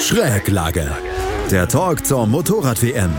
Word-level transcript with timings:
Schräglage. 0.00 0.90
Der 1.50 1.68
Talk 1.68 2.06
zur 2.06 2.26
Motorrad-WM. 2.26 3.10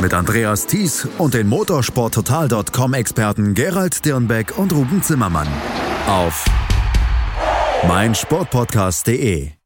Mit 0.00 0.14
Andreas 0.14 0.66
Thies 0.66 1.08
und 1.18 1.34
den 1.34 1.48
motorsporttotal.com-Experten 1.48 3.54
Gerald 3.54 4.04
Dirnbeck 4.04 4.56
und 4.56 4.72
Ruben 4.72 5.02
Zimmermann. 5.02 5.48
Auf 6.06 6.44
meinsportpodcast.de. 7.86 9.57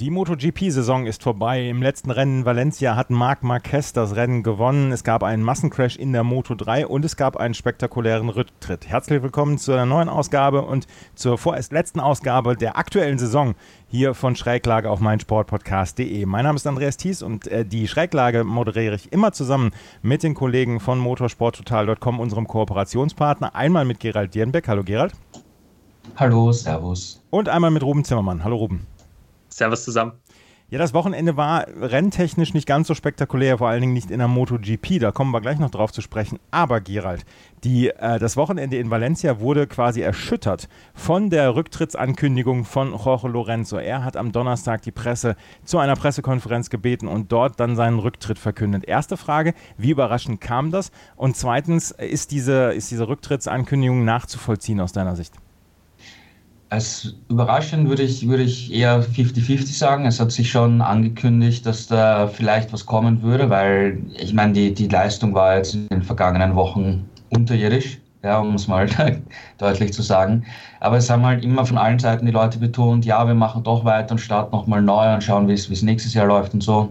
Die 0.00 0.08
MotoGP-Saison 0.08 1.04
ist 1.04 1.22
vorbei. 1.22 1.68
Im 1.68 1.82
letzten 1.82 2.10
Rennen 2.10 2.38
in 2.38 2.44
Valencia 2.46 2.96
hat 2.96 3.10
Marc 3.10 3.42
Marquez 3.42 3.92
das 3.92 4.16
Rennen 4.16 4.42
gewonnen. 4.42 4.92
Es 4.92 5.04
gab 5.04 5.22
einen 5.22 5.42
Massencrash 5.42 5.96
in 5.96 6.14
der 6.14 6.24
Moto 6.24 6.54
3 6.54 6.86
und 6.86 7.04
es 7.04 7.18
gab 7.18 7.36
einen 7.36 7.52
spektakulären 7.52 8.30
Rücktritt. 8.30 8.88
Herzlich 8.88 9.22
willkommen 9.22 9.58
zu 9.58 9.72
einer 9.72 9.84
neuen 9.84 10.08
Ausgabe 10.08 10.62
und 10.62 10.86
zur 11.14 11.36
vorerst 11.36 11.72
letzten 11.72 12.00
Ausgabe 12.00 12.56
der 12.56 12.78
aktuellen 12.78 13.18
Saison 13.18 13.54
hier 13.88 14.14
von 14.14 14.36
Schräglage 14.36 14.88
auf 14.88 15.00
meinsportpodcast.de. 15.00 16.24
Mein 16.24 16.44
Name 16.44 16.56
ist 16.56 16.66
Andreas 16.66 16.96
Thies 16.96 17.20
und 17.20 17.46
äh, 17.48 17.66
die 17.66 17.86
Schräglage 17.86 18.42
moderiere 18.44 18.94
ich 18.94 19.12
immer 19.12 19.32
zusammen 19.32 19.70
mit 20.00 20.22
den 20.22 20.32
Kollegen 20.32 20.80
von 20.80 20.98
motorsporttotal.com, 20.98 22.20
unserem 22.20 22.48
Kooperationspartner. 22.48 23.54
Einmal 23.54 23.84
mit 23.84 24.00
Gerald 24.00 24.34
Dierenbeck. 24.34 24.66
Hallo 24.66 24.82
Gerald. 24.82 25.12
Hallo, 26.16 26.52
Servus. 26.52 27.22
Und 27.28 27.50
einmal 27.50 27.70
mit 27.70 27.82
Ruben 27.82 28.02
Zimmermann. 28.02 28.42
Hallo 28.44 28.56
Ruben. 28.56 28.86
Servus 29.60 29.84
zusammen. 29.84 30.12
Ja, 30.70 30.78
das 30.78 30.94
Wochenende 30.94 31.36
war 31.36 31.66
renntechnisch 31.66 32.54
nicht 32.54 32.66
ganz 32.66 32.86
so 32.86 32.94
spektakulär, 32.94 33.58
vor 33.58 33.68
allen 33.68 33.80
Dingen 33.80 33.92
nicht 33.92 34.12
in 34.12 34.20
der 34.20 34.28
MotoGP. 34.28 35.00
Da 35.00 35.10
kommen 35.10 35.32
wir 35.32 35.40
gleich 35.40 35.58
noch 35.58 35.70
drauf 35.70 35.90
zu 35.90 36.00
sprechen. 36.00 36.38
Aber 36.52 36.80
Gerald, 36.80 37.26
die, 37.64 37.88
äh, 37.88 38.20
das 38.20 38.36
Wochenende 38.36 38.78
in 38.78 38.88
Valencia 38.88 39.40
wurde 39.40 39.66
quasi 39.66 40.00
erschüttert 40.00 40.68
von 40.94 41.28
der 41.28 41.56
Rücktrittsankündigung 41.56 42.64
von 42.64 42.92
Jorge 42.92 43.26
Lorenzo. 43.26 43.78
Er 43.78 44.04
hat 44.04 44.16
am 44.16 44.30
Donnerstag 44.30 44.82
die 44.82 44.92
Presse 44.92 45.34
zu 45.64 45.78
einer 45.78 45.96
Pressekonferenz 45.96 46.70
gebeten 46.70 47.08
und 47.08 47.32
dort 47.32 47.58
dann 47.58 47.74
seinen 47.74 47.98
Rücktritt 47.98 48.38
verkündet. 48.38 48.84
Erste 48.84 49.16
Frage, 49.16 49.54
wie 49.76 49.90
überraschend 49.90 50.40
kam 50.40 50.70
das? 50.70 50.92
Und 51.16 51.36
zweitens, 51.36 51.90
ist 51.90 52.30
diese, 52.30 52.72
ist 52.74 52.92
diese 52.92 53.08
Rücktrittsankündigung 53.08 54.04
nachzuvollziehen 54.04 54.80
aus 54.80 54.92
deiner 54.92 55.16
Sicht? 55.16 55.34
Als 56.70 57.16
überraschend 57.28 57.88
würde 57.88 58.04
ich, 58.04 58.28
würde 58.28 58.44
ich 58.44 58.72
eher 58.72 59.02
50-50 59.02 59.76
sagen. 59.76 60.06
Es 60.06 60.20
hat 60.20 60.30
sich 60.30 60.48
schon 60.48 60.80
angekündigt, 60.80 61.66
dass 61.66 61.88
da 61.88 62.28
vielleicht 62.28 62.72
was 62.72 62.86
kommen 62.86 63.22
würde, 63.22 63.50
weil 63.50 63.98
ich 64.16 64.32
meine, 64.32 64.52
die, 64.52 64.72
die 64.72 64.86
Leistung 64.86 65.34
war 65.34 65.56
jetzt 65.56 65.74
in 65.74 65.88
den 65.88 66.02
vergangenen 66.02 66.54
Wochen 66.54 67.08
unterirdisch, 67.30 67.98
ja, 68.22 68.38
um 68.38 68.54
es 68.54 68.68
mal 68.68 68.88
deutlich 69.58 69.92
zu 69.92 70.02
sagen. 70.02 70.44
Aber 70.78 70.96
es 70.96 71.10
haben 71.10 71.26
halt 71.26 71.42
immer 71.42 71.66
von 71.66 71.76
allen 71.76 71.98
Seiten 71.98 72.24
die 72.26 72.32
Leute 72.32 72.58
betont, 72.58 73.04
ja, 73.04 73.26
wir 73.26 73.34
machen 73.34 73.64
doch 73.64 73.84
weiter 73.84 74.12
und 74.12 74.18
starten 74.18 74.54
nochmal 74.54 74.80
neu 74.80 75.12
und 75.12 75.24
schauen, 75.24 75.48
wie 75.48 75.54
es 75.54 75.82
nächstes 75.82 76.14
Jahr 76.14 76.26
läuft 76.26 76.54
und 76.54 76.62
so. 76.62 76.90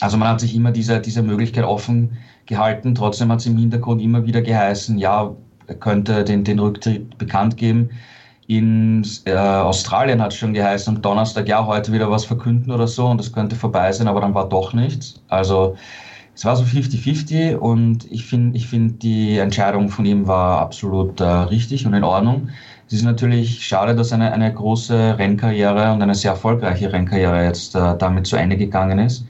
Also 0.00 0.16
man 0.16 0.28
hat 0.28 0.38
sich 0.38 0.54
immer 0.54 0.70
diese, 0.70 1.00
diese 1.00 1.22
Möglichkeit 1.22 1.64
offen 1.64 2.16
gehalten. 2.46 2.94
Trotzdem 2.94 3.32
hat 3.32 3.40
es 3.40 3.46
im 3.46 3.58
Hintergrund 3.58 4.00
immer 4.00 4.24
wieder 4.24 4.40
geheißen, 4.40 4.98
ja, 4.98 5.34
er 5.66 5.74
könnte 5.74 6.22
den, 6.22 6.44
den 6.44 6.60
Rücktritt 6.60 7.18
bekannt 7.18 7.56
geben. 7.56 7.90
In 8.46 9.06
äh, 9.24 9.34
Australien 9.34 10.20
hat 10.20 10.32
es 10.32 10.38
schon 10.38 10.52
geheißen, 10.52 10.96
am 10.96 11.02
Donnerstag, 11.02 11.48
ja, 11.48 11.64
heute 11.64 11.92
wieder 11.92 12.10
was 12.10 12.24
verkünden 12.26 12.70
oder 12.70 12.86
so 12.86 13.06
und 13.06 13.18
das 13.18 13.32
könnte 13.32 13.56
vorbei 13.56 13.90
sein, 13.92 14.06
aber 14.06 14.20
dann 14.20 14.34
war 14.34 14.48
doch 14.48 14.74
nichts. 14.74 15.22
Also 15.28 15.76
es 16.34 16.44
war 16.44 16.56
so 16.56 16.64
50-50 16.64 17.54
und 17.56 18.10
ich 18.10 18.26
finde, 18.26 18.56
ich 18.56 18.66
find, 18.66 19.02
die 19.02 19.38
Entscheidung 19.38 19.88
von 19.88 20.04
ihm 20.04 20.26
war 20.26 20.58
absolut 20.58 21.20
äh, 21.20 21.24
richtig 21.24 21.86
und 21.86 21.94
in 21.94 22.04
Ordnung. 22.04 22.48
Es 22.86 22.92
ist 22.94 23.04
natürlich 23.04 23.64
schade, 23.64 23.94
dass 23.94 24.12
eine, 24.12 24.32
eine 24.32 24.52
große 24.52 25.16
Rennkarriere 25.16 25.92
und 25.92 26.02
eine 26.02 26.14
sehr 26.14 26.32
erfolgreiche 26.32 26.92
Rennkarriere 26.92 27.44
jetzt 27.44 27.74
äh, 27.74 27.96
damit 27.96 28.26
zu 28.26 28.36
Ende 28.36 28.56
gegangen 28.56 28.98
ist. 28.98 29.26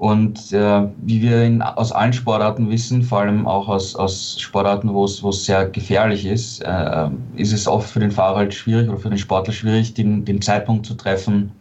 Und 0.00 0.50
äh, 0.54 0.88
wie 1.02 1.20
wir 1.20 1.42
in, 1.42 1.60
aus 1.60 1.92
allen 1.92 2.14
Sportarten 2.14 2.70
wissen, 2.70 3.02
vor 3.02 3.20
allem 3.20 3.46
auch 3.46 3.68
aus, 3.68 3.94
aus 3.94 4.40
Sportarten, 4.40 4.94
wo 4.94 5.04
es 5.04 5.44
sehr 5.44 5.68
gefährlich 5.68 6.24
ist, 6.24 6.62
äh, 6.62 7.10
ist 7.36 7.52
es 7.52 7.68
oft 7.68 7.90
für 7.90 8.00
den 8.00 8.10
Fahrer 8.10 8.38
halt 8.38 8.54
schwierig 8.54 8.88
oder 8.88 8.96
für 8.96 9.10
den 9.10 9.18
Sportler 9.18 9.52
schwierig, 9.52 9.92
den, 9.92 10.24
den 10.24 10.40
Zeitpunkt 10.40 10.86
zu 10.86 10.94
treffen, 10.94 11.52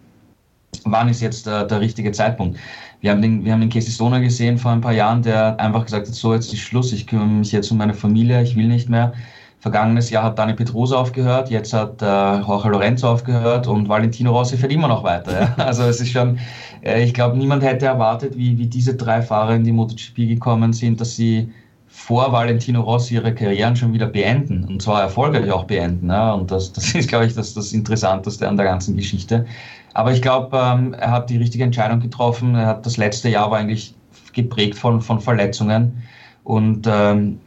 wann 0.86 1.10
ist 1.10 1.20
jetzt 1.20 1.48
der, 1.48 1.66
der 1.66 1.82
richtige 1.82 2.14
Zeitpunkt. 2.14 2.58
Wir 3.02 3.12
haben 3.12 3.22
den, 3.22 3.44
wir 3.44 3.52
haben 3.52 3.60
den 3.60 3.70
Casey 3.70 3.92
Stoner 3.92 4.22
gesehen 4.22 4.58
vor 4.58 4.72
ein 4.72 4.80
paar 4.80 4.94
Jahren, 4.94 5.22
der 5.22 5.60
einfach 5.60 5.84
gesagt 5.84 6.08
hat, 6.08 6.16
so 6.16 6.34
jetzt 6.34 6.54
ist 6.54 6.62
Schluss, 6.62 6.94
ich 6.94 7.08
kümmere 7.08 7.28
mich 7.28 7.52
jetzt 7.52 7.70
um 7.72 7.78
meine 7.78 7.94
Familie, 7.94 8.42
ich 8.42 8.56
will 8.56 8.70
nicht 8.70 8.88
mehr. 8.88 9.12
Vergangenes 9.60 10.10
Jahr 10.10 10.24
hat 10.24 10.40
Dani 10.40 10.54
Pedrosa 10.54 10.96
aufgehört, 10.96 11.50
jetzt 11.50 11.74
hat 11.74 12.02
äh, 12.02 12.40
Jorge 12.40 12.70
Lorenzo 12.70 13.10
aufgehört 13.10 13.68
und 13.68 13.90
Valentino 13.90 14.32
Rossi 14.32 14.58
fährt 14.58 14.72
immer 14.72 14.88
noch 14.88 15.04
weiter. 15.04 15.32
Ja? 15.42 15.56
Also 15.66 15.84
es 15.84 16.00
ist 16.00 16.12
schon, 16.12 16.40
äh, 16.82 17.04
ich 17.04 17.14
glaube, 17.14 17.38
niemand 17.38 17.64
hätte 17.64 17.86
erwartet, 17.86 18.38
wie, 18.38 18.58
wie 18.58 18.68
diese 18.68 18.96
drei 18.96 19.22
Fahrer 19.22 19.56
in 19.56 19.66
die 19.66 19.74
MotoGP 19.74 20.16
gekommen 20.16 20.72
sind, 20.72 21.02
dass 21.02 21.18
sie 21.18 21.52
vor 21.88 22.32
Valentino 22.32 22.82
Rossi 22.82 23.16
ihre 23.16 23.36
Karrieren 23.36 23.76
schon 23.76 23.92
wieder 23.92 24.06
beenden 24.06 24.64
und 24.64 24.82
zwar 24.82 25.02
erfolgreich 25.02 25.52
auch 25.52 25.66
beenden. 25.66 26.08
Ja? 26.08 26.32
Und 26.32 26.52
das, 26.52 26.72
das 26.72 26.96
ist, 26.96 27.10
glaube 27.10 27.26
ich, 27.26 27.36
das, 27.36 27.54
das 27.54 27.74
Interessanteste 27.74 28.48
an 28.48 28.56
der 28.56 28.66
ganzen 28.66 28.96
Geschichte. 28.96 29.46
Aber 29.94 30.14
ich 30.14 30.22
glaube, 30.22 30.56
ähm, 30.58 30.94
er 30.94 31.12
hat 31.12 31.30
die 31.30 31.38
richtige 31.38 31.66
Entscheidung 31.66 32.00
getroffen. 32.00 32.56
Er 32.56 32.68
hat 32.68 32.86
das 32.86 32.96
letzte 32.96 33.28
Jahr 33.28 33.52
war 33.52 33.58
eigentlich 33.58 33.94
geprägt 34.32 34.76
von, 34.76 35.02
von 35.02 35.20
Verletzungen 35.20 36.02
und 36.46 36.88
ähm, 36.90 37.40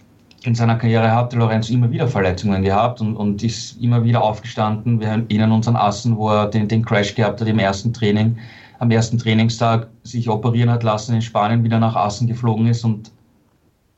in 0.44 0.54
seiner 0.54 0.76
Karriere 0.76 1.12
hatte 1.12 1.36
Lorenzo 1.36 1.72
immer 1.72 1.90
wieder 1.90 2.08
Verletzungen 2.08 2.62
gehabt 2.62 3.00
und, 3.00 3.16
und 3.16 3.42
ist 3.42 3.80
immer 3.80 4.04
wieder 4.04 4.22
aufgestanden. 4.22 5.00
Wir 5.00 5.08
erinnern 5.08 5.52
uns 5.52 5.68
an 5.68 5.76
Assen, 5.76 6.16
wo 6.16 6.30
er 6.30 6.48
den, 6.48 6.68
den 6.68 6.84
Crash 6.84 7.14
gehabt 7.14 7.40
hat 7.40 7.48
im 7.48 7.58
ersten 7.58 7.92
Training, 7.92 8.38
am 8.78 8.90
ersten 8.90 9.18
Trainingstag 9.18 9.88
sich 10.02 10.28
operieren 10.28 10.70
hat 10.70 10.82
lassen, 10.82 11.14
in 11.14 11.22
Spanien 11.22 11.62
wieder 11.64 11.78
nach 11.78 11.94
Assen 11.94 12.26
geflogen 12.26 12.66
ist 12.66 12.84
und 12.84 13.12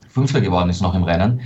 Fünfter 0.07 0.39
geworden 0.39 0.69
ist 0.69 0.81
noch 0.81 0.95
im 0.95 1.03
Rennen. 1.03 1.41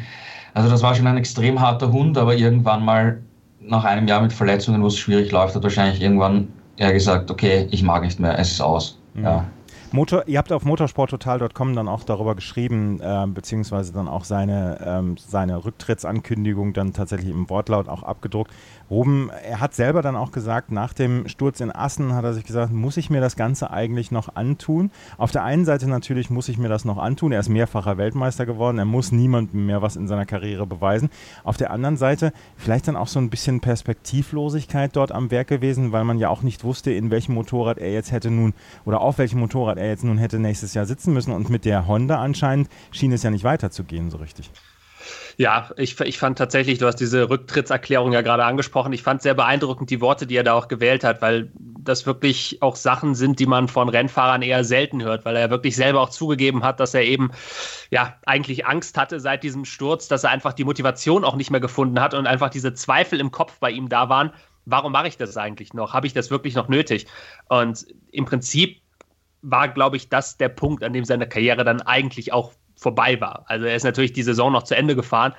Also 0.53 0.69
das 0.69 0.83
war 0.83 0.93
schon 0.93 1.07
ein 1.07 1.17
extrem 1.17 1.59
harter 1.59 1.91
Hund, 1.91 2.17
aber 2.17 2.35
irgendwann 2.35 2.83
mal 2.83 3.21
nach 3.61 3.83
einem 3.83 4.07
Jahr 4.07 4.21
mit 4.21 4.33
Verletzungen, 4.33 4.83
wo 4.83 4.87
es 4.87 4.97
schwierig 4.97 5.31
läuft, 5.31 5.55
hat 5.55 5.63
wahrscheinlich 5.63 6.01
irgendwann 6.01 6.49
er 6.77 6.93
gesagt, 6.93 7.29
okay, 7.29 7.67
ich 7.71 7.83
mag 7.83 8.03
nicht 8.03 8.19
mehr, 8.19 8.37
es 8.39 8.51
ist 8.51 8.61
aus. 8.61 8.97
Mhm. 9.13 9.23
Ja. 9.23 9.45
Motor, 9.91 10.27
ihr 10.27 10.37
habt 10.37 10.51
auf 10.51 10.65
motorsporttotal.com 10.65 11.75
dann 11.75 11.87
auch 11.87 12.03
darüber 12.03 12.35
geschrieben, 12.35 12.99
äh, 13.01 13.25
beziehungsweise 13.27 13.91
dann 13.91 14.07
auch 14.07 14.23
seine, 14.23 14.79
ähm, 14.85 15.17
seine 15.17 15.65
Rücktrittsankündigung 15.65 16.73
dann 16.73 16.93
tatsächlich 16.93 17.31
im 17.31 17.49
Wortlaut 17.49 17.89
auch 17.89 18.03
abgedruckt. 18.03 18.51
Ruben, 18.89 19.29
er 19.29 19.59
hat 19.59 19.75
selber 19.75 20.01
dann 20.01 20.15
auch 20.15 20.31
gesagt, 20.31 20.71
nach 20.71 20.93
dem 20.93 21.27
Sturz 21.27 21.59
in 21.59 21.71
Assen 21.71 22.13
hat 22.13 22.23
er 22.23 22.33
sich 22.33 22.43
gesagt, 22.43 22.73
muss 22.73 22.97
ich 22.97 23.09
mir 23.09 23.21
das 23.21 23.35
Ganze 23.35 23.69
eigentlich 23.69 24.11
noch 24.11 24.35
antun? 24.35 24.89
Auf 25.17 25.31
der 25.31 25.43
einen 25.43 25.63
Seite 25.65 25.87
natürlich 25.87 26.29
muss 26.29 26.49
ich 26.49 26.57
mir 26.57 26.69
das 26.69 26.85
noch 26.85 26.97
antun. 26.97 27.31
Er 27.31 27.39
ist 27.39 27.49
mehrfacher 27.49 27.97
Weltmeister 27.97 28.45
geworden. 28.45 28.79
Er 28.79 28.85
muss 28.85 29.11
niemandem 29.11 29.67
mehr 29.67 29.81
was 29.81 29.95
in 29.95 30.07
seiner 30.07 30.25
Karriere 30.25 30.65
beweisen. 30.65 31.09
Auf 31.43 31.57
der 31.57 31.71
anderen 31.71 31.97
Seite 31.97 32.33
vielleicht 32.57 32.87
dann 32.87 32.95
auch 32.95 33.07
so 33.07 33.19
ein 33.19 33.29
bisschen 33.29 33.59
Perspektivlosigkeit 33.59 34.95
dort 34.95 35.11
am 35.11 35.29
Werk 35.29 35.47
gewesen, 35.47 35.91
weil 35.91 36.03
man 36.03 36.17
ja 36.17 36.29
auch 36.29 36.41
nicht 36.41 36.63
wusste, 36.63 36.91
in 36.91 37.11
welchem 37.11 37.35
Motorrad 37.35 37.77
er 37.77 37.93
jetzt 37.93 38.11
hätte 38.11 38.31
nun 38.31 38.53
oder 38.85 39.01
auf 39.01 39.19
welchem 39.19 39.39
Motorrad 39.39 39.77
er 39.77 39.87
jetzt 39.87 40.03
nun 40.03 40.17
hätte 40.17 40.39
nächstes 40.39 40.73
Jahr 40.73 40.85
sitzen 40.85 41.13
müssen. 41.13 41.33
Und 41.33 41.49
mit 41.49 41.65
der 41.65 41.87
Honda 41.87 42.19
anscheinend 42.19 42.69
schien 42.91 43.11
es 43.11 43.21
ja 43.21 43.29
nicht 43.29 43.43
weiterzugehen 43.43 44.09
so 44.09 44.17
richtig. 44.17 44.51
Ja, 45.37 45.69
ich, 45.77 45.99
ich 46.01 46.19
fand 46.19 46.37
tatsächlich, 46.37 46.79
du 46.79 46.85
hast 46.85 46.97
diese 46.97 47.29
Rücktrittserklärung 47.29 48.11
ja 48.11 48.21
gerade 48.21 48.43
angesprochen, 48.43 48.91
ich 48.93 49.03
fand 49.03 49.21
sehr 49.21 49.33
beeindruckend 49.33 49.89
die 49.89 50.01
Worte, 50.01 50.27
die 50.27 50.35
er 50.35 50.43
da 50.43 50.53
auch 50.53 50.67
gewählt 50.67 51.03
hat, 51.03 51.21
weil 51.21 51.51
das 51.55 52.05
wirklich 52.05 52.61
auch 52.61 52.75
Sachen 52.75 53.15
sind, 53.15 53.39
die 53.39 53.45
man 53.45 53.67
von 53.67 53.89
Rennfahrern 53.89 54.41
eher 54.41 54.63
selten 54.63 55.01
hört, 55.01 55.25
weil 55.25 55.35
er 55.35 55.49
wirklich 55.49 55.75
selber 55.75 56.01
auch 56.01 56.09
zugegeben 56.09 56.63
hat, 56.63 56.79
dass 56.79 56.93
er 56.93 57.03
eben 57.03 57.31
ja 57.89 58.15
eigentlich 58.25 58.65
Angst 58.65 58.97
hatte 58.97 59.19
seit 59.19 59.43
diesem 59.43 59.65
Sturz, 59.65 60.07
dass 60.07 60.23
er 60.23 60.31
einfach 60.31 60.53
die 60.53 60.65
Motivation 60.65 61.23
auch 61.23 61.35
nicht 61.35 61.51
mehr 61.51 61.61
gefunden 61.61 61.99
hat 62.01 62.13
und 62.13 62.27
einfach 62.27 62.49
diese 62.49 62.73
Zweifel 62.73 63.19
im 63.19 63.31
Kopf 63.31 63.59
bei 63.59 63.71
ihm 63.71 63.89
da 63.89 64.09
waren. 64.09 64.31
Warum 64.65 64.91
mache 64.91 65.07
ich 65.07 65.17
das 65.17 65.37
eigentlich 65.37 65.73
noch? 65.73 65.93
Habe 65.93 66.05
ich 66.05 66.13
das 66.13 66.29
wirklich 66.29 66.53
noch 66.55 66.67
nötig? 66.67 67.07
Und 67.47 67.85
im 68.11 68.25
Prinzip 68.25 68.81
war, 69.41 69.69
glaube 69.69 69.97
ich, 69.97 70.09
das 70.09 70.37
der 70.37 70.49
Punkt, 70.49 70.83
an 70.83 70.93
dem 70.93 71.05
seine 71.05 71.27
Karriere 71.27 71.63
dann 71.63 71.81
eigentlich 71.81 72.33
auch 72.33 72.51
vorbei 72.79 73.19
war. 73.19 73.43
Also 73.47 73.65
er 73.65 73.75
ist 73.75 73.83
natürlich 73.83 74.13
die 74.13 74.23
Saison 74.23 74.51
noch 74.51 74.63
zu 74.63 74.75
Ende 74.75 74.95
gefahren. 74.95 75.33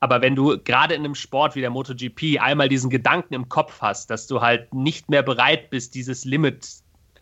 Aber 0.00 0.22
wenn 0.22 0.34
du 0.34 0.58
gerade 0.58 0.94
in 0.94 1.04
einem 1.04 1.14
Sport 1.14 1.54
wie 1.54 1.60
der 1.60 1.68
MotoGP 1.68 2.40
einmal 2.40 2.70
diesen 2.70 2.88
Gedanken 2.88 3.34
im 3.34 3.48
Kopf 3.50 3.82
hast, 3.82 4.08
dass 4.08 4.26
du 4.26 4.40
halt 4.40 4.72
nicht 4.72 5.10
mehr 5.10 5.22
bereit 5.22 5.68
bist, 5.68 5.94
dieses 5.94 6.24
Limit 6.24 6.66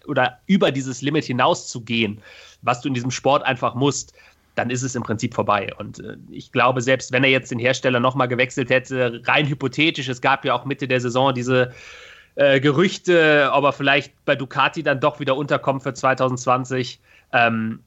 oder 0.07 0.39
über 0.47 0.71
dieses 0.71 1.03
Limit 1.03 1.25
hinaus 1.25 1.67
zu 1.67 1.81
gehen, 1.81 2.23
was 2.63 2.81
du 2.81 2.89
in 2.89 2.95
diesem 2.95 3.11
Sport 3.11 3.43
einfach 3.43 3.75
musst, 3.75 4.15
dann 4.55 4.71
ist 4.71 4.83
es 4.83 4.95
im 4.95 5.03
Prinzip 5.03 5.35
vorbei. 5.35 5.73
Und 5.77 5.99
äh, 5.99 6.17
ich 6.31 6.53
glaube, 6.53 6.81
selbst 6.81 7.11
wenn 7.11 7.25
er 7.25 7.31
jetzt 7.31 7.51
den 7.51 7.59
Hersteller 7.59 8.01
nochmal 8.01 8.29
gewechselt 8.29 8.71
hätte, 8.71 9.23
rein 9.25 9.47
hypothetisch, 9.49 10.09
es 10.09 10.21
gab 10.21 10.45
ja 10.45 10.55
auch 10.55 10.65
Mitte 10.65 10.87
der 10.87 11.01
Saison 11.01 11.35
diese 11.35 11.73
äh, 12.37 12.61
Gerüchte, 12.61 13.51
ob 13.53 13.65
er 13.65 13.73
vielleicht 13.73 14.13
bei 14.25 14.37
Ducati 14.37 14.85
dann 14.85 15.01
doch 15.01 15.19
wieder 15.19 15.37
unterkommt 15.37 15.83
für 15.83 15.95
2020. 15.95 17.01
Ähm, 17.33 17.81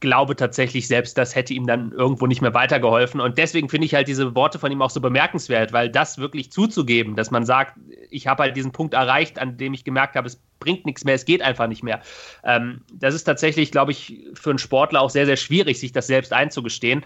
glaube 0.00 0.36
tatsächlich, 0.36 0.88
selbst 0.88 1.16
das 1.16 1.34
hätte 1.34 1.54
ihm 1.54 1.66
dann 1.66 1.92
irgendwo 1.92 2.26
nicht 2.26 2.42
mehr 2.42 2.54
weitergeholfen. 2.54 3.20
Und 3.20 3.38
deswegen 3.38 3.68
finde 3.68 3.86
ich 3.86 3.94
halt 3.94 4.08
diese 4.08 4.34
Worte 4.34 4.58
von 4.58 4.70
ihm 4.70 4.82
auch 4.82 4.90
so 4.90 5.00
bemerkenswert, 5.00 5.72
weil 5.72 5.90
das 5.90 6.18
wirklich 6.18 6.52
zuzugeben, 6.52 7.16
dass 7.16 7.30
man 7.30 7.46
sagt, 7.46 7.78
ich 8.10 8.26
habe 8.26 8.44
halt 8.44 8.56
diesen 8.56 8.72
Punkt 8.72 8.94
erreicht, 8.94 9.38
an 9.38 9.56
dem 9.56 9.72
ich 9.74 9.84
gemerkt 9.84 10.16
habe, 10.16 10.26
es 10.26 10.40
bringt 10.60 10.84
nichts 10.84 11.04
mehr, 11.04 11.14
es 11.14 11.24
geht 11.24 11.42
einfach 11.42 11.66
nicht 11.66 11.82
mehr. 11.82 12.00
Ähm, 12.44 12.82
das 12.92 13.14
ist 13.14 13.24
tatsächlich, 13.24 13.70
glaube 13.70 13.92
ich, 13.92 14.22
für 14.34 14.50
einen 14.50 14.58
Sportler 14.58 15.00
auch 15.00 15.10
sehr, 15.10 15.26
sehr 15.26 15.36
schwierig, 15.36 15.80
sich 15.80 15.92
das 15.92 16.06
selbst 16.06 16.32
einzugestehen. 16.32 17.04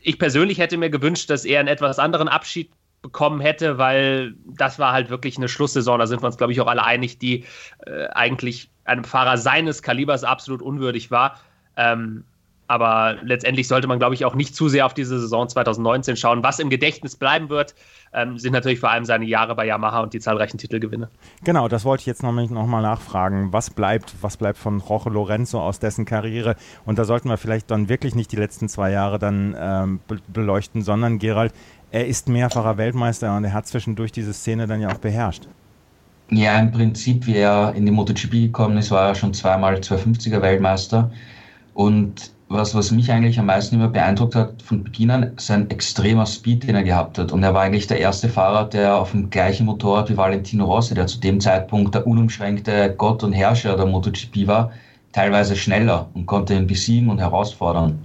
Ich 0.00 0.18
persönlich 0.18 0.58
hätte 0.58 0.76
mir 0.76 0.90
gewünscht, 0.90 1.30
dass 1.30 1.44
er 1.44 1.60
einen 1.60 1.68
etwas 1.68 1.98
anderen 1.98 2.28
Abschied 2.28 2.70
bekommen 3.02 3.40
hätte, 3.40 3.78
weil 3.78 4.34
das 4.46 4.78
war 4.78 4.92
halt 4.92 5.10
wirklich 5.10 5.36
eine 5.36 5.48
Schlusssaison. 5.48 5.98
Da 5.98 6.06
sind 6.06 6.22
wir 6.22 6.26
uns, 6.26 6.36
glaube 6.36 6.52
ich, 6.52 6.60
auch 6.60 6.66
alle 6.66 6.84
einig, 6.84 7.18
die 7.18 7.44
äh, 7.86 8.06
eigentlich 8.08 8.70
einem 8.84 9.04
Fahrer 9.04 9.38
seines 9.38 9.82
Kalibers 9.82 10.24
absolut 10.24 10.62
unwürdig 10.62 11.10
war. 11.10 11.40
Ähm, 11.76 12.24
aber 12.70 13.16
letztendlich 13.24 13.66
sollte 13.66 13.88
man, 13.88 13.98
glaube 13.98 14.14
ich, 14.14 14.24
auch 14.24 14.36
nicht 14.36 14.54
zu 14.54 14.68
sehr 14.68 14.86
auf 14.86 14.94
diese 14.94 15.18
Saison 15.18 15.48
2019 15.48 16.16
schauen. 16.16 16.44
Was 16.44 16.60
im 16.60 16.70
Gedächtnis 16.70 17.16
bleiben 17.16 17.48
wird, 17.48 17.74
ähm, 18.12 18.38
sind 18.38 18.52
natürlich 18.52 18.78
vor 18.78 18.92
allem 18.92 19.04
seine 19.04 19.24
Jahre 19.24 19.56
bei 19.56 19.66
Yamaha 19.66 20.00
und 20.02 20.14
die 20.14 20.20
zahlreichen 20.20 20.56
Titelgewinne. 20.56 21.08
Genau, 21.42 21.66
das 21.66 21.84
wollte 21.84 22.02
ich 22.02 22.06
jetzt 22.06 22.22
noch, 22.22 22.32
noch 22.32 22.66
mal 22.66 22.80
nachfragen. 22.80 23.52
Was 23.52 23.70
bleibt, 23.70 24.14
was 24.20 24.36
bleibt 24.36 24.56
von 24.56 24.80
Jorge 24.88 25.10
Lorenzo 25.10 25.60
aus 25.60 25.80
dessen 25.80 26.04
Karriere? 26.04 26.54
Und 26.84 27.00
da 27.00 27.04
sollten 27.04 27.28
wir 27.28 27.38
vielleicht 27.38 27.72
dann 27.72 27.88
wirklich 27.88 28.14
nicht 28.14 28.30
die 28.30 28.36
letzten 28.36 28.68
zwei 28.68 28.92
Jahre 28.92 29.18
dann 29.18 29.56
ähm, 29.58 30.00
beleuchten, 30.28 30.82
sondern 30.82 31.18
Gerald, 31.18 31.52
er 31.90 32.06
ist 32.06 32.28
mehrfacher 32.28 32.76
Weltmeister 32.78 33.36
und 33.36 33.42
er 33.42 33.52
hat 33.52 33.66
zwischendurch 33.66 34.12
diese 34.12 34.32
Szene 34.32 34.68
dann 34.68 34.80
ja 34.80 34.90
auch 34.90 34.98
beherrscht. 34.98 35.48
Ja, 36.30 36.56
im 36.60 36.70
Prinzip, 36.70 37.26
wie 37.26 37.34
er 37.34 37.74
in 37.74 37.84
die 37.84 37.90
MotoGP 37.90 38.30
gekommen 38.30 38.78
ist, 38.78 38.92
war 38.92 39.08
er 39.08 39.14
schon 39.16 39.34
zweimal 39.34 39.74
250er 39.74 40.40
Weltmeister. 40.40 41.10
Und 41.80 42.32
was, 42.50 42.74
was 42.74 42.90
mich 42.90 43.10
eigentlich 43.10 43.38
am 43.38 43.46
meisten 43.46 43.76
immer 43.76 43.88
beeindruckt 43.88 44.34
hat 44.34 44.60
von 44.60 44.84
Beginn 44.84 45.10
an, 45.10 45.32
sein 45.38 45.70
extremer 45.70 46.26
Speed, 46.26 46.64
den 46.64 46.74
er 46.74 46.82
gehabt 46.82 47.16
hat. 47.16 47.32
Und 47.32 47.42
er 47.42 47.54
war 47.54 47.62
eigentlich 47.62 47.86
der 47.86 48.00
erste 48.00 48.28
Fahrer, 48.28 48.66
der 48.66 48.96
auf 48.96 49.12
dem 49.12 49.30
gleichen 49.30 49.64
Motorrad 49.64 50.10
wie 50.10 50.16
Valentino 50.18 50.66
Rossi, 50.66 50.94
der 50.94 51.06
zu 51.06 51.18
dem 51.20 51.40
Zeitpunkt 51.40 51.94
der 51.94 52.06
unumschränkte 52.06 52.94
Gott 52.98 53.22
und 53.22 53.32
Herrscher 53.32 53.78
der 53.78 53.86
MotoGP 53.86 54.46
war, 54.46 54.72
teilweise 55.12 55.56
schneller 55.56 56.10
und 56.12 56.26
konnte 56.26 56.54
ihn 56.54 56.66
besiegen 56.66 57.08
und 57.08 57.18
herausfordern. 57.18 57.98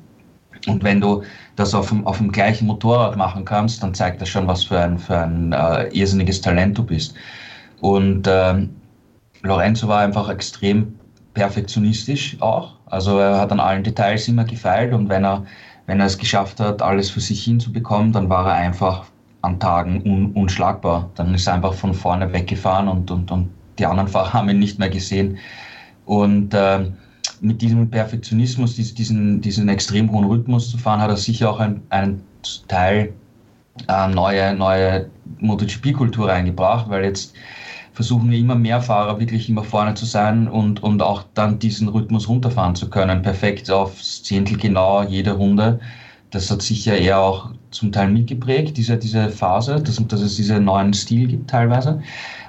Und 0.68 0.82
wenn 0.86 1.02
du 1.02 1.24
das 1.58 1.74
auf 1.74 1.90
dem, 1.90 2.08
auf 2.08 2.20
dem 2.20 2.32
gleichen 2.32 2.68
Motorrad 2.68 3.18
machen 3.18 3.44
kannst, 3.44 3.84
dann 3.84 3.94
zeigt 3.94 4.22
das 4.22 4.30
schon, 4.30 4.48
was 4.48 4.64
für 4.64 4.80
ein, 4.80 4.98
für 4.98 5.20
ein 5.20 5.52
äh, 5.52 5.90
irrsinniges 5.90 6.40
Talent 6.40 6.78
du 6.78 6.84
bist. 6.86 7.14
Und 7.82 8.26
ähm, 8.26 8.70
Lorenzo 9.42 9.90
war 9.90 10.00
einfach 10.00 10.30
extrem 10.30 10.98
perfektionistisch 11.34 12.38
auch. 12.40 12.75
Also 12.86 13.18
er 13.20 13.40
hat 13.40 13.52
an 13.52 13.60
allen 13.60 13.84
Details 13.84 14.28
immer 14.28 14.44
gefeilt 14.44 14.94
und 14.94 15.10
wenn 15.10 15.26
er, 15.26 15.46
wenn 15.88 16.00
er 16.00 16.06
es 16.06 16.18
geschafft 16.18 16.60
hat, 16.60 16.82
alles 16.82 17.10
für 17.10 17.20
sich 17.20 17.44
hinzubekommen, 17.44 18.12
dann 18.12 18.30
war 18.30 18.48
er 18.48 18.54
einfach 18.56 19.06
an 19.42 19.60
Tagen 19.60 20.02
un, 20.04 20.32
unschlagbar. 20.34 21.10
Dann 21.16 21.34
ist 21.34 21.48
er 21.48 21.54
einfach 21.54 21.74
von 21.74 21.94
vorne 21.94 22.32
weggefahren 22.34 22.88
und, 22.88 23.12
und, 23.12 23.32
und 23.32 23.50
die 23.80 23.86
anderen 23.86 24.08
Fahrer 24.14 24.34
haben 24.34 24.50
ihn 24.50 24.60
nicht 24.60 24.80
mehr 24.80 24.90
gesehen. 24.90 25.38
Und 26.06 26.54
äh, 26.54 26.92
mit 27.42 27.62
diesem 27.62 27.90
Perfektionismus, 27.90 28.76
diesen, 28.76 29.42
diesen 29.42 29.70
extrem 29.70 30.12
hohen 30.12 30.26
Rhythmus 30.26 30.70
zu 30.70 30.78
fahren, 30.78 31.02
hat 31.02 31.10
er 31.10 31.18
sicher 31.18 31.50
auch 31.50 31.60
einen 31.60 32.24
Teil 32.68 33.14
äh, 33.88 34.08
neue, 34.08 34.56
neue 34.56 35.10
MotoGP-Kultur 35.40 36.32
eingebracht, 36.32 36.90
weil 36.90 37.04
jetzt 37.04 37.36
versuchen 37.96 38.30
wir 38.30 38.38
immer 38.38 38.56
mehr 38.56 38.82
Fahrer 38.82 39.20
wirklich 39.20 39.50
immer 39.50 39.64
vorne 39.64 39.94
zu 39.94 40.06
sein 40.06 40.50
und, 40.50 40.84
und 40.84 41.02
auch 41.02 41.24
dann 41.34 41.60
diesen 41.60 41.88
Rhythmus 41.88 42.28
runterfahren 42.28 42.76
zu 42.76 42.90
können, 42.90 43.22
perfekt 43.22 43.72
aufs 43.72 44.22
Zehntel 44.22 44.58
genau 44.58 45.02
jede 45.04 45.32
Runde. 45.32 45.80
Das 46.30 46.52
hat 46.52 46.62
sicher 46.62 46.98
eher 46.98 47.22
auch 47.22 47.52
zum 47.72 47.94
Teil 47.94 48.10
mitgeprägt, 48.10 48.76
diese, 48.76 48.98
diese 48.98 49.30
Phase, 49.30 49.82
dass, 49.82 50.06
dass 50.08 50.20
es 50.20 50.36
diesen 50.36 50.66
neuen 50.66 50.94
Stil 50.94 51.28
gibt 51.28 51.50
teilweise. 51.50 52.02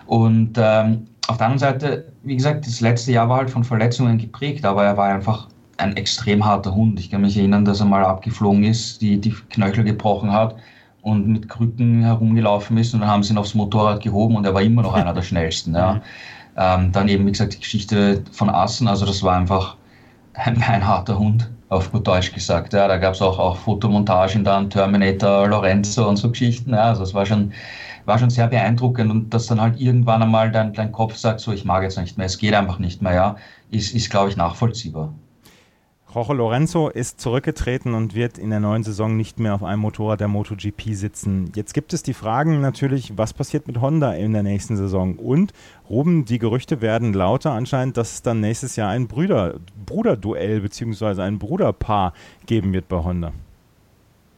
Und 0.06 0.54
ähm, 0.56 1.06
auf 1.28 1.36
der 1.36 1.46
anderen 1.46 1.58
Seite, 1.58 2.12
wie 2.24 2.36
gesagt, 2.36 2.66
das 2.66 2.80
letzte 2.80 3.12
Jahr 3.12 3.28
war 3.28 3.38
halt 3.38 3.50
von 3.50 3.62
Verletzungen 3.62 4.18
geprägt, 4.18 4.64
aber 4.64 4.84
er 4.84 4.96
war 4.96 5.14
einfach 5.14 5.46
ein 5.76 5.96
extrem 5.96 6.44
harter 6.44 6.74
Hund. 6.74 6.98
Ich 6.98 7.10
kann 7.10 7.20
mich 7.20 7.36
erinnern, 7.36 7.64
dass 7.64 7.78
er 7.78 7.86
mal 7.86 8.04
abgeflogen 8.04 8.64
ist, 8.64 9.00
die, 9.00 9.20
die 9.20 9.34
Knöchel 9.50 9.84
gebrochen 9.84 10.32
hat 10.32 10.56
und 11.06 11.28
mit 11.28 11.48
Krücken 11.48 12.02
herumgelaufen 12.02 12.76
ist 12.78 12.92
und 12.92 13.00
dann 13.00 13.08
haben 13.08 13.22
sie 13.22 13.32
ihn 13.32 13.38
aufs 13.38 13.54
Motorrad 13.54 14.02
gehoben 14.02 14.34
und 14.34 14.44
er 14.44 14.54
war 14.54 14.62
immer 14.62 14.82
noch 14.82 14.94
einer 14.94 15.14
der 15.14 15.22
schnellsten. 15.30 15.74
Ja. 15.74 15.94
Mhm. 15.94 16.00
Ähm, 16.56 16.92
dann 16.92 17.08
eben, 17.08 17.26
wie 17.26 17.30
gesagt, 17.30 17.54
die 17.54 17.60
Geschichte 17.60 18.24
von 18.32 18.50
Assen, 18.50 18.88
also 18.88 19.06
das 19.06 19.22
war 19.22 19.36
einfach 19.36 19.76
ein 20.34 20.58
beinharter 20.58 21.16
Hund, 21.16 21.48
auf 21.68 21.92
gut 21.92 22.08
Deutsch 22.08 22.32
gesagt. 22.32 22.72
Ja. 22.72 22.88
Da 22.88 22.96
gab 22.96 23.14
es 23.14 23.22
auch, 23.22 23.38
auch 23.38 23.56
Fotomontagen 23.56 24.42
dann, 24.42 24.68
Terminator, 24.68 25.46
Lorenzo 25.46 26.08
und 26.08 26.16
so 26.16 26.28
Geschichten. 26.28 26.72
Ja. 26.72 26.84
Also 26.84 27.04
es 27.04 27.14
war 27.14 27.24
schon 27.24 27.52
war 28.04 28.18
schon 28.18 28.30
sehr 28.30 28.48
beeindruckend 28.48 29.10
und 29.10 29.30
dass 29.34 29.46
dann 29.46 29.60
halt 29.60 29.80
irgendwann 29.80 30.22
einmal 30.22 30.50
dein, 30.50 30.72
dein 30.72 30.92
Kopf 30.92 31.16
sagt, 31.16 31.40
so 31.40 31.52
ich 31.52 31.64
mag 31.64 31.82
jetzt 31.82 31.98
nicht 31.98 32.16
mehr, 32.16 32.26
es 32.26 32.38
geht 32.38 32.54
einfach 32.54 32.78
nicht 32.78 33.02
mehr, 33.02 33.14
ja, 33.14 33.36
ist, 33.70 33.94
ist 33.94 34.10
glaube 34.10 34.30
ich, 34.30 34.36
nachvollziehbar. 34.36 35.12
Jorge 36.16 36.32
Lorenzo 36.32 36.88
ist 36.88 37.20
zurückgetreten 37.20 37.92
und 37.92 38.14
wird 38.14 38.38
in 38.38 38.48
der 38.48 38.58
neuen 38.58 38.82
Saison 38.82 39.18
nicht 39.18 39.38
mehr 39.38 39.54
auf 39.54 39.62
einem 39.62 39.82
Motorrad 39.82 40.18
der 40.18 40.28
MotoGP 40.28 40.94
sitzen. 40.94 41.52
Jetzt 41.54 41.74
gibt 41.74 41.92
es 41.92 42.02
die 42.02 42.14
Fragen 42.14 42.62
natürlich, 42.62 43.18
was 43.18 43.34
passiert 43.34 43.66
mit 43.66 43.82
Honda 43.82 44.14
in 44.14 44.32
der 44.32 44.42
nächsten 44.42 44.78
Saison? 44.78 45.16
Und 45.16 45.52
Ruben, 45.90 46.24
die 46.24 46.38
Gerüchte 46.38 46.80
werden 46.80 47.12
lauter 47.12 47.52
anscheinend, 47.52 47.98
dass 47.98 48.14
es 48.14 48.22
dann 48.22 48.40
nächstes 48.40 48.76
Jahr 48.76 48.88
ein 48.88 49.08
Brüder, 49.08 49.56
Bruderduell 49.84 50.62
bzw. 50.62 51.20
ein 51.20 51.38
Bruderpaar 51.38 52.14
geben 52.46 52.72
wird 52.72 52.88
bei 52.88 52.96
Honda. 52.96 53.32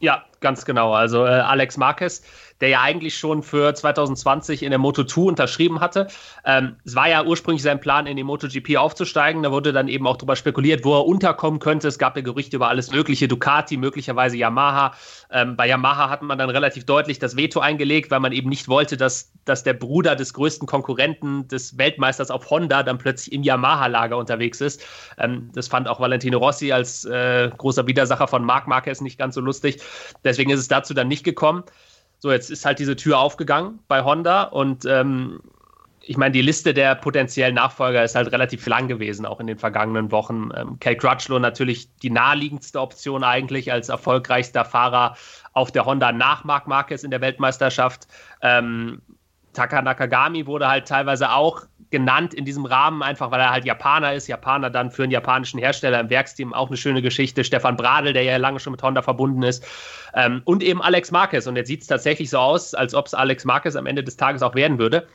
Ja, 0.01 0.25
ganz 0.41 0.65
genau. 0.65 0.93
Also 0.93 1.25
äh, 1.25 1.29
Alex 1.29 1.77
Marquez 1.77 2.21
der 2.61 2.69
ja 2.69 2.81
eigentlich 2.81 3.17
schon 3.17 3.41
für 3.41 3.73
2020 3.73 4.63
in 4.63 4.71
der 4.71 4.79
Moto2 4.79 5.27
unterschrieben 5.27 5.79
hatte. 5.79 6.07
Ähm, 6.45 6.75
es 6.83 6.95
war 6.95 7.09
ja 7.09 7.23
ursprünglich 7.23 7.63
sein 7.63 7.79
Plan, 7.79 8.05
in 8.05 8.17
die 8.17 8.23
MotoGP 8.23 8.77
aufzusteigen. 8.77 9.43
Da 9.43 9.51
wurde 9.51 9.71
dann 9.71 9.87
eben 9.87 10.05
auch 10.07 10.17
darüber 10.17 10.35
spekuliert, 10.35 10.83
wo 10.83 10.95
er 10.97 11.05
unterkommen 11.05 11.59
könnte. 11.59 11.87
Es 11.87 11.97
gab 11.97 12.15
ja 12.15 12.21
Gerüchte 12.21 12.57
über 12.57 12.67
alles 12.67 12.91
Mögliche, 12.91 13.27
Ducati, 13.27 13.77
möglicherweise 13.77 14.37
Yamaha. 14.37 14.93
Ähm, 15.31 15.55
bei 15.55 15.67
Yamaha 15.67 16.09
hat 16.09 16.21
man 16.21 16.37
dann 16.37 16.49
relativ 16.49 16.85
deutlich 16.85 17.19
das 17.19 17.37
Veto 17.37 17.59
eingelegt, 17.59 18.11
weil 18.11 18.19
man 18.19 18.31
eben 18.31 18.49
nicht 18.49 18.67
wollte, 18.67 18.97
dass, 18.97 19.31
dass 19.45 19.63
der 19.63 19.73
Bruder 19.73 20.15
des 20.15 20.33
größten 20.33 20.67
Konkurrenten 20.67 21.47
des 21.47 21.77
Weltmeisters 21.77 22.31
auf 22.31 22.49
Honda 22.49 22.83
dann 22.83 22.97
plötzlich 22.97 23.33
im 23.33 23.43
Yamaha-Lager 23.43 24.17
unterwegs 24.17 24.59
ist. 24.59 24.81
Ähm, 25.17 25.49
das 25.53 25.67
fand 25.67 25.87
auch 25.87 25.99
Valentino 25.99 26.39
Rossi 26.39 26.71
als 26.71 27.05
äh, 27.05 27.49
großer 27.57 27.87
Widersacher 27.87 28.27
von 28.27 28.43
Marc 28.43 28.67
Marquez 28.67 29.01
nicht 29.01 29.17
ganz 29.17 29.35
so 29.35 29.41
lustig. 29.41 29.79
Deswegen 30.29 30.51
ist 30.51 30.59
es 30.59 30.67
dazu 30.67 30.93
dann 30.93 31.07
nicht 31.07 31.23
gekommen. 31.23 31.63
So, 32.19 32.31
jetzt 32.31 32.51
ist 32.51 32.65
halt 32.65 32.79
diese 32.79 32.95
Tür 32.95 33.19
aufgegangen 33.19 33.79
bei 33.87 34.03
Honda 34.03 34.43
und 34.43 34.85
ähm, 34.85 35.41
ich 36.01 36.17
meine, 36.17 36.31
die 36.31 36.41
Liste 36.41 36.73
der 36.73 36.95
potenziellen 36.95 37.55
Nachfolger 37.55 38.03
ist 38.03 38.15
halt 38.15 38.31
relativ 38.31 38.65
lang 38.65 38.87
gewesen, 38.87 39.25
auch 39.25 39.39
in 39.39 39.47
den 39.47 39.57
vergangenen 39.57 40.11
Wochen. 40.11 40.49
Ähm, 40.55 40.79
Kel 40.79 40.95
Crutchlow 40.95 41.39
natürlich 41.39 41.93
die 41.97 42.09
naheliegendste 42.09 42.79
Option 42.79 43.23
eigentlich 43.23 43.71
als 43.71 43.89
erfolgreichster 43.89 44.65
Fahrer 44.65 45.15
auf 45.53 45.71
der 45.71 45.85
Honda 45.85 46.11
nach 46.11 46.43
Marc 46.43 46.67
Marquez 46.67 47.03
in 47.03 47.11
der 47.11 47.21
Weltmeisterschaft. 47.21 48.07
Ähm, 48.41 49.01
Taka 49.53 49.81
Nakagami 49.81 50.45
wurde 50.47 50.67
halt 50.67 50.87
teilweise 50.87 51.31
auch 51.31 51.63
genannt 51.91 52.33
in 52.33 52.45
diesem 52.45 52.65
Rahmen, 52.65 53.01
einfach 53.01 53.31
weil 53.31 53.39
er 53.39 53.51
halt 53.51 53.65
Japaner 53.65 54.13
ist. 54.13 54.27
Japaner 54.27 54.69
dann 54.69 54.91
für 54.91 55.03
einen 55.03 55.11
japanischen 55.11 55.59
Hersteller 55.59 55.99
im 55.99 56.09
Werksteam 56.09 56.53
auch 56.53 56.67
eine 56.67 56.77
schöne 56.77 57.01
Geschichte. 57.01 57.43
Stefan 57.43 57.77
Bradl, 57.77 58.13
der 58.13 58.23
ja 58.23 58.37
lange 58.37 58.59
schon 58.59 58.71
mit 58.71 58.83
Honda 58.83 59.01
verbunden 59.01 59.43
ist. 59.43 59.65
Ähm, 60.13 60.41
und 60.45 60.63
eben 60.63 60.81
Alex 60.81 61.11
Marquez. 61.11 61.47
Und 61.47 61.55
jetzt 61.55 61.67
sieht 61.67 61.81
es 61.81 61.87
tatsächlich 61.87 62.29
so 62.29 62.37
aus, 62.37 62.73
als 62.73 62.93
ob 62.93 63.07
es 63.07 63.13
Alex 63.13 63.45
Marquez 63.45 63.75
am 63.75 63.85
Ende 63.85 64.03
des 64.03 64.17
Tages 64.17 64.43
auch 64.43 64.55
werden 64.55 64.77
würde. 64.79 65.07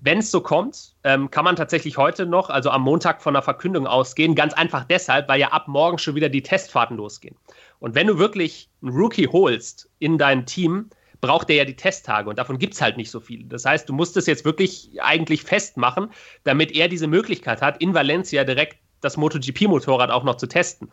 Wenn 0.00 0.18
es 0.18 0.30
so 0.30 0.40
kommt, 0.40 0.94
ähm, 1.02 1.30
kann 1.30 1.44
man 1.44 1.56
tatsächlich 1.56 1.96
heute 1.96 2.24
noch, 2.24 2.50
also 2.50 2.70
am 2.70 2.82
Montag 2.82 3.20
von 3.20 3.34
einer 3.34 3.42
Verkündung 3.42 3.86
ausgehen. 3.86 4.34
Ganz 4.34 4.54
einfach 4.54 4.84
deshalb, 4.84 5.28
weil 5.28 5.40
ja 5.40 5.48
ab 5.48 5.66
morgen 5.66 5.98
schon 5.98 6.14
wieder 6.14 6.28
die 6.28 6.42
Testfahrten 6.42 6.96
losgehen. 6.96 7.36
Und 7.80 7.94
wenn 7.94 8.06
du 8.06 8.18
wirklich 8.18 8.68
einen 8.82 8.92
Rookie 8.92 9.26
holst 9.26 9.90
in 9.98 10.18
dein 10.18 10.46
Team, 10.46 10.90
braucht 11.20 11.50
er 11.50 11.56
ja 11.56 11.64
die 11.64 11.76
Testtage 11.76 12.28
und 12.28 12.38
davon 12.38 12.58
gibt 12.58 12.74
es 12.74 12.80
halt 12.80 12.96
nicht 12.96 13.10
so 13.10 13.20
viele. 13.20 13.44
Das 13.44 13.64
heißt, 13.64 13.88
du 13.88 13.92
musst 13.92 14.16
es 14.16 14.26
jetzt 14.26 14.44
wirklich 14.44 14.90
eigentlich 15.00 15.42
festmachen, 15.42 16.10
damit 16.44 16.72
er 16.72 16.88
diese 16.88 17.06
Möglichkeit 17.06 17.62
hat, 17.62 17.80
in 17.80 17.94
Valencia 17.94 18.44
direkt 18.44 18.78
das 19.00 19.16
MotoGP-Motorrad 19.16 20.10
auch 20.10 20.24
noch 20.24 20.36
zu 20.36 20.46
testen. 20.46 20.90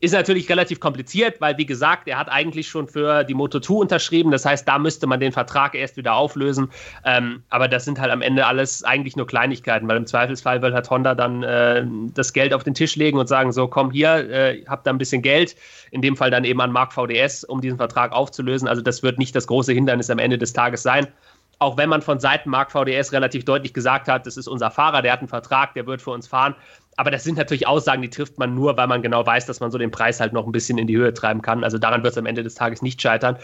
Ist 0.00 0.12
natürlich 0.12 0.48
relativ 0.48 0.80
kompliziert, 0.80 1.40
weil, 1.40 1.56
wie 1.58 1.66
gesagt, 1.66 2.08
er 2.08 2.18
hat 2.18 2.28
eigentlich 2.28 2.68
schon 2.68 2.88
für 2.88 3.24
die 3.24 3.34
Moto2 3.34 3.80
unterschrieben. 3.80 4.30
Das 4.30 4.44
heißt, 4.44 4.66
da 4.66 4.78
müsste 4.78 5.06
man 5.06 5.20
den 5.20 5.32
Vertrag 5.32 5.74
erst 5.74 5.96
wieder 5.96 6.14
auflösen. 6.14 6.70
Ähm, 7.04 7.42
aber 7.48 7.68
das 7.68 7.84
sind 7.84 7.98
halt 7.98 8.10
am 8.10 8.22
Ende 8.22 8.46
alles 8.46 8.84
eigentlich 8.84 9.16
nur 9.16 9.26
Kleinigkeiten, 9.26 9.88
weil 9.88 9.96
im 9.96 10.06
Zweifelsfall 10.06 10.62
will 10.62 10.74
halt 10.74 10.90
Honda 10.90 11.14
dann 11.14 11.42
äh, 11.42 11.86
das 12.14 12.32
Geld 12.32 12.52
auf 12.52 12.64
den 12.64 12.74
Tisch 12.74 12.96
legen 12.96 13.18
und 13.18 13.28
sagen: 13.28 13.52
So, 13.52 13.68
komm 13.68 13.90
hier, 13.90 14.30
äh, 14.30 14.64
habt 14.66 14.86
da 14.86 14.90
ein 14.90 14.98
bisschen 14.98 15.22
Geld. 15.22 15.56
In 15.90 16.02
dem 16.02 16.16
Fall 16.16 16.30
dann 16.30 16.44
eben 16.44 16.60
an 16.60 16.72
Mark 16.72 16.92
VDS, 16.92 17.44
um 17.44 17.60
diesen 17.60 17.78
Vertrag 17.78 18.12
aufzulösen. 18.12 18.68
Also, 18.68 18.82
das 18.82 19.02
wird 19.02 19.18
nicht 19.18 19.34
das 19.34 19.46
große 19.46 19.72
Hindernis 19.72 20.10
am 20.10 20.18
Ende 20.18 20.38
des 20.38 20.52
Tages 20.52 20.82
sein 20.82 21.08
auch 21.58 21.76
wenn 21.76 21.88
man 21.88 22.02
von 22.02 22.20
Seiten 22.20 22.50
Mark 22.50 22.70
VDS 22.70 23.12
relativ 23.12 23.44
deutlich 23.44 23.72
gesagt 23.72 24.08
hat, 24.08 24.26
das 24.26 24.36
ist 24.36 24.46
unser 24.46 24.70
Fahrer, 24.70 25.02
der 25.02 25.12
hat 25.12 25.20
einen 25.20 25.28
Vertrag, 25.28 25.74
der 25.74 25.86
wird 25.86 26.02
für 26.02 26.10
uns 26.10 26.26
fahren 26.26 26.54
aber 26.96 27.10
das 27.10 27.24
sind 27.24 27.36
natürlich 27.36 27.66
Aussagen, 27.66 28.02
die 28.02 28.10
trifft 28.10 28.38
man 28.38 28.54
nur, 28.54 28.76
weil 28.76 28.86
man 28.86 29.02
genau 29.02 29.24
weiß, 29.24 29.46
dass 29.46 29.60
man 29.60 29.70
so 29.70 29.78
den 29.78 29.90
Preis 29.90 30.18
halt 30.18 30.32
noch 30.32 30.46
ein 30.46 30.52
bisschen 30.52 30.78
in 30.78 30.86
die 30.86 30.96
Höhe 30.96 31.12
treiben 31.12 31.42
kann. 31.42 31.62
Also 31.62 31.78
daran 31.78 32.02
wird 32.02 32.12
es 32.12 32.18
am 32.18 32.26
Ende 32.26 32.42
des 32.42 32.54
Tages 32.54 32.80
nicht 32.82 33.00
scheitern. 33.00 33.38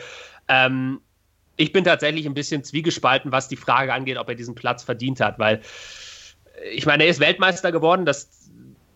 Ähm, 0.48 1.00
ich 1.56 1.72
bin 1.72 1.84
tatsächlich 1.84 2.24
ein 2.24 2.34
bisschen 2.34 2.64
zwiegespalten, 2.64 3.30
was 3.30 3.48
die 3.48 3.56
Frage 3.56 3.92
angeht, 3.92 4.16
ob 4.16 4.28
er 4.28 4.34
diesen 4.34 4.54
Platz 4.54 4.82
verdient 4.82 5.20
hat, 5.20 5.38
weil 5.38 5.60
ich 6.72 6.86
meine, 6.86 7.04
er 7.04 7.10
ist 7.10 7.20
Weltmeister 7.20 7.72
geworden, 7.72 8.06
das, 8.06 8.41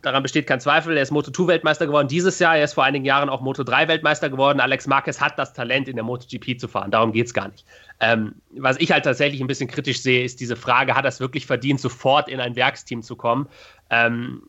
daran 0.07 0.23
besteht 0.23 0.47
kein 0.47 0.61
Zweifel. 0.61 0.97
Er 0.97 1.03
ist 1.03 1.13
Moto2-Weltmeister 1.13 1.87
geworden 1.87 2.07
dieses 2.07 2.39
Jahr, 2.39 2.57
er 2.57 2.65
ist 2.65 2.75
vor 2.75 2.85
einigen 2.85 3.05
Jahren 3.05 3.29
auch 3.29 3.43
Moto3-Weltmeister 3.43 4.31
geworden. 4.31 4.61
Alex 4.61 4.87
Marquez 4.87 5.21
hat 5.21 5.37
das 5.37 5.53
Talent, 5.53 5.89
in 5.89 5.97
der 5.97 6.05
MotoGP 6.05 6.61
zu 6.61 6.69
fahren, 6.69 6.93
darum 6.93 7.11
geht 7.11 7.27
es 7.27 7.35
gar 7.35 7.49
nicht. 7.49 7.67
Ähm, 7.99 8.37
was 8.51 8.77
ich 8.79 8.93
halt 8.93 9.05
tatsächlich 9.05 9.41
ein 9.41 9.49
bisschen 9.49 9.69
kritisch 9.69 10.01
sehe, 10.01 10.23
ist 10.23 10.41
diese 10.41 10.55
Frage, 10.55 10.95
hat 10.95 11.05
er 11.05 11.09
es 11.09 11.19
wirklich 11.19 11.45
verdient, 11.45 11.81
sofort 11.81 12.29
in 12.29 12.39
ein 12.39 12.55
Werksteam 12.55 13.03
zu 13.03 13.17
kommen? 13.17 13.49
Ähm, 13.91 14.43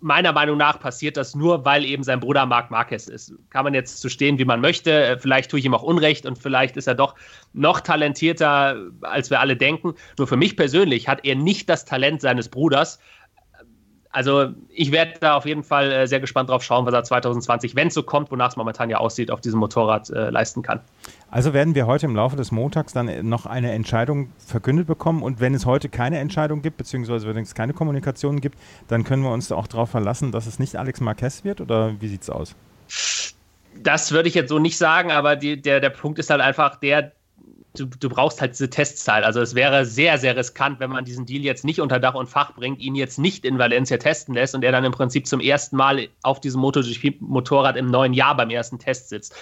meiner 0.00 0.32
Meinung 0.32 0.56
nach 0.56 0.80
passiert 0.80 1.16
das 1.16 1.34
nur, 1.34 1.64
weil 1.64 1.84
eben 1.84 2.02
sein 2.02 2.20
Bruder 2.20 2.46
Marc 2.46 2.70
Marquez 2.70 3.08
ist. 3.08 3.34
Kann 3.50 3.64
man 3.64 3.74
jetzt 3.74 4.00
zu 4.00 4.08
stehen, 4.08 4.38
wie 4.38 4.44
man 4.44 4.60
möchte. 4.60 4.90
Äh, 4.90 5.18
vielleicht 5.18 5.50
tue 5.50 5.58
ich 5.58 5.66
ihm 5.66 5.74
auch 5.74 5.82
Unrecht 5.82 6.24
und 6.24 6.38
vielleicht 6.38 6.76
ist 6.76 6.86
er 6.86 6.94
doch 6.94 7.16
noch 7.52 7.80
talentierter, 7.80 8.76
als 9.02 9.28
wir 9.28 9.40
alle 9.40 9.56
denken. 9.56 9.94
Nur 10.16 10.26
für 10.26 10.36
mich 10.36 10.56
persönlich 10.56 11.08
hat 11.08 11.24
er 11.24 11.34
nicht 11.34 11.68
das 11.68 11.84
Talent 11.84 12.22
seines 12.22 12.48
Bruders. 12.48 12.98
Also 14.18 14.52
ich 14.70 14.90
werde 14.90 15.12
da 15.20 15.36
auf 15.36 15.46
jeden 15.46 15.62
Fall 15.62 15.92
äh, 15.92 16.08
sehr 16.08 16.18
gespannt 16.18 16.50
drauf 16.50 16.64
schauen, 16.64 16.84
was 16.84 16.92
er 16.92 17.04
2020, 17.04 17.76
wenn 17.76 17.86
es 17.86 17.94
so 17.94 18.02
kommt, 18.02 18.32
wonach 18.32 18.48
es 18.48 18.56
momentan 18.56 18.90
ja 18.90 18.96
aussieht, 18.96 19.30
auf 19.30 19.40
diesem 19.40 19.60
Motorrad 19.60 20.10
äh, 20.10 20.30
leisten 20.30 20.60
kann. 20.60 20.80
Also 21.30 21.54
werden 21.54 21.76
wir 21.76 21.86
heute 21.86 22.06
im 22.06 22.16
Laufe 22.16 22.34
des 22.34 22.50
Montags 22.50 22.92
dann 22.92 23.28
noch 23.28 23.46
eine 23.46 23.70
Entscheidung 23.70 24.32
verkündet 24.44 24.88
bekommen 24.88 25.22
und 25.22 25.38
wenn 25.38 25.54
es 25.54 25.66
heute 25.66 25.88
keine 25.88 26.18
Entscheidung 26.18 26.62
gibt, 26.62 26.78
beziehungsweise 26.78 27.32
wenn 27.32 27.40
es 27.40 27.54
keine 27.54 27.74
Kommunikation 27.74 28.40
gibt, 28.40 28.58
dann 28.88 29.04
können 29.04 29.22
wir 29.22 29.30
uns 29.30 29.52
auch 29.52 29.68
darauf 29.68 29.90
verlassen, 29.90 30.32
dass 30.32 30.48
es 30.48 30.58
nicht 30.58 30.74
Alex 30.74 31.00
Marquez 31.00 31.44
wird 31.44 31.60
oder 31.60 31.92
wie 32.00 32.08
sieht 32.08 32.22
es 32.22 32.28
aus? 32.28 32.56
Das 33.80 34.10
würde 34.10 34.28
ich 34.28 34.34
jetzt 34.34 34.48
so 34.48 34.58
nicht 34.58 34.78
sagen, 34.78 35.12
aber 35.12 35.36
die, 35.36 35.62
der, 35.62 35.78
der 35.78 35.90
Punkt 35.90 36.18
ist 36.18 36.30
halt 36.30 36.40
einfach 36.40 36.74
der, 36.74 37.12
du, 37.74 37.86
du 37.86 38.08
brauchst 38.08 38.40
halt 38.40 38.52
diese 38.52 38.70
Testzeit. 38.70 39.24
Also 39.24 39.40
es 39.40 39.54
wäre 39.54 39.84
sehr, 39.84 40.18
sehr 40.18 40.36
riskant, 40.36 40.80
wenn 40.80 40.90
man 40.90 41.04
diesen 41.04 41.26
Deal 41.26 41.42
jetzt 41.42 41.64
nicht 41.64 41.80
unter 41.80 41.98
Dach 41.98 42.14
und 42.14 42.28
Fach 42.28 42.54
bringt, 42.54 42.80
ihn 42.80 42.94
jetzt 42.94 43.18
nicht 43.18 43.44
in 43.44 43.58
Valencia 43.58 43.96
testen 43.96 44.34
lässt 44.34 44.54
und 44.54 44.64
er 44.64 44.72
dann 44.72 44.84
im 44.84 44.92
Prinzip 44.92 45.26
zum 45.26 45.40
ersten 45.40 45.76
Mal 45.76 46.08
auf 46.22 46.40
diesem 46.40 46.60
MotoGP-Motorrad 46.60 47.76
im 47.76 47.86
neuen 47.86 48.12
Jahr 48.12 48.36
beim 48.36 48.50
ersten 48.50 48.78
Test 48.78 49.08
sitzt. 49.08 49.34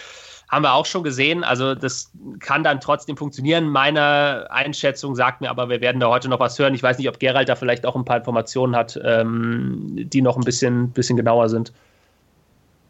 Haben 0.48 0.62
wir 0.62 0.74
auch 0.74 0.86
schon 0.86 1.02
gesehen. 1.02 1.42
Also 1.42 1.74
das 1.74 2.12
kann 2.38 2.62
dann 2.62 2.80
trotzdem 2.80 3.16
funktionieren. 3.16 3.68
Meine 3.68 4.46
Einschätzung 4.50 5.16
sagt 5.16 5.40
mir 5.40 5.50
aber, 5.50 5.68
wir 5.68 5.80
werden 5.80 6.00
da 6.00 6.08
heute 6.08 6.28
noch 6.28 6.38
was 6.38 6.56
hören. 6.58 6.74
Ich 6.74 6.82
weiß 6.82 6.98
nicht, 6.98 7.08
ob 7.08 7.18
Gerald 7.18 7.48
da 7.48 7.56
vielleicht 7.56 7.84
auch 7.84 7.96
ein 7.96 8.04
paar 8.04 8.18
Informationen 8.18 8.76
hat, 8.76 8.98
ähm, 9.02 9.94
die 9.96 10.22
noch 10.22 10.36
ein 10.36 10.44
bisschen, 10.44 10.90
bisschen 10.90 11.16
genauer 11.16 11.48
sind. 11.48 11.72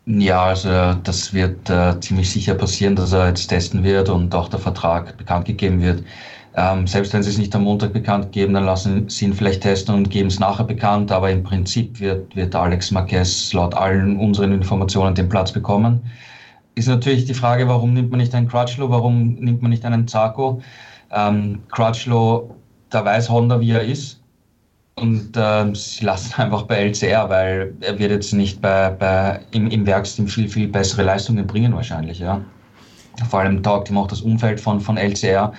Ja, 0.08 0.44
also 0.46 0.94
das 1.02 1.32
wird 1.32 1.68
äh, 1.68 1.98
ziemlich 2.00 2.30
sicher 2.30 2.54
passieren, 2.54 2.94
dass 2.94 3.12
er 3.12 3.26
jetzt 3.28 3.48
testen 3.48 3.82
wird 3.82 4.08
und 4.08 4.32
auch 4.36 4.48
der 4.48 4.60
Vertrag 4.60 5.16
bekannt 5.16 5.46
gegeben 5.46 5.80
wird. 5.80 6.04
Ähm, 6.54 6.86
selbst 6.86 7.12
wenn 7.12 7.22
sie 7.24 7.30
es 7.30 7.38
nicht 7.38 7.54
am 7.56 7.64
Montag 7.64 7.92
bekannt 7.92 8.30
geben, 8.30 8.54
dann 8.54 8.64
lassen 8.64 9.08
sie 9.08 9.24
ihn 9.26 9.34
vielleicht 9.34 9.62
testen 9.62 9.94
und 9.96 10.08
geben 10.10 10.28
es 10.28 10.38
nachher 10.38 10.64
bekannt. 10.64 11.10
Aber 11.10 11.30
im 11.30 11.42
Prinzip 11.42 11.98
wird, 11.98 12.36
wird 12.36 12.54
Alex 12.54 12.92
Marquez 12.92 13.52
laut 13.52 13.74
allen 13.74 14.16
unseren 14.16 14.52
Informationen 14.52 15.16
den 15.16 15.28
Platz 15.28 15.50
bekommen. 15.52 16.08
Ist 16.76 16.88
natürlich 16.88 17.24
die 17.26 17.34
Frage, 17.34 17.68
warum 17.68 17.92
nimmt 17.94 18.10
man 18.10 18.20
nicht 18.20 18.34
einen 18.34 18.48
Crutchlow, 18.48 18.90
warum 18.90 19.34
nimmt 19.34 19.62
man 19.62 19.70
nicht 19.70 19.84
einen 19.84 20.06
Zarko? 20.08 20.62
Ähm, 21.10 21.64
Crutchlow, 21.70 22.54
da 22.90 23.04
weiß 23.04 23.28
Honda, 23.30 23.60
wie 23.60 23.72
er 23.72 23.82
ist. 23.84 24.25
Und 24.98 25.32
ähm, 25.36 25.74
sie 25.74 26.04
lassen 26.04 26.34
einfach 26.40 26.62
bei 26.62 26.76
LCR, 26.76 27.28
weil 27.28 27.74
er 27.80 27.98
wird 27.98 28.10
jetzt 28.10 28.32
nicht 28.32 28.60
bei, 28.62 28.90
bei, 28.90 29.40
im, 29.50 29.68
im 29.68 29.86
Werksteam 29.86 30.26
viel, 30.26 30.48
viel 30.48 30.68
bessere 30.68 31.02
Leistungen 31.02 31.46
bringen 31.46 31.74
wahrscheinlich, 31.74 32.18
ja. 32.18 32.40
Vor 33.30 33.40
allem 33.40 33.62
taugt 33.62 33.90
ihm 33.90 33.98
auch 33.98 34.08
das 34.08 34.20
Umfeld 34.20 34.60
von, 34.60 34.80
von 34.80 34.96
LCR. 34.98 35.52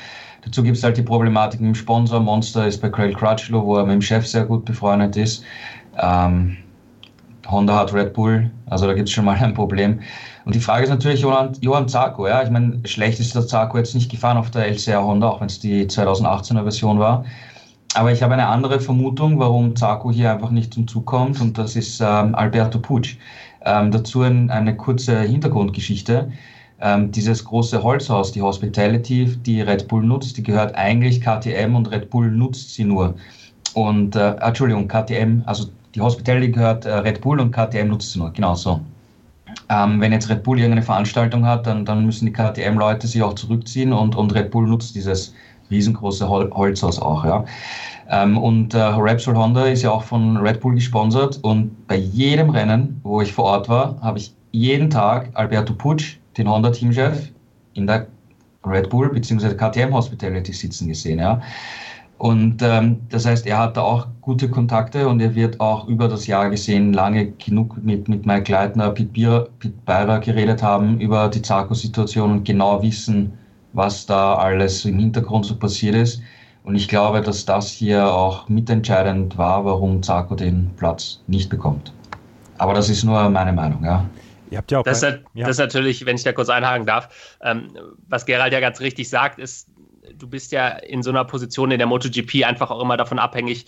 Dazu 0.43 0.61
gibt 0.61 0.77
es 0.77 0.83
halt 0.83 0.97
die 0.97 1.01
Problematik 1.01 1.59
mit 1.59 1.69
dem 1.69 1.75
Sponsor. 1.75 2.19
Monster 2.19 2.67
ist 2.67 2.81
bei 2.81 2.89
Craig 2.89 3.17
Crutchlow, 3.17 3.65
wo 3.65 3.77
er 3.77 3.85
mit 3.85 3.93
dem 3.93 4.01
Chef 4.01 4.25
sehr 4.27 4.45
gut 4.45 4.65
befreundet 4.65 5.15
ist. 5.15 5.43
Ähm, 5.97 6.57
Honda 7.47 7.75
hat 7.75 7.93
Red 7.93 8.13
Bull, 8.13 8.51
also 8.69 8.87
da 8.87 8.93
gibt 8.93 9.07
es 9.07 9.13
schon 9.13 9.25
mal 9.25 9.35
ein 9.35 9.53
Problem. 9.53 9.99
Und 10.45 10.55
die 10.55 10.59
Frage 10.59 10.83
ist 10.83 10.89
natürlich 10.89 11.21
Johann, 11.21 11.53
Johann 11.61 11.87
Zarko. 11.87 12.27
Ja? 12.27 12.43
Ich 12.43 12.49
meine, 12.49 12.79
schlecht 12.85 13.19
ist 13.19 13.35
der 13.35 13.47
Zarko 13.47 13.77
jetzt 13.77 13.95
nicht 13.95 14.11
gefahren 14.11 14.37
auf 14.37 14.51
der 14.51 14.67
LCR 14.67 15.03
Honda, 15.03 15.29
auch 15.29 15.41
wenn 15.41 15.47
es 15.47 15.59
die 15.59 15.85
2018er 15.85 16.63
Version 16.63 16.99
war. 16.99 17.25
Aber 17.97 18.11
ich 18.11 18.21
habe 18.21 18.33
eine 18.35 18.45
andere 18.45 18.79
Vermutung, 18.79 19.39
warum 19.39 19.75
Zarko 19.75 20.11
hier 20.11 20.31
einfach 20.31 20.51
nicht 20.51 20.71
zum 20.71 20.87
Zug 20.87 21.07
kommt, 21.07 21.41
und 21.41 21.57
das 21.57 21.75
ist 21.75 21.99
ähm, 21.99 22.35
Alberto 22.35 22.77
Puig. 22.77 23.17
Ähm, 23.65 23.89
dazu 23.89 24.21
ein, 24.21 24.51
eine 24.51 24.77
kurze 24.77 25.21
Hintergrundgeschichte. 25.21 26.31
Ähm, 26.79 27.11
dieses 27.11 27.43
große 27.43 27.81
Holzhaus, 27.81 28.31
die 28.31 28.43
Hospitality, 28.43 29.35
die 29.43 29.61
Red 29.61 29.87
Bull 29.87 30.03
nutzt, 30.03 30.37
die 30.37 30.43
gehört 30.43 30.75
eigentlich 30.75 31.21
KTM 31.21 31.75
und 31.75 31.89
Red 31.89 32.11
Bull 32.11 32.29
nutzt 32.29 32.75
sie 32.75 32.83
nur. 32.83 33.15
Und, 33.73 34.15
äh, 34.15 34.35
Entschuldigung, 34.41 34.87
KTM, 34.87 35.41
also 35.47 35.65
die 35.95 36.01
Hospitality 36.01 36.51
gehört 36.51 36.85
äh, 36.85 36.93
Red 36.93 37.21
Bull 37.21 37.39
und 37.39 37.51
KTM 37.51 37.87
nutzt 37.87 38.11
sie 38.11 38.19
nur, 38.19 38.31
genau 38.31 38.53
so. 38.53 38.79
Ähm, 39.69 39.99
wenn 39.99 40.11
jetzt 40.11 40.29
Red 40.29 40.43
Bull 40.43 40.59
irgendeine 40.59 40.83
Veranstaltung 40.83 41.47
hat, 41.47 41.65
dann, 41.65 41.83
dann 41.83 42.05
müssen 42.05 42.27
die 42.27 42.31
KTM-Leute 42.31 43.07
sich 43.07 43.23
auch 43.23 43.33
zurückziehen 43.33 43.91
und, 43.91 44.15
und 44.15 44.35
Red 44.35 44.51
Bull 44.51 44.67
nutzt 44.67 44.93
dieses 44.93 45.33
riesengroße 45.69 46.27
Hol 46.27 46.51
Holzhaus 46.51 46.99
auch. 46.99 47.25
Ja. 47.25 47.45
Ähm, 48.09 48.37
und 48.37 48.73
äh, 48.73 48.79
Repsol 48.79 49.35
Honda 49.35 49.65
ist 49.65 49.81
ja 49.81 49.91
auch 49.91 50.03
von 50.03 50.37
Red 50.37 50.61
Bull 50.61 50.75
gesponsert 50.75 51.39
und 51.43 51.87
bei 51.87 51.97
jedem 51.97 52.49
Rennen, 52.49 52.99
wo 53.03 53.21
ich 53.21 53.33
vor 53.33 53.45
Ort 53.45 53.69
war, 53.69 53.99
habe 54.01 54.19
ich 54.19 54.33
jeden 54.51 54.89
Tag 54.89 55.29
Alberto 55.33 55.73
Puig, 55.73 56.19
den 56.37 56.49
Honda-Teamchef, 56.49 57.29
in 57.73 57.85
der 57.85 58.07
Red 58.65 58.89
Bull 58.89 59.09
bzw. 59.09 59.55
KTM 59.55 59.93
Hospitality 59.93 60.53
sitzen 60.53 60.87
gesehen. 60.87 61.19
Ja. 61.19 61.41
Und 62.17 62.63
ähm, 62.63 63.01
das 63.09 63.25
heißt, 63.25 63.45
er 63.45 63.59
hat 63.59 63.77
da 63.77 63.81
auch 63.81 64.07
gute 64.21 64.49
Kontakte 64.49 65.07
und 65.07 65.21
er 65.21 65.35
wird 65.35 65.59
auch 65.59 65.87
über 65.87 66.07
das 66.07 66.25
Jahr 66.25 66.49
gesehen 66.49 66.93
lange 66.93 67.31
genug 67.33 67.77
mit, 67.83 68.07
mit 68.07 68.25
Mike 68.25 68.51
Leitner, 68.51 68.89
Pete, 68.89 69.49
Beira 69.85 70.17
geredet 70.17 70.63
haben 70.63 70.99
über 70.99 71.27
die 71.27 71.43
Zarko-Situation 71.43 72.31
und 72.31 72.43
genau 72.43 72.81
wissen, 72.81 73.33
was 73.77 74.07
da 74.07 74.35
alles 74.35 74.83
im 74.85 74.97
Hintergrund 74.97 75.45
so 75.45 75.55
passiert 75.55 75.95
ist. 75.95 76.21
Und 76.63 76.75
ich 76.75 76.87
glaube, 76.87 77.21
dass 77.21 77.45
das 77.45 77.71
hier 77.71 78.11
auch 78.11 78.49
mitentscheidend 78.49 79.37
war, 79.37 79.63
warum 79.63 80.03
Zarko 80.03 80.35
den 80.35 80.71
Platz 80.75 81.23
nicht 81.27 81.49
bekommt. 81.49 81.93
Aber 82.57 82.73
das 82.73 82.89
ist 82.89 83.03
nur 83.03 83.29
meine 83.29 83.53
Meinung, 83.53 83.85
ja. 83.85 84.03
Ihr 84.49 84.57
habt 84.57 84.71
ja 84.71 84.79
auch 84.79 84.83
das, 84.83 85.03
ist, 85.03 85.19
ja. 85.33 85.45
das 85.45 85.51
ist 85.51 85.59
natürlich, 85.59 86.05
wenn 86.05 86.15
ich 86.15 86.23
da 86.23 86.33
kurz 86.33 86.49
einhaken 86.49 86.85
darf, 86.85 87.37
ähm, 87.41 87.69
was 88.07 88.25
Gerald 88.25 88.51
ja 88.51 88.59
ganz 88.59 88.79
richtig 88.79 89.09
sagt, 89.09 89.39
ist, 89.39 89.69
du 90.17 90.27
bist 90.27 90.51
ja 90.51 90.69
in 90.69 91.03
so 91.03 91.11
einer 91.11 91.23
Position 91.23 91.71
in 91.71 91.77
der 91.77 91.87
MotoGP 91.87 92.45
einfach 92.45 92.71
auch 92.71 92.81
immer 92.81 92.97
davon 92.97 93.19
abhängig, 93.19 93.67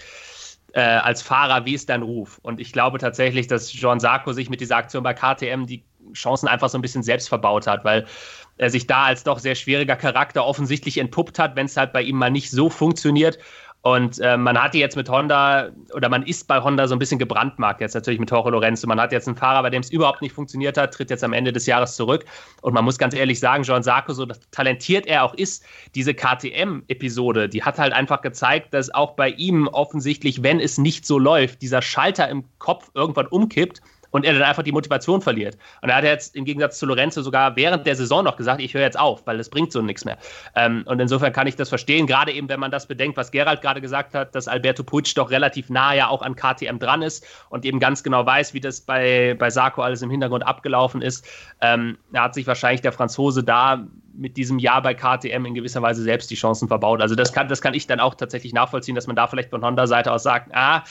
äh, 0.74 0.82
als 0.82 1.22
Fahrer, 1.22 1.66
wie 1.66 1.74
ist 1.74 1.90
dein 1.90 2.02
Ruf? 2.02 2.40
Und 2.42 2.60
ich 2.60 2.72
glaube 2.74 2.98
tatsächlich, 2.98 3.48
dass 3.48 3.72
Jean 3.72 4.00
Sarko 4.00 4.34
sich 4.34 4.50
mit 4.50 4.62
dieser 4.62 4.78
Aktion 4.78 5.04
bei 5.04 5.14
KTM 5.14 5.66
die 5.66 5.84
Chancen 6.14 6.48
einfach 6.48 6.70
so 6.70 6.78
ein 6.78 6.82
bisschen 6.82 7.04
selbst 7.04 7.30
verbaut 7.30 7.68
hat, 7.68 7.84
weil 7.84 8.06
er 8.58 8.70
sich 8.70 8.88
da 8.88 9.06
als 9.06 9.24
doch 9.24 9.40
sehr 9.40 9.56
schwieriger 9.56 9.96
Charakter 9.96 10.46
offensichtlich 10.46 10.98
entpuppt 10.98 11.40
hat, 11.40 11.56
wenn 11.56 11.66
es 11.66 11.78
halt 11.78 11.94
bei 11.94 12.02
ihm 12.02 12.18
mal 12.18 12.30
nicht 12.30 12.52
so 12.52 12.70
funktioniert. 12.70 13.40
Und 13.82 14.20
äh, 14.20 14.36
man 14.36 14.62
hatte 14.62 14.78
jetzt 14.78 14.98
mit 14.98 15.10
Honda, 15.10 15.70
oder 15.94 16.10
man 16.10 16.24
ist 16.24 16.48
bei 16.48 16.62
Honda 16.62 16.86
so 16.86 16.96
ein 16.96 17.00
bisschen 17.00 17.18
gebrandmarkt, 17.18 17.80
jetzt 17.80 17.94
natürlich 17.94 18.20
mit 18.20 18.30
Jorge 18.30 18.50
Lorenzo. 18.50 18.88
Man 18.88 19.00
hat 19.00 19.14
jetzt 19.14 19.28
einen 19.28 19.38
Fahrer, 19.38 19.62
bei 19.62 19.70
dem 19.70 19.82
es 19.82 19.90
überhaupt 19.90 20.22
nicht 20.22 20.34
funktioniert 20.34 20.78
hat, 20.78 20.94
tritt 20.94 21.10
jetzt 21.10 21.24
am 21.24 21.32
Ende 21.32 21.54
des 21.54 21.66
Jahres 21.66 21.96
zurück. 21.96 22.26
Und 22.62 22.74
man 22.74 22.84
muss 22.84 22.98
ganz 22.98 23.14
ehrlich 23.14 23.40
sagen, 23.40 23.64
Jean 23.64 23.82
Sarko, 23.82 24.12
so 24.12 24.26
talentiert 24.52 25.08
er 25.08 25.24
auch 25.24 25.34
ist, 25.34 25.64
diese 25.96 26.14
KTM-Episode, 26.14 27.48
die 27.48 27.64
hat 27.64 27.80
halt 27.80 27.94
einfach 27.94 28.22
gezeigt, 28.22 28.74
dass 28.74 28.94
auch 28.94 29.12
bei 29.16 29.30
ihm 29.30 29.70
offensichtlich, 29.70 30.44
wenn 30.44 30.60
es 30.60 30.78
nicht 30.78 31.06
so 31.06 31.18
läuft, 31.18 31.62
dieser 31.62 31.82
Schalter 31.82 32.28
im 32.28 32.44
Kopf 32.58 32.92
irgendwann 32.96 33.28
umkippt 33.28 33.82
und 34.12 34.26
er 34.26 34.34
dann 34.34 34.44
einfach 34.44 34.64
die 34.64 34.72
Motivation 34.72 35.22
verliert. 35.22 35.58
Und 35.82 35.90
er 35.90 35.96
hat 35.96 36.04
jetzt 36.04 36.36
im 36.36 36.46
Gegensatz 36.46 36.80
zu 36.80 36.86
Lorenzo 36.86 37.22
sogar 37.22 37.56
während 37.56 37.86
der 37.86 37.96
Saison 37.96 38.24
noch 38.24 38.38
gesagt, 38.38 38.62
ich 38.62 38.74
höre 38.74 38.82
jetzt 38.82 39.00
auf, 39.00 39.26
weil 39.26 39.38
das 39.38 39.50
bringt 39.50 39.72
so 39.72 39.82
nichts 39.82 40.06
mehr. 40.06 40.18
Ähm, 40.56 40.84
und 40.86 41.00
insofern 41.00 41.34
kann 41.34 41.48
ich 41.48 41.56
das 41.56 41.70
verstehen, 41.70 42.08
gerade 42.08 42.32
eben, 42.32 42.50
wenn 42.50 42.60
man 42.60 42.72
das 42.72 42.88
bedenkt, 42.88 43.18
was 43.18 43.32
Gerald 43.32 43.62
gerade 43.62 43.82
gesagt 43.82 44.14
hat, 44.14 44.34
dass 44.36 44.48
Alberto 44.48 44.84
Puig 44.84 45.14
doch 45.16 45.32
relativ 45.32 45.70
nah 45.70 45.94
ja 45.94 46.08
auch 46.08 46.22
an 46.22 46.36
KTM 46.36 46.80
dran 46.80 47.02
ist 47.02 47.26
und 47.50 47.66
eben 47.66 47.80
ganz 47.80 48.04
genau 48.04 48.26
weiß, 48.26 48.54
wie 48.54 48.60
das 48.60 48.82
bei, 48.82 49.36
bei 49.38 49.50
Sarko 49.50 49.82
alles 49.82 50.02
im 50.02 50.10
Hintergrund 50.10 50.46
abgelaufen 50.46 51.02
ist. 51.02 51.26
Ähm, 51.62 51.98
er 52.14 52.24
hat 52.24 52.34
sich 52.34 52.48
wahrscheinlich 52.48 52.82
der 52.82 52.92
Franzose 52.92 53.44
da 53.44 53.86
mit 54.20 54.38
diesem 54.38 54.60
Jahr 54.60 54.82
bei 54.82 54.94
KTM 54.94 55.46
in 55.46 55.54
gewisser 55.54 55.82
Weise 55.82 56.04
selbst 56.04 56.30
die 56.30 56.36
Chancen 56.36 56.68
verbaut. 56.68 57.02
Also 57.02 57.16
das 57.16 57.32
kann, 57.32 57.48
das 57.48 57.62
kann 57.62 57.74
ich 57.74 57.88
dann 57.88 58.00
auch 58.00 58.16
tatsächlich 58.16 58.54
nachvollziehen, 58.54 58.96
dass 58.96 59.08
man 59.08 59.16
da 59.16 59.28
vielleicht 59.28 59.50
von 59.50 59.64
Honda-Seite 59.64 60.12
aus 60.12 60.24
sagt, 60.24 60.54
ah, 60.54 60.84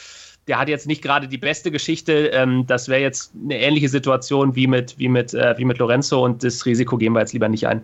der 0.49 0.59
hat 0.59 0.69
jetzt 0.69 0.87
nicht 0.87 1.03
gerade 1.03 1.29
die 1.29 1.39
beste 1.39 1.71
Geschichte. 1.71 2.29
Ähm, 2.29 2.67
das 2.67 2.89
wäre 2.89 3.01
jetzt 3.01 3.33
eine 3.45 3.61
ähnliche 3.61 3.89
Situation 3.89 4.57
wie 4.57 4.67
mit, 4.67 4.99
wie, 4.99 5.09
mit, 5.09 5.35
äh, 5.35 5.55
wie 5.59 5.65
mit 5.65 5.79
Lorenzo 5.79 6.25
und 6.25 6.43
das 6.43 6.65
Risiko 6.67 6.97
gehen 6.97 7.13
wir 7.13 7.21
jetzt 7.21 7.35
lieber 7.35 7.49
nicht 7.49 7.67
ein. 7.67 7.83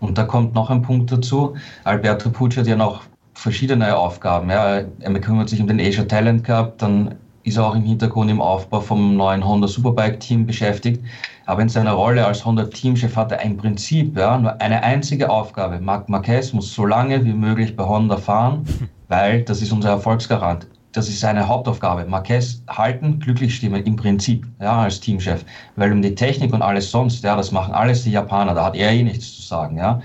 Und 0.00 0.18
da 0.18 0.24
kommt 0.24 0.54
noch 0.54 0.68
ein 0.70 0.82
Punkt 0.82 1.10
dazu. 1.10 1.54
Alberto 1.84 2.30
Pucci 2.30 2.58
hat 2.60 2.66
ja 2.66 2.76
noch 2.76 3.02
verschiedene 3.34 3.96
Aufgaben. 3.96 4.50
Ja. 4.50 4.82
Er 5.00 5.20
kümmert 5.20 5.48
sich 5.48 5.60
um 5.60 5.66
den 5.66 5.80
Asia 5.80 6.04
Talent 6.04 6.44
Cup, 6.44 6.78
dann 6.78 7.14
ist 7.44 7.56
er 7.56 7.66
auch 7.66 7.74
im 7.74 7.82
Hintergrund 7.82 8.30
im 8.30 8.40
Aufbau 8.40 8.80
vom 8.80 9.16
neuen 9.16 9.44
Honda 9.44 9.66
Superbike 9.66 10.20
Team 10.20 10.46
beschäftigt. 10.46 11.04
Aber 11.46 11.62
in 11.62 11.68
seiner 11.68 11.92
Rolle 11.92 12.24
als 12.24 12.44
Honda 12.44 12.64
Teamchef 12.64 13.16
hat 13.16 13.32
er 13.32 13.42
im 13.42 13.56
Prinzip 13.56 14.16
ja, 14.16 14.38
nur 14.38 14.60
eine 14.60 14.82
einzige 14.82 15.28
Aufgabe. 15.28 15.80
Marc 15.80 16.08
Marquez 16.08 16.52
muss 16.52 16.72
so 16.72 16.86
lange 16.86 17.24
wie 17.24 17.32
möglich 17.32 17.74
bei 17.74 17.84
Honda 17.84 18.16
fahren, 18.16 18.64
weil 19.08 19.42
das 19.42 19.60
ist 19.62 19.72
unser 19.72 19.90
Erfolgsgarant 19.90 20.68
das 20.92 21.08
ist 21.08 21.20
seine 21.20 21.48
Hauptaufgabe. 21.48 22.04
Marquez 22.04 22.62
halten, 22.68 23.18
glücklich 23.18 23.54
stimmen 23.54 23.82
im 23.84 23.96
Prinzip, 23.96 24.46
ja, 24.60 24.82
als 24.82 25.00
Teamchef. 25.00 25.44
Weil 25.76 25.92
um 25.92 26.02
die 26.02 26.14
Technik 26.14 26.52
und 26.52 26.62
alles 26.62 26.90
sonst, 26.90 27.24
ja, 27.24 27.34
das 27.34 27.50
machen 27.50 27.72
alles 27.74 28.04
die 28.04 28.12
Japaner, 28.12 28.54
da 28.54 28.66
hat 28.66 28.76
er 28.76 28.90
eh 28.90 29.02
nichts 29.02 29.34
zu 29.36 29.42
sagen, 29.42 29.78
ja. 29.78 30.00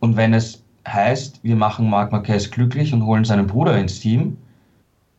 Und 0.00 0.16
wenn 0.16 0.34
es 0.34 0.62
heißt, 0.86 1.42
wir 1.42 1.56
machen 1.56 1.88
Marc 1.88 2.12
Marquez 2.12 2.50
glücklich 2.50 2.92
und 2.92 3.04
holen 3.06 3.24
seinen 3.24 3.46
Bruder 3.46 3.76
ins 3.78 4.00
Team, 4.00 4.36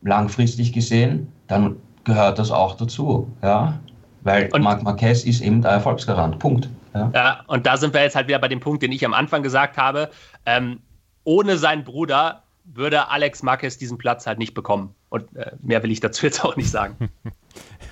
langfristig 0.01 0.73
gesehen, 0.73 1.31
dann 1.47 1.77
gehört 2.03 2.39
das 2.39 2.51
auch 2.51 2.75
dazu, 2.75 3.31
ja. 3.41 3.79
Weil 4.23 4.49
und 4.51 4.61
Marc 4.61 4.83
Marquez 4.83 5.23
ist 5.23 5.41
eben 5.41 5.61
der 5.61 5.71
Erfolgsgarant. 5.71 6.37
Punkt. 6.39 6.69
Ja. 6.93 7.11
ja. 7.13 7.39
und 7.47 7.65
da 7.65 7.77
sind 7.77 7.93
wir 7.93 8.01
jetzt 8.01 8.15
halt 8.15 8.27
wieder 8.27 8.39
bei 8.39 8.47
dem 8.47 8.59
Punkt, 8.59 8.83
den 8.83 8.91
ich 8.91 9.05
am 9.05 9.13
Anfang 9.13 9.43
gesagt 9.43 9.77
habe. 9.77 10.09
Ähm, 10.45 10.79
ohne 11.23 11.57
seinen 11.57 11.83
Bruder 11.83 12.43
würde 12.73 13.09
Alex 13.09 13.43
Marquez 13.43 13.77
diesen 13.77 13.97
Platz 13.97 14.27
halt 14.27 14.39
nicht 14.39 14.53
bekommen. 14.53 14.93
Und 15.09 15.35
äh, 15.35 15.51
mehr 15.61 15.83
will 15.83 15.91
ich 15.91 15.99
dazu 15.99 16.25
jetzt 16.25 16.43
auch 16.43 16.55
nicht 16.55 16.69
sagen. 16.69 17.09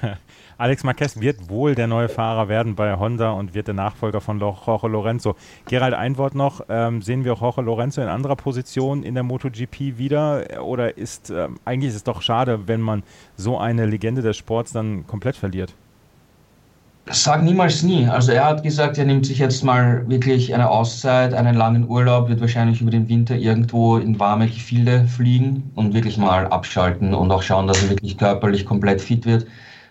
Alex 0.58 0.84
Marquez 0.84 1.20
wird 1.20 1.50
wohl 1.50 1.76
der 1.76 1.88
neue 1.88 2.08
Fahrer 2.08 2.48
werden 2.48 2.76
bei 2.76 2.96
Honda 2.98 3.32
und 3.32 3.54
wird 3.54 3.68
der 3.68 3.74
Nachfolger 3.74 4.22
von 4.22 4.40
Jorge 4.40 4.88
Lorenzo. 4.88 5.36
Gerald, 5.68 5.94
ein 5.94 6.18
Wort 6.18 6.34
noch. 6.34 6.62
Ähm, 6.70 7.02
sehen 7.02 7.26
wir 7.26 7.34
Jorge 7.34 7.62
Lorenzo 7.62 8.02
in 8.02 8.08
anderer 8.08 8.38
Position 8.38 9.04
in 9.04 9.16
der 9.16 9.24
MotoGP 9.24 9.98
wieder? 9.98 10.64
Oder 10.64 10.98
ist 10.98 11.30
ähm, 11.30 11.60
eigentlich 11.66 11.90
ist 11.90 11.96
es 11.96 12.04
doch 12.04 12.22
schade, 12.22 12.68
wenn 12.68 12.80
man 12.80 13.04
so 13.36 13.58
eine 13.58 13.86
Legende 13.86 14.22
des 14.22 14.38
Sports 14.38 14.72
dann 14.72 15.06
komplett 15.08 15.36
verliert? 15.36 15.74
Sag 17.12 17.44
niemals 17.44 17.84
nie. 17.84 18.08
Also 18.08 18.32
er 18.32 18.46
hat 18.46 18.64
gesagt, 18.64 18.98
er 18.98 19.06
nimmt 19.06 19.28
sich 19.28 19.38
jetzt 19.38 19.64
mal 19.64 20.08
wirklich 20.10 20.54
eine 20.56 20.68
Auszeit, 20.68 21.36
einen 21.36 21.56
langen 21.56 21.88
Urlaub, 21.88 22.30
wird 22.30 22.42
wahrscheinlich 22.42 22.82
über 22.82 22.90
den 22.90 23.08
Winter 23.08 23.36
irgendwo 23.36 23.98
in 23.98 24.20
warme 24.20 24.48
Gefilde 24.48 25.06
fliegen 25.08 25.72
und 25.76 25.94
wirklich 25.94 26.18
mal 26.18 26.48
abschalten 26.48 27.14
und 27.14 27.32
auch 27.32 27.44
schauen, 27.44 27.68
dass 27.68 27.84
er 27.84 27.92
wirklich 27.92 28.18
körperlich 28.18 28.66
komplett 28.66 29.02
fit 29.02 29.24
wird, 29.28 29.46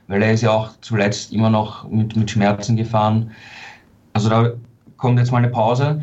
weil 0.08 0.22
er 0.22 0.32
ist 0.32 0.40
ja 0.42 0.50
auch 0.50 0.70
zuletzt 0.80 1.32
immer 1.32 1.50
noch 1.50 1.88
mit, 1.88 2.16
mit 2.16 2.28
Schmerzen 2.32 2.76
gefahren. 2.76 3.30
Also 4.12 4.28
da 4.28 4.50
kommt 4.96 5.20
jetzt 5.20 5.30
mal 5.30 5.38
eine 5.38 5.50
Pause. 5.50 6.02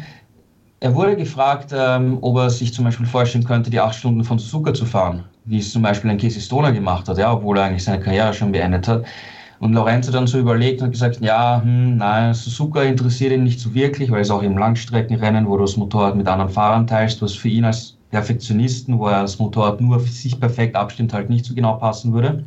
Er 0.79 0.95
wurde 0.95 1.17
gefragt, 1.17 1.73
ähm, 1.75 2.19
ob 2.21 2.37
er 2.37 2.49
sich 2.49 2.73
zum 2.73 2.85
Beispiel 2.85 3.05
vorstellen 3.05 3.43
könnte, 3.43 3.69
die 3.69 3.81
acht 3.81 3.95
Stunden 3.95 4.23
von 4.23 4.39
Suzuka 4.39 4.73
zu 4.73 4.85
fahren, 4.85 5.25
wie 5.43 5.59
es 5.59 5.73
zum 5.73 5.81
Beispiel 5.81 6.09
ein 6.09 6.17
Casey 6.17 6.41
Stoner 6.41 6.71
gemacht 6.71 7.09
hat, 7.09 7.17
ja, 7.17 7.33
obwohl 7.33 7.57
er 7.57 7.65
eigentlich 7.65 7.83
seine 7.83 7.99
Karriere 7.99 8.33
schon 8.33 8.53
beendet 8.53 8.87
hat. 8.87 9.03
Und 9.61 9.73
Lorenzo 9.73 10.11
dann 10.11 10.25
so 10.25 10.39
überlegt 10.39 10.81
und 10.81 10.89
gesagt, 10.89 11.21
ja, 11.21 11.61
hm, 11.61 11.97
nein, 11.97 12.33
Suzuka 12.33 12.81
interessiert 12.81 13.31
ihn 13.31 13.43
nicht 13.43 13.59
so 13.59 13.75
wirklich, 13.75 14.09
weil 14.09 14.21
es 14.21 14.31
auch 14.31 14.41
im 14.41 14.57
Langstreckenrennen, 14.57 15.47
wo 15.47 15.55
du 15.55 15.65
das 15.65 15.77
Motorrad 15.77 16.15
mit 16.15 16.27
anderen 16.27 16.51
Fahrern 16.51 16.87
teilst, 16.87 17.21
was 17.21 17.35
für 17.35 17.47
ihn 17.47 17.63
als 17.63 17.95
Perfektionisten, 18.09 18.97
wo 18.97 19.07
er 19.07 19.21
das 19.21 19.37
Motorrad 19.37 19.79
nur 19.79 19.99
für 19.99 20.11
sich 20.11 20.39
perfekt 20.39 20.75
abstimmt, 20.75 21.13
halt 21.13 21.29
nicht 21.29 21.45
so 21.45 21.53
genau 21.53 21.73
passen 21.73 22.11
würde. 22.11 22.43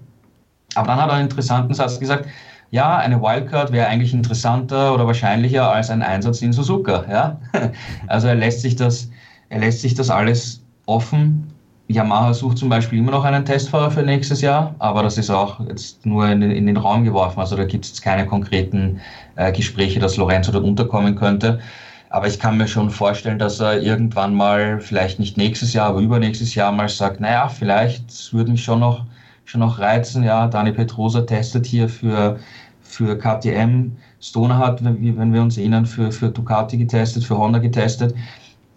Aber 0.75 0.88
dann 0.88 1.00
hat 1.00 1.09
er 1.09 1.14
einen 1.14 1.28
interessanten 1.28 1.73
Satz 1.73 2.00
gesagt, 2.00 2.28
ja, 2.73 2.97
eine 2.97 3.23
Wildcard 3.23 3.71
wäre 3.71 3.87
eigentlich 3.87 4.12
interessanter 4.12 4.92
oder 4.92 5.06
wahrscheinlicher 5.06 5.71
als 5.71 5.90
ein 5.90 6.02
Einsatz 6.02 6.42
in 6.42 6.52
Suzuka. 6.52 7.04
Ja? 7.09 7.40
Also 8.09 8.26
er 8.26 8.35
lässt 8.35 8.62
sich 8.62 8.75
das, 8.75 9.09
er 9.50 9.61
lässt 9.61 9.83
sich 9.83 9.94
das 9.94 10.11
alles 10.11 10.64
offen 10.87 11.53
Yamaha 11.88 12.33
sucht 12.33 12.57
zum 12.59 12.71
Beispiel 12.71 12.99
immer 12.99 13.11
noch 13.11 13.25
einen 13.25 13.45
Testfahrer 13.45 13.91
für 13.91 14.03
nächstes 14.03 14.41
Jahr, 14.41 14.75
aber 14.79 15.03
das 15.03 15.19
ist 15.19 15.29
auch 15.31 15.61
jetzt 15.69 16.07
nur 16.07 16.26
in 16.29 16.41
den, 16.41 16.50
in 16.50 16.67
den 16.67 16.79
Raum 16.79 17.05
geworfen. 17.05 17.41
Also 17.41 17.57
da 17.57 17.64
gibt 17.64 17.85
es 17.85 17.91
jetzt 17.91 18.03
keine 18.03 18.25
konkreten 18.25 19.00
äh, 19.37 19.53
Gespräche, 19.53 20.00
dass 20.00 20.17
Lorenzo 20.17 20.50
dort 20.50 20.64
unterkommen 20.64 21.14
könnte. 21.14 21.61
Aber 22.09 22.26
ich 22.26 22.38
kann 22.38 22.57
mir 22.57 22.69
schon 22.69 22.91
vorstellen, 22.91 23.38
dass 23.38 23.61
er 23.61 23.83
irgendwann 23.83 24.35
mal, 24.35 24.81
vielleicht 24.81 25.19
nicht 25.19 25.37
nächstes 25.37 25.75
Jahr, 25.75 25.88
aber 25.88 26.00
übernächstes 26.00 26.55
Jahr 26.55 26.73
mal 26.73 26.88
sagt, 26.88 27.21
naja, 27.21 27.49
vielleicht 27.49 28.33
würde 28.33 28.53
mich 28.53 28.64
schon 28.64 28.81
noch, 28.81 29.05
schon 29.45 29.61
noch 29.61 29.79
reizen. 29.79 30.23
Ja, 30.23 30.47
Dani 30.47 30.73
Petrosa 30.73 31.23
testet 31.23 31.67
hier 31.67 31.89
für, 31.89 32.39
für 32.82 33.19
KTM. 33.19 33.93
Stoner 34.21 34.56
hat, 34.56 34.82
wenn 34.82 35.32
wir 35.35 35.43
uns 35.43 35.58
erinnern, 35.58 35.85
für, 35.85 36.11
für 36.13 36.30
Ducati 36.30 36.78
getestet, 36.78 37.25
für 37.25 37.37
Honda 37.37 37.58
getestet. 37.58 38.15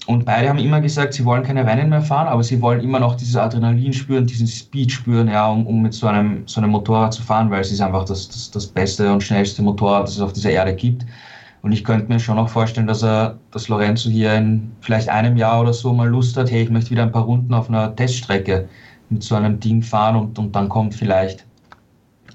Und 0.08 0.24
beide 0.24 0.48
haben 0.48 0.58
immer 0.58 0.80
gesagt, 0.80 1.14
sie 1.14 1.26
wollen 1.26 1.44
keine 1.44 1.66
Rennen 1.66 1.90
mehr 1.90 2.02
fahren, 2.02 2.30
aber 2.30 2.42
sie 2.42 2.62
wollen 2.62 2.80
immer 2.80 2.98
noch 2.98 3.16
dieses 3.16 3.36
Adrenalin 3.36 3.92
spüren, 3.92 4.26
diesen 4.26 4.48
Speed 4.48 4.90
spüren, 4.90 5.28
ja, 5.28 5.50
um, 5.50 5.68
um 5.68 5.82
mit 5.82 5.94
so 5.94 6.08
einem, 6.08 6.44
so 6.48 6.62
einem 6.62 6.72
Motorrad 6.72 7.14
zu 7.14 7.22
fahren, 7.22 7.52
weil 7.52 7.60
es 7.60 7.74
ist 7.74 7.82
einfach 7.82 8.06
das, 8.06 8.30
das, 8.30 8.50
das 8.50 8.68
beste 8.68 9.12
und 9.12 9.22
schnellste 9.22 9.62
Motorrad, 9.62 10.04
das 10.04 10.16
es 10.16 10.22
auf 10.22 10.32
dieser 10.32 10.52
Erde 10.52 10.74
gibt. 10.74 11.06
Und 11.62 11.74
ich 11.74 11.84
könnte 11.84 12.08
mir 12.08 12.22
schon 12.22 12.38
auch 12.38 12.48
vorstellen, 12.48 12.88
dass 12.88 13.04
er, 13.04 13.38
dass 13.52 13.68
Lorenzo 13.68 14.10
hier 14.10 14.34
in 14.36 14.72
vielleicht 14.80 15.10
einem 15.10 15.36
Jahr 15.36 15.60
oder 15.60 15.74
so 15.74 15.92
mal 15.92 16.08
Lust 16.08 16.38
hat, 16.38 16.50
hey, 16.50 16.64
ich 16.64 16.70
möchte 16.70 16.92
wieder 16.92 17.04
ein 17.04 17.12
paar 17.12 17.26
Runden 17.26 17.54
auf 17.54 17.68
einer 17.68 17.94
Teststrecke 17.94 18.70
mit 19.10 19.24
so 19.24 19.36
einem 19.36 19.60
Ding 19.60 19.82
fahren 19.82 20.16
und, 20.16 20.40
und 20.40 20.56
dann 20.56 20.70
kommt 20.70 20.96
vielleicht 20.96 21.46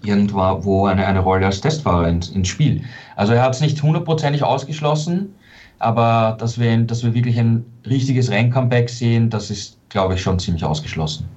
irgendwo 0.05 0.85
eine, 0.85 1.07
eine 1.07 1.21
Rolle 1.21 1.47
als 1.47 1.63
Testfahrer 1.63 2.07
ins, 2.09 2.29
ins 2.29 2.49
Spiel. 2.49 2.83
Also 3.17 3.33
er 3.33 3.43
hat 3.43 3.55
es 3.55 3.63
nicht 3.63 3.83
hundertprozentig 3.83 4.43
ausgeschlossen, 4.43 5.35
aber 5.83 6.37
dass 6.39 6.59
wir, 6.59 6.77
dass 6.79 7.03
wir 7.05 7.15
wirklich 7.15 7.39
ein 7.39 7.65
richtiges 7.87 8.31
Renncomeback 8.31 8.89
sehen, 8.89 9.31
das 9.31 9.51
ist, 9.51 9.79
glaube 9.89 10.15
ich, 10.15 10.23
schon 10.23 10.39
ziemlich 10.39 10.65
ausgeschlossen. 10.65 11.29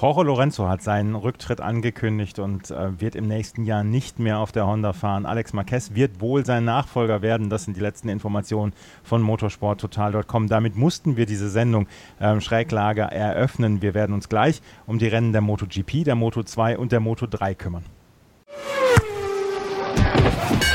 Jorge 0.00 0.22
Lorenzo 0.22 0.68
hat 0.68 0.80
seinen 0.80 1.16
Rücktritt 1.16 1.60
angekündigt 1.60 2.38
und 2.38 2.70
äh, 2.70 3.00
wird 3.00 3.16
im 3.16 3.26
nächsten 3.26 3.64
Jahr 3.64 3.82
nicht 3.82 4.20
mehr 4.20 4.38
auf 4.38 4.52
der 4.52 4.64
Honda 4.64 4.92
fahren. 4.92 5.26
Alex 5.26 5.52
Marquez 5.52 5.94
wird 5.94 6.20
wohl 6.20 6.46
sein 6.46 6.64
Nachfolger 6.64 7.20
werden. 7.20 7.50
Das 7.50 7.64
sind 7.64 7.76
die 7.76 7.80
letzten 7.80 8.08
Informationen 8.08 8.74
von 9.02 9.22
motorsporttotal.com. 9.22 10.46
Damit 10.46 10.76
mussten 10.76 11.16
wir 11.16 11.26
diese 11.26 11.50
Sendung 11.50 11.88
ähm, 12.20 12.40
Schräglage 12.40 13.02
eröffnen. 13.02 13.82
Wir 13.82 13.94
werden 13.94 14.14
uns 14.14 14.28
gleich 14.28 14.62
um 14.86 15.00
die 15.00 15.08
Rennen 15.08 15.32
der 15.32 15.40
MotoGP, 15.40 16.04
der 16.04 16.14
Moto2 16.14 16.76
und 16.76 16.92
der 16.92 17.00
Moto3 17.00 17.54
kümmern. 17.56 17.84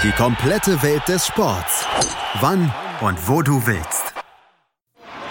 Die 0.03 0.12
komplette 0.12 0.81
Welt 0.83 1.07
des 1.07 1.25
Sports. 1.27 1.86
Wann 2.41 2.71
und 3.01 3.17
wo 3.27 3.41
du 3.41 3.65
willst. 3.65 4.13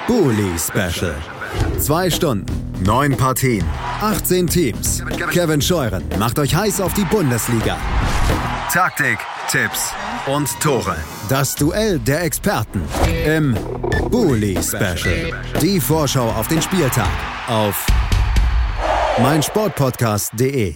Bully 0.07 0.59
Special. 0.59 1.15
Zwei 1.79 2.11
Stunden, 2.11 2.47
neun 2.83 3.17
Partien, 3.17 3.65
18 4.01 4.47
Teams. 4.47 5.03
Kevin 5.31 5.63
Scheuren 5.63 6.03
macht 6.19 6.39
euch 6.39 6.55
heiß 6.55 6.81
auf 6.81 6.93
die 6.95 7.05
Bundesliga. 7.05 7.77
Taktik, 8.73 9.19
Tipps 9.49 9.93
und 10.27 10.49
Tore. 10.61 10.97
Das 11.29 11.55
Duell 11.55 11.99
der 11.99 12.25
Experten 12.25 12.83
im 13.25 13.55
Bully 14.11 14.59
Special. 14.63 15.33
Die 15.61 15.81
Vorschau 15.81 16.31
auf 16.31 16.49
den 16.49 16.61
Spieltag 16.61 17.11
auf 17.49 17.87
meinsportpodcast.de. 19.21 20.75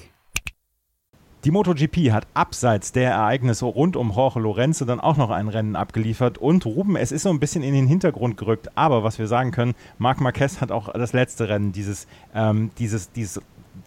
Die 1.44 1.50
MotoGP 1.52 2.10
hat 2.10 2.26
abseits 2.34 2.90
der 2.90 3.10
Ereignisse 3.10 3.66
rund 3.66 3.96
um 3.96 4.10
Jorge 4.10 4.40
Lorenzo 4.40 4.84
dann 4.84 4.98
auch 4.98 5.16
noch 5.16 5.30
ein 5.30 5.48
Rennen 5.48 5.76
abgeliefert 5.76 6.38
und 6.38 6.66
Ruben, 6.66 6.96
es 6.96 7.12
ist 7.12 7.22
so 7.22 7.30
ein 7.30 7.38
bisschen 7.38 7.62
in 7.62 7.72
den 7.72 7.86
Hintergrund 7.86 8.36
gerückt, 8.36 8.70
aber 8.74 9.04
was 9.04 9.18
wir 9.18 9.28
sagen 9.28 9.52
können, 9.52 9.74
Marc 9.98 10.20
Marquez 10.20 10.60
hat 10.60 10.72
auch 10.72 10.92
das 10.92 11.12
letzte 11.12 11.48
Rennen 11.48 11.70
dieses, 11.70 12.08
ähm, 12.34 12.72
dieses, 12.78 13.12
dieses 13.12 13.40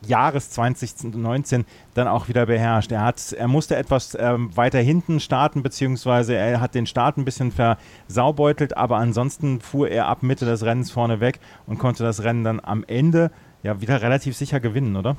Jahres 0.05 0.51
2019 0.51 1.65
dann 1.93 2.07
auch 2.07 2.27
wieder 2.27 2.45
beherrscht. 2.45 2.91
Er, 2.91 3.03
hat, 3.03 3.33
er 3.33 3.47
musste 3.47 3.75
etwas 3.75 4.17
ähm, 4.19 4.55
weiter 4.55 4.79
hinten 4.79 5.19
starten, 5.19 5.63
beziehungsweise 5.63 6.35
er 6.35 6.61
hat 6.61 6.75
den 6.75 6.85
Start 6.85 7.17
ein 7.17 7.25
bisschen 7.25 7.51
versaubeutelt, 7.51 8.77
aber 8.77 8.97
ansonsten 8.97 9.59
fuhr 9.59 9.89
er 9.89 10.07
ab 10.07 10.23
Mitte 10.23 10.45
des 10.45 10.63
Rennens 10.63 10.91
vorne 10.91 11.19
weg 11.19 11.39
und 11.67 11.79
konnte 11.79 12.03
das 12.03 12.23
Rennen 12.23 12.43
dann 12.43 12.61
am 12.63 12.83
Ende 12.87 13.31
ja 13.63 13.81
wieder 13.81 14.01
relativ 14.01 14.37
sicher 14.37 14.59
gewinnen, 14.59 14.95
oder? 14.95 15.17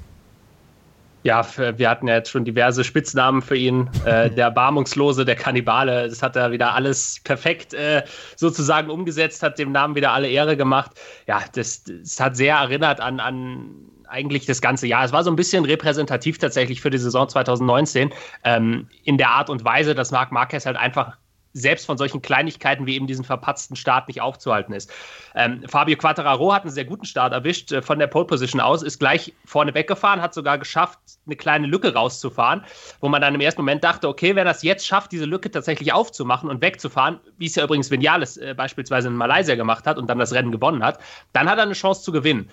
Ja, 1.22 1.44
wir 1.56 1.90
hatten 1.90 2.08
ja 2.08 2.14
jetzt 2.14 2.30
schon 2.30 2.44
diverse 2.44 2.82
Spitznamen 2.82 3.42
für 3.42 3.56
ihn. 3.56 3.90
Äh, 4.06 4.30
der 4.34 4.50
Barmungslose, 4.50 5.24
der 5.24 5.36
Kannibale, 5.36 6.08
das 6.08 6.22
hat 6.22 6.36
er 6.36 6.50
wieder 6.50 6.74
alles 6.74 7.20
perfekt 7.24 7.74
äh, 7.74 8.02
sozusagen 8.36 8.90
umgesetzt, 8.90 9.42
hat 9.42 9.58
dem 9.58 9.72
Namen 9.72 9.94
wieder 9.94 10.12
alle 10.12 10.28
Ehre 10.28 10.56
gemacht. 10.56 10.92
Ja, 11.26 11.42
das, 11.52 11.84
das 11.84 12.18
hat 12.18 12.36
sehr 12.36 12.56
erinnert 12.56 13.00
an, 13.00 13.20
an 13.20 13.90
eigentlich 14.08 14.46
das 14.46 14.60
ganze 14.60 14.86
Jahr. 14.86 15.04
Es 15.04 15.12
war 15.12 15.22
so 15.22 15.30
ein 15.30 15.36
bisschen 15.36 15.64
repräsentativ 15.64 16.38
tatsächlich 16.38 16.80
für 16.80 16.90
die 16.90 16.98
Saison 16.98 17.28
2019 17.28 18.12
ähm, 18.44 18.88
in 19.04 19.18
der 19.18 19.30
Art 19.30 19.50
und 19.50 19.64
Weise, 19.64 19.94
dass 19.94 20.10
Marc 20.10 20.32
Marquez 20.32 20.66
halt 20.66 20.76
einfach 20.76 21.16
selbst 21.52 21.86
von 21.86 21.98
solchen 21.98 22.22
Kleinigkeiten 22.22 22.86
wie 22.86 22.94
eben 22.94 23.06
diesen 23.06 23.24
verpatzten 23.24 23.76
Start 23.76 24.08
nicht 24.08 24.20
aufzuhalten 24.20 24.72
ist. 24.72 24.90
Ähm, 25.34 25.64
Fabio 25.66 25.96
Quattararo 25.96 26.52
hat 26.52 26.62
einen 26.62 26.70
sehr 26.70 26.84
guten 26.84 27.04
Start 27.04 27.32
erwischt 27.32 27.72
äh, 27.72 27.82
von 27.82 27.98
der 27.98 28.06
Pole 28.06 28.26
Position 28.26 28.60
aus, 28.60 28.82
ist 28.82 28.98
gleich 28.98 29.32
vorne 29.44 29.74
weggefahren, 29.74 30.22
hat 30.22 30.34
sogar 30.34 30.58
geschafft, 30.58 30.98
eine 31.26 31.36
kleine 31.36 31.66
Lücke 31.66 31.94
rauszufahren, 31.94 32.64
wo 33.00 33.08
man 33.08 33.20
dann 33.20 33.34
im 33.34 33.40
ersten 33.40 33.62
Moment 33.62 33.84
dachte, 33.84 34.08
okay, 34.08 34.34
wenn 34.36 34.46
er 34.46 34.52
es 34.52 34.62
jetzt 34.62 34.86
schafft, 34.86 35.12
diese 35.12 35.24
Lücke 35.24 35.50
tatsächlich 35.50 35.92
aufzumachen 35.92 36.48
und 36.48 36.60
wegzufahren, 36.62 37.20
wie 37.38 37.46
es 37.46 37.54
ja 37.54 37.64
übrigens 37.64 37.90
Vinales 37.90 38.36
äh, 38.36 38.54
beispielsweise 38.56 39.08
in 39.08 39.14
Malaysia 39.14 39.54
gemacht 39.54 39.86
hat 39.86 39.98
und 39.98 40.08
dann 40.08 40.18
das 40.18 40.32
Rennen 40.32 40.52
gewonnen 40.52 40.82
hat, 40.82 41.00
dann 41.32 41.48
hat 41.48 41.58
er 41.58 41.64
eine 41.64 41.74
Chance 41.74 42.02
zu 42.02 42.12
gewinnen. 42.12 42.50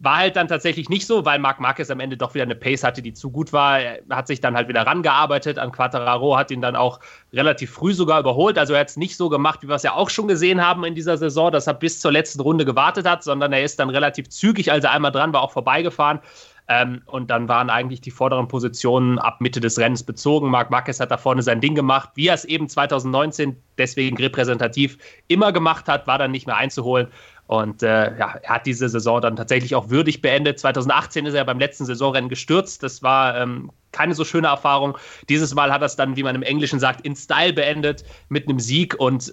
War 0.00 0.16
halt 0.16 0.36
dann 0.36 0.48
tatsächlich 0.48 0.88
nicht 0.88 1.06
so, 1.06 1.24
weil 1.24 1.38
Marc 1.38 1.60
Marquez 1.60 1.90
am 1.90 2.00
Ende 2.00 2.16
doch 2.16 2.34
wieder 2.34 2.44
eine 2.44 2.54
Pace 2.54 2.82
hatte, 2.82 3.00
die 3.00 3.14
zu 3.14 3.30
gut 3.30 3.52
war. 3.52 3.80
Er 3.80 4.00
hat 4.10 4.26
sich 4.26 4.40
dann 4.40 4.56
halt 4.56 4.68
wieder 4.68 4.82
rangearbeitet 4.82 5.58
an 5.58 5.72
Quattararo, 5.72 6.36
hat 6.36 6.50
ihn 6.50 6.60
dann 6.60 6.76
auch 6.76 7.00
relativ 7.32 7.70
früh 7.70 7.94
sogar 7.94 8.20
überholt. 8.20 8.58
Also 8.58 8.74
er 8.74 8.80
hat 8.80 8.88
es 8.88 8.96
nicht 8.96 9.16
so 9.16 9.28
gemacht, 9.28 9.62
wie 9.62 9.68
wir 9.68 9.76
es 9.76 9.82
ja 9.82 9.94
auch 9.94 10.10
schon 10.10 10.28
gesehen 10.28 10.64
haben 10.64 10.84
in 10.84 10.94
dieser 10.94 11.16
Saison, 11.16 11.52
dass 11.52 11.66
er 11.66 11.74
bis 11.74 12.00
zur 12.00 12.12
letzten 12.12 12.40
Runde 12.40 12.64
gewartet 12.64 13.08
hat, 13.08 13.22
sondern 13.22 13.52
er 13.52 13.64
ist 13.64 13.78
dann 13.78 13.88
relativ 13.88 14.28
zügig, 14.28 14.70
als 14.70 14.84
er 14.84 14.90
einmal 14.90 15.12
dran 15.12 15.32
war, 15.32 15.42
auch 15.42 15.52
vorbeigefahren. 15.52 16.20
Ähm, 16.66 17.02
und 17.06 17.30
dann 17.30 17.46
waren 17.48 17.68
eigentlich 17.68 18.00
die 18.00 18.10
vorderen 18.10 18.48
Positionen 18.48 19.18
ab 19.18 19.40
Mitte 19.40 19.60
des 19.60 19.78
Rennens 19.78 20.02
bezogen. 20.02 20.48
Marc 20.48 20.70
Marquez 20.70 20.98
hat 20.98 21.10
da 21.10 21.18
vorne 21.18 21.42
sein 21.42 21.60
Ding 21.60 21.74
gemacht, 21.74 22.10
wie 22.14 22.28
er 22.28 22.34
es 22.34 22.46
eben 22.46 22.68
2019 22.68 23.56
deswegen 23.76 24.16
repräsentativ 24.16 24.96
immer 25.28 25.52
gemacht 25.52 25.88
hat, 25.88 26.06
war 26.06 26.16
dann 26.16 26.30
nicht 26.30 26.46
mehr 26.46 26.56
einzuholen. 26.56 27.08
Und 27.46 27.82
äh, 27.82 28.16
ja, 28.16 28.36
er 28.42 28.54
hat 28.54 28.66
diese 28.66 28.88
Saison 28.88 29.20
dann 29.20 29.36
tatsächlich 29.36 29.74
auch 29.74 29.90
würdig 29.90 30.22
beendet. 30.22 30.58
2018 30.58 31.26
ist 31.26 31.34
er 31.34 31.44
beim 31.44 31.58
letzten 31.58 31.84
Saisonrennen 31.84 32.30
gestürzt. 32.30 32.82
Das 32.82 33.02
war 33.02 33.36
ähm, 33.36 33.70
keine 33.92 34.14
so 34.14 34.24
schöne 34.24 34.48
Erfahrung. 34.48 34.96
Dieses 35.28 35.54
Mal 35.54 35.70
hat 35.70 35.82
er 35.82 35.86
es 35.86 35.96
dann, 35.96 36.16
wie 36.16 36.22
man 36.22 36.34
im 36.34 36.42
Englischen 36.42 36.80
sagt, 36.80 37.02
in 37.02 37.14
Style 37.14 37.52
beendet 37.52 38.04
mit 38.28 38.48
einem 38.48 38.60
Sieg 38.60 38.98
und 38.98 39.28
äh, 39.28 39.32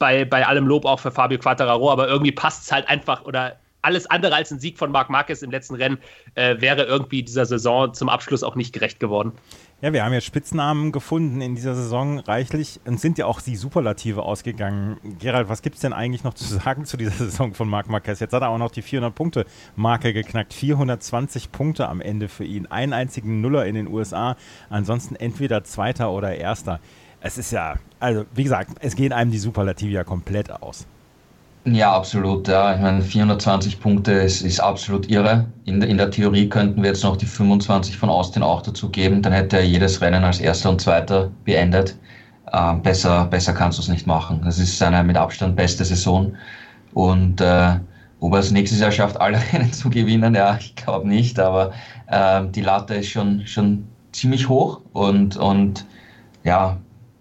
bei, 0.00 0.24
bei 0.24 0.44
allem 0.44 0.66
Lob 0.66 0.84
auch 0.84 0.98
für 0.98 1.12
Fabio 1.12 1.38
Quattararo. 1.38 1.92
Aber 1.92 2.08
irgendwie 2.08 2.32
passt 2.32 2.64
es 2.64 2.72
halt 2.72 2.88
einfach 2.88 3.24
oder 3.24 3.56
alles 3.82 4.06
andere 4.06 4.34
als 4.34 4.50
ein 4.52 4.60
Sieg 4.60 4.78
von 4.78 4.90
Marc 4.90 5.10
Marquez 5.10 5.42
im 5.42 5.50
letzten 5.50 5.74
Rennen 5.74 5.98
äh, 6.34 6.60
wäre 6.60 6.84
irgendwie 6.84 7.22
dieser 7.22 7.46
Saison 7.46 7.92
zum 7.92 8.08
Abschluss 8.08 8.42
auch 8.42 8.54
nicht 8.54 8.72
gerecht 8.72 9.00
geworden. 9.00 9.32
Ja, 9.82 9.92
wir 9.92 10.04
haben 10.04 10.12
jetzt 10.12 10.26
Spitznamen 10.26 10.92
gefunden 10.92 11.40
in 11.40 11.56
dieser 11.56 11.74
Saison 11.74 12.20
reichlich 12.20 12.78
und 12.84 13.00
sind 13.00 13.18
ja 13.18 13.26
auch 13.26 13.40
die 13.40 13.56
Superlative 13.56 14.22
ausgegangen. 14.22 14.96
Gerald, 15.18 15.48
was 15.48 15.60
gibt 15.60 15.74
es 15.74 15.80
denn 15.80 15.92
eigentlich 15.92 16.22
noch 16.22 16.34
zu 16.34 16.44
sagen 16.44 16.84
zu 16.84 16.96
dieser 16.96 17.10
Saison 17.24 17.52
von 17.52 17.68
Marc 17.68 17.88
Marquez? 17.88 18.20
Jetzt 18.20 18.32
hat 18.32 18.42
er 18.42 18.50
auch 18.50 18.58
noch 18.58 18.70
die 18.70 18.84
400-Punkte-Marke 18.84 20.12
geknackt. 20.12 20.54
420 20.54 21.50
Punkte 21.50 21.88
am 21.88 22.00
Ende 22.00 22.28
für 22.28 22.44
ihn. 22.44 22.66
Einen 22.66 22.92
einzigen 22.92 23.40
Nuller 23.40 23.66
in 23.66 23.74
den 23.74 23.88
USA. 23.88 24.36
Ansonsten 24.70 25.16
entweder 25.16 25.64
Zweiter 25.64 26.12
oder 26.12 26.36
Erster. 26.36 26.78
Es 27.20 27.36
ist 27.36 27.50
ja, 27.50 27.74
also 27.98 28.24
wie 28.34 28.44
gesagt, 28.44 28.70
es 28.80 28.94
gehen 28.94 29.12
einem 29.12 29.32
die 29.32 29.38
Superlative 29.38 29.90
ja 29.90 30.04
komplett 30.04 30.52
aus. 30.52 30.86
Ja, 31.64 31.92
absolut. 31.94 32.48
Ja. 32.48 32.74
Ich 32.74 32.80
meine, 32.80 33.02
420 33.02 33.78
Punkte 33.80 34.12
ist, 34.12 34.42
ist 34.42 34.58
absolut 34.58 35.08
irre. 35.08 35.46
In, 35.64 35.80
in 35.82 35.96
der 35.96 36.10
Theorie 36.10 36.48
könnten 36.48 36.82
wir 36.82 36.90
jetzt 36.90 37.04
noch 37.04 37.16
die 37.16 37.26
25 37.26 37.96
von 37.98 38.10
Austin 38.10 38.42
auch 38.42 38.62
dazu 38.62 38.88
geben. 38.90 39.22
Dann 39.22 39.32
hätte 39.32 39.58
er 39.58 39.64
jedes 39.64 40.00
Rennen 40.00 40.24
als 40.24 40.40
Erster 40.40 40.70
und 40.70 40.80
Zweiter 40.80 41.30
beendet. 41.44 41.96
Äh, 42.52 42.74
besser, 42.76 43.26
besser 43.26 43.52
kannst 43.52 43.78
du 43.78 43.82
es 43.82 43.88
nicht 43.88 44.08
machen. 44.08 44.42
Das 44.44 44.58
ist 44.58 44.76
seine 44.76 45.04
mit 45.04 45.16
Abstand 45.16 45.54
beste 45.54 45.84
Saison. 45.84 46.34
Und 46.94 47.40
äh, 47.40 47.78
ob 48.18 48.32
er 48.32 48.40
es 48.40 48.50
nächstes 48.50 48.80
Jahr 48.80 48.90
schafft, 48.90 49.20
alle 49.20 49.38
Rennen 49.52 49.72
zu 49.72 49.88
gewinnen, 49.88 50.34
ja, 50.34 50.56
ich 50.58 50.74
glaube 50.74 51.06
nicht. 51.08 51.38
Aber 51.38 51.72
äh, 52.08 52.42
die 52.48 52.62
Latte 52.62 52.94
ist 52.94 53.10
schon, 53.10 53.46
schon 53.46 53.84
ziemlich 54.10 54.48
hoch 54.48 54.80
und, 54.94 55.36
und 55.36 55.86
ja, 56.42 56.78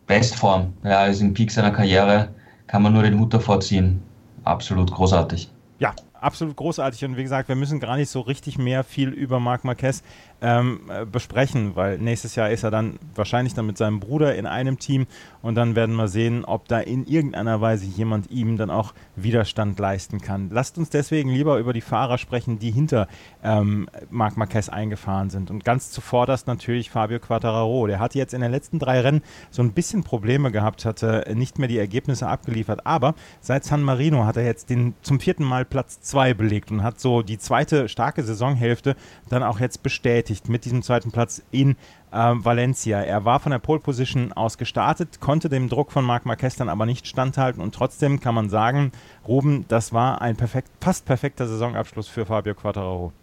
Bestform. 0.07 0.73
Ja, 0.83 1.05
ist 1.05 1.21
im 1.21 1.35
Peak 1.35 1.51
seiner 1.51 1.71
Karriere, 1.71 2.29
kann 2.65 2.81
man 2.81 2.93
nur 2.93 3.03
den 3.03 3.19
Hut 3.19 3.33
davor 3.33 3.59
ziehen 3.59 4.01
absolut 4.43 4.91
großartig. 4.91 5.49
Ja, 5.79 5.93
absolut 6.21 6.55
großartig. 6.55 7.03
Und 7.05 7.17
wie 7.17 7.23
gesagt, 7.23 7.49
wir 7.49 7.55
müssen 7.55 7.79
gar 7.79 7.97
nicht 7.97 8.09
so 8.09 8.21
richtig 8.21 8.57
mehr 8.57 8.83
viel 8.83 9.09
über 9.09 9.39
Marc 9.39 9.63
Marquez 9.63 10.03
ähm, 10.41 10.81
äh, 10.89 11.05
besprechen, 11.05 11.75
weil 11.75 11.97
nächstes 11.97 12.35
Jahr 12.35 12.49
ist 12.49 12.63
er 12.63 12.71
dann 12.71 12.97
wahrscheinlich 13.15 13.53
dann 13.53 13.67
mit 13.67 13.77
seinem 13.77 13.99
Bruder 13.99 14.35
in 14.35 14.45
einem 14.45 14.79
Team 14.79 15.05
und 15.41 15.55
dann 15.55 15.75
werden 15.75 15.95
wir 15.95 16.07
sehen, 16.07 16.45
ob 16.45 16.67
da 16.67 16.79
in 16.79 17.05
irgendeiner 17.05 17.61
Weise 17.61 17.85
jemand 17.85 18.31
ihm 18.31 18.57
dann 18.57 18.69
auch 18.69 18.93
Widerstand 19.15 19.77
leisten 19.79 20.19
kann. 20.19 20.49
Lasst 20.51 20.77
uns 20.77 20.89
deswegen 20.89 21.29
lieber 21.29 21.57
über 21.57 21.73
die 21.73 21.81
Fahrer 21.81 22.17
sprechen, 22.17 22.57
die 22.57 22.71
hinter 22.71 23.07
ähm, 23.43 23.87
Marc 24.09 24.37
Marquez 24.37 24.69
eingefahren 24.69 25.29
sind. 25.29 25.51
Und 25.51 25.63
ganz 25.63 25.91
zuvorderst 25.91 26.47
natürlich 26.47 26.89
Fabio 26.89 27.19
Quattararo. 27.19 27.87
Der 27.87 27.99
hat 27.99 28.15
jetzt 28.15 28.33
in 28.33 28.41
den 28.41 28.51
letzten 28.51 28.79
drei 28.79 29.01
Rennen 29.01 29.21
so 29.51 29.61
ein 29.61 29.73
bisschen 29.73 30.03
Probleme 30.03 30.51
gehabt, 30.51 30.85
hatte 30.85 31.25
nicht 31.33 31.59
mehr 31.59 31.67
die 31.67 31.77
Ergebnisse 31.77 32.27
abgeliefert, 32.27 32.85
aber 32.85 33.13
seit 33.41 33.63
San 33.63 33.83
Marino 33.83 34.25
hat 34.25 34.37
er 34.37 34.45
jetzt 34.45 34.69
den 34.69 34.95
zum 35.01 35.19
vierten 35.19 35.43
Mal 35.43 35.65
Platz 35.65 35.99
zwei 36.11 36.33
belegt 36.33 36.71
und 36.71 36.83
hat 36.83 36.99
so 36.99 37.21
die 37.21 37.37
zweite 37.37 37.87
starke 37.87 38.21
Saisonhälfte 38.21 38.95
dann 39.29 39.43
auch 39.43 39.59
jetzt 39.59 39.81
bestätigt 39.81 40.49
mit 40.49 40.65
diesem 40.65 40.83
zweiten 40.83 41.11
Platz 41.11 41.41
in 41.51 41.77
äh, 42.11 42.33
Valencia. 42.33 43.01
Er 43.01 43.23
war 43.23 43.39
von 43.39 43.51
der 43.51 43.59
Pole 43.59 43.79
Position 43.79 44.33
aus 44.33 44.57
gestartet, 44.57 45.21
konnte 45.21 45.47
dem 45.47 45.69
Druck 45.69 45.91
von 45.91 46.03
Marc 46.03 46.25
Marquez 46.25 46.57
dann 46.57 46.67
aber 46.67 46.85
nicht 46.85 47.07
standhalten 47.07 47.61
und 47.61 47.73
trotzdem 47.73 48.19
kann 48.19 48.35
man 48.35 48.49
sagen, 48.49 48.91
Ruben, 49.25 49.65
das 49.69 49.93
war 49.93 50.21
ein 50.21 50.35
perfekt, 50.35 50.69
fast 50.81 51.05
perfekter 51.05 51.47
Saisonabschluss 51.47 52.09
für 52.09 52.25
Fabio 52.25 52.55
Quattararo. 52.55 53.13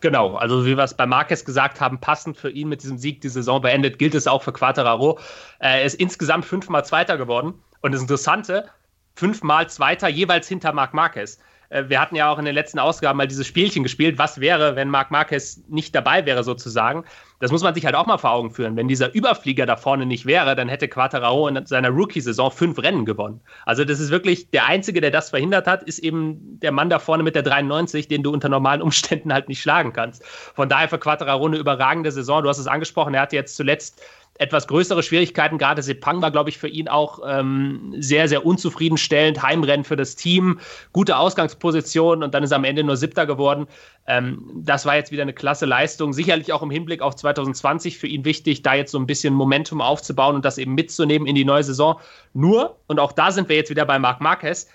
Genau, 0.00 0.34
also 0.34 0.66
wie 0.66 0.76
wir 0.76 0.84
es 0.84 0.94
bei 0.94 1.06
Marquez 1.06 1.44
gesagt 1.44 1.80
haben, 1.80 1.98
passend 1.98 2.36
für 2.36 2.50
ihn 2.50 2.68
mit 2.68 2.82
diesem 2.82 2.98
Sieg 2.98 3.20
die 3.20 3.28
Saison 3.28 3.60
beendet, 3.60 3.98
gilt 3.98 4.14
es 4.14 4.26
auch 4.26 4.42
für 4.42 4.52
Quattararo. 4.52 5.18
Er 5.60 5.84
ist 5.84 5.94
insgesamt 5.94 6.44
fünfmal 6.44 6.84
Zweiter 6.84 7.16
geworden 7.16 7.54
und 7.80 7.92
das 7.92 8.00
Interessante, 8.00 8.68
fünfmal 9.14 9.68
Zweiter 9.68 10.08
jeweils 10.08 10.48
hinter 10.48 10.72
Marc 10.72 10.94
Marquez. 10.94 11.38
Äh, 11.70 11.84
wir 11.88 12.00
hatten 12.00 12.16
ja 12.16 12.30
auch 12.30 12.38
in 12.38 12.44
den 12.44 12.54
letzten 12.54 12.78
Ausgaben 12.78 13.16
mal 13.16 13.28
dieses 13.28 13.46
Spielchen 13.46 13.82
gespielt. 13.82 14.18
Was 14.18 14.40
wäre, 14.40 14.76
wenn 14.76 14.90
Marc 14.90 15.10
Marquez 15.10 15.62
nicht 15.68 15.94
dabei 15.94 16.26
wäre, 16.26 16.44
sozusagen? 16.44 17.04
Das 17.40 17.52
muss 17.52 17.62
man 17.62 17.74
sich 17.74 17.84
halt 17.84 17.94
auch 17.94 18.06
mal 18.06 18.18
vor 18.18 18.32
Augen 18.32 18.50
führen. 18.50 18.76
Wenn 18.76 18.88
dieser 18.88 19.14
Überflieger 19.14 19.64
da 19.66 19.76
vorne 19.76 20.06
nicht 20.06 20.26
wäre, 20.26 20.56
dann 20.56 20.68
hätte 20.68 20.88
Quattararo 20.88 21.48
in 21.48 21.66
seiner 21.66 21.90
Rookie-Saison 21.90 22.50
fünf 22.50 22.78
Rennen 22.82 23.04
gewonnen. 23.04 23.40
Also, 23.64 23.84
das 23.84 24.00
ist 24.00 24.10
wirklich 24.10 24.50
der 24.50 24.66
Einzige, 24.66 25.00
der 25.00 25.10
das 25.10 25.30
verhindert 25.30 25.66
hat, 25.66 25.82
ist 25.84 26.00
eben 26.00 26.58
der 26.60 26.72
Mann 26.72 26.90
da 26.90 26.98
vorne 26.98 27.22
mit 27.22 27.34
der 27.34 27.42
93, 27.42 28.08
den 28.08 28.22
du 28.22 28.32
unter 28.32 28.48
normalen 28.48 28.82
Umständen 28.82 29.32
halt 29.32 29.48
nicht 29.48 29.62
schlagen 29.62 29.92
kannst. 29.92 30.24
Von 30.26 30.68
daher 30.68 30.88
für 30.88 30.98
Quattararo 30.98 31.46
eine 31.46 31.58
überragende 31.58 32.10
Saison. 32.10 32.42
Du 32.42 32.48
hast 32.48 32.58
es 32.58 32.66
angesprochen, 32.66 33.14
er 33.14 33.22
hatte 33.22 33.36
jetzt 33.36 33.56
zuletzt 33.56 34.02
etwas 34.38 34.68
größere 34.68 35.02
Schwierigkeiten. 35.02 35.58
Gerade 35.58 35.82
Sepang 35.82 36.22
war, 36.22 36.30
glaube 36.30 36.48
ich, 36.48 36.58
für 36.58 36.68
ihn 36.68 36.88
auch 36.88 37.20
ähm, 37.26 37.94
sehr, 37.98 38.28
sehr 38.28 38.46
unzufriedenstellend. 38.46 39.42
Heimrennen 39.42 39.84
für 39.84 39.96
das 39.96 40.14
Team, 40.16 40.60
gute 40.92 41.18
Ausgangsposition 41.18 42.22
und 42.22 42.34
dann 42.34 42.44
ist 42.44 42.52
er 42.52 42.56
am 42.56 42.64
Ende 42.64 42.84
nur 42.84 42.96
Siebter 42.96 43.26
geworden. 43.26 43.66
Ähm, 44.06 44.48
das 44.54 44.86
war 44.86 44.96
jetzt 44.96 45.10
wieder 45.10 45.22
eine 45.22 45.32
klasse 45.32 45.66
Leistung. 45.66 46.12
Sicherlich 46.12 46.52
auch 46.52 46.62
im 46.62 46.70
Hinblick 46.70 47.02
auf 47.02 47.16
2020 47.34 47.98
für 47.98 48.06
ihn 48.06 48.24
wichtig, 48.24 48.62
da 48.62 48.74
jetzt 48.74 48.92
so 48.92 48.98
ein 48.98 49.06
bisschen 49.06 49.34
Momentum 49.34 49.80
aufzubauen 49.80 50.36
und 50.36 50.44
das 50.44 50.58
eben 50.58 50.74
mitzunehmen 50.74 51.26
in 51.26 51.34
die 51.34 51.44
neue 51.44 51.62
Saison. 51.62 52.00
Nur, 52.34 52.76
und 52.86 52.98
auch 52.98 53.12
da 53.12 53.30
sind 53.32 53.48
wir 53.48 53.56
jetzt 53.56 53.70
wieder 53.70 53.84
bei 53.84 53.98
Marc 53.98 54.20
Marquez, 54.20 54.68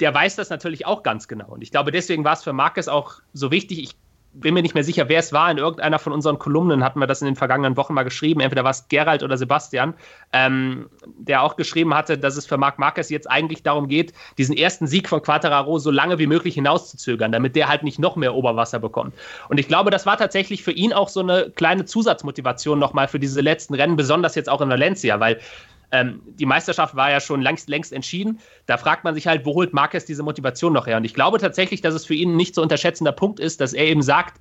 der 0.00 0.12
weiß 0.12 0.36
das 0.36 0.50
natürlich 0.50 0.86
auch 0.86 1.02
ganz 1.02 1.28
genau. 1.28 1.48
Und 1.48 1.62
ich 1.62 1.70
glaube, 1.70 1.92
deswegen 1.92 2.24
war 2.24 2.32
es 2.34 2.42
für 2.42 2.52
Marquez 2.52 2.88
auch 2.88 3.20
so 3.32 3.50
wichtig. 3.50 3.78
Ich 3.78 3.96
bin 4.34 4.52
mir 4.54 4.62
nicht 4.62 4.74
mehr 4.74 4.84
sicher, 4.84 5.08
wer 5.08 5.20
es 5.20 5.32
war. 5.32 5.50
In 5.50 5.58
irgendeiner 5.58 5.98
von 5.98 6.12
unseren 6.12 6.38
Kolumnen 6.38 6.84
hatten 6.84 6.98
wir 6.98 7.06
das 7.06 7.22
in 7.22 7.26
den 7.26 7.36
vergangenen 7.36 7.76
Wochen 7.76 7.94
mal 7.94 8.02
geschrieben. 8.02 8.40
Entweder 8.40 8.64
war 8.64 8.72
es 8.72 8.88
Gerald 8.88 9.22
oder 9.22 9.36
Sebastian, 9.36 9.94
ähm, 10.32 10.90
der 11.06 11.42
auch 11.42 11.56
geschrieben 11.56 11.94
hatte, 11.94 12.18
dass 12.18 12.36
es 12.36 12.44
für 12.44 12.58
Marc 12.58 12.78
Marquez 12.78 13.10
jetzt 13.10 13.30
eigentlich 13.30 13.62
darum 13.62 13.88
geht, 13.88 14.12
diesen 14.36 14.56
ersten 14.56 14.86
Sieg 14.86 15.08
von 15.08 15.22
Quattararo 15.22 15.78
so 15.78 15.90
lange 15.90 16.18
wie 16.18 16.26
möglich 16.26 16.54
hinauszuzögern, 16.54 17.30
damit 17.32 17.54
der 17.54 17.68
halt 17.68 17.84
nicht 17.84 17.98
noch 17.98 18.16
mehr 18.16 18.34
Oberwasser 18.34 18.80
bekommt. 18.80 19.14
Und 19.48 19.58
ich 19.58 19.68
glaube, 19.68 19.90
das 19.90 20.04
war 20.04 20.16
tatsächlich 20.16 20.62
für 20.64 20.72
ihn 20.72 20.92
auch 20.92 21.08
so 21.08 21.20
eine 21.20 21.50
kleine 21.54 21.84
Zusatzmotivation 21.84 22.78
nochmal 22.78 23.08
für 23.08 23.20
diese 23.20 23.40
letzten 23.40 23.74
Rennen, 23.74 23.96
besonders 23.96 24.34
jetzt 24.34 24.48
auch 24.48 24.60
in 24.60 24.68
Valencia, 24.68 25.20
weil 25.20 25.38
ähm, 25.92 26.22
die 26.26 26.46
Meisterschaft 26.46 26.94
war 26.96 27.10
ja 27.10 27.20
schon 27.20 27.42
längst, 27.42 27.68
längst 27.68 27.92
entschieden. 27.92 28.40
Da 28.66 28.76
fragt 28.76 29.04
man 29.04 29.14
sich 29.14 29.26
halt, 29.26 29.44
wo 29.44 29.54
holt 29.54 29.72
Marquez 29.72 30.04
diese 30.04 30.22
Motivation 30.22 30.72
noch 30.72 30.86
her? 30.86 30.96
Und 30.96 31.04
ich 31.04 31.14
glaube 31.14 31.38
tatsächlich, 31.38 31.80
dass 31.80 31.94
es 31.94 32.04
für 32.04 32.14
ihn 32.14 32.32
ein 32.32 32.36
nicht 32.36 32.54
zu 32.54 32.62
unterschätzender 32.62 33.12
Punkt 33.12 33.40
ist, 33.40 33.60
dass 33.60 33.72
er 33.72 33.84
eben 33.84 34.02
sagt, 34.02 34.40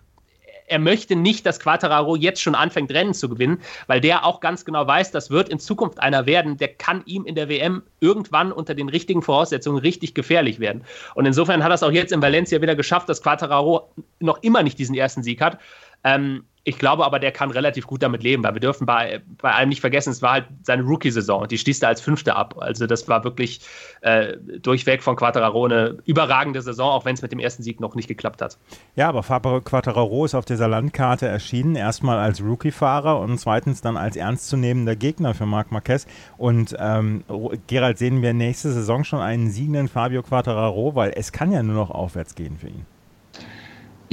er 0.67 0.79
möchte 0.79 1.15
nicht, 1.15 1.45
dass 1.45 1.59
Quattararo 1.59 2.15
jetzt 2.15 2.41
schon 2.41 2.55
anfängt, 2.55 2.91
Rennen 2.91 3.13
zu 3.13 3.29
gewinnen, 3.29 3.59
weil 3.87 4.01
der 4.01 4.25
auch 4.25 4.39
ganz 4.39 4.65
genau 4.65 4.85
weiß, 4.87 5.11
das 5.11 5.29
wird 5.29 5.49
in 5.49 5.59
Zukunft 5.59 5.99
einer 5.99 6.25
werden, 6.25 6.57
der 6.57 6.69
kann 6.69 7.03
ihm 7.05 7.25
in 7.25 7.35
der 7.35 7.49
WM 7.49 7.83
irgendwann 7.99 8.51
unter 8.51 8.73
den 8.73 8.89
richtigen 8.89 9.21
Voraussetzungen 9.21 9.77
richtig 9.77 10.13
gefährlich 10.13 10.59
werden. 10.59 10.83
Und 11.15 11.25
insofern 11.25 11.63
hat 11.63 11.71
er 11.71 11.75
es 11.75 11.83
auch 11.83 11.91
jetzt 11.91 12.11
in 12.11 12.21
Valencia 12.21 12.61
wieder 12.61 12.75
geschafft, 12.75 13.09
dass 13.09 13.21
Quattararo 13.21 13.89
noch 14.19 14.41
immer 14.41 14.63
nicht 14.63 14.79
diesen 14.79 14.95
ersten 14.95 15.23
Sieg 15.23 15.41
hat. 15.41 15.59
Ähm, 16.03 16.45
ich 16.65 16.79
glaube 16.79 17.05
aber, 17.05 17.19
der 17.19 17.31
kann 17.31 17.51
relativ 17.51 17.87
gut 17.87 18.01
damit 18.01 18.23
leben, 18.23 18.43
weil 18.43 18.53
wir 18.53 18.61
dürfen 18.61 18.85
bei, 18.85 19.21
bei 19.41 19.51
allem 19.51 19.67
nicht 19.67 19.81
vergessen, 19.81 20.11
es 20.11 20.21
war 20.21 20.31
halt 20.31 20.45
seine 20.63 20.83
Rookie-Saison 20.83 21.41
und 21.41 21.51
die 21.51 21.57
schließt 21.57 21.83
er 21.83 21.89
als 21.89 21.99
Fünfte 21.99 22.37
ab. 22.37 22.55
Also 22.57 22.87
das 22.87 23.07
war 23.09 23.25
wirklich 23.25 23.59
äh, 23.99 24.37
durchweg 24.61 25.03
von 25.03 25.17
Quattararo 25.17 25.65
eine 25.65 25.97
überragende 26.05 26.61
Saison, 26.61 26.89
auch 26.89 27.03
wenn 27.03 27.15
es 27.15 27.21
mit 27.21 27.33
dem 27.33 27.39
ersten 27.39 27.63
Sieg 27.63 27.81
noch 27.81 27.95
nicht 27.95 28.07
geklappt 28.07 28.41
hat. 28.41 28.57
Ja, 28.95 29.09
aber 29.09 29.23
Fabio 29.23 29.59
Quattararo 29.59 30.23
ist 30.23 30.35
auf 30.35 30.45
dieser 30.45 30.69
Landkarte 30.69 31.27
erschienen, 31.27 31.75
erstmal 31.75 32.17
als 32.17 32.41
Rookie-Fahrer 32.41 33.19
und 33.19 33.37
zweitens 33.39 33.81
dann 33.81 33.97
als 33.97 34.15
ernstzunehmender 34.15 34.95
Gegner 34.95 35.33
für 35.33 35.45
Marc 35.45 35.71
Marquez. 35.73 36.07
Und 36.37 36.77
ähm, 36.79 37.25
Gerald, 37.67 37.97
sehen 37.97 38.21
wir 38.21 38.33
nächste 38.33 38.71
Saison 38.71 39.03
schon 39.03 39.19
einen 39.19 39.49
siegenden 39.51 39.89
Fabio 39.89 40.23
Quattararo, 40.23 40.95
weil 40.95 41.11
es 41.13 41.33
kann 41.33 41.51
ja 41.51 41.61
nur 41.61 41.75
noch 41.75 41.91
aufwärts 41.91 42.35
gehen 42.35 42.57
für 42.57 42.69
ihn. 42.69 42.85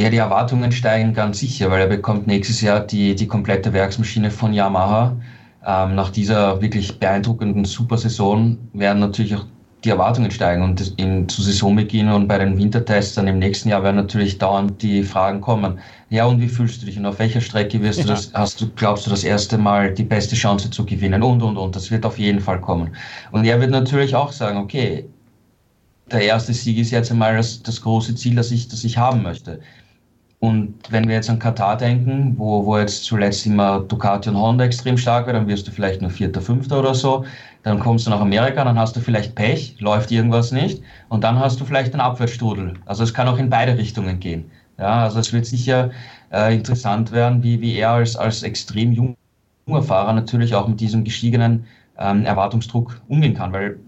Ja, 0.01 0.09
die 0.09 0.17
Erwartungen 0.17 0.73
steigen 0.73 1.13
ganz 1.13 1.41
sicher, 1.41 1.71
weil 1.71 1.83
er 1.83 1.87
bekommt 1.87 2.27
nächstes 2.27 2.63
Jahr 2.63 2.81
die, 2.81 3.15
die 3.15 3.27
komplette 3.27 3.75
Werksmaschine 3.75 4.31
von 4.31 4.55
Yamaha. 4.55 5.15
Ähm, 5.67 5.95
nach 5.95 6.09
dieser 6.09 6.63
wirklich 6.63 6.99
beeindruckenden 6.99 7.67
Supersaison 7.67 8.57
werden 8.73 9.01
natürlich 9.01 9.37
auch 9.37 9.45
die 9.85 9.91
Erwartungen 9.91 10.31
steigen 10.31 10.63
und 10.63 10.95
in, 10.97 11.29
zu 11.29 11.43
Saisonbeginn 11.43 12.09
und 12.09 12.29
bei 12.29 12.39
den 12.39 12.57
Wintertests 12.57 13.15
dann 13.17 13.29
im 13.29 13.39
nächsten 13.39 13.69
Jahr 13.69 13.83
werden 13.83 13.97
natürlich 13.97 14.39
dauernd 14.39 14.81
die 14.81 15.03
Fragen 15.03 15.43
kommen. 15.43 15.81
Ja, 16.09 16.25
und 16.25 16.41
wie 16.41 16.49
fühlst 16.49 16.81
du 16.81 16.87
dich 16.87 16.97
und 16.97 17.05
auf 17.05 17.19
welcher 17.19 17.43
Strecke 17.43 17.83
wirst 17.83 17.99
ja. 17.99 18.05
du 18.07 18.11
das, 18.13 18.31
hast 18.33 18.59
du, 18.59 18.71
glaubst 18.75 19.05
du, 19.07 19.11
das 19.11 19.23
erste 19.23 19.59
Mal 19.59 19.93
die 19.93 20.05
beste 20.05 20.35
Chance 20.35 20.71
zu 20.71 20.87
gewinnen 20.87 21.23
und, 21.23 21.43
und, 21.43 21.59
und. 21.59 21.77
Das 21.77 21.91
wird 21.91 22.07
auf 22.07 22.19
jeden 22.19 22.41
Fall 22.41 22.63
kommen. 22.63 22.97
Und 23.33 23.45
er 23.45 23.61
wird 23.61 23.71
natürlich 23.71 24.15
auch 24.15 24.33
sagen, 24.33 24.57
okay, 24.57 25.05
der 26.11 26.23
erste 26.23 26.55
Sieg 26.55 26.79
ist 26.79 26.91
jetzt 26.91 27.11
einmal 27.11 27.37
das, 27.37 27.63
das 27.63 27.83
große 27.83 28.15
Ziel, 28.15 28.35
das 28.35 28.51
ich, 28.51 28.67
das 28.69 28.83
ich 28.83 28.97
haben 28.97 29.23
möchte. 29.23 29.61
Und 30.41 30.75
wenn 30.89 31.07
wir 31.07 31.17
jetzt 31.17 31.29
an 31.29 31.39
Katar 31.39 31.77
denken, 31.77 32.35
wo, 32.39 32.65
wo 32.65 32.79
jetzt 32.79 33.05
zuletzt 33.05 33.45
immer 33.45 33.81
Ducati 33.81 34.31
und 34.31 34.39
Honda 34.39 34.65
extrem 34.65 34.97
stark 34.97 35.27
war, 35.27 35.35
dann 35.35 35.47
wirst 35.47 35.69
du 35.69 35.71
vielleicht 35.71 36.01
nur 36.01 36.11
Vierter, 36.11 36.41
Fünfter 36.41 36.79
oder 36.81 36.95
so. 36.95 37.27
Dann 37.63 37.79
kommst 37.79 38.07
du 38.07 38.11
nach 38.11 38.23
Amerika, 38.23 38.65
dann 38.65 38.79
hast 38.79 38.97
du 38.97 39.01
vielleicht 39.01 39.35
Pech, 39.35 39.77
läuft 39.81 40.11
irgendwas 40.11 40.51
nicht. 40.51 40.83
Und 41.11 41.25
dann 41.25 41.39
hast 41.39 41.61
du 41.61 41.67
vielleicht 41.67 41.93
einen 41.93 42.01
Abwärtsstrudel. 42.01 42.73
Also 42.87 43.05
es 43.05 43.13
kann 43.13 43.29
auch 43.29 43.37
in 43.37 43.51
beide 43.51 43.77
Richtungen 43.77 44.19
gehen. 44.19 44.51
Ja, 44.79 45.05
also 45.05 45.21
es 45.21 45.31
wird 45.35 45.45
sicher 45.45 45.91
äh, 46.33 46.55
interessant 46.55 47.13
werden, 47.13 47.43
wie, 47.43 47.61
wie 47.61 47.77
er 47.77 47.91
als, 47.91 48.17
als 48.17 48.43
extrem 48.43 48.93
junger 48.93 49.83
Fahrer 49.83 50.15
natürlich 50.15 50.55
auch 50.55 50.67
mit 50.69 50.81
diesem 50.81 51.05
gestiegenen 51.05 51.67
ähm, 51.99 52.25
Erwartungsdruck 52.25 52.99
umgehen 53.09 53.35
kann. 53.35 53.53
Weil, 53.53 53.79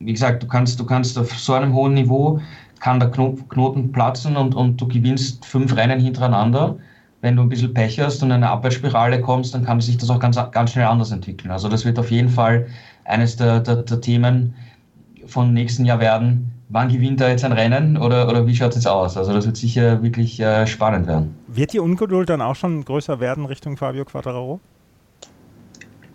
wie 0.00 0.12
gesagt, 0.12 0.42
du 0.42 0.48
kannst, 0.48 0.80
du 0.80 0.84
kannst 0.84 1.16
auf 1.16 1.30
so 1.38 1.52
einem 1.52 1.72
hohen 1.74 1.94
Niveau 1.94 2.40
kann 2.82 2.98
der 2.98 3.10
Knoten 3.10 3.92
platzen 3.92 4.36
und, 4.36 4.56
und 4.56 4.80
du 4.80 4.88
gewinnst 4.88 5.46
fünf 5.46 5.76
Rennen 5.76 6.00
hintereinander. 6.00 6.76
Wenn 7.20 7.36
du 7.36 7.42
ein 7.42 7.48
bisschen 7.48 7.72
Pech 7.72 8.00
hast 8.00 8.20
und 8.24 8.30
in 8.30 8.36
eine 8.36 8.50
Abwärtsspirale 8.50 9.20
kommst, 9.20 9.54
dann 9.54 9.64
kann 9.64 9.80
sich 9.80 9.96
das 9.98 10.10
auch 10.10 10.18
ganz, 10.18 10.36
ganz 10.50 10.72
schnell 10.72 10.86
anders 10.86 11.12
entwickeln. 11.12 11.52
Also 11.52 11.68
das 11.68 11.84
wird 11.84 11.96
auf 12.00 12.10
jeden 12.10 12.28
Fall 12.28 12.66
eines 13.04 13.36
der, 13.36 13.60
der, 13.60 13.76
der 13.76 14.00
Themen 14.00 14.54
von 15.26 15.54
nächsten 15.54 15.84
Jahr 15.84 16.00
werden. 16.00 16.50
Wann 16.70 16.88
gewinnt 16.88 17.20
er 17.20 17.28
jetzt 17.28 17.44
ein 17.44 17.52
Rennen 17.52 17.96
oder, 17.96 18.28
oder 18.28 18.48
wie 18.48 18.56
schaut 18.56 18.70
es 18.70 18.76
jetzt 18.76 18.88
aus? 18.88 19.16
Also 19.16 19.32
das 19.32 19.46
wird 19.46 19.56
sicher 19.56 20.02
wirklich 20.02 20.40
äh, 20.40 20.66
spannend 20.66 21.06
werden. 21.06 21.36
Wird 21.46 21.72
die 21.74 21.78
Ungeduld 21.78 22.30
dann 22.30 22.40
auch 22.40 22.56
schon 22.56 22.84
größer 22.84 23.20
werden 23.20 23.44
Richtung 23.46 23.76
Fabio 23.76 24.04
Quattararo? 24.04 24.58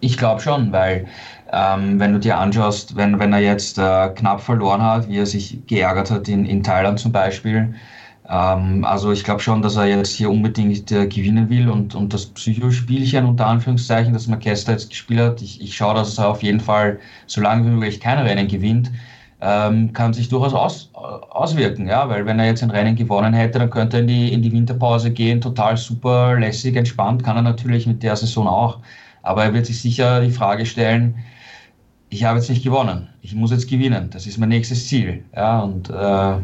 Ich 0.02 0.18
glaube 0.18 0.42
schon, 0.42 0.72
weil 0.74 1.08
ähm, 1.52 2.00
wenn 2.00 2.14
du 2.14 2.20
dir 2.20 2.38
anschaust, 2.38 2.96
wenn, 2.96 3.20
wenn 3.20 3.34
er 3.34 3.40
jetzt 3.40 3.78
äh, 3.78 4.10
knapp 4.10 4.42
verloren 4.42 4.82
hat, 4.82 5.08
wie 5.10 5.18
er 5.18 5.26
sich 5.26 5.60
geärgert 5.68 6.12
hat 6.12 6.28
in, 6.28 6.46
in 6.46 6.64
Thailand 6.64 7.00
zum 7.00 7.12
Beispiel, 7.12 7.74
ähm, 8.30 8.84
also 8.84 9.12
ich 9.12 9.24
glaube 9.24 9.40
schon, 9.42 9.62
dass 9.62 9.78
er 9.78 9.86
jetzt 9.86 10.12
hier 10.12 10.30
unbedingt 10.30 10.92
äh, 10.92 11.08
gewinnen 11.08 11.50
will 11.50 11.70
und, 11.70 11.96
und 11.96 12.14
das 12.14 12.26
Psychospielchen 12.26 13.26
unter 13.26 13.48
Anführungszeichen, 13.48 14.14
das 14.14 14.28
Marquesta 14.28 14.74
jetzt 14.74 14.90
gespielt 14.90 15.22
hat, 15.22 15.42
ich, 15.42 15.62
ich 15.62 15.76
schaue, 15.76 15.96
dass 15.96 16.18
er 16.18 16.30
auf 16.30 16.44
jeden 16.44 16.60
Fall 16.60 17.00
so 17.26 17.40
lange 17.42 17.66
wie 17.66 17.70
möglich 17.70 18.00
keine 18.02 18.26
Rennen 18.26 18.48
gewinnt, 18.48 18.92
ähm, 19.40 19.94
kann 19.94 20.14
sich 20.14 20.30
durchaus 20.30 20.54
aus, 20.54 20.90
auswirken, 20.94 21.88
ja, 21.88 22.10
weil 22.10 22.26
wenn 22.26 22.40
er 22.40 22.48
jetzt 22.48 22.64
ein 22.64 22.72
Rennen 22.72 22.96
gewonnen 22.96 23.34
hätte, 23.34 23.60
dann 23.60 23.70
könnte 23.70 23.98
er 23.98 24.02
in 24.02 24.08
die, 24.08 24.34
in 24.34 24.42
die 24.42 24.52
Winterpause 24.52 25.12
gehen, 25.12 25.40
total 25.40 25.78
super 25.78 26.38
lässig, 26.38 26.76
entspannt, 26.76 27.24
kann 27.24 27.38
er 27.38 27.44
natürlich 27.44 27.88
mit 27.88 28.04
der 28.04 28.16
Saison 28.16 28.48
auch. 28.48 28.80
Aber 29.22 29.44
er 29.44 29.54
wird 29.54 29.66
sich 29.66 29.82
sicher 29.82 30.22
die 30.22 30.32
Frage 30.32 30.66
stellen, 30.66 31.16
ich 32.10 32.24
habe 32.24 32.40
jetzt 32.40 32.50
nicht 32.50 32.64
gewonnen, 32.64 33.10
ich 33.22 33.36
muss 33.36 33.52
jetzt 33.52 33.70
gewinnen, 33.70 34.10
das 34.12 34.26
ist 34.26 34.38
mein 34.38 34.50
nächstes 34.50 34.88
Ziel. 34.88 35.24
Ja, 35.36 35.60
und 35.60 35.90
äh, 35.90 36.36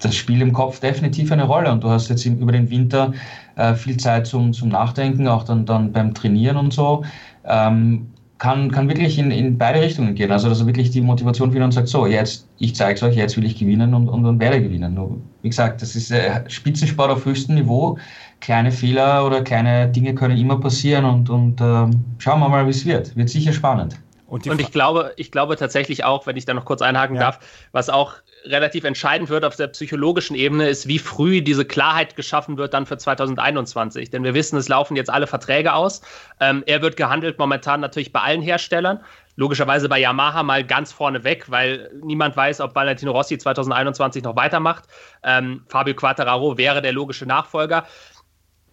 das 0.00 0.14
spielt 0.14 0.42
im 0.42 0.52
Kopf 0.52 0.80
definitiv 0.80 1.30
eine 1.32 1.44
Rolle. 1.44 1.70
Und 1.70 1.84
du 1.84 1.88
hast 1.88 2.08
jetzt 2.08 2.24
über 2.24 2.52
den 2.52 2.70
Winter 2.70 3.12
äh, 3.56 3.74
viel 3.74 3.96
Zeit 3.96 4.26
zum, 4.26 4.52
zum 4.52 4.68
Nachdenken, 4.68 5.28
auch 5.28 5.44
dann, 5.44 5.66
dann 5.66 5.92
beim 5.92 6.14
Trainieren 6.14 6.56
und 6.56 6.72
so. 6.72 7.04
Ähm, 7.44 8.08
kann, 8.38 8.70
kann 8.70 8.88
wirklich 8.88 9.18
in, 9.18 9.30
in 9.30 9.56
beide 9.56 9.80
Richtungen 9.80 10.14
gehen. 10.14 10.32
Also, 10.32 10.48
dass 10.48 10.60
er 10.60 10.66
wirklich 10.66 10.90
die 10.90 11.00
Motivation 11.00 11.50
findet 11.52 11.66
und 11.66 11.72
sagt: 11.72 11.88
So, 11.88 12.06
jetzt, 12.06 12.48
ich 12.58 12.74
zeige 12.74 12.94
es 12.94 13.02
euch, 13.02 13.16
jetzt 13.16 13.36
will 13.36 13.44
ich 13.44 13.58
gewinnen 13.58 13.94
und, 13.94 14.08
und, 14.08 14.26
und 14.26 14.40
werde 14.40 14.60
gewinnen. 14.60 14.94
Nur, 14.94 15.18
wie 15.42 15.48
gesagt, 15.48 15.80
das 15.80 15.94
ist 15.94 16.10
äh, 16.10 16.42
Spitzensport 16.48 17.10
auf 17.10 17.24
höchstem 17.24 17.54
Niveau 17.54 17.96
kleine 18.40 18.70
Fehler 18.70 19.24
oder 19.24 19.42
kleine 19.42 19.88
Dinge 19.88 20.14
können 20.14 20.36
immer 20.36 20.60
passieren 20.60 21.06
und, 21.06 21.30
und 21.30 21.60
äh, 21.62 21.86
schauen 22.18 22.40
wir 22.40 22.48
mal, 22.48 22.66
wie 22.66 22.70
es 22.70 22.84
wird. 22.84 23.16
Wird 23.16 23.30
sicher 23.30 23.54
spannend. 23.54 23.96
Und, 24.26 24.46
und, 24.46 24.60
ich 24.60 24.72
glaube, 24.72 25.12
ich 25.16 25.30
glaube 25.30 25.56
tatsächlich 25.56 26.04
auch, 26.04 26.26
wenn 26.26 26.36
ich 26.36 26.44
da 26.44 26.54
noch 26.54 26.64
kurz 26.64 26.80
einhaken 26.82 27.16
ja. 27.16 27.22
darf, 27.22 27.40
was 27.72 27.90
auch 27.90 28.14
relativ 28.44 28.84
entscheidend 28.84 29.28
wird 29.28 29.44
auf 29.44 29.56
der 29.56 29.68
psychologischen 29.68 30.34
Ebene, 30.34 30.68
ist, 30.68 30.86
wie 30.86 30.98
früh 30.98 31.42
diese 31.42 31.64
Klarheit 31.64 32.16
geschaffen 32.16 32.56
wird 32.56 32.74
dann 32.74 32.86
für 32.86 32.96
2021. 32.96 34.10
Denn 34.10 34.24
wir 34.24 34.34
wissen, 34.34 34.56
es 34.56 34.68
laufen 34.68 34.96
jetzt 34.96 35.10
alle 35.10 35.26
Verträge 35.26 35.74
aus. 35.74 36.02
Ähm, 36.40 36.62
er 36.66 36.82
wird 36.82 36.96
gehandelt 36.96 37.38
momentan 37.38 37.80
natürlich 37.80 38.12
bei 38.12 38.20
allen 38.20 38.42
Herstellern. 38.42 39.00
Logischerweise 39.36 39.88
bei 39.88 39.98
Yamaha 39.98 40.42
mal 40.42 40.64
ganz 40.64 40.92
vorne 40.92 41.24
weg, 41.24 41.46
weil 41.48 41.90
niemand 42.02 42.36
weiß, 42.36 42.60
ob 42.60 42.74
Valentino 42.74 43.12
Rossi 43.12 43.36
2021 43.36 44.22
noch 44.22 44.36
weitermacht. 44.36 44.84
Ähm, 45.24 45.64
Fabio 45.68 45.94
Quattararo 45.94 46.56
wäre 46.56 46.80
der 46.80 46.92
logische 46.92 47.26
Nachfolger 47.26 47.84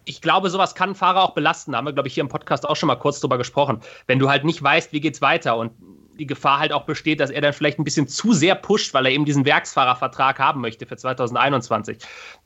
ich 0.04 0.20
glaube, 0.20 0.50
sowas 0.50 0.74
kann 0.74 0.94
Fahrer 0.94 1.22
auch 1.22 1.34
belasten. 1.34 1.72
Da 1.72 1.78
haben 1.78 1.86
wir, 1.86 1.92
glaube 1.92 2.08
ich, 2.08 2.14
hier 2.14 2.22
im 2.22 2.28
Podcast 2.28 2.68
auch 2.68 2.76
schon 2.76 2.86
mal 2.88 2.96
kurz 2.96 3.20
drüber 3.20 3.38
gesprochen. 3.38 3.80
Wenn 4.06 4.18
du 4.18 4.28
halt 4.28 4.44
nicht 4.44 4.62
weißt, 4.62 4.92
wie 4.92 5.00
geht's 5.00 5.20
weiter 5.20 5.56
und 5.56 5.72
die 6.18 6.26
Gefahr 6.26 6.58
halt 6.58 6.72
auch 6.72 6.84
besteht, 6.84 7.20
dass 7.20 7.30
er 7.30 7.40
dann 7.40 7.52
vielleicht 7.52 7.78
ein 7.78 7.84
bisschen 7.84 8.06
zu 8.06 8.32
sehr 8.32 8.54
pusht, 8.54 8.92
weil 8.94 9.06
er 9.06 9.12
eben 9.12 9.24
diesen 9.24 9.44
Werksfahrervertrag 9.44 10.38
haben 10.38 10.60
möchte 10.60 10.86
für 10.86 10.96
2021. 10.96 11.98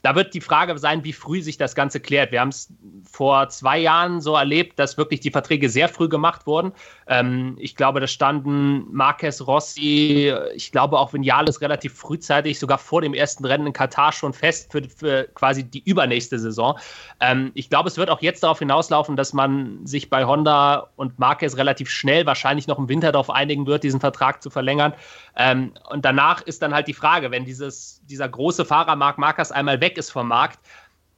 Da 0.02 0.14
wird 0.14 0.34
die 0.34 0.40
Frage 0.40 0.78
sein, 0.78 1.04
wie 1.04 1.12
früh 1.12 1.42
sich 1.42 1.56
das 1.56 1.74
Ganze 1.74 2.00
klärt. 2.00 2.32
Wir 2.32 2.40
haben 2.40 2.50
es 2.50 2.72
vor 3.10 3.48
zwei 3.48 3.78
Jahren 3.78 4.20
so 4.20 4.34
erlebt, 4.34 4.78
dass 4.78 4.96
wirklich 4.96 5.20
die 5.20 5.30
Verträge 5.30 5.68
sehr 5.68 5.88
früh 5.88 6.08
gemacht 6.08 6.46
wurden. 6.46 6.72
Ähm, 7.08 7.56
ich 7.58 7.76
glaube, 7.76 8.00
da 8.00 8.06
standen 8.06 8.92
Marquez 8.92 9.40
Rossi, 9.40 10.32
ich 10.54 10.72
glaube 10.72 10.98
auch 10.98 11.12
Vinales 11.12 11.60
relativ 11.60 11.94
frühzeitig, 11.94 12.58
sogar 12.58 12.78
vor 12.78 13.00
dem 13.00 13.14
ersten 13.14 13.44
Rennen 13.44 13.68
in 13.68 13.72
Katar 13.72 14.12
schon 14.12 14.32
fest 14.32 14.72
für, 14.72 14.82
für 14.88 15.28
quasi 15.34 15.64
die 15.64 15.82
übernächste 15.84 16.38
Saison. 16.38 16.78
Ähm, 17.20 17.52
ich 17.54 17.70
glaube, 17.70 17.88
es 17.88 17.96
wird 17.96 18.10
auch 18.10 18.22
jetzt 18.22 18.42
darauf 18.42 18.58
hinauslaufen, 18.58 19.16
dass 19.16 19.32
man 19.32 19.86
sich 19.86 20.10
bei 20.10 20.24
Honda 20.24 20.88
und 20.96 21.18
Marquez 21.18 21.56
relativ 21.56 21.90
schnell, 21.90 22.26
wahrscheinlich 22.26 22.66
noch 22.66 22.78
im 22.78 22.88
Winter 22.88 23.12
darauf 23.12 23.30
einigen 23.30 23.66
wird, 23.66 23.84
diesen 23.84 24.00
Vertrag 24.00 24.42
zu 24.42 24.50
verlängern. 24.50 24.92
Ähm, 25.36 25.72
und 25.90 26.04
danach 26.04 26.42
ist 26.42 26.62
dann 26.62 26.74
halt 26.74 26.88
die 26.88 26.94
Frage, 26.94 27.30
wenn 27.30 27.44
dieses, 27.44 28.02
dieser 28.06 28.28
große 28.28 28.64
Fahrer 28.64 28.96
Marc 28.96 29.18
Marquez 29.18 29.52
einmal 29.52 29.80
weg 29.80 29.96
ist 29.96 30.10
vom 30.10 30.28
Markt, 30.28 30.58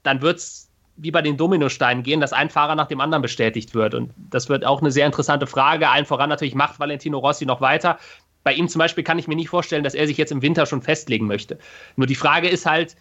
dann 0.02 0.20
wird 0.20 0.38
es 0.38 0.67
wie 0.98 1.10
bei 1.10 1.22
den 1.22 1.36
Dominosteinen 1.36 2.02
gehen, 2.02 2.20
dass 2.20 2.32
ein 2.32 2.50
Fahrer 2.50 2.74
nach 2.74 2.88
dem 2.88 3.00
anderen 3.00 3.22
bestätigt 3.22 3.74
wird. 3.74 3.94
Und 3.94 4.12
das 4.30 4.48
wird 4.48 4.66
auch 4.66 4.80
eine 4.80 4.90
sehr 4.90 5.06
interessante 5.06 5.46
Frage. 5.46 5.88
Allen 5.88 6.04
voran 6.04 6.28
natürlich 6.28 6.54
macht 6.54 6.78
Valentino 6.78 7.18
Rossi 7.18 7.46
noch 7.46 7.60
weiter. 7.60 7.98
Bei 8.42 8.52
ihm 8.52 8.68
zum 8.68 8.80
Beispiel 8.80 9.04
kann 9.04 9.18
ich 9.18 9.28
mir 9.28 9.36
nicht 9.36 9.48
vorstellen, 9.48 9.84
dass 9.84 9.94
er 9.94 10.06
sich 10.06 10.16
jetzt 10.16 10.32
im 10.32 10.42
Winter 10.42 10.66
schon 10.66 10.82
festlegen 10.82 11.26
möchte. 11.26 11.58
Nur 11.96 12.06
die 12.06 12.14
Frage 12.14 12.48
ist 12.48 12.66
halt, 12.66 12.96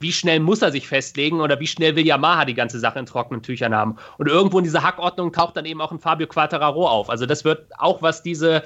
wie 0.00 0.12
schnell 0.12 0.40
muss 0.40 0.62
er 0.62 0.70
sich 0.70 0.86
festlegen 0.86 1.40
oder 1.40 1.58
wie 1.60 1.66
schnell 1.66 1.96
will 1.96 2.06
Yamaha 2.06 2.44
die 2.44 2.54
ganze 2.54 2.78
Sache 2.78 2.98
in 2.98 3.06
trockenen 3.06 3.42
Tüchern 3.42 3.74
haben? 3.74 3.96
Und 4.18 4.28
irgendwo 4.28 4.58
in 4.58 4.64
dieser 4.64 4.82
Hackordnung 4.82 5.32
taucht 5.32 5.56
dann 5.56 5.64
eben 5.64 5.80
auch 5.80 5.90
ein 5.90 5.98
Fabio 5.98 6.26
Quattararo 6.26 6.88
auf. 6.88 7.10
Also 7.10 7.26
das 7.26 7.44
wird 7.44 7.66
auch 7.78 8.02
was 8.02 8.22
diese 8.22 8.62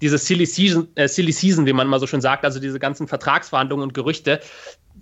diese 0.00 0.18
Silly 0.18 0.46
Season, 0.46 0.88
äh, 0.94 1.08
Silly 1.08 1.32
Season, 1.32 1.66
wie 1.66 1.72
man 1.72 1.88
mal 1.88 1.98
so 1.98 2.06
schön 2.06 2.20
sagt, 2.20 2.44
also 2.44 2.60
diese 2.60 2.78
ganzen 2.78 3.08
Vertragsverhandlungen 3.08 3.88
und 3.88 3.94
Gerüchte, 3.94 4.40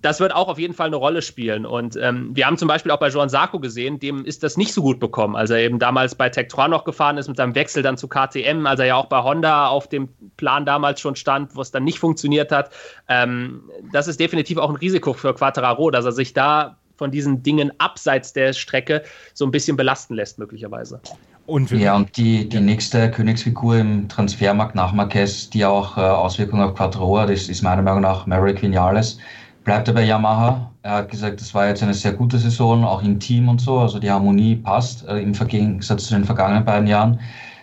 das 0.03 0.21
wird 0.21 0.35
auch 0.35 0.49
auf 0.49 0.59
jeden 0.59 0.75
Fall 0.75 0.89
eine 0.89 0.97
Rolle 0.97 1.23
spielen. 1.23 1.67
Und 1.67 1.97
ähm, 1.97 2.31
wir 2.35 2.47
haben 2.47 2.59
zum 2.59 2.69
Beispiel 2.69 2.93
auch 2.93 2.99
bei 2.99 3.09
Joan 3.09 3.29
Sarko 3.29 3.61
gesehen, 3.61 3.99
dem 3.99 4.25
ist 4.25 4.43
das 4.43 4.57
nicht 4.57 4.73
so 4.73 4.83
gut 4.83 5.01
bekommen, 5.01 5.37
als 5.37 5.51
er 5.51 5.59
eben 5.59 5.79
damals 5.79 6.15
bei 6.15 6.29
Tektron 6.29 6.71
noch 6.71 6.85
gefahren 6.85 7.19
ist 7.19 7.29
mit 7.29 7.37
seinem 7.37 7.55
Wechsel 7.55 7.83
dann 7.83 7.97
zu 7.97 8.09
KTM, 8.09 8.67
als 8.67 8.81
er 8.81 8.87
ja 8.87 8.97
auch 8.97 9.07
bei 9.07 9.23
Honda 9.23 9.69
auf 9.69 9.89
dem 9.89 10.09
Plan 10.37 10.65
damals 10.65 11.01
schon 11.01 11.17
stand, 11.17 11.55
wo 11.57 11.61
es 11.61 11.71
dann 11.71 11.85
nicht 11.85 11.99
funktioniert 11.99 12.53
hat. 12.53 12.71
Ähm, 13.09 13.63
das 13.93 14.09
ist 14.09 14.21
definitiv 14.21 14.59
auch 14.59 14.71
ein 14.71 14.77
Risiko 14.77 15.13
für 15.13 15.35
Quattararo, 15.35 15.91
dass 15.91 16.05
er 16.05 16.13
sich 16.13 16.33
da 16.33 16.77
von 16.97 17.11
diesen 17.11 17.43
Dingen 17.43 17.73
abseits 17.79 18.33
der 18.33 18.53
Strecke 18.53 19.03
so 19.35 19.45
ein 19.45 19.51
bisschen 19.51 19.77
belasten 19.77 20.15
lässt, 20.15 20.39
möglicherweise. 20.39 21.01
Und 21.47 21.71
ja, 21.71 21.95
und 21.95 22.17
die, 22.17 22.49
die 22.49 22.59
nächste 22.59 23.11
Königsfigur 23.11 23.77
im 23.77 24.09
Transfermarkt 24.09 24.75
nach 24.75 24.93
Marquez, 24.93 25.49
die 25.49 25.65
auch 25.65 25.97
äh, 25.97 26.01
Auswirkungen 26.01 26.63
auf 26.63 26.75
Quattro 26.75 27.19
hat, 27.19 27.31
ist, 27.31 27.49
ist 27.49 27.63
meiner 27.63 27.83
Meinung 27.83 28.01
nach 28.01 28.27
Maverick 28.27 28.63
Vinales 28.63 29.19
bleibt 29.67 29.89
er 29.89 29.95
bei 29.95 30.05
Yamaha. 30.05 30.71
Er 30.83 30.93
hat 30.93 31.11
gesagt, 31.11 31.41
das 31.41 31.53
war 31.53 31.67
jetzt 31.67 31.83
eine 31.83 31.93
sehr 31.93 32.13
gute 32.13 32.39
Saison, 32.39 32.85
auch 32.85 33.03
im 33.03 33.19
Team 33.19 33.49
und 33.49 33.61
so. 33.61 33.81
Also 33.81 33.99
die 33.99 34.11
Harmonie 34.11 34.55
passt 34.55 35.07
äh, 35.09 35.19
im 35.19 35.33
Gegensatz 35.33 36.07
zu 36.07 36.15
den 36.15 36.25
vergangenen 36.25 36.65
beiden 36.65 36.87
Jahren. 36.87 37.19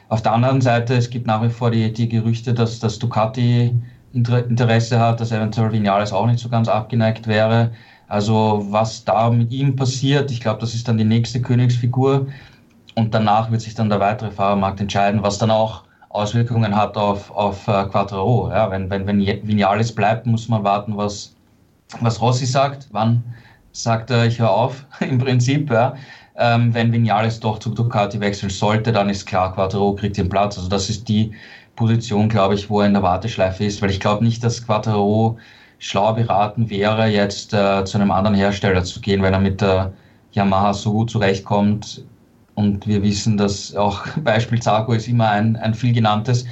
Auf 0.10 0.22
der 0.22 0.34
anderen 0.34 0.60
Seite, 0.60 0.96
es 0.96 1.10
gibt 1.10 1.26
nach 1.26 1.42
wie 1.42 1.50
vor 1.50 1.72
die, 1.72 1.92
die 1.92 2.10
Gerüchte, 2.10 2.54
dass, 2.54 2.80
dass 2.80 3.00
Ducati 3.00 3.74
Interesse 4.12 5.00
hat, 5.00 5.22
dass 5.22 5.32
eventuell 5.32 5.72
Vinales 5.72 6.12
auch 6.12 6.28
nicht 6.28 6.40
so 6.40 6.50
ganz 6.50 6.68
abgeneigt 6.68 7.26
wäre. 7.26 7.72
Also 8.10 8.66
was 8.70 9.06
da 9.06 9.30
mit 9.32 9.52
ihm 9.54 9.76
passiert, 9.78 10.30
ich 10.30 10.42
glaube, 10.42 10.60
das 10.60 10.76
ist 10.76 10.88
dann 10.88 10.98
die 10.98 11.06
nächste 11.06 11.42
Königsfigur. 11.42 12.28
Und 12.96 13.14
danach 13.14 13.50
wird 13.50 13.62
sich 13.62 13.76
dann 13.76 13.90
der 13.90 14.02
weitere 14.02 14.30
Fahrermarkt 14.30 14.82
entscheiden, 14.82 15.24
was 15.24 15.38
dann 15.38 15.50
auch 15.52 15.84
Auswirkungen 16.10 16.76
hat 16.76 16.98
auf, 16.98 17.32
auf 17.32 17.66
äh, 17.70 17.86
Quattro. 17.86 18.50
Ja, 18.52 18.70
wenn, 18.70 18.90
wenn, 18.90 19.08
wenn 19.08 19.20
Vinales 19.20 19.96
bleibt, 19.96 20.28
muss 20.28 20.50
man 20.50 20.66
warten, 20.66 20.98
was 20.98 21.34
was 22.02 22.22
Rossi 22.22 22.46
sagt, 22.46 22.88
wann 22.92 23.24
sagt 23.72 24.12
er, 24.12 24.26
ich 24.26 24.40
höre 24.40 24.52
auf, 24.52 24.86
im 25.00 25.18
Prinzip, 25.18 25.70
ja. 25.72 25.96
Ähm, 26.36 26.74
wenn 26.74 26.92
Vinales 26.92 27.40
doch 27.40 27.60
zu 27.60 27.70
Ducati 27.70 28.20
wechseln 28.20 28.50
sollte, 28.50 28.92
dann 28.92 29.10
ist 29.10 29.26
klar, 29.28 29.54
Quattro 29.54 29.94
kriegt 29.94 30.18
den 30.18 30.30
Platz. 30.30 30.58
Also 30.58 30.68
das 30.68 30.90
ist 30.90 31.08
die 31.08 31.32
Position, 31.76 32.28
glaube 32.30 32.56
ich, 32.56 32.70
wo 32.70 32.82
er 32.82 32.88
in 32.88 32.94
der 32.94 33.04
Warteschleife 33.04 33.64
ist, 33.66 33.82
weil 33.82 33.92
ich 33.92 34.00
glaube 34.00 34.24
nicht, 34.24 34.44
dass 34.44 34.66
Quattro 34.66 35.38
schlau 35.80 36.14
beraten 36.14 36.70
wäre, 36.70 37.08
jetzt 37.08 37.54
äh, 37.54 37.84
zu 37.86 37.98
einem 37.98 38.12
anderen 38.12 38.36
Hersteller 38.36 38.84
zu 38.84 39.00
gehen, 39.02 39.22
weil 39.22 39.34
er 39.34 39.40
mit 39.40 39.62
der 39.62 39.94
Yamaha 40.32 40.74
so 40.74 40.94
gut 40.94 41.12
zurechtkommt. 41.12 42.04
Und 42.56 42.88
wir 42.88 43.02
wissen, 43.04 43.38
dass 43.38 43.76
auch 43.76 44.06
Beispiel 44.24 44.62
Zarko 44.62 44.94
ist 44.94 45.08
immer 45.08 45.30
ein, 45.30 45.56
ein 45.58 45.74
viel 45.74 45.94
genanntes, 45.94 46.46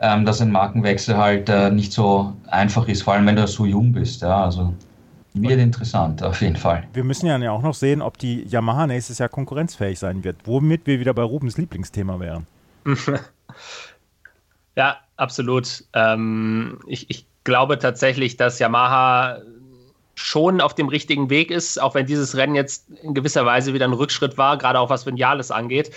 ähm, 0.00 0.24
dass 0.24 0.40
ein 0.40 0.52
Markenwechsel 0.52 1.16
halt 1.16 1.48
äh, 1.48 1.70
nicht 1.70 1.92
so 1.92 2.34
einfach 2.48 2.86
ist, 2.88 3.02
vor 3.02 3.14
allem 3.14 3.26
wenn 3.26 3.36
du 3.36 3.46
so 3.46 3.66
jung 3.66 3.92
bist. 3.92 4.22
Ja, 4.22 4.44
also 4.44 4.74
wird 5.42 5.60
interessant, 5.60 6.22
auf 6.22 6.40
jeden 6.40 6.56
Fall. 6.56 6.84
Wir 6.92 7.04
müssen 7.04 7.26
ja 7.26 7.50
auch 7.50 7.62
noch 7.62 7.74
sehen, 7.74 8.02
ob 8.02 8.18
die 8.18 8.44
Yamaha 8.44 8.86
nächstes 8.86 9.18
Jahr 9.18 9.28
konkurrenzfähig 9.28 9.98
sein 9.98 10.24
wird, 10.24 10.36
womit 10.44 10.86
wir 10.86 11.00
wieder 11.00 11.14
bei 11.14 11.22
Rubens 11.22 11.56
Lieblingsthema 11.56 12.20
wären. 12.20 12.46
ja, 14.76 14.96
absolut. 15.16 15.84
Ähm, 15.92 16.78
ich, 16.86 17.10
ich 17.10 17.26
glaube 17.44 17.78
tatsächlich, 17.78 18.36
dass 18.36 18.58
Yamaha 18.58 19.40
schon 20.16 20.60
auf 20.60 20.74
dem 20.74 20.88
richtigen 20.88 21.30
Weg 21.30 21.50
ist, 21.50 21.80
auch 21.80 21.94
wenn 21.94 22.06
dieses 22.06 22.36
Rennen 22.36 22.54
jetzt 22.54 22.88
in 23.02 23.14
gewisser 23.14 23.44
Weise 23.44 23.74
wieder 23.74 23.84
ein 23.84 23.92
Rückschritt 23.92 24.38
war, 24.38 24.56
gerade 24.56 24.80
auch 24.80 24.88
was 24.90 25.06
Vinales 25.06 25.50
angeht. 25.50 25.90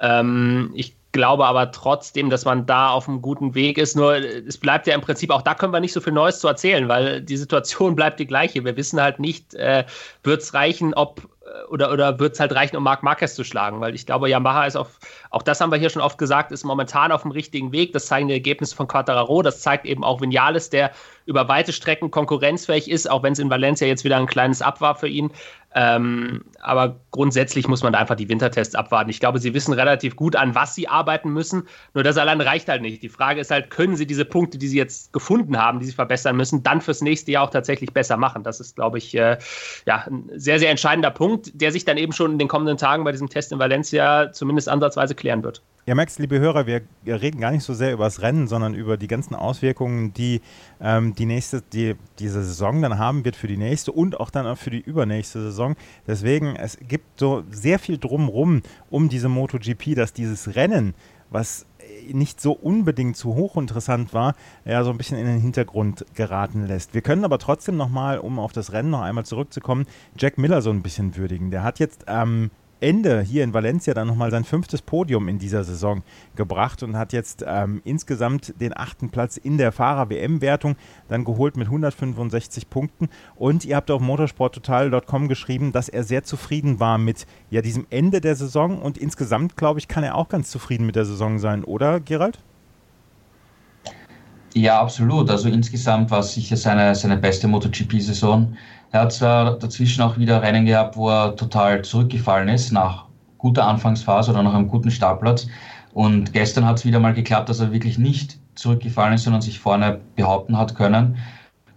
Ähm, 0.00 0.72
ich 0.74 0.96
glaube 1.12 1.46
aber 1.46 1.72
trotzdem, 1.72 2.28
dass 2.28 2.44
man 2.44 2.66
da 2.66 2.90
auf 2.90 3.08
einem 3.08 3.22
guten 3.22 3.54
Weg 3.54 3.78
ist. 3.78 3.96
Nur 3.96 4.16
es 4.16 4.58
bleibt 4.58 4.86
ja 4.86 4.94
im 4.94 5.00
Prinzip, 5.00 5.30
auch 5.30 5.42
da 5.42 5.54
können 5.54 5.72
wir 5.72 5.80
nicht 5.80 5.94
so 5.94 6.00
viel 6.00 6.12
Neues 6.12 6.40
zu 6.40 6.48
erzählen, 6.48 6.88
weil 6.88 7.22
die 7.22 7.36
Situation 7.36 7.94
bleibt 7.96 8.20
die 8.20 8.26
gleiche. 8.26 8.64
Wir 8.64 8.76
wissen 8.76 9.00
halt 9.00 9.18
nicht, 9.18 9.54
äh, 9.54 9.84
wird 10.22 10.42
es 10.42 10.54
reichen, 10.54 10.94
ob 10.94 11.26
oder, 11.68 11.92
oder 11.92 12.18
wird 12.18 12.34
es 12.34 12.40
halt 12.40 12.54
reichen, 12.54 12.76
um 12.76 12.82
Marc 12.82 13.02
Marquez 13.02 13.34
zu 13.34 13.44
schlagen? 13.44 13.80
Weil 13.80 13.94
ich 13.94 14.06
glaube, 14.06 14.28
Yamaha 14.28 14.66
ist 14.66 14.76
auf, 14.76 14.98
auch 15.30 15.42
das 15.42 15.60
haben 15.60 15.70
wir 15.70 15.78
hier 15.78 15.90
schon 15.90 16.02
oft 16.02 16.18
gesagt, 16.18 16.52
ist 16.52 16.64
momentan 16.64 17.12
auf 17.12 17.22
dem 17.22 17.30
richtigen 17.30 17.72
Weg. 17.72 17.92
Das 17.92 18.06
zeigen 18.06 18.28
die 18.28 18.34
Ergebnisse 18.34 18.74
von 18.74 18.88
Quattararo. 18.88 19.42
Das 19.42 19.60
zeigt 19.60 19.86
eben 19.86 20.04
auch 20.04 20.20
Vinales, 20.20 20.70
der 20.70 20.92
über 21.24 21.48
weite 21.48 21.72
Strecken 21.72 22.10
konkurrenzfähig 22.10 22.90
ist, 22.90 23.10
auch 23.10 23.22
wenn 23.22 23.32
es 23.32 23.38
in 23.38 23.50
Valencia 23.50 23.86
jetzt 23.86 24.04
wieder 24.04 24.16
ein 24.16 24.26
kleines 24.26 24.62
Ab 24.62 24.80
war 24.80 24.94
für 24.94 25.08
ihn. 25.08 25.30
Ähm, 25.78 26.42
aber 26.62 27.00
grundsätzlich 27.10 27.68
muss 27.68 27.82
man 27.82 27.92
da 27.92 27.98
einfach 27.98 28.14
die 28.14 28.30
Wintertests 28.30 28.74
abwarten. 28.74 29.10
Ich 29.10 29.20
glaube, 29.20 29.38
sie 29.40 29.52
wissen 29.52 29.74
relativ 29.74 30.16
gut, 30.16 30.34
an 30.34 30.54
was 30.54 30.74
sie 30.74 30.88
arbeiten 30.88 31.30
müssen. 31.30 31.68
Nur 31.92 32.02
das 32.02 32.16
allein 32.16 32.40
reicht 32.40 32.70
halt 32.70 32.80
nicht. 32.80 33.02
Die 33.02 33.10
Frage 33.10 33.42
ist 33.42 33.50
halt, 33.50 33.68
können 33.68 33.94
sie 33.94 34.06
diese 34.06 34.24
Punkte, 34.24 34.56
die 34.56 34.68
sie 34.68 34.78
jetzt 34.78 35.12
gefunden 35.12 35.58
haben, 35.58 35.78
die 35.78 35.84
sie 35.84 35.92
verbessern 35.92 36.34
müssen, 36.34 36.62
dann 36.62 36.80
fürs 36.80 37.02
nächste 37.02 37.30
Jahr 37.30 37.44
auch 37.44 37.50
tatsächlich 37.50 37.92
besser 37.92 38.16
machen? 38.16 38.42
Das 38.42 38.58
ist, 38.58 38.76
glaube 38.76 38.96
ich, 38.96 39.14
äh, 39.14 39.36
ja, 39.84 40.06
ein 40.06 40.30
sehr, 40.34 40.58
sehr 40.58 40.70
entscheidender 40.70 41.10
Punkt, 41.10 41.50
der 41.60 41.70
sich 41.72 41.84
dann 41.84 41.98
eben 41.98 42.14
schon 42.14 42.32
in 42.32 42.38
den 42.38 42.48
kommenden 42.48 42.78
Tagen 42.78 43.04
bei 43.04 43.12
diesem 43.12 43.28
Test 43.28 43.52
in 43.52 43.58
Valencia 43.58 44.32
zumindest 44.32 44.70
ansatzweise 44.70 45.14
klären 45.14 45.42
wird. 45.42 45.60
Ja, 45.88 45.94
Max, 45.94 46.18
liebe 46.18 46.40
Hörer, 46.40 46.66
wir 46.66 46.82
reden 47.06 47.40
gar 47.40 47.52
nicht 47.52 47.62
so 47.62 47.72
sehr 47.72 47.92
über 47.92 48.04
das 48.04 48.20
Rennen, 48.20 48.48
sondern 48.48 48.74
über 48.74 48.96
die 48.96 49.06
ganzen 49.06 49.36
Auswirkungen, 49.36 50.12
die 50.14 50.40
ähm, 50.80 51.14
die 51.14 51.26
nächste, 51.26 51.62
die, 51.62 51.94
diese 52.18 52.42
Saison 52.42 52.82
dann 52.82 52.98
haben 52.98 53.24
wird 53.24 53.36
für 53.36 53.46
die 53.46 53.56
nächste 53.56 53.92
und 53.92 54.18
auch 54.18 54.30
dann 54.30 54.46
auch 54.46 54.58
für 54.58 54.70
die 54.70 54.80
übernächste 54.80 55.40
Saison. 55.40 55.65
Deswegen, 56.06 56.54
es 56.56 56.78
gibt 56.86 57.18
so 57.18 57.42
sehr 57.50 57.78
viel 57.78 57.98
drumrum 57.98 58.62
um 58.90 59.08
diese 59.08 59.28
MotoGP, 59.28 59.94
dass 59.96 60.12
dieses 60.12 60.54
Rennen, 60.54 60.94
was 61.30 61.66
nicht 62.12 62.40
so 62.40 62.52
unbedingt 62.52 63.16
zu 63.16 63.34
hochinteressant 63.34 64.14
war, 64.14 64.34
ja 64.64 64.84
so 64.84 64.90
ein 64.90 64.98
bisschen 64.98 65.18
in 65.18 65.26
den 65.26 65.40
Hintergrund 65.40 66.04
geraten 66.14 66.66
lässt. 66.66 66.94
Wir 66.94 67.00
können 67.00 67.24
aber 67.24 67.38
trotzdem 67.38 67.76
nochmal, 67.76 68.18
um 68.18 68.38
auf 68.38 68.52
das 68.52 68.72
Rennen 68.72 68.90
noch 68.90 69.02
einmal 69.02 69.24
zurückzukommen, 69.24 69.86
Jack 70.16 70.38
Miller 70.38 70.62
so 70.62 70.70
ein 70.70 70.82
bisschen 70.82 71.16
würdigen. 71.16 71.50
Der 71.50 71.62
hat 71.62 71.78
jetzt 71.78 72.04
ähm, 72.06 72.50
Ende 72.80 73.22
hier 73.22 73.44
in 73.44 73.54
Valencia 73.54 73.94
dann 73.94 74.06
nochmal 74.06 74.30
sein 74.30 74.44
fünftes 74.44 74.82
Podium 74.82 75.28
in 75.28 75.38
dieser 75.38 75.64
Saison 75.64 76.02
gebracht 76.34 76.82
und 76.82 76.96
hat 76.96 77.12
jetzt 77.12 77.44
ähm, 77.46 77.80
insgesamt 77.84 78.60
den 78.60 78.76
achten 78.76 79.10
Platz 79.10 79.36
in 79.36 79.58
der 79.58 79.72
Fahrer-WM-Wertung 79.72 80.76
dann 81.08 81.24
geholt 81.24 81.56
mit 81.56 81.68
165 81.68 82.68
Punkten. 82.68 83.08
Und 83.34 83.64
ihr 83.64 83.76
habt 83.76 83.90
auf 83.90 84.00
motorsporttotal.com 84.00 85.28
geschrieben, 85.28 85.72
dass 85.72 85.88
er 85.88 86.04
sehr 86.04 86.24
zufrieden 86.24 86.80
war 86.80 86.98
mit 86.98 87.26
ja, 87.50 87.62
diesem 87.62 87.86
Ende 87.90 88.20
der 88.20 88.36
Saison 88.36 88.80
und 88.80 88.98
insgesamt, 88.98 89.56
glaube 89.56 89.78
ich, 89.78 89.88
kann 89.88 90.04
er 90.04 90.14
auch 90.14 90.28
ganz 90.28 90.50
zufrieden 90.50 90.86
mit 90.86 90.96
der 90.96 91.04
Saison 91.04 91.38
sein, 91.38 91.64
oder 91.64 92.00
Gerald? 92.00 92.38
Ja, 94.56 94.80
absolut. 94.80 95.30
Also 95.30 95.50
insgesamt 95.50 96.10
war 96.10 96.20
es 96.20 96.32
sicher 96.32 96.56
seine, 96.56 96.94
seine 96.94 97.18
beste 97.18 97.46
MotoGP-Saison. 97.46 98.56
Er 98.92 99.00
hat 99.02 99.12
zwar 99.12 99.58
dazwischen 99.58 100.02
auch 100.02 100.16
wieder 100.18 100.42
Rennen 100.42 100.66
gehabt, 100.66 100.96
wo 100.96 101.10
er 101.10 101.36
total 101.36 101.82
zurückgefallen 101.82 102.48
ist, 102.48 102.72
nach 102.72 103.06
guter 103.38 103.66
Anfangsphase 103.66 104.30
oder 104.30 104.42
nach 104.42 104.54
einem 104.54 104.68
guten 104.68 104.90
Startplatz. 104.90 105.48
Und 105.92 106.32
gestern 106.32 106.66
hat 106.66 106.78
es 106.78 106.84
wieder 106.84 107.00
mal 107.00 107.14
geklappt, 107.14 107.48
dass 107.48 107.60
er 107.60 107.72
wirklich 107.72 107.98
nicht 107.98 108.38
zurückgefallen 108.54 109.14
ist, 109.14 109.24
sondern 109.24 109.42
sich 109.42 109.58
vorne 109.58 110.00
behaupten 110.14 110.56
hat 110.56 110.74
können. 110.74 111.16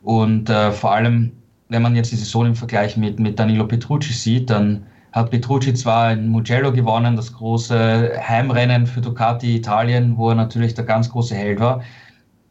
Und 0.04 0.50
äh, 0.50 0.72
vor 0.72 0.94
allem, 0.94 1.32
wenn 1.70 1.82
man 1.82 1.96
jetzt 1.96 2.12
die 2.12 2.16
Saison 2.16 2.48
im 2.48 2.56
Vergleich 2.56 2.98
mit, 2.98 3.20
mit 3.20 3.40
Danilo 3.40 3.66
Petrucci 3.66 4.14
sieht, 4.14 4.50
dann 4.50 4.86
hat 5.12 5.32
Petrucci 5.32 5.74
zwar 5.74 6.12
in 6.12 6.28
Mugello 6.28 6.72
gewonnen, 6.72 7.16
das 7.16 7.34
große 7.34 8.14
Heimrennen 8.28 8.86
für 8.86 9.02
Ducati 9.02 9.56
Italien, 9.56 10.18
wo 10.18 10.30
er 10.30 10.36
natürlich 10.36 10.74
der 10.74 10.86
ganz 10.86 11.10
große 11.10 11.36
Held 11.36 11.60
war. 11.60 11.82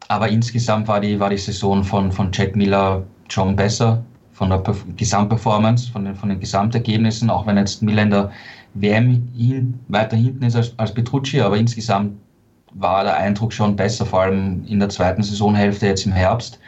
Aber 0.08 0.28
insgesamt 0.28 0.88
war 0.88 1.00
die, 1.00 1.20
war 1.20 1.30
die 1.30 1.38
Saison 1.38 1.84
von, 1.84 2.10
von 2.10 2.30
Jack 2.32 2.56
Miller 2.56 3.04
schon 3.28 3.56
besser 3.56 4.02
von 4.38 4.50
der 4.50 4.62
Gesamtperformance, 4.96 5.90
von 5.90 6.04
den, 6.04 6.14
von 6.14 6.28
den 6.28 6.38
Gesamtergebnissen, 6.38 7.28
auch 7.28 7.44
wenn 7.44 7.56
jetzt 7.56 7.82
Miller 7.82 8.02
in 8.02 8.10
der 8.10 8.30
WM 8.74 9.28
hin, 9.36 9.80
weiter 9.88 10.16
hinten 10.16 10.44
ist 10.44 10.54
als, 10.54 10.78
als 10.78 10.94
Petrucci, 10.94 11.40
aber 11.40 11.56
insgesamt 11.56 12.12
war 12.72 13.02
der 13.02 13.16
Eindruck 13.16 13.52
schon 13.52 13.74
besser, 13.74 14.06
vor 14.06 14.22
allem 14.22 14.64
in 14.68 14.78
der 14.78 14.90
zweiten 14.90 15.24
Saisonhälfte 15.24 15.86
jetzt 15.86 16.06
im 16.06 16.12
Herbst. 16.12 16.60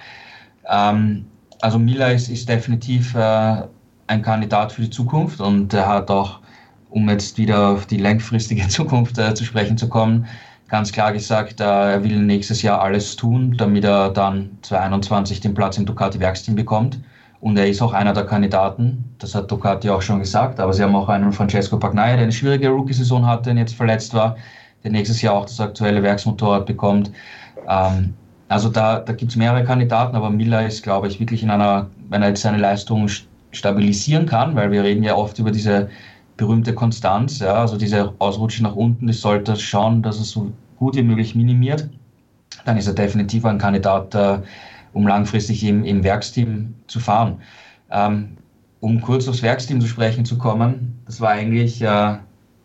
Ähm, 0.68 1.26
also 1.60 1.78
Miller 1.78 2.12
ist, 2.12 2.28
ist 2.28 2.48
definitiv 2.48 3.14
äh, 3.14 3.62
ein 4.08 4.22
Kandidat 4.22 4.72
für 4.72 4.82
die 4.82 4.90
Zukunft 4.90 5.40
und 5.40 5.72
er 5.72 5.86
hat 5.86 6.10
auch, 6.10 6.40
um 6.88 7.08
jetzt 7.08 7.38
wieder 7.38 7.68
auf 7.68 7.86
die 7.86 7.98
langfristige 7.98 8.66
Zukunft 8.68 9.16
äh, 9.16 9.32
zu 9.34 9.44
sprechen 9.44 9.78
zu 9.78 9.88
kommen, 9.88 10.26
ganz 10.68 10.90
klar 10.90 11.12
gesagt, 11.12 11.60
äh, 11.60 11.64
er 11.64 12.02
will 12.02 12.18
nächstes 12.18 12.62
Jahr 12.62 12.80
alles 12.80 13.14
tun, 13.14 13.54
damit 13.56 13.84
er 13.84 14.10
dann 14.10 14.58
2021 14.62 15.38
den 15.38 15.54
Platz 15.54 15.78
im 15.78 15.86
Ducati-Werksteam 15.86 16.56
bekommt. 16.56 16.98
Und 17.40 17.56
er 17.56 17.68
ist 17.68 17.80
auch 17.80 17.94
einer 17.94 18.12
der 18.12 18.26
Kandidaten, 18.26 19.04
das 19.18 19.34
hat 19.34 19.50
Ducati 19.50 19.88
auch 19.88 20.02
schon 20.02 20.18
gesagt, 20.18 20.60
aber 20.60 20.72
sie 20.74 20.82
haben 20.82 20.94
auch 20.94 21.08
einen 21.08 21.32
Francesco 21.32 21.78
Pagnaia, 21.78 22.14
der 22.14 22.24
eine 22.24 22.32
schwierige 22.32 22.68
Rookie-Saison 22.68 23.24
hatte 23.26 23.50
und 23.50 23.56
jetzt 23.56 23.74
verletzt 23.74 24.12
war, 24.12 24.36
der 24.84 24.90
nächstes 24.90 25.22
Jahr 25.22 25.34
auch 25.34 25.46
das 25.46 25.58
aktuelle 25.58 26.02
Werksmotorrad 26.02 26.66
bekommt. 26.66 27.10
Ähm, 27.66 28.14
also 28.48 28.68
da, 28.68 29.00
da 29.00 29.12
gibt 29.12 29.30
es 29.30 29.36
mehrere 29.36 29.64
Kandidaten, 29.64 30.16
aber 30.16 30.28
Miller 30.28 30.66
ist, 30.66 30.82
glaube 30.82 31.08
ich, 31.08 31.18
wirklich 31.18 31.42
in 31.42 31.50
einer, 31.50 31.86
wenn 32.08 32.22
er 32.22 32.28
jetzt 32.28 32.42
seine 32.42 32.58
Leistung 32.58 33.08
stabilisieren 33.52 34.26
kann, 34.26 34.54
weil 34.54 34.70
wir 34.70 34.82
reden 34.82 35.02
ja 35.02 35.14
oft 35.14 35.38
über 35.38 35.50
diese 35.50 35.88
berühmte 36.36 36.74
Konstanz, 36.74 37.38
ja, 37.38 37.54
also 37.54 37.76
diese 37.76 38.14
Ausrutsche 38.18 38.62
nach 38.62 38.74
unten, 38.74 39.06
das 39.06 39.20
sollte 39.20 39.56
schauen, 39.56 40.02
dass 40.02 40.18
er 40.18 40.24
so 40.24 40.52
gut 40.78 40.96
wie 40.96 41.02
möglich 41.02 41.34
minimiert. 41.34 41.88
Dann 42.64 42.76
ist 42.76 42.86
er 42.86 42.94
definitiv 42.94 43.44
ein 43.44 43.58
Kandidat, 43.58 44.14
äh, 44.14 44.38
um 44.92 45.06
langfristig 45.06 45.64
im, 45.64 45.84
im 45.84 46.02
Werksteam 46.04 46.74
zu 46.86 47.00
fahren. 47.00 47.40
Ähm, 47.90 48.36
um 48.80 49.00
kurz 49.00 49.28
aufs 49.28 49.42
Werksteam 49.42 49.80
zu 49.80 49.86
sprechen 49.86 50.24
zu 50.24 50.38
kommen, 50.38 50.98
das 51.06 51.20
war 51.20 51.30
eigentlich 51.30 51.82
äh, 51.82 52.16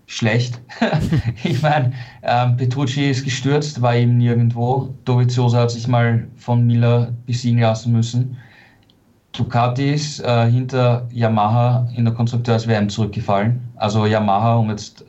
schlecht. 0.07 0.61
ich 1.43 1.61
meine, 1.61 1.93
ähm, 2.23 2.57
Petrucci 2.57 3.09
ist 3.09 3.23
gestürzt, 3.23 3.81
war 3.81 3.95
eben 3.95 4.17
nirgendwo. 4.17 4.93
Dovizioso 5.03 5.57
hat 5.57 5.71
sich 5.71 5.87
mal 5.87 6.27
von 6.35 6.65
Miller 6.65 7.13
besiegen 7.25 7.59
lassen 7.59 7.91
müssen. 7.91 8.37
Ducati 9.33 9.93
ist 9.93 10.21
äh, 10.21 10.49
hinter 10.49 11.07
Yamaha 11.11 11.89
in 11.95 12.05
der 12.05 12.13
Konstrukteurs-WM 12.13 12.87
zurückgefallen. 12.89 13.59
Also 13.75 14.05
Yamaha, 14.05 14.55
um 14.55 14.69
jetzt 14.69 15.03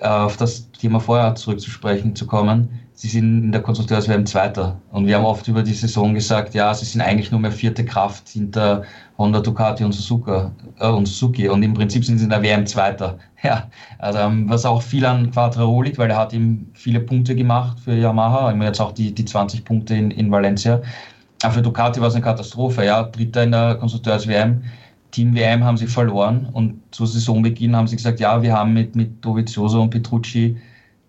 äh, 0.00 0.06
auf 0.06 0.36
das 0.36 0.70
Thema 0.72 1.00
vorher 1.00 1.34
zurückzusprechen 1.34 2.14
zu 2.14 2.26
kommen, 2.26 2.68
sie 2.98 3.06
sind 3.06 3.44
in 3.44 3.52
der 3.52 3.62
Konstrukteurs-WM 3.62 4.26
Zweiter. 4.26 4.80
Und 4.90 5.06
wir 5.06 5.14
haben 5.14 5.24
oft 5.24 5.46
über 5.46 5.62
die 5.62 5.72
Saison 5.72 6.14
gesagt, 6.14 6.52
ja, 6.54 6.74
sie 6.74 6.84
sind 6.84 7.00
eigentlich 7.00 7.30
nur 7.30 7.38
mehr 7.38 7.52
vierte 7.52 7.84
Kraft 7.84 8.28
hinter 8.30 8.82
Honda, 9.16 9.38
Ducati 9.38 9.84
und, 9.84 9.92
Suzuka, 9.92 10.50
äh, 10.80 10.88
und 10.88 11.06
Suzuki. 11.06 11.48
Und 11.48 11.62
im 11.62 11.74
Prinzip 11.74 12.04
sind 12.04 12.18
sie 12.18 12.24
in 12.24 12.30
der 12.30 12.42
WM 12.42 12.66
Zweiter. 12.66 13.18
Ja, 13.44 13.68
also, 14.00 14.18
ähm, 14.18 14.50
was 14.50 14.64
auch 14.64 14.82
viel 14.82 15.06
an 15.06 15.30
Quattro 15.30 15.80
liegt, 15.80 15.96
weil 15.96 16.10
er 16.10 16.16
hat 16.16 16.32
ihm 16.32 16.66
viele 16.74 16.98
Punkte 16.98 17.36
gemacht 17.36 17.78
für 17.78 17.94
Yamaha, 17.94 18.50
immer 18.50 18.64
jetzt 18.64 18.80
auch 18.80 18.90
die, 18.90 19.14
die 19.14 19.24
20 19.24 19.64
Punkte 19.64 19.94
in, 19.94 20.10
in 20.10 20.28
Valencia. 20.32 20.82
Aber 21.44 21.54
für 21.54 21.62
Ducati 21.62 22.00
war 22.00 22.08
es 22.08 22.14
eine 22.14 22.24
Katastrophe. 22.24 22.84
Ja, 22.84 23.04
Dritter 23.04 23.44
in 23.44 23.52
der 23.52 23.76
Konstrukteurs-WM. 23.76 24.64
Team 25.12 25.36
WM 25.36 25.62
haben 25.62 25.76
sie 25.76 25.86
verloren 25.86 26.48
und 26.52 26.82
zu 26.90 27.06
Saisonbeginn 27.06 27.76
haben 27.76 27.86
sie 27.86 27.94
gesagt, 27.94 28.18
ja, 28.18 28.42
wir 28.42 28.54
haben 28.54 28.74
mit, 28.74 28.96
mit 28.96 29.24
Dovizioso 29.24 29.82
und 29.82 29.90
Petrucci 29.90 30.56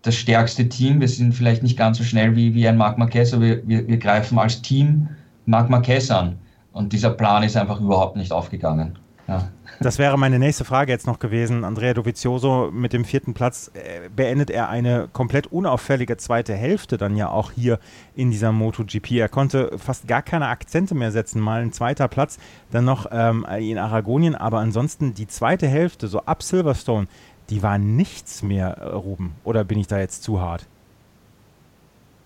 das 0.02 0.14
stärkste 0.14 0.68
Team. 0.68 1.00
Wir 1.00 1.08
sind 1.08 1.34
vielleicht 1.34 1.62
nicht 1.62 1.76
ganz 1.76 1.98
so 1.98 2.04
schnell 2.04 2.36
wie, 2.36 2.54
wie 2.54 2.66
ein 2.66 2.76
Marc 2.76 2.98
Marquez, 2.98 3.32
aber 3.32 3.44
wir, 3.44 3.68
wir, 3.68 3.86
wir 3.86 3.98
greifen 3.98 4.38
als 4.38 4.62
Team 4.62 5.08
Marc 5.46 5.68
Marquez 5.68 6.10
an. 6.10 6.38
Und 6.72 6.92
dieser 6.92 7.10
Plan 7.10 7.42
ist 7.42 7.56
einfach 7.56 7.80
überhaupt 7.80 8.16
nicht 8.16 8.32
aufgegangen. 8.32 8.98
Ja. 9.30 9.48
Das 9.78 9.98
wäre 9.98 10.18
meine 10.18 10.38
nächste 10.38 10.64
Frage 10.64 10.92
jetzt 10.92 11.06
noch 11.06 11.20
gewesen. 11.20 11.64
Andrea 11.64 11.94
Dovizioso 11.94 12.70
mit 12.72 12.92
dem 12.92 13.04
vierten 13.04 13.32
Platz 13.32 13.70
äh, 13.74 14.10
beendet 14.14 14.50
er 14.50 14.68
eine 14.68 15.08
komplett 15.12 15.46
unauffällige 15.46 16.16
zweite 16.16 16.52
Hälfte 16.54 16.98
dann 16.98 17.16
ja 17.16 17.30
auch 17.30 17.52
hier 17.52 17.78
in 18.14 18.30
dieser 18.30 18.50
MotoGP. 18.52 19.12
Er 19.12 19.28
konnte 19.28 19.70
fast 19.78 20.08
gar 20.08 20.22
keine 20.22 20.48
Akzente 20.48 20.94
mehr 20.94 21.12
setzen. 21.12 21.40
Mal 21.40 21.62
ein 21.62 21.72
zweiter 21.72 22.08
Platz, 22.08 22.38
dann 22.72 22.84
noch 22.84 23.06
ähm, 23.12 23.46
in 23.58 23.78
Aragonien, 23.78 24.34
aber 24.34 24.58
ansonsten 24.58 25.14
die 25.14 25.28
zweite 25.28 25.68
Hälfte, 25.68 26.08
so 26.08 26.20
ab 26.22 26.42
Silverstone, 26.42 27.06
die 27.50 27.62
war 27.62 27.78
nichts 27.78 28.42
mehr, 28.42 28.78
äh, 28.78 28.86
Ruben. 28.94 29.34
Oder 29.44 29.64
bin 29.64 29.78
ich 29.78 29.86
da 29.86 29.98
jetzt 29.98 30.22
zu 30.22 30.40
hart? 30.40 30.66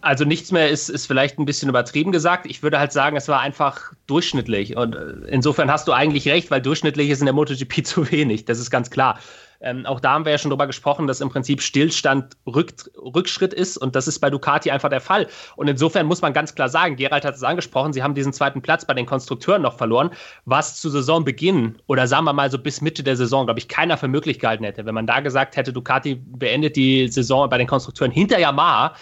Also 0.00 0.26
nichts 0.26 0.52
mehr 0.52 0.68
ist, 0.68 0.90
ist 0.90 1.06
vielleicht 1.06 1.38
ein 1.38 1.46
bisschen 1.46 1.70
übertrieben 1.70 2.12
gesagt. 2.12 2.44
Ich 2.44 2.62
würde 2.62 2.78
halt 2.78 2.92
sagen, 2.92 3.16
es 3.16 3.26
war 3.26 3.40
einfach 3.40 3.94
durchschnittlich. 4.06 4.76
Und 4.76 4.94
äh, 4.94 5.14
insofern 5.28 5.70
hast 5.70 5.88
du 5.88 5.92
eigentlich 5.92 6.28
recht, 6.28 6.50
weil 6.50 6.60
durchschnittlich 6.60 7.08
ist 7.08 7.20
in 7.20 7.24
der 7.24 7.34
MotoGP 7.34 7.82
zu 7.86 8.10
wenig. 8.10 8.44
Das 8.44 8.58
ist 8.58 8.70
ganz 8.70 8.90
klar. 8.90 9.18
Ähm, 9.64 9.86
auch 9.86 9.98
da 9.98 10.12
haben 10.12 10.26
wir 10.26 10.32
ja 10.32 10.38
schon 10.38 10.50
drüber 10.50 10.66
gesprochen, 10.66 11.06
dass 11.06 11.22
im 11.22 11.30
Prinzip 11.30 11.62
Stillstand 11.62 12.36
Rück, 12.46 12.72
Rückschritt 12.98 13.54
ist 13.54 13.78
und 13.78 13.96
das 13.96 14.06
ist 14.06 14.18
bei 14.20 14.28
Ducati 14.28 14.70
einfach 14.70 14.90
der 14.90 15.00
Fall. 15.00 15.26
Und 15.56 15.68
insofern 15.68 16.06
muss 16.06 16.20
man 16.20 16.34
ganz 16.34 16.54
klar 16.54 16.68
sagen, 16.68 16.96
Gerald 16.96 17.24
hat 17.24 17.34
es 17.34 17.42
angesprochen, 17.42 17.94
sie 17.94 18.02
haben 18.02 18.14
diesen 18.14 18.34
zweiten 18.34 18.60
Platz 18.60 18.84
bei 18.84 18.92
den 18.92 19.06
Konstrukteuren 19.06 19.62
noch 19.62 19.78
verloren, 19.78 20.10
was 20.44 20.80
zu 20.80 20.90
Saisonbeginn 20.90 21.78
oder 21.86 22.06
sagen 22.06 22.26
wir 22.26 22.34
mal 22.34 22.50
so 22.50 22.58
bis 22.58 22.82
Mitte 22.82 23.02
der 23.02 23.16
Saison, 23.16 23.46
glaube 23.46 23.58
ich, 23.58 23.68
keiner 23.68 23.96
für 23.96 24.08
möglich 24.08 24.38
gehalten 24.38 24.64
hätte. 24.64 24.84
Wenn 24.84 24.94
man 24.94 25.06
da 25.06 25.20
gesagt 25.20 25.56
hätte, 25.56 25.72
Ducati 25.72 26.16
beendet 26.16 26.76
die 26.76 27.08
Saison 27.08 27.48
bei 27.48 27.56
den 27.56 27.66
Konstrukteuren 27.66 28.12
hinter 28.12 28.38
Yamaha, 28.38 28.94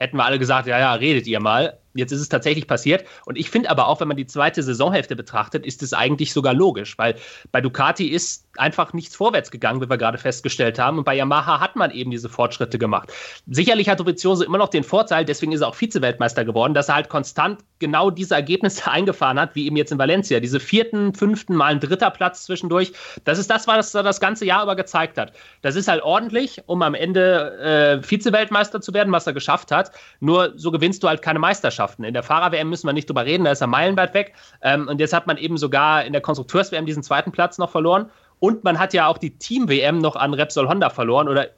hätten 0.00 0.16
wir 0.16 0.24
alle 0.24 0.38
gesagt, 0.38 0.66
ja, 0.66 0.78
ja, 0.78 0.94
redet 0.94 1.26
ihr 1.26 1.40
mal. 1.40 1.78
Jetzt 1.94 2.12
ist 2.12 2.20
es 2.20 2.28
tatsächlich 2.28 2.66
passiert. 2.66 3.04
Und 3.26 3.36
ich 3.36 3.50
finde 3.50 3.70
aber 3.70 3.86
auch, 3.86 4.00
wenn 4.00 4.08
man 4.08 4.16
die 4.16 4.26
zweite 4.26 4.62
Saisonhälfte 4.62 5.14
betrachtet, 5.14 5.66
ist 5.66 5.82
es 5.82 5.92
eigentlich 5.92 6.32
sogar 6.32 6.54
logisch, 6.54 6.96
weil 6.98 7.16
bei 7.52 7.60
Ducati 7.60 8.08
ist 8.08 8.46
einfach 8.56 8.92
nichts 8.92 9.14
vorwärts 9.14 9.50
gegangen, 9.50 9.80
wie 9.80 9.88
wir 9.88 9.98
gerade 9.98 10.18
festgestellt 10.18 10.78
haben. 10.78 10.98
Und 10.98 11.04
bei 11.04 11.14
Yamaha 11.14 11.60
hat 11.60 11.76
man 11.76 11.90
eben 11.90 12.10
diese 12.10 12.28
Fortschritte 12.28 12.78
gemacht. 12.78 13.12
Sicherlich 13.48 13.88
hat 13.88 14.00
Dovizioso 14.00 14.44
immer 14.44 14.58
noch 14.58 14.68
den 14.68 14.82
Vorteil, 14.82 15.24
deswegen 15.24 15.52
ist 15.52 15.60
er 15.60 15.68
auch 15.68 15.74
Vize-Weltmeister 15.74 16.44
geworden, 16.44 16.74
dass 16.74 16.88
er 16.88 16.96
halt 16.96 17.08
konstant 17.08 17.60
genau 17.78 18.10
diese 18.10 18.34
Ergebnisse 18.34 18.90
eingefahren 18.90 19.38
hat, 19.38 19.54
wie 19.54 19.66
eben 19.66 19.76
jetzt 19.76 19.92
in 19.92 19.98
Valencia. 19.98 20.40
Diese 20.40 20.60
vierten, 20.60 21.14
fünften, 21.14 21.54
mal 21.54 21.66
ein 21.66 21.80
dritter 21.80 22.10
Platz 22.10 22.44
zwischendurch. 22.44 22.92
Das 23.24 23.38
ist 23.38 23.50
das, 23.50 23.66
was 23.66 23.94
er 23.94 24.02
das 24.02 24.20
ganze 24.20 24.44
Jahr 24.44 24.62
über 24.62 24.76
gezeigt 24.76 25.18
hat. 25.18 25.32
Das 25.62 25.76
ist 25.76 25.88
halt 25.88 26.02
ordentlich, 26.02 26.62
um 26.66 26.82
am 26.82 26.94
Ende 26.94 28.00
äh, 28.00 28.02
Vize-Weltmeister 28.02 28.80
zu 28.80 28.92
werden, 28.94 29.12
was 29.12 29.26
er 29.26 29.32
geschafft 29.32 29.70
hat. 29.70 29.92
Nur 30.20 30.52
so 30.56 30.70
gewinnst 30.70 31.02
du 31.02 31.08
halt 31.08 31.22
keine 31.22 31.38
Meisterschaften. 31.38 32.04
In 32.04 32.14
der 32.14 32.22
Fahrer-WM 32.22 32.68
müssen 32.68 32.86
wir 32.86 32.92
nicht 32.92 33.08
drüber 33.08 33.24
reden, 33.24 33.44
da 33.44 33.52
ist 33.52 33.60
er 33.60 33.66
meilenweit 33.66 34.14
weg. 34.14 34.34
Ähm, 34.62 34.88
und 34.88 35.00
jetzt 35.00 35.12
hat 35.12 35.26
man 35.26 35.36
eben 35.36 35.56
sogar 35.56 36.04
in 36.04 36.12
der 36.12 36.22
Konstrukteurs-WM 36.22 36.86
diesen 36.86 37.02
zweiten 37.02 37.32
Platz 37.32 37.58
noch 37.58 37.70
verloren. 37.70 38.10
Und 38.40 38.64
man 38.64 38.78
hat 38.78 38.92
ja 38.94 39.06
auch 39.06 39.18
die 39.18 39.30
Team-WM 39.38 39.98
noch 39.98 40.16
an 40.16 40.34
Repsol 40.34 40.68
Honda 40.68 40.90
verloren 40.90 41.28
oder 41.28 41.48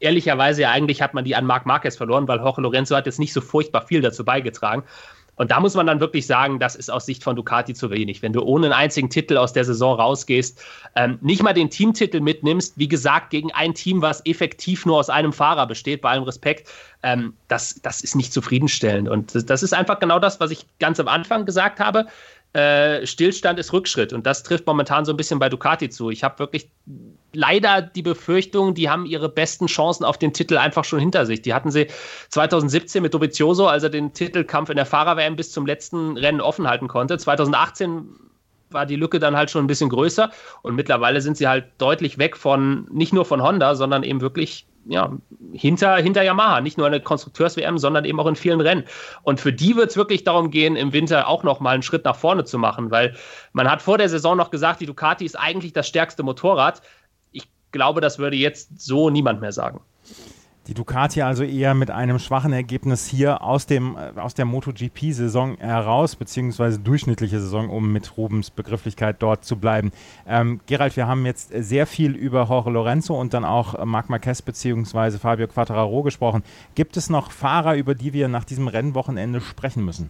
ehrlicherweise 0.00 0.62
ja 0.62 0.70
eigentlich 0.70 1.00
hat 1.02 1.14
man 1.14 1.24
die 1.24 1.36
an 1.36 1.46
Marc 1.46 1.66
Marquez 1.66 1.96
verloren, 1.96 2.26
weil 2.26 2.38
Jorge 2.38 2.62
Lorenzo 2.62 2.96
hat 2.96 3.06
jetzt 3.06 3.18
nicht 3.18 3.32
so 3.32 3.40
furchtbar 3.40 3.82
viel 3.82 4.00
dazu 4.00 4.24
beigetragen. 4.24 4.82
Und 5.40 5.50
da 5.50 5.58
muss 5.58 5.74
man 5.74 5.86
dann 5.86 6.00
wirklich 6.00 6.26
sagen, 6.26 6.58
das 6.58 6.76
ist 6.76 6.90
aus 6.90 7.06
Sicht 7.06 7.24
von 7.24 7.34
Ducati 7.34 7.72
zu 7.72 7.90
wenig. 7.90 8.20
Wenn 8.20 8.34
du 8.34 8.42
ohne 8.42 8.66
einen 8.66 8.74
einzigen 8.74 9.08
Titel 9.08 9.38
aus 9.38 9.54
der 9.54 9.64
Saison 9.64 9.98
rausgehst, 9.98 10.62
ähm, 10.96 11.16
nicht 11.22 11.42
mal 11.42 11.54
den 11.54 11.70
Teamtitel 11.70 12.20
mitnimmst, 12.20 12.76
wie 12.76 12.88
gesagt, 12.88 13.30
gegen 13.30 13.50
ein 13.52 13.72
Team, 13.72 14.02
was 14.02 14.24
effektiv 14.26 14.84
nur 14.84 14.98
aus 14.98 15.08
einem 15.08 15.32
Fahrer 15.32 15.66
besteht, 15.66 16.02
bei 16.02 16.10
allem 16.10 16.24
Respekt, 16.24 16.68
ähm, 17.02 17.32
das, 17.48 17.80
das 17.80 18.02
ist 18.02 18.16
nicht 18.16 18.34
zufriedenstellend. 18.34 19.08
Und 19.08 19.34
das, 19.34 19.46
das 19.46 19.62
ist 19.62 19.72
einfach 19.72 19.98
genau 19.98 20.18
das, 20.18 20.40
was 20.40 20.50
ich 20.50 20.66
ganz 20.78 21.00
am 21.00 21.08
Anfang 21.08 21.46
gesagt 21.46 21.80
habe. 21.80 22.04
Äh, 22.52 23.06
Stillstand 23.06 23.60
ist 23.60 23.72
Rückschritt 23.72 24.12
und 24.12 24.26
das 24.26 24.42
trifft 24.42 24.66
momentan 24.66 25.04
so 25.04 25.12
ein 25.12 25.16
bisschen 25.16 25.38
bei 25.38 25.48
Ducati 25.48 25.88
zu. 25.88 26.10
Ich 26.10 26.24
habe 26.24 26.40
wirklich 26.40 26.68
leider 27.32 27.80
die 27.80 28.02
Befürchtung, 28.02 28.74
die 28.74 28.90
haben 28.90 29.06
ihre 29.06 29.28
besten 29.28 29.66
Chancen 29.66 30.04
auf 30.04 30.18
den 30.18 30.32
Titel 30.32 30.56
einfach 30.56 30.84
schon 30.84 30.98
hinter 30.98 31.26
sich. 31.26 31.42
Die 31.42 31.54
hatten 31.54 31.70
sie 31.70 31.86
2017 32.30 33.02
mit 33.02 33.14
Dovizioso, 33.14 33.68
als 33.68 33.84
er 33.84 33.90
den 33.90 34.14
Titelkampf 34.14 34.68
in 34.68 34.76
der 34.76 34.86
Fahrer-WM 34.86 35.36
bis 35.36 35.52
zum 35.52 35.64
letzten 35.64 36.16
Rennen 36.16 36.40
offen 36.40 36.66
halten 36.66 36.88
konnte. 36.88 37.18
2018 37.18 38.08
war 38.70 38.86
die 38.86 38.96
Lücke 38.96 39.20
dann 39.20 39.36
halt 39.36 39.50
schon 39.50 39.64
ein 39.64 39.68
bisschen 39.68 39.90
größer 39.90 40.30
und 40.62 40.74
mittlerweile 40.74 41.20
sind 41.20 41.36
sie 41.36 41.46
halt 41.46 41.66
deutlich 41.78 42.18
weg 42.18 42.36
von, 42.36 42.88
nicht 42.90 43.12
nur 43.12 43.24
von 43.24 43.42
Honda, 43.42 43.74
sondern 43.76 44.02
eben 44.02 44.20
wirklich 44.20 44.66
ja, 44.86 45.12
hinter, 45.52 45.96
hinter 45.96 46.22
Yamaha, 46.22 46.60
nicht 46.60 46.78
nur 46.78 46.86
in 46.86 46.92
der 46.92 47.02
Konstrukteurs-WM, 47.02 47.78
sondern 47.78 48.04
eben 48.04 48.18
auch 48.20 48.26
in 48.26 48.36
vielen 48.36 48.60
Rennen. 48.60 48.84
Und 49.22 49.40
für 49.40 49.52
die 49.52 49.76
wird 49.76 49.90
es 49.90 49.96
wirklich 49.96 50.24
darum 50.24 50.50
gehen, 50.50 50.76
im 50.76 50.92
Winter 50.92 51.28
auch 51.28 51.42
noch 51.42 51.60
mal 51.60 51.70
einen 51.70 51.82
Schritt 51.82 52.04
nach 52.04 52.16
vorne 52.16 52.44
zu 52.44 52.58
machen, 52.58 52.90
weil 52.90 53.14
man 53.52 53.70
hat 53.70 53.82
vor 53.82 53.98
der 53.98 54.08
Saison 54.08 54.36
noch 54.36 54.50
gesagt, 54.50 54.80
die 54.80 54.86
Ducati 54.86 55.24
ist 55.24 55.38
eigentlich 55.38 55.72
das 55.72 55.88
stärkste 55.88 56.22
Motorrad. 56.22 56.82
Ich 57.32 57.48
glaube, 57.72 58.00
das 58.00 58.18
würde 58.18 58.36
jetzt 58.36 58.80
so 58.80 59.10
niemand 59.10 59.40
mehr 59.40 59.52
sagen. 59.52 59.80
Die 60.70 60.74
Ducati 60.74 61.20
also 61.22 61.42
eher 61.42 61.74
mit 61.74 61.90
einem 61.90 62.20
schwachen 62.20 62.52
Ergebnis 62.52 63.08
hier 63.08 63.42
aus, 63.42 63.66
dem, 63.66 63.96
äh, 63.96 64.20
aus 64.20 64.34
der 64.34 64.44
MotoGP-Saison 64.44 65.56
heraus, 65.58 66.14
beziehungsweise 66.14 66.78
durchschnittliche 66.78 67.40
Saison, 67.40 67.68
um 67.68 67.92
mit 67.92 68.16
Rubens 68.16 68.52
Begrifflichkeit 68.52 69.16
dort 69.18 69.44
zu 69.44 69.56
bleiben. 69.56 69.90
Ähm, 70.28 70.60
Gerald, 70.66 70.96
wir 70.96 71.08
haben 71.08 71.26
jetzt 71.26 71.50
sehr 71.52 71.88
viel 71.88 72.12
über 72.12 72.44
Jorge 72.44 72.70
Lorenzo 72.70 73.20
und 73.20 73.34
dann 73.34 73.44
auch 73.44 73.84
Marc 73.84 74.10
Marquez 74.10 74.42
beziehungsweise 74.42 75.18
Fabio 75.18 75.48
Quattararo 75.48 76.04
gesprochen. 76.04 76.44
Gibt 76.76 76.96
es 76.96 77.10
noch 77.10 77.32
Fahrer, 77.32 77.74
über 77.74 77.96
die 77.96 78.12
wir 78.12 78.28
nach 78.28 78.44
diesem 78.44 78.68
Rennwochenende 78.68 79.40
sprechen 79.40 79.84
müssen? 79.84 80.08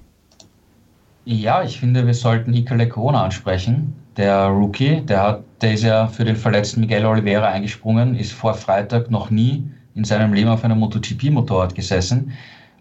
Ja, 1.24 1.62
ich 1.62 1.80
finde, 1.80 2.06
wir 2.06 2.12
sollten 2.12 2.52
Iker 2.52 2.76
Lecona 2.76 3.24
ansprechen. 3.24 3.94
Der 4.18 4.48
Rookie, 4.48 5.00
der, 5.00 5.22
hat, 5.22 5.44
der 5.62 5.72
ist 5.72 5.84
ja 5.84 6.06
für 6.06 6.26
den 6.26 6.36
verletzten 6.36 6.80
Miguel 6.80 7.06
Oliveira 7.06 7.48
eingesprungen, 7.48 8.14
ist 8.14 8.32
vor 8.32 8.52
Freitag 8.52 9.11
noch 9.11 9.30
nie 9.30 9.64
in 10.01 10.05
seinem 10.05 10.32
Leben 10.32 10.48
auf 10.48 10.64
einem 10.64 10.78
MotoGP-Motorrad 10.78 11.74
gesessen. 11.74 12.32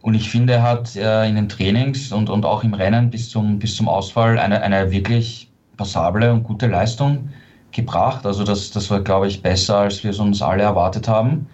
Und 0.02 0.14
ich 0.14 0.30
finde, 0.30 0.54
er 0.54 0.64
hat 0.64 0.96
äh, 0.96 1.28
in 1.28 1.36
den 1.36 1.50
Trainings 1.50 2.14
und, 2.14 2.30
und 2.30 2.46
auch 2.46 2.64
im 2.64 2.74
Rennen 2.74 3.10
bis 3.10 3.30
zum, 3.30 3.60
bis 3.60 3.76
zum 3.76 3.90
Ausfall 3.90 4.40
eine, 4.40 4.62
eine 4.62 4.90
wirklich 4.90 5.52
passable 5.76 6.32
und 6.32 6.44
gute 6.44 6.68
Leistung 6.68 7.30
gebracht. 7.74 8.26
Also 8.26 8.46
das, 8.46 8.72
das 8.72 8.90
war, 8.90 9.02
glaube 9.02 9.28
ich, 9.28 9.42
besser, 9.42 9.80
als 9.80 10.02
wir 10.02 10.12
es 10.12 10.20
uns 10.20 10.42
alle 10.42 10.64
erwartet 10.64 11.10
haben. 11.10 11.48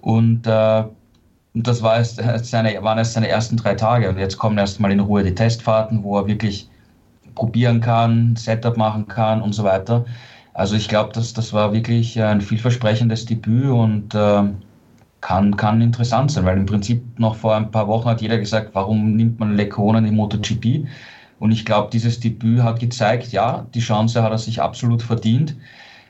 Und 0.00 0.46
äh, 0.46 0.84
das 1.52 1.82
war 1.82 1.96
erst 1.98 2.22
seine, 2.44 2.82
waren 2.82 2.96
erst 2.96 3.12
seine 3.12 3.28
ersten 3.28 3.58
drei 3.58 3.74
Tage. 3.74 4.08
Und 4.08 4.18
jetzt 4.18 4.38
kommen 4.38 4.56
erst 4.56 4.80
mal 4.80 4.90
in 4.90 5.00
Ruhe 5.00 5.22
die 5.22 5.34
Testfahrten, 5.34 6.02
wo 6.02 6.16
er 6.18 6.26
wirklich 6.26 6.66
probieren 7.34 7.82
kann, 7.82 8.36
Setup 8.36 8.78
machen 8.78 9.06
kann 9.06 9.42
und 9.42 9.52
so 9.52 9.64
weiter. 9.64 10.06
Also 10.54 10.76
ich 10.76 10.88
glaube, 10.88 11.10
das, 11.12 11.34
das 11.34 11.52
war 11.52 11.74
wirklich 11.74 12.22
ein 12.22 12.40
vielversprechendes 12.40 13.26
Debüt 13.26 13.70
und 13.70 14.14
äh, 14.14 14.44
kann, 15.24 15.56
kann 15.56 15.80
interessant 15.80 16.30
sein, 16.30 16.44
weil 16.44 16.58
im 16.58 16.66
Prinzip 16.66 17.02
noch 17.18 17.34
vor 17.36 17.56
ein 17.56 17.70
paar 17.70 17.88
Wochen 17.88 18.10
hat 18.10 18.20
jeder 18.20 18.36
gesagt, 18.36 18.74
warum 18.74 19.16
nimmt 19.16 19.40
man 19.40 19.56
Lekonen 19.56 20.04
im 20.04 20.16
MotoGP? 20.16 20.86
Und 21.38 21.50
ich 21.50 21.64
glaube, 21.64 21.88
dieses 21.90 22.20
Debüt 22.20 22.62
hat 22.62 22.78
gezeigt, 22.78 23.32
ja, 23.32 23.66
die 23.74 23.80
Chance 23.80 24.22
hat 24.22 24.32
er 24.32 24.38
sich 24.38 24.60
absolut 24.60 25.02
verdient. 25.02 25.56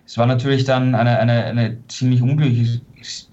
Es 0.05 0.19
war 0.19 0.27
natürlich 0.27 0.65
dann 0.65 0.97
eine, 0.97 1.17
eine, 1.21 1.45
eine 1.45 1.79
ziemlich 1.87 2.23
unglückliche, 2.23 2.81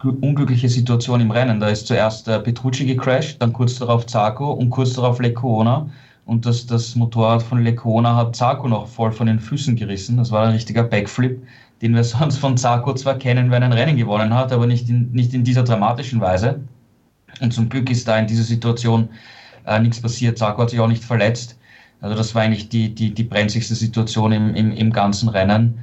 unglückliche 0.03 0.69
Situation 0.69 1.19
im 1.19 1.31
Rennen. 1.31 1.59
Da 1.59 1.69
ist 1.69 1.87
zuerst 1.87 2.27
äh, 2.27 2.39
Petrucci 2.39 2.85
gecrashed, 2.85 3.41
dann 3.41 3.51
kurz 3.51 3.79
darauf 3.79 4.05
Zarco 4.05 4.51
und 4.51 4.69
kurz 4.69 4.93
darauf 4.93 5.19
Lecona. 5.19 5.89
Und 6.27 6.45
das, 6.45 6.67
das 6.67 6.95
Motorrad 6.95 7.41
von 7.41 7.63
Lecona 7.63 8.15
hat 8.15 8.35
Zarco 8.35 8.67
noch 8.67 8.85
voll 8.85 9.11
von 9.11 9.25
den 9.25 9.39
Füßen 9.39 9.75
gerissen. 9.75 10.17
Das 10.17 10.29
war 10.29 10.45
ein 10.45 10.53
richtiger 10.53 10.83
Backflip 10.83 11.41
den 11.81 11.95
wir 11.95 12.03
sonst 12.05 12.37
von 12.37 12.57
Zarko 12.57 12.93
zwar 12.93 13.15
kennen, 13.15 13.51
wenn 13.51 13.63
er 13.63 13.69
ein 13.69 13.73
Rennen 13.73 13.97
gewonnen 13.97 14.33
hat, 14.33 14.51
aber 14.51 14.67
nicht 14.67 14.89
in, 14.89 15.11
nicht 15.11 15.33
in 15.33 15.43
dieser 15.43 15.63
dramatischen 15.63 16.21
Weise. 16.21 16.61
Und 17.39 17.53
zum 17.53 17.69
Glück 17.69 17.89
ist 17.89 18.07
da 18.07 18.17
in 18.17 18.27
dieser 18.27 18.43
Situation 18.43 19.09
äh, 19.65 19.79
nichts 19.79 20.01
passiert. 20.01 20.37
Zarko 20.37 20.63
hat 20.63 20.69
sich 20.69 20.79
auch 20.79 20.87
nicht 20.87 21.03
verletzt. 21.03 21.57
Also 22.01 22.15
das 22.15 22.33
war 22.33 22.41
eigentlich 22.41 22.69
die, 22.69 22.93
die, 22.93 23.13
die 23.13 23.23
brenzligste 23.23 23.75
Situation 23.75 24.31
im, 24.31 24.55
im, 24.55 24.71
im 24.71 24.91
ganzen 24.91 25.29
Rennen. 25.29 25.79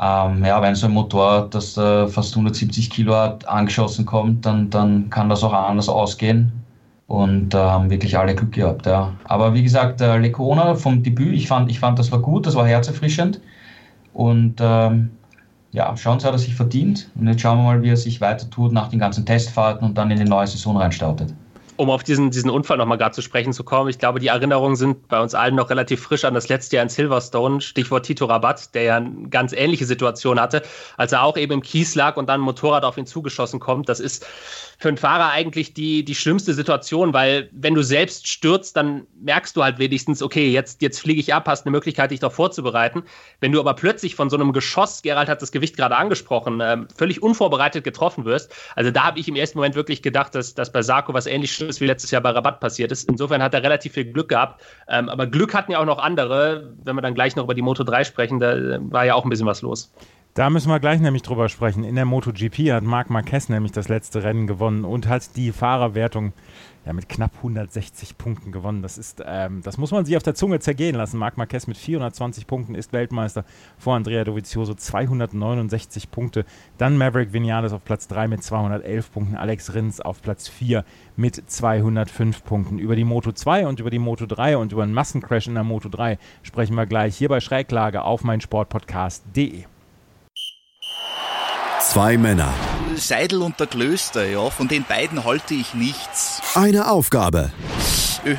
Ähm, 0.00 0.44
ja, 0.44 0.62
wenn 0.62 0.74
so 0.74 0.86
ein 0.86 0.92
Motor, 0.92 1.48
das 1.50 1.76
äh, 1.76 2.06
fast 2.08 2.32
170 2.32 2.88
Kilo 2.88 3.14
hat, 3.14 3.46
angeschossen 3.46 4.06
kommt, 4.06 4.46
dann, 4.46 4.70
dann 4.70 5.10
kann 5.10 5.28
das 5.28 5.42
auch 5.42 5.52
anders 5.52 5.88
ausgehen. 5.88 6.52
Und 7.06 7.50
da 7.50 7.66
äh, 7.66 7.70
haben 7.70 7.90
wirklich 7.90 8.16
alle 8.16 8.34
Glück 8.34 8.52
gehabt. 8.52 8.86
Ja. 8.86 9.12
Aber 9.24 9.52
wie 9.52 9.62
gesagt, 9.62 10.00
äh, 10.00 10.16
Lecona 10.16 10.76
vom 10.76 11.02
Debüt, 11.02 11.34
ich 11.34 11.48
fand, 11.48 11.70
ich 11.70 11.80
fand, 11.80 11.98
das 11.98 12.12
war 12.12 12.20
gut, 12.20 12.46
das 12.46 12.54
war 12.54 12.66
herzerfrischend. 12.66 13.40
Und 14.14 14.56
ähm, 14.60 15.10
ja, 15.72 15.96
schauen 15.96 16.18
Sie, 16.20 16.26
hat 16.26 16.34
er 16.34 16.38
sich 16.38 16.54
verdient. 16.54 17.10
Und 17.14 17.28
jetzt 17.28 17.40
schauen 17.40 17.58
wir 17.58 17.64
mal, 17.64 17.82
wie 17.82 17.90
er 17.90 17.96
sich 17.96 18.20
weiter 18.20 18.48
tut 18.50 18.72
nach 18.72 18.88
den 18.88 18.98
ganzen 18.98 19.24
Testfahrten 19.24 19.86
und 19.86 19.96
dann 19.96 20.10
in 20.10 20.18
die 20.18 20.24
neue 20.24 20.46
Saison 20.46 20.76
reinstartet. 20.76 21.32
um 21.80 21.88
auf 21.88 22.02
diesen, 22.02 22.30
diesen 22.30 22.50
Unfall 22.50 22.76
nochmal 22.76 22.98
gerade 22.98 23.14
zu 23.14 23.22
sprechen 23.22 23.54
zu 23.54 23.64
kommen, 23.64 23.88
ich 23.88 23.98
glaube, 23.98 24.20
die 24.20 24.26
Erinnerungen 24.26 24.76
sind 24.76 25.08
bei 25.08 25.18
uns 25.18 25.34
allen 25.34 25.54
noch 25.54 25.70
relativ 25.70 26.02
frisch 26.02 26.26
an 26.26 26.34
das 26.34 26.50
letzte 26.50 26.76
Jahr 26.76 26.82
in 26.82 26.90
Silverstone, 26.90 27.62
Stichwort 27.62 28.04
Tito 28.04 28.26
Rabat, 28.26 28.74
der 28.74 28.82
ja 28.82 28.96
eine 28.96 29.30
ganz 29.30 29.54
ähnliche 29.54 29.86
Situation 29.86 30.38
hatte, 30.38 30.62
als 30.98 31.12
er 31.12 31.22
auch 31.22 31.38
eben 31.38 31.54
im 31.54 31.62
Kies 31.62 31.94
lag 31.94 32.18
und 32.18 32.28
dann 32.28 32.40
ein 32.40 32.44
Motorrad 32.44 32.84
auf 32.84 32.98
ihn 32.98 33.06
zugeschossen 33.06 33.60
kommt. 33.60 33.88
Das 33.88 33.98
ist 33.98 34.26
für 34.80 34.88
einen 34.88 34.96
Fahrer 34.96 35.30
eigentlich 35.30 35.74
die, 35.74 36.06
die 36.06 36.14
schlimmste 36.14 36.54
Situation, 36.54 37.12
weil 37.12 37.50
wenn 37.52 37.74
du 37.74 37.82
selbst 37.82 38.26
stürzt, 38.26 38.78
dann 38.78 39.06
merkst 39.20 39.54
du 39.54 39.62
halt 39.62 39.78
wenigstens, 39.78 40.22
okay, 40.22 40.50
jetzt, 40.50 40.80
jetzt 40.80 41.00
fliege 41.00 41.20
ich 41.20 41.34
ab, 41.34 41.46
hast 41.48 41.66
eine 41.66 41.70
Möglichkeit, 41.72 42.12
dich 42.12 42.20
darauf 42.20 42.34
vorzubereiten. 42.34 43.02
Wenn 43.40 43.52
du 43.52 43.60
aber 43.60 43.74
plötzlich 43.74 44.14
von 44.14 44.30
so 44.30 44.36
einem 44.36 44.54
Geschoss, 44.54 45.02
Gerald 45.02 45.28
hat 45.28 45.42
das 45.42 45.52
Gewicht 45.52 45.76
gerade 45.76 45.96
angesprochen, 45.96 46.60
ähm, 46.62 46.88
völlig 46.96 47.22
unvorbereitet 47.22 47.84
getroffen 47.84 48.24
wirst, 48.24 48.54
also 48.74 48.90
da 48.90 49.04
habe 49.04 49.18
ich 49.20 49.28
im 49.28 49.36
ersten 49.36 49.58
Moment 49.58 49.74
wirklich 49.74 50.00
gedacht, 50.00 50.34
dass, 50.34 50.54
dass 50.54 50.72
bei 50.72 50.80
Sarko 50.80 51.12
was 51.12 51.26
ähnliches 51.26 51.60
ist, 51.60 51.80
wie 51.82 51.86
letztes 51.86 52.10
Jahr 52.10 52.22
bei 52.22 52.30
Rabatt 52.30 52.60
passiert 52.60 52.90
ist. 52.90 53.06
Insofern 53.06 53.42
hat 53.42 53.52
er 53.52 53.62
relativ 53.62 53.92
viel 53.92 54.06
Glück 54.06 54.30
gehabt. 54.30 54.62
Ähm, 54.88 55.10
aber 55.10 55.26
Glück 55.26 55.52
hatten 55.52 55.72
ja 55.72 55.78
auch 55.78 55.84
noch 55.84 55.98
andere. 55.98 56.72
Wenn 56.84 56.96
wir 56.96 57.02
dann 57.02 57.14
gleich 57.14 57.36
noch 57.36 57.44
über 57.44 57.54
die 57.54 57.60
Moto 57.60 57.84
3 57.84 58.04
sprechen, 58.04 58.40
da 58.40 58.54
äh, 58.54 58.78
war 58.80 59.04
ja 59.04 59.14
auch 59.14 59.24
ein 59.24 59.28
bisschen 59.30 59.46
was 59.46 59.60
los. 59.60 59.92
Da 60.34 60.48
müssen 60.48 60.68
wir 60.68 60.78
gleich 60.78 61.00
nämlich 61.00 61.22
drüber 61.22 61.48
sprechen. 61.48 61.82
In 61.82 61.96
der 61.96 62.04
MotoGP 62.04 62.70
hat 62.70 62.84
Marc 62.84 63.10
Marquez 63.10 63.48
nämlich 63.48 63.72
das 63.72 63.88
letzte 63.88 64.22
Rennen 64.22 64.46
gewonnen 64.46 64.84
und 64.84 65.08
hat 65.08 65.34
die 65.34 65.50
Fahrerwertung 65.50 66.34
ja, 66.86 66.92
mit 66.92 67.08
knapp 67.08 67.32
160 67.38 68.16
Punkten 68.16 68.52
gewonnen. 68.52 68.80
Das 68.80 68.96
ist, 68.96 69.24
ähm, 69.26 69.60
das 69.64 69.76
muss 69.76 69.90
man 69.90 70.04
sich 70.04 70.16
auf 70.16 70.22
der 70.22 70.36
Zunge 70.36 70.60
zergehen 70.60 70.94
lassen. 70.94 71.18
Marc 71.18 71.36
Marquez 71.36 71.66
mit 71.66 71.76
420 71.76 72.46
Punkten 72.46 72.76
ist 72.76 72.92
Weltmeister 72.92 73.44
vor 73.76 73.96
Andrea 73.96 74.22
Dovizioso 74.22 74.74
269 74.74 76.12
Punkte. 76.12 76.44
Dann 76.78 76.96
Maverick 76.96 77.32
Vinales 77.32 77.72
auf 77.72 77.84
Platz 77.84 78.06
3 78.06 78.28
mit 78.28 78.44
211 78.44 79.12
Punkten. 79.12 79.34
Alex 79.34 79.74
Rins 79.74 80.00
auf 80.00 80.22
Platz 80.22 80.46
4 80.46 80.84
mit 81.16 81.42
205 81.50 82.44
Punkten. 82.44 82.78
Über 82.78 82.94
die 82.94 83.04
Moto 83.04 83.32
2 83.32 83.66
und 83.66 83.80
über 83.80 83.90
die 83.90 83.98
Moto 83.98 84.26
3 84.26 84.58
und 84.58 84.70
über 84.70 84.84
einen 84.84 84.94
Massencrash 84.94 85.48
in 85.48 85.54
der 85.54 85.64
Moto 85.64 85.88
3 85.88 86.18
sprechen 86.44 86.76
wir 86.76 86.86
gleich 86.86 87.16
hier 87.16 87.28
bei 87.28 87.40
Schräglage 87.40 88.02
auf 88.04 88.22
meinsportpodcast.de. 88.22 89.64
Zwei 91.82 92.18
Männer. 92.18 92.52
Seidel 92.96 93.40
und 93.42 93.58
der 93.58 93.66
Klöster, 93.66 94.28
ja, 94.28 94.50
von 94.50 94.68
den 94.68 94.84
beiden 94.84 95.24
halte 95.24 95.54
ich 95.54 95.72
nichts. 95.74 96.42
Eine 96.54 96.90
Aufgabe. 96.90 97.50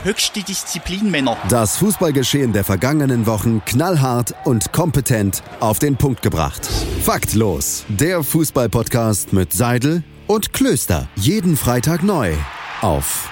Höchste 0.04 0.44
Disziplin, 0.44 1.10
Männer. 1.10 1.36
Das 1.50 1.78
Fußballgeschehen 1.78 2.54
der 2.54 2.64
vergangenen 2.64 3.26
Wochen 3.26 3.64
knallhart 3.66 4.36
und 4.46 4.72
kompetent 4.72 5.42
auf 5.60 5.80
den 5.80 5.98
Punkt 5.98 6.22
gebracht. 6.22 6.70
Faktlos. 7.04 7.84
Der 7.90 8.24
Fußballpodcast 8.24 9.34
mit 9.34 9.54
Seidel 9.54 10.04
und 10.28 10.54
Klöster. 10.54 11.08
Jeden 11.16 11.58
Freitag 11.58 12.04
neu. 12.04 12.34
Auf 12.82 13.28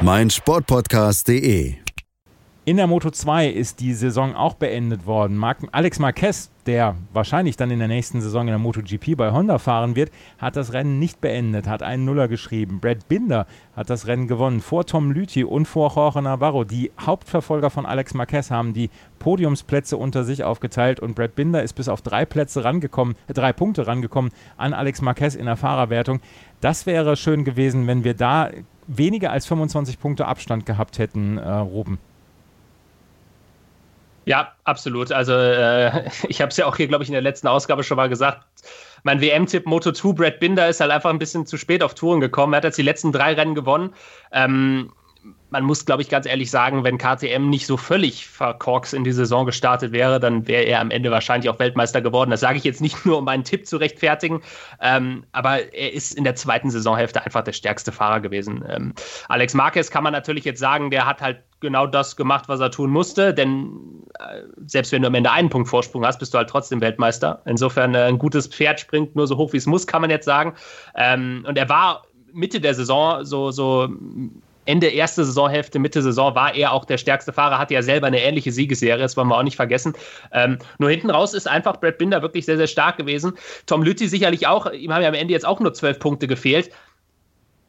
meinsportpodcast.de. 0.00 1.83
In 2.66 2.78
der 2.78 2.86
Moto 2.86 3.10
2 3.10 3.48
ist 3.48 3.80
die 3.80 3.92
Saison 3.92 4.34
auch 4.34 4.54
beendet 4.54 5.04
worden. 5.04 5.44
Alex 5.70 5.98
Marquez, 5.98 6.50
der 6.64 6.96
wahrscheinlich 7.12 7.58
dann 7.58 7.70
in 7.70 7.78
der 7.78 7.88
nächsten 7.88 8.22
Saison 8.22 8.48
in 8.48 8.52
der 8.52 8.58
MotoGP 8.58 9.18
bei 9.18 9.32
Honda 9.32 9.58
fahren 9.58 9.96
wird, 9.96 10.10
hat 10.38 10.56
das 10.56 10.72
Rennen 10.72 10.98
nicht 10.98 11.20
beendet, 11.20 11.68
hat 11.68 11.82
einen 11.82 12.06
Nuller 12.06 12.26
geschrieben. 12.26 12.80
Brad 12.80 13.06
Binder 13.06 13.46
hat 13.76 13.90
das 13.90 14.06
Rennen 14.06 14.28
gewonnen 14.28 14.62
vor 14.62 14.86
Tom 14.86 15.10
Lüthi 15.10 15.44
und 15.44 15.66
vor 15.66 15.92
Jorge 15.94 16.22
Navarro. 16.22 16.64
Die 16.64 16.90
Hauptverfolger 16.98 17.68
von 17.68 17.84
Alex 17.84 18.14
Marquez 18.14 18.50
haben 18.50 18.72
die 18.72 18.88
Podiumsplätze 19.18 19.98
unter 19.98 20.24
sich 20.24 20.42
aufgeteilt 20.42 21.00
und 21.00 21.14
Brad 21.14 21.34
Binder 21.34 21.62
ist 21.62 21.74
bis 21.74 21.90
auf 21.90 22.00
drei 22.00 22.24
Plätze 22.24 22.64
rangekommen, 22.64 23.14
äh, 23.26 23.34
drei 23.34 23.52
Punkte 23.52 23.86
rangekommen 23.86 24.30
an 24.56 24.72
Alex 24.72 25.02
Marquez 25.02 25.34
in 25.34 25.44
der 25.44 25.56
Fahrerwertung. 25.56 26.20
Das 26.62 26.86
wäre 26.86 27.16
schön 27.16 27.44
gewesen, 27.44 27.86
wenn 27.86 28.04
wir 28.04 28.14
da 28.14 28.48
weniger 28.86 29.32
als 29.32 29.44
25 29.44 30.00
Punkte 30.00 30.24
Abstand 30.24 30.64
gehabt 30.64 30.98
hätten, 30.98 31.36
äh, 31.36 31.50
Ruben. 31.50 31.98
Ja, 34.26 34.52
absolut. 34.64 35.12
Also 35.12 35.32
äh, 35.34 36.08
ich 36.28 36.40
habe 36.40 36.50
es 36.50 36.56
ja 36.56 36.66
auch 36.66 36.76
hier, 36.76 36.88
glaube 36.88 37.04
ich, 37.04 37.08
in 37.08 37.14
der 37.14 37.22
letzten 37.22 37.48
Ausgabe 37.48 37.84
schon 37.84 37.96
mal 37.96 38.08
gesagt. 38.08 38.46
Mein 39.02 39.20
WM-Tipp 39.20 39.66
Moto 39.66 39.92
2, 39.92 40.12
Brad 40.12 40.40
Binder, 40.40 40.68
ist 40.68 40.80
halt 40.80 40.90
einfach 40.90 41.10
ein 41.10 41.18
bisschen 41.18 41.46
zu 41.46 41.58
spät 41.58 41.82
auf 41.82 41.94
Touren 41.94 42.20
gekommen. 42.20 42.54
Er 42.54 42.58
hat 42.58 42.64
jetzt 42.64 42.78
die 42.78 42.82
letzten 42.82 43.12
drei 43.12 43.34
Rennen 43.34 43.54
gewonnen. 43.54 43.92
Ähm, 44.32 44.92
man 45.50 45.64
muss, 45.64 45.86
glaube 45.86 46.02
ich, 46.02 46.08
ganz 46.08 46.26
ehrlich 46.26 46.50
sagen, 46.50 46.82
wenn 46.82 46.98
KTM 46.98 47.48
nicht 47.48 47.66
so 47.66 47.76
völlig 47.76 48.26
verkorks 48.26 48.92
in 48.92 49.04
die 49.04 49.12
Saison 49.12 49.46
gestartet 49.46 49.92
wäre, 49.92 50.18
dann 50.18 50.48
wäre 50.48 50.64
er 50.64 50.80
am 50.80 50.90
Ende 50.90 51.10
wahrscheinlich 51.10 51.48
auch 51.48 51.58
Weltmeister 51.58 52.00
geworden. 52.02 52.30
Das 52.30 52.40
sage 52.40 52.58
ich 52.58 52.64
jetzt 52.64 52.80
nicht 52.80 53.06
nur, 53.06 53.18
um 53.18 53.24
meinen 53.24 53.44
Tipp 53.44 53.66
zu 53.66 53.76
rechtfertigen, 53.76 54.42
ähm, 54.80 55.24
aber 55.32 55.72
er 55.72 55.92
ist 55.92 56.12
in 56.14 56.24
der 56.24 56.34
zweiten 56.34 56.70
Saisonhälfte 56.70 57.24
einfach 57.24 57.42
der 57.42 57.52
stärkste 57.52 57.92
Fahrer 57.92 58.20
gewesen. 58.20 58.64
Ähm, 58.68 58.94
Alex 59.28 59.54
Marquez 59.54 59.90
kann 59.90 60.02
man 60.02 60.12
natürlich 60.12 60.44
jetzt 60.44 60.58
sagen, 60.58 60.90
der 60.90 61.06
hat 61.06 61.20
halt 61.20 61.42
genau 61.60 61.86
das 61.86 62.16
gemacht, 62.16 62.48
was 62.48 62.60
er 62.60 62.70
tun 62.70 62.90
musste, 62.90 63.32
denn 63.32 64.02
äh, 64.18 64.42
selbst 64.66 64.92
wenn 64.92 65.02
du 65.02 65.08
am 65.08 65.14
Ende 65.14 65.30
einen 65.30 65.50
Punkt 65.50 65.68
Vorsprung 65.68 66.04
hast, 66.04 66.18
bist 66.18 66.34
du 66.34 66.38
halt 66.38 66.50
trotzdem 66.50 66.80
Weltmeister. 66.80 67.40
Insofern 67.46 67.94
äh, 67.94 68.02
ein 68.02 68.18
gutes 68.18 68.48
Pferd 68.48 68.80
springt 68.80 69.14
nur 69.14 69.26
so 69.26 69.36
hoch, 69.36 69.52
wie 69.52 69.58
es 69.58 69.66
muss, 69.66 69.86
kann 69.86 70.00
man 70.00 70.10
jetzt 70.10 70.26
sagen. 70.26 70.54
Ähm, 70.96 71.44
und 71.46 71.56
er 71.56 71.68
war 71.68 72.02
Mitte 72.32 72.60
der 72.60 72.74
Saison 72.74 73.24
so, 73.24 73.52
so 73.52 73.88
Ende 74.66 74.88
erste 74.88 75.24
Saisonhälfte, 75.24 75.78
Mitte 75.78 76.02
Saison 76.02 76.34
war 76.34 76.54
er 76.54 76.72
auch 76.72 76.84
der 76.84 76.98
stärkste 76.98 77.32
Fahrer, 77.32 77.58
hatte 77.58 77.74
ja 77.74 77.82
selber 77.82 78.06
eine 78.06 78.22
ähnliche 78.22 78.52
Siegesserie, 78.52 79.02
das 79.02 79.16
wollen 79.16 79.28
wir 79.28 79.36
auch 79.36 79.42
nicht 79.42 79.56
vergessen. 79.56 79.94
Ähm, 80.32 80.58
nur 80.78 80.90
hinten 80.90 81.10
raus 81.10 81.34
ist 81.34 81.48
einfach 81.48 81.80
Brad 81.80 81.98
Binder 81.98 82.22
wirklich 82.22 82.46
sehr, 82.46 82.56
sehr 82.56 82.66
stark 82.66 82.96
gewesen. 82.96 83.34
Tom 83.66 83.82
Lütti 83.82 84.08
sicherlich 84.08 84.46
auch, 84.46 84.70
ihm 84.72 84.92
haben 84.92 85.02
ja 85.02 85.08
am 85.08 85.14
Ende 85.14 85.32
jetzt 85.32 85.46
auch 85.46 85.60
nur 85.60 85.74
zwölf 85.74 85.98
Punkte 85.98 86.26
gefehlt 86.26 86.70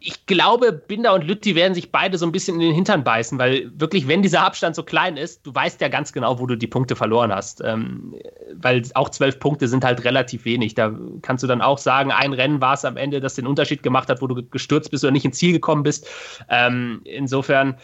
ich 0.07 0.27
glaube, 0.27 0.71
Binder 0.71 1.15
und 1.15 1.25
Lütti 1.25 1.55
werden 1.55 1.73
sich 1.73 1.91
beide 1.91 2.19
so 2.19 2.27
ein 2.27 2.31
bisschen 2.31 2.55
in 2.55 2.67
den 2.67 2.75
Hintern 2.75 3.03
beißen, 3.03 3.39
weil 3.39 3.71
wirklich, 3.73 4.07
wenn 4.07 4.21
dieser 4.21 4.43
Abstand 4.43 4.75
so 4.75 4.83
klein 4.83 5.17
ist, 5.17 5.45
du 5.47 5.53
weißt 5.53 5.81
ja 5.81 5.87
ganz 5.87 6.13
genau, 6.13 6.39
wo 6.39 6.45
du 6.45 6.55
die 6.55 6.67
Punkte 6.67 6.95
verloren 6.95 7.33
hast. 7.33 7.61
Ähm, 7.65 8.15
weil 8.53 8.83
auch 8.93 9.09
zwölf 9.09 9.39
Punkte 9.39 9.67
sind 9.67 9.83
halt 9.83 10.03
relativ 10.03 10.45
wenig. 10.45 10.75
Da 10.75 10.93
kannst 11.23 11.43
du 11.43 11.47
dann 11.47 11.63
auch 11.63 11.79
sagen, 11.79 12.11
ein 12.11 12.33
Rennen 12.33 12.61
war 12.61 12.75
es 12.75 12.85
am 12.85 12.97
Ende, 12.97 13.19
das 13.19 13.33
den 13.33 13.47
Unterschied 13.47 13.81
gemacht 13.81 14.07
hat, 14.07 14.21
wo 14.21 14.27
du 14.27 14.47
gestürzt 14.47 14.91
bist 14.91 15.03
oder 15.03 15.11
nicht 15.11 15.25
ins 15.25 15.39
Ziel 15.39 15.53
gekommen 15.53 15.81
bist. 15.81 16.07
Ähm, 16.49 17.01
insofern 17.05 17.75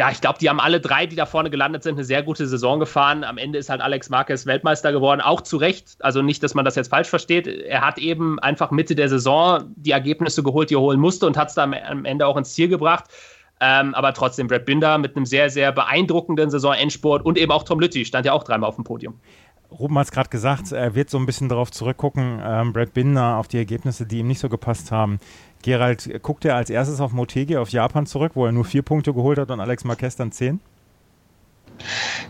ja, 0.00 0.10
ich 0.10 0.22
glaube, 0.22 0.38
die 0.38 0.48
haben 0.48 0.60
alle 0.60 0.80
drei, 0.80 1.04
die 1.04 1.14
da 1.14 1.26
vorne 1.26 1.50
gelandet 1.50 1.82
sind, 1.82 1.96
eine 1.96 2.04
sehr 2.04 2.22
gute 2.22 2.46
Saison 2.46 2.80
gefahren. 2.80 3.22
Am 3.22 3.36
Ende 3.36 3.58
ist 3.58 3.68
halt 3.68 3.82
Alex 3.82 4.08
Marquez 4.08 4.46
Weltmeister 4.46 4.92
geworden, 4.92 5.20
auch 5.20 5.42
zu 5.42 5.58
Recht. 5.58 5.98
Also 6.00 6.22
nicht, 6.22 6.42
dass 6.42 6.54
man 6.54 6.64
das 6.64 6.74
jetzt 6.74 6.88
falsch 6.88 7.08
versteht. 7.10 7.46
Er 7.46 7.82
hat 7.82 7.98
eben 7.98 8.38
einfach 8.38 8.70
Mitte 8.70 8.94
der 8.94 9.10
Saison 9.10 9.70
die 9.76 9.90
Ergebnisse 9.90 10.42
geholt, 10.42 10.70
die 10.70 10.74
er 10.76 10.80
holen 10.80 10.98
musste 10.98 11.26
und 11.26 11.36
hat 11.36 11.50
es 11.50 11.54
dann 11.54 11.74
am 11.74 12.06
Ende 12.06 12.26
auch 12.26 12.38
ins 12.38 12.54
Ziel 12.54 12.68
gebracht. 12.68 13.10
Ähm, 13.60 13.94
aber 13.94 14.14
trotzdem 14.14 14.46
Brad 14.46 14.64
Binder 14.64 14.96
mit 14.96 15.16
einem 15.16 15.26
sehr, 15.26 15.50
sehr 15.50 15.70
beeindruckenden 15.70 16.48
Saison-Endsport 16.48 17.22
und 17.26 17.36
eben 17.36 17.52
auch 17.52 17.64
Tom 17.64 17.78
Lütti 17.78 18.06
stand 18.06 18.24
ja 18.24 18.32
auch 18.32 18.44
dreimal 18.44 18.70
auf 18.70 18.76
dem 18.76 18.84
Podium. 18.84 19.20
Ruben 19.78 19.96
hat 19.98 20.06
es 20.06 20.12
gerade 20.12 20.28
gesagt, 20.28 20.72
er 20.72 20.94
wird 20.94 21.10
so 21.10 21.18
ein 21.18 21.26
bisschen 21.26 21.48
darauf 21.48 21.70
zurückgucken, 21.70 22.40
ähm, 22.44 22.72
Brad 22.72 22.92
Binder, 22.92 23.36
auf 23.36 23.48
die 23.48 23.58
Ergebnisse, 23.58 24.04
die 24.04 24.18
ihm 24.18 24.26
nicht 24.26 24.40
so 24.40 24.48
gepasst 24.48 24.90
haben. 24.90 25.20
Gerald, 25.62 26.22
guckt 26.22 26.44
er 26.44 26.56
als 26.56 26.70
erstes 26.70 27.00
auf 27.00 27.12
Motegi, 27.12 27.56
auf 27.56 27.68
Japan 27.70 28.06
zurück, 28.06 28.32
wo 28.34 28.46
er 28.46 28.52
nur 28.52 28.64
vier 28.64 28.82
Punkte 28.82 29.12
geholt 29.12 29.38
hat 29.38 29.50
und 29.50 29.60
Alex 29.60 29.84
Marquez 29.84 30.16
dann 30.16 30.32
zehn? 30.32 30.60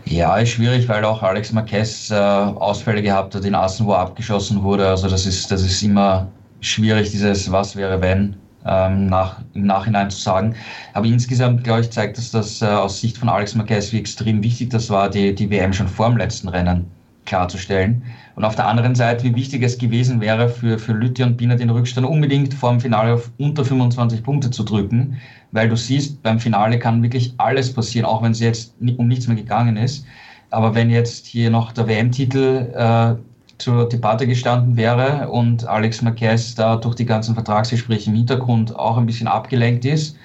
Ja, 0.05 0.37
ist 0.37 0.49
schwierig, 0.49 0.87
weil 0.87 1.03
auch 1.03 1.23
Alex 1.23 1.51
Marquez 1.51 2.11
äh, 2.11 2.15
Ausfälle 2.15 3.01
gehabt 3.01 3.35
hat 3.35 3.43
in 3.43 3.55
Assen, 3.55 3.85
wo 3.85 3.93
er 3.93 3.99
abgeschossen 3.99 4.61
wurde. 4.63 4.87
Also 4.87 5.09
das 5.09 5.25
ist, 5.25 5.51
das 5.51 5.63
ist 5.63 5.81
immer 5.81 6.27
schwierig, 6.61 7.11
dieses 7.11 7.51
Was 7.51 7.75
wäre 7.75 8.01
wenn 8.01 8.35
ähm, 8.65 9.07
nach, 9.07 9.41
im 9.53 9.65
Nachhinein 9.65 10.09
zu 10.09 10.19
sagen. 10.19 10.55
Aber 10.93 11.05
insgesamt, 11.05 11.63
glaube 11.63 11.81
ich, 11.81 11.89
zeigt 11.89 12.17
das, 12.17 12.31
dass 12.31 12.61
äh, 12.61 12.65
aus 12.65 13.01
Sicht 13.01 13.17
von 13.17 13.29
Alex 13.29 13.55
Marquez, 13.55 13.91
wie 13.91 13.99
extrem 13.99 14.43
wichtig 14.43 14.69
das 14.69 14.89
war, 14.89 15.09
die, 15.09 15.33
die 15.33 15.49
WM 15.49 15.73
schon 15.73 15.87
vor 15.87 16.09
dem 16.09 16.17
letzten 16.17 16.47
Rennen 16.47 16.85
klarzustellen. 17.25 18.03
Und 18.35 18.45
auf 18.45 18.55
der 18.55 18.67
anderen 18.67 18.95
Seite, 18.95 19.23
wie 19.23 19.35
wichtig 19.35 19.63
es 19.63 19.77
gewesen 19.77 20.21
wäre 20.21 20.49
für, 20.49 20.79
für 20.79 20.93
Lütti 20.93 21.23
und 21.23 21.37
Bina 21.37 21.55
den 21.55 21.69
Rückstand 21.69 22.07
unbedingt 22.07 22.53
vor 22.53 22.71
dem 22.71 22.79
Finale 22.79 23.13
auf 23.13 23.31
unter 23.37 23.63
25 23.63 24.23
Punkte 24.23 24.51
zu 24.51 24.63
drücken, 24.63 25.17
weil 25.51 25.69
du 25.69 25.75
siehst, 25.75 26.23
beim 26.23 26.39
Finale 26.39 26.79
kann 26.79 27.03
wirklich 27.03 27.33
alles 27.37 27.73
passieren, 27.73 28.05
auch 28.05 28.23
wenn 28.23 28.31
es 28.31 28.39
jetzt 28.39 28.73
um 28.97 29.07
nichts 29.07 29.27
mehr 29.27 29.37
gegangen 29.37 29.77
ist. 29.77 30.05
Aber 30.49 30.75
wenn 30.75 30.89
jetzt 30.89 31.27
hier 31.27 31.49
noch 31.49 31.71
der 31.71 31.87
WM-Titel 31.87 32.71
äh, 32.73 33.15
zur 33.57 33.87
Debatte 33.87 34.27
gestanden 34.27 34.75
wäre 34.75 35.29
und 35.29 35.67
Alex 35.67 36.01
Marquez 36.01 36.55
da 36.55 36.77
durch 36.77 36.95
die 36.95 37.05
ganzen 37.05 37.35
Vertragsgespräche 37.35 38.09
im 38.09 38.15
Hintergrund 38.15 38.75
auch 38.75 38.97
ein 38.97 39.05
bisschen 39.05 39.27
abgelenkt 39.27 39.85
ist, 39.85 40.17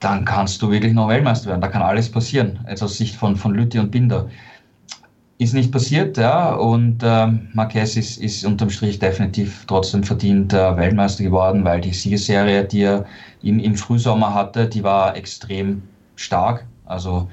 dann 0.00 0.24
kannst 0.24 0.62
du 0.62 0.70
wirklich 0.70 0.94
noch 0.94 1.08
Weltmeister 1.08 1.50
werden. 1.50 1.60
Da 1.60 1.68
kann 1.68 1.82
alles 1.82 2.10
passieren, 2.10 2.60
jetzt 2.68 2.82
aus 2.82 2.96
Sicht 2.96 3.14
von, 3.14 3.36
von 3.36 3.54
Lütti 3.54 3.78
und 3.78 3.90
Binder. 3.90 4.28
Ist 5.40 5.54
nicht 5.54 5.72
passiert, 5.72 6.18
ja, 6.18 6.52
und 6.52 6.98
ähm, 7.02 7.48
Marquez 7.54 7.96
ist, 7.96 8.18
ist 8.18 8.44
unterm 8.44 8.68
Strich 8.68 8.98
definitiv 8.98 9.64
trotzdem 9.66 10.02
verdient 10.04 10.52
äh, 10.52 10.76
Weltmeister 10.76 11.24
geworden, 11.24 11.64
weil 11.64 11.80
die 11.80 11.94
Siegesserie, 11.94 12.62
die 12.64 12.82
er 12.82 13.06
im, 13.40 13.58
im 13.58 13.74
Frühsommer 13.74 14.34
hatte, 14.34 14.68
die 14.68 14.82
war 14.84 15.16
extrem 15.16 15.80
stark. 16.14 16.66
Also 16.84 17.26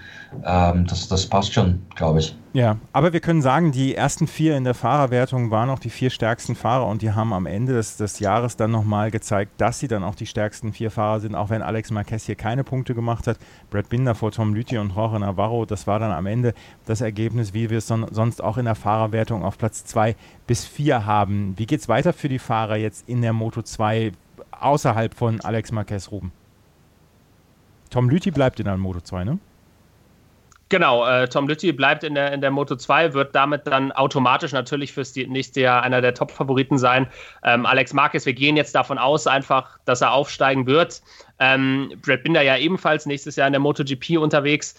ähm, 0.45 0.88
das, 0.88 1.10
das 1.10 1.26
passt 1.26 1.53
schon, 1.53 1.82
glaube 1.95 2.20
ich. 2.20 2.34
Ja, 2.58 2.78
aber 2.91 3.14
wir 3.14 3.20
können 3.20 3.43
sagen, 3.43 3.72
die 3.72 3.93
ersten 3.93 4.26
vier 4.26 4.58
in 4.58 4.64
der 4.64 4.74
Fahrerwertung 4.74 5.51
waren 5.51 5.70
auch 5.70 5.78
die 5.78 5.91
vier 5.91 6.10
stärksten 6.10 6.55
Fahrer 6.55 6.88
und 6.88 7.03
die 7.03 7.12
haben 7.12 7.32
am 7.32 7.45
Ende 7.45 7.74
des, 7.74 7.97
des 7.97 8.18
Jahres 8.18 8.58
dann 8.58 8.72
nochmal 8.72 9.12
gezeigt, 9.12 9.62
dass 9.62 9.78
sie 9.78 9.88
dann 9.88 10.03
auch 10.03 10.16
die 10.16 10.26
stärksten 10.26 10.74
vier 10.74 10.89
Fahrer 10.89 11.20
sind, 11.20 11.36
auch 11.36 11.51
wenn 11.51 11.62
Alex 11.62 11.91
Marquez 11.91 12.26
hier 12.26 12.34
keine 12.34 12.64
Punkte 12.64 12.95
gemacht 12.95 13.28
hat. 13.28 13.38
Brad 13.70 13.89
Binder 13.89 14.16
vor 14.16 14.32
Tom 14.32 14.55
Lüthi 14.55 14.80
und 14.80 14.95
Jorge 14.95 15.20
Navarro, 15.20 15.68
das 15.68 15.86
war 15.86 15.99
dann 15.99 16.12
am 16.12 16.26
Ende 16.26 16.55
das 16.88 17.01
Ergebnis, 17.01 17.53
wie 17.53 17.70
wir 17.70 17.78
es 17.78 17.86
son 17.86 18.08
sonst 18.10 18.43
auch 18.43 18.58
in 18.58 18.66
der 18.66 18.74
Fahrerwertung 18.74 19.43
auf 19.45 19.60
Platz 19.60 19.86
zwei 19.86 20.16
bis 20.47 20.66
vier 20.66 21.05
haben. 21.05 21.53
Wie 21.58 21.68
geht 21.68 21.82
es 21.82 21.88
weiter 21.88 22.12
für 22.12 22.28
die 22.28 22.39
Fahrer 22.39 22.78
jetzt 22.78 23.08
in 23.08 23.22
der 23.22 23.34
Moto 23.34 23.62
2 23.62 24.14
außerhalb 24.49 25.14
von 25.14 25.41
Alex 25.41 25.72
Marquez 25.72 26.10
Ruben? 26.10 26.32
Tom 27.91 28.10
Lüthi 28.10 28.32
bleibt 28.32 28.60
in 28.60 28.66
der 28.66 28.78
Moto 28.78 28.99
2, 28.99 29.26
ne? 29.26 29.38
Genau, 30.70 31.07
äh, 31.07 31.30
Tom 31.30 31.47
Lütti 31.47 31.72
bleibt 31.72 32.03
in 32.03 32.15
der, 32.15 32.34
in 32.34 32.41
der 32.41 32.51
Moto 32.51 32.76
2, 32.76 33.13
wird 33.13 33.34
damit 33.34 33.65
dann 33.68 33.93
automatisch 33.93 34.51
natürlich 34.51 34.91
fürs 34.91 35.15
nächste 35.15 35.61
Jahr 35.61 35.82
einer 35.84 36.01
der 36.01 36.13
Top-Favoriten 36.13 36.78
sein. 36.78 37.07
Ähm, 37.43 37.65
Alex 37.65 37.93
Marquez, 37.93 38.26
wir 38.26 38.34
gehen 38.34 38.57
jetzt 38.57 38.76
davon 38.76 38.97
aus, 38.97 39.28
einfach, 39.28 39.80
dass 39.86 40.01
er 40.01 40.11
aufsteigen 40.11 40.68
wird. 40.68 41.01
Ähm, 41.39 41.93
Brad 42.01 42.24
Binder 42.24 42.41
ja 42.41 42.57
ebenfalls 42.57 43.05
nächstes 43.05 43.38
Jahr 43.38 43.47
in 43.47 43.53
der 43.53 43.61
MotoGP 43.61 44.18
unterwegs. 44.18 44.76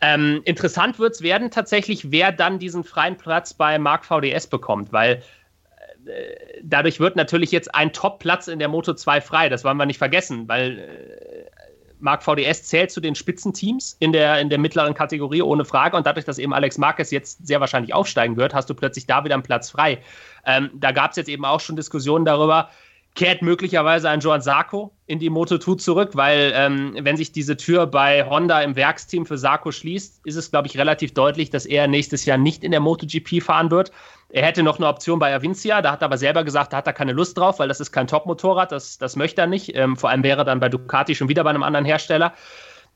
Ähm, 0.00 0.42
interessant 0.44 0.98
wird 0.98 1.14
es 1.14 1.22
werden 1.22 1.50
tatsächlich, 1.50 2.10
wer 2.10 2.32
dann 2.32 2.58
diesen 2.58 2.82
freien 2.82 3.16
Platz 3.16 3.54
bei 3.54 3.78
Mark 3.78 4.04
VDS 4.04 4.48
bekommt, 4.48 4.92
weil 4.92 5.22
äh, 6.06 6.34
dadurch 6.62 6.98
wird 6.98 7.14
natürlich 7.14 7.52
jetzt 7.52 7.74
ein 7.74 7.92
Top-Platz 7.92 8.48
in 8.48 8.58
der 8.58 8.68
Moto 8.68 8.94
2 8.94 9.20
frei. 9.20 9.48
Das 9.48 9.62
wollen 9.62 9.76
wir 9.76 9.86
nicht 9.86 9.98
vergessen, 9.98 10.48
weil 10.48 11.37
Marc 12.00 12.22
VDS 12.22 12.64
zählt 12.64 12.90
zu 12.90 13.00
den 13.00 13.14
Spitzenteams 13.14 13.96
in 13.98 14.12
der, 14.12 14.40
in 14.40 14.48
der 14.48 14.58
mittleren 14.58 14.94
Kategorie, 14.94 15.42
ohne 15.42 15.64
Frage. 15.64 15.96
Und 15.96 16.06
dadurch, 16.06 16.24
dass 16.24 16.38
eben 16.38 16.54
Alex 16.54 16.78
Marquez 16.78 17.10
jetzt 17.10 17.46
sehr 17.46 17.60
wahrscheinlich 17.60 17.94
aufsteigen 17.94 18.36
wird, 18.36 18.54
hast 18.54 18.70
du 18.70 18.74
plötzlich 18.74 19.06
da 19.06 19.24
wieder 19.24 19.34
einen 19.34 19.42
Platz 19.42 19.70
frei. 19.70 20.00
Ähm, 20.46 20.70
da 20.74 20.92
gab 20.92 21.10
es 21.10 21.16
jetzt 21.16 21.28
eben 21.28 21.44
auch 21.44 21.60
schon 21.60 21.76
Diskussionen 21.76 22.24
darüber, 22.24 22.70
kehrt 23.14 23.42
möglicherweise 23.42 24.08
ein 24.08 24.20
Joan 24.20 24.40
Sarko 24.40 24.92
in 25.06 25.18
die 25.18 25.30
Moto2 25.30 25.78
zurück, 25.78 26.10
weil 26.14 26.52
ähm, 26.54 26.96
wenn 27.00 27.16
sich 27.16 27.32
diese 27.32 27.56
Tür 27.56 27.86
bei 27.86 28.24
Honda 28.24 28.60
im 28.62 28.76
Werksteam 28.76 29.26
für 29.26 29.36
Sarko 29.36 29.72
schließt, 29.72 30.20
ist 30.24 30.36
es, 30.36 30.50
glaube 30.50 30.68
ich, 30.68 30.78
relativ 30.78 31.14
deutlich, 31.14 31.50
dass 31.50 31.66
er 31.66 31.88
nächstes 31.88 32.24
Jahr 32.26 32.38
nicht 32.38 32.62
in 32.62 32.70
der 32.70 32.80
MotoGP 32.80 33.42
fahren 33.42 33.70
wird. 33.70 33.90
Er 34.30 34.44
hätte 34.46 34.62
noch 34.62 34.76
eine 34.76 34.86
Option 34.86 35.18
bei 35.18 35.34
Avincia, 35.34 35.82
da 35.82 35.92
hat 35.92 36.02
er 36.02 36.06
aber 36.06 36.18
selber 36.18 36.44
gesagt, 36.44 36.72
da 36.72 36.76
hat 36.76 36.86
er 36.86 36.92
keine 36.92 37.12
Lust 37.12 37.38
drauf, 37.38 37.58
weil 37.58 37.68
das 37.68 37.80
ist 37.80 37.90
kein 37.90 38.06
Top-Motorrad, 38.06 38.70
das, 38.70 38.98
das 38.98 39.16
möchte 39.16 39.40
er 39.40 39.46
nicht. 39.46 39.74
Ähm, 39.74 39.96
vor 39.96 40.10
allem 40.10 40.22
wäre 40.22 40.42
er 40.42 40.44
dann 40.44 40.60
bei 40.60 40.68
Ducati 40.68 41.14
schon 41.14 41.28
wieder 41.28 41.42
bei 41.44 41.50
einem 41.50 41.62
anderen 41.62 41.86
Hersteller. 41.86 42.34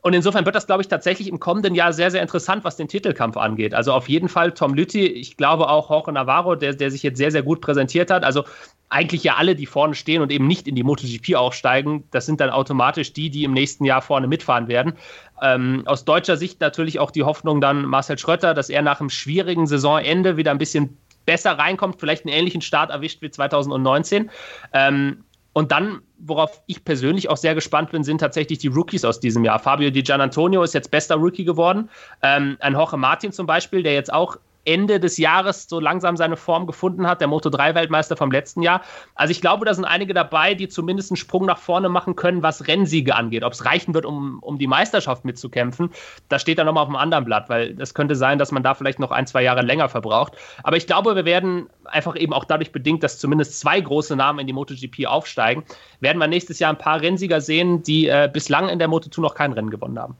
Und 0.03 0.15
insofern 0.15 0.45
wird 0.45 0.57
das, 0.57 0.67
glaube 0.67 0.83
ich, 0.83 0.89
tatsächlich 0.89 1.29
im 1.29 1.39
kommenden 1.39 1.77
Jahr 1.77 1.93
sehr, 1.93 2.11
sehr 2.11 2.23
interessant, 2.23 2.65
was 2.65 2.77
den 2.77 2.89
Titelkampf 2.89 3.37
angeht. 3.37 3.73
Also 3.73 3.93
auf 3.93 4.09
jeden 4.09 4.29
Fall 4.29 4.53
Tom 4.53 4.75
Lütti, 4.75 5.07
ich 5.07 5.37
glaube 5.37 5.71
auch 5.71 5.91
Jorge 5.91 6.13
Navarro, 6.13 6.57
der, 6.57 6.75
der 6.75 6.91
sich 6.91 7.05
jetzt 7.05 7.19
sehr, 7.19 7.31
sehr 7.31 7.45
gut 7.45 7.61
präsentiert 7.61 8.11
hat. 8.11 8.25
Also 8.25 8.45
eigentlich 8.89 9.23
ja 9.23 9.37
alle, 9.37 9.55
die 9.55 9.65
vorne 9.65 9.95
stehen 9.95 10.21
und 10.21 10.33
eben 10.33 10.49
nicht 10.49 10.67
in 10.67 10.75
die 10.75 10.83
MotoGP 10.83 11.37
aufsteigen, 11.37 12.05
das 12.11 12.27
sind 12.27 12.41
dann 12.41 12.51
automatisch 12.51 13.13
die, 13.13 13.31
die 13.31 13.45
im 13.45 13.53
nächsten 13.53 13.85
Jahr 13.85 14.03
vorne 14.03 14.27
mitfahren 14.27 14.67
werden. 14.67 14.95
Ähm, 15.41 15.85
aus 15.87 16.05
deutscher 16.05 16.37
Sicht 16.37 16.61
natürlich 16.61 16.99
auch 16.99 17.13
die 17.13 17.23
Hoffnung 17.23 17.61
dann 17.61 17.85
Marcel 17.85 18.19
Schrötter, 18.19 18.55
dass 18.55 18.71
er 18.71 18.83
nach 18.83 19.01
einem 19.01 19.09
schwierigen 19.09 19.69
Saisonende 19.69 20.37
wieder 20.37 20.51
ein 20.51 20.59
bisschen 20.59 20.99
besser 21.27 21.53
reinkommt, 21.53 22.01
vielleicht 22.01 22.27
einen 22.27 22.35
ähnlichen 22.35 22.61
Start 22.61 22.91
erwischt 22.91 23.23
wie 23.23 23.31
2019. 23.31 24.31
Ähm, 24.73 25.25
und 25.53 25.73
dann, 25.73 26.01
worauf 26.19 26.63
ich 26.67 26.85
persönlich 26.85 27.29
auch 27.29 27.37
sehr 27.37 27.55
gespannt 27.55 27.91
bin, 27.91 28.05
sind 28.05 28.19
tatsächlich 28.19 28.59
die 28.59 28.69
Rookies 28.69 29.05
aus 29.05 29.21
diesem 29.21 29.45
Jahr. 29.45 29.59
Fabio 29.59 29.91
Di 29.91 30.03
Gianantonio 30.03 30.63
ist 30.63 30.75
jetzt 30.75 30.91
bester 30.91 31.17
Rookie 31.17 31.45
geworden. 31.45 31.91
Ähm, 32.23 32.57
ein 32.61 32.73
Jorge 32.73 32.97
Martin 32.97 33.33
zum 33.33 33.47
Beispiel, 33.47 33.83
der 33.83 33.93
jetzt 33.95 34.13
auch 34.13 34.37
Ende 34.65 35.01
des 35.01 35.19
Jahres 35.19 35.69
so 35.69 35.81
langsam 35.81 36.17
seine 36.17 36.37
Form 36.37 36.67
gefunden 36.67 37.07
hat, 37.07 37.21
der 37.21 37.29
Moto3-Weltmeister 37.29 38.17
vom 38.17 38.31
letzten 38.31 38.63
Jahr. 38.63 38.83
Also 39.15 39.33
ich 39.33 39.41
glaube, 39.41 39.65
da 39.65 39.75
sind 39.75 39.85
einige 39.85 40.15
dabei, 40.15 40.55
die 40.55 40.69
zumindest 40.69 41.11
einen 41.11 41.17
Sprung 41.17 41.47
nach 41.47 41.59
vorne 41.59 41.89
machen 41.89 42.17
können, 42.17 42.43
was 42.43 42.69
Rennsiege 42.69 43.15
angeht. 43.15 43.45
Ob 43.45 43.53
es 43.53 43.65
reichen 43.65 43.95
wird, 43.95 44.07
um, 44.07 44.39
um 44.41 44.59
die 44.59 44.67
Meisterschaft 44.67 45.25
mitzukämpfen, 45.25 45.91
das 46.29 46.43
steht 46.43 46.59
dann 46.59 46.67
nochmal 46.67 46.85
auf 46.85 46.89
einem 46.89 46.97
anderen 46.97 47.25
Blatt, 47.25 47.49
weil 47.49 47.77
es 47.81 47.95
könnte 47.95 48.15
sein, 48.15 48.39
dass 48.39 48.53
man 48.53 48.63
da 48.63 48.75
vielleicht 48.75 48.99
noch 48.99 49.11
ein, 49.11 49.27
zwei 49.27 49.43
Jahre 49.43 49.63
länger 49.63 49.89
verbraucht. 49.89 50.35
Aber 50.63 50.77
ich 50.77 50.87
glaube, 50.87 51.17
wir 51.17 51.25
werden 51.25 51.69
einfach 51.85 52.17
eben 52.17 52.33
auch 52.33 52.45
dadurch 52.45 52.73
bedingt, 52.73 53.03
dass 53.03 53.19
zumindest 53.19 53.59
zwei 53.59 53.81
große 53.81 54.17
Namen 54.17 54.39
in 54.39 54.47
die 54.47 54.53
MotoGP 54.53 55.07
aufsteigen, 55.07 55.65
werden 56.01 56.19
wir 56.19 56.29
nächstes 56.29 56.59
Jahr 56.59 56.73
ein 56.73 56.79
paar 56.79 57.01
Rennsieger 57.01 57.41
sehen, 57.41 57.83
die 57.83 58.09
äh, 58.09 58.29
bislang 58.33 58.69
in 58.69 58.79
der 58.79 58.89
Moto2 58.89 59.21
noch 59.21 59.35
kein 59.35 59.53
Rennen 59.53 59.71
gewonnen 59.71 59.99
haben. 59.99 60.17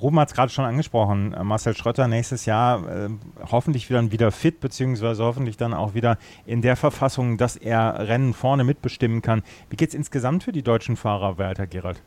Ruben 0.00 0.20
hat 0.20 0.28
es 0.28 0.34
gerade 0.34 0.52
schon 0.52 0.64
angesprochen. 0.64 1.32
Äh, 1.32 1.42
Marcel 1.42 1.74
Schrötter 1.74 2.06
nächstes 2.08 2.44
Jahr 2.46 2.86
äh, 2.86 3.08
hoffentlich 3.50 3.88
wieder, 3.88 4.10
wieder 4.12 4.30
fit, 4.30 4.60
beziehungsweise 4.60 5.24
hoffentlich 5.24 5.56
dann 5.56 5.72
auch 5.72 5.94
wieder 5.94 6.18
in 6.44 6.62
der 6.62 6.76
Verfassung, 6.76 7.38
dass 7.38 7.56
er 7.56 8.08
Rennen 8.08 8.34
vorne 8.34 8.64
mitbestimmen 8.64 9.22
kann. 9.22 9.42
Wie 9.70 9.76
geht 9.76 9.90
es 9.90 9.94
insgesamt 9.94 10.44
für 10.44 10.52
die 10.52 10.62
deutschen 10.62 10.96
Fahrer 10.96 11.38
weiter, 11.38 11.66
Gerald? 11.66 12.02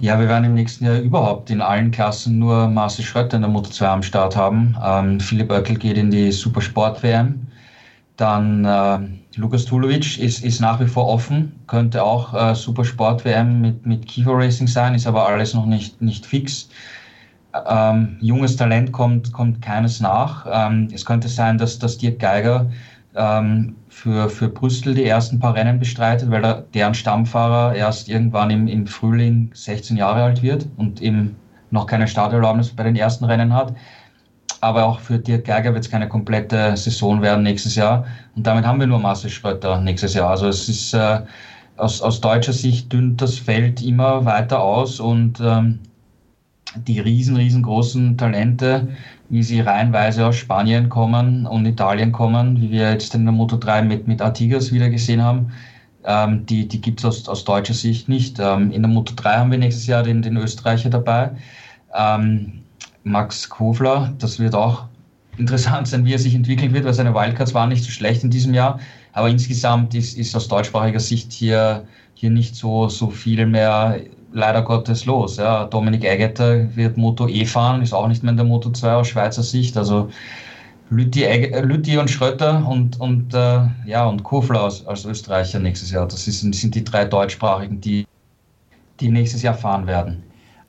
Ja, 0.00 0.20
wir 0.20 0.28
werden 0.28 0.44
im 0.44 0.54
nächsten 0.54 0.84
Jahr 0.84 1.00
überhaupt 1.00 1.50
in 1.50 1.60
allen 1.60 1.90
Klassen 1.90 2.38
nur 2.38 2.68
Marcel 2.68 3.04
Schrötter 3.04 3.36
in 3.36 3.42
der 3.42 3.50
Moto 3.50 3.70
2 3.70 3.88
am 3.88 4.02
Start 4.04 4.36
haben. 4.36 4.76
Ähm, 4.84 5.18
Philipp 5.18 5.50
Oeckel 5.50 5.76
geht 5.76 5.98
in 5.98 6.12
die 6.12 6.30
Supersport-WM. 6.30 7.48
Dann 8.18 8.64
äh, 8.64 8.98
Lukas 9.36 9.64
Tulovic 9.64 10.18
ist, 10.18 10.44
ist 10.44 10.60
nach 10.60 10.80
wie 10.80 10.88
vor 10.88 11.06
offen, 11.06 11.52
könnte 11.68 12.02
auch 12.02 12.34
äh, 12.34 12.52
Supersport-WM 12.52 13.60
mit, 13.60 13.86
mit 13.86 14.08
Kiefer 14.08 14.34
Racing 14.34 14.66
sein, 14.66 14.96
ist 14.96 15.06
aber 15.06 15.28
alles 15.28 15.54
noch 15.54 15.66
nicht, 15.66 16.02
nicht 16.02 16.26
fix. 16.26 16.68
Ähm, 17.68 18.16
junges 18.20 18.56
Talent 18.56 18.90
kommt, 18.90 19.32
kommt 19.32 19.62
keines 19.62 20.00
nach. 20.00 20.46
Ähm, 20.50 20.88
es 20.92 21.04
könnte 21.04 21.28
sein, 21.28 21.58
dass, 21.58 21.78
dass 21.78 21.96
Dirk 21.96 22.18
Geiger 22.18 22.68
ähm, 23.14 23.76
für, 23.88 24.28
für 24.28 24.48
Brüssel 24.48 24.94
die 24.94 25.04
ersten 25.04 25.38
paar 25.38 25.54
Rennen 25.54 25.78
bestreitet, 25.78 26.28
weil 26.28 26.42
der, 26.42 26.64
deren 26.74 26.94
Stammfahrer 26.94 27.76
erst 27.76 28.08
irgendwann 28.08 28.50
im, 28.50 28.66
im 28.66 28.88
Frühling 28.88 29.52
16 29.54 29.96
Jahre 29.96 30.24
alt 30.24 30.42
wird 30.42 30.66
und 30.76 31.00
eben 31.00 31.36
noch 31.70 31.86
keine 31.86 32.08
Starterlaubnis 32.08 32.70
bei 32.70 32.82
den 32.82 32.96
ersten 32.96 33.26
Rennen 33.26 33.54
hat 33.54 33.74
aber 34.60 34.84
auch 34.84 35.00
für 35.00 35.18
Dirk 35.18 35.44
Geiger 35.44 35.72
wird 35.74 35.84
es 35.84 35.90
keine 35.90 36.08
komplette 36.08 36.76
Saison 36.76 37.22
werden 37.22 37.44
nächstes 37.44 37.74
Jahr. 37.74 38.06
Und 38.36 38.46
damit 38.46 38.66
haben 38.66 38.80
wir 38.80 38.86
nur 38.86 38.98
Marcel 38.98 39.30
Schröter 39.30 39.80
nächstes 39.80 40.14
Jahr. 40.14 40.30
Also 40.30 40.48
es 40.48 40.68
ist 40.68 40.94
äh, 40.94 41.20
aus, 41.76 42.02
aus 42.02 42.20
deutscher 42.20 42.52
Sicht 42.52 42.92
dünnt 42.92 43.22
das 43.22 43.38
Feld 43.38 43.82
immer 43.82 44.24
weiter 44.24 44.60
aus 44.60 45.00
und 45.00 45.40
ähm, 45.40 45.78
die 46.76 47.00
riesen, 47.00 47.36
riesengroßen 47.36 48.18
Talente, 48.18 48.88
wie 49.28 49.42
sie 49.42 49.60
reihenweise 49.60 50.26
aus 50.26 50.36
Spanien 50.36 50.88
kommen 50.88 51.46
und 51.46 51.66
Italien 51.66 52.12
kommen, 52.12 52.60
wie 52.60 52.70
wir 52.70 52.90
jetzt 52.92 53.14
in 53.14 53.24
der 53.24 53.32
Moto 53.32 53.56
3 53.56 53.82
mit, 53.82 54.06
mit 54.06 54.20
Artigas 54.20 54.72
wieder 54.72 54.90
gesehen 54.90 55.22
haben, 55.22 55.52
ähm, 56.04 56.46
die, 56.46 56.68
die 56.68 56.80
gibt 56.80 57.00
es 57.00 57.04
aus, 57.04 57.28
aus 57.28 57.44
deutscher 57.44 57.74
Sicht 57.74 58.08
nicht. 58.08 58.38
Ähm, 58.38 58.70
in 58.72 58.82
der 58.82 58.90
Moto 58.90 59.14
3 59.16 59.36
haben 59.36 59.50
wir 59.50 59.58
nächstes 59.58 59.86
Jahr 59.86 60.02
den, 60.02 60.22
den 60.22 60.36
Österreicher 60.36 60.90
dabei. 60.90 61.30
Ähm, 61.94 62.64
Max 63.04 63.48
Kofler. 63.48 64.12
Das 64.18 64.38
wird 64.38 64.54
auch 64.54 64.84
interessant 65.36 65.88
sein, 65.88 66.04
wie 66.04 66.14
er 66.14 66.18
sich 66.18 66.34
entwickeln 66.34 66.74
wird, 66.74 66.84
weil 66.84 66.94
seine 66.94 67.14
Wildcards 67.14 67.54
waren 67.54 67.68
nicht 67.68 67.84
so 67.84 67.90
schlecht 67.90 68.24
in 68.24 68.30
diesem 68.30 68.54
Jahr. 68.54 68.80
Aber 69.12 69.28
insgesamt 69.28 69.94
ist, 69.94 70.18
ist 70.18 70.34
aus 70.34 70.48
deutschsprachiger 70.48 71.00
Sicht 71.00 71.32
hier, 71.32 71.84
hier 72.14 72.30
nicht 72.30 72.54
so, 72.54 72.88
so 72.88 73.10
viel 73.10 73.46
mehr 73.46 74.00
leider 74.32 74.62
Gottes 74.62 75.06
los. 75.06 75.36
Ja. 75.36 75.64
Dominik 75.64 76.04
Eggeter 76.04 76.74
wird 76.76 76.96
Moto 76.96 77.28
E 77.28 77.44
fahren, 77.44 77.82
ist 77.82 77.92
auch 77.92 78.08
nicht 78.08 78.22
mehr 78.22 78.30
in 78.30 78.36
der 78.36 78.46
Moto 78.46 78.70
2 78.70 78.92
aus 78.92 79.08
Schweizer 79.08 79.42
Sicht. 79.42 79.76
Also 79.76 80.10
Lütti, 80.90 81.24
Lütti 81.62 81.98
und 81.98 82.10
Schröter 82.10 82.66
und, 82.66 83.00
und, 83.00 83.34
äh, 83.34 83.60
ja, 83.86 84.06
und 84.06 84.22
Kofler 84.22 84.62
als, 84.64 84.86
als 84.86 85.04
Österreicher 85.04 85.58
nächstes 85.58 85.90
Jahr. 85.90 86.06
Das 86.06 86.26
ist, 86.26 86.40
sind 86.40 86.74
die 86.74 86.84
drei 86.84 87.04
deutschsprachigen, 87.04 87.80
die, 87.80 88.06
die 89.00 89.10
nächstes 89.10 89.42
Jahr 89.42 89.54
fahren 89.54 89.86
werden. 89.86 90.22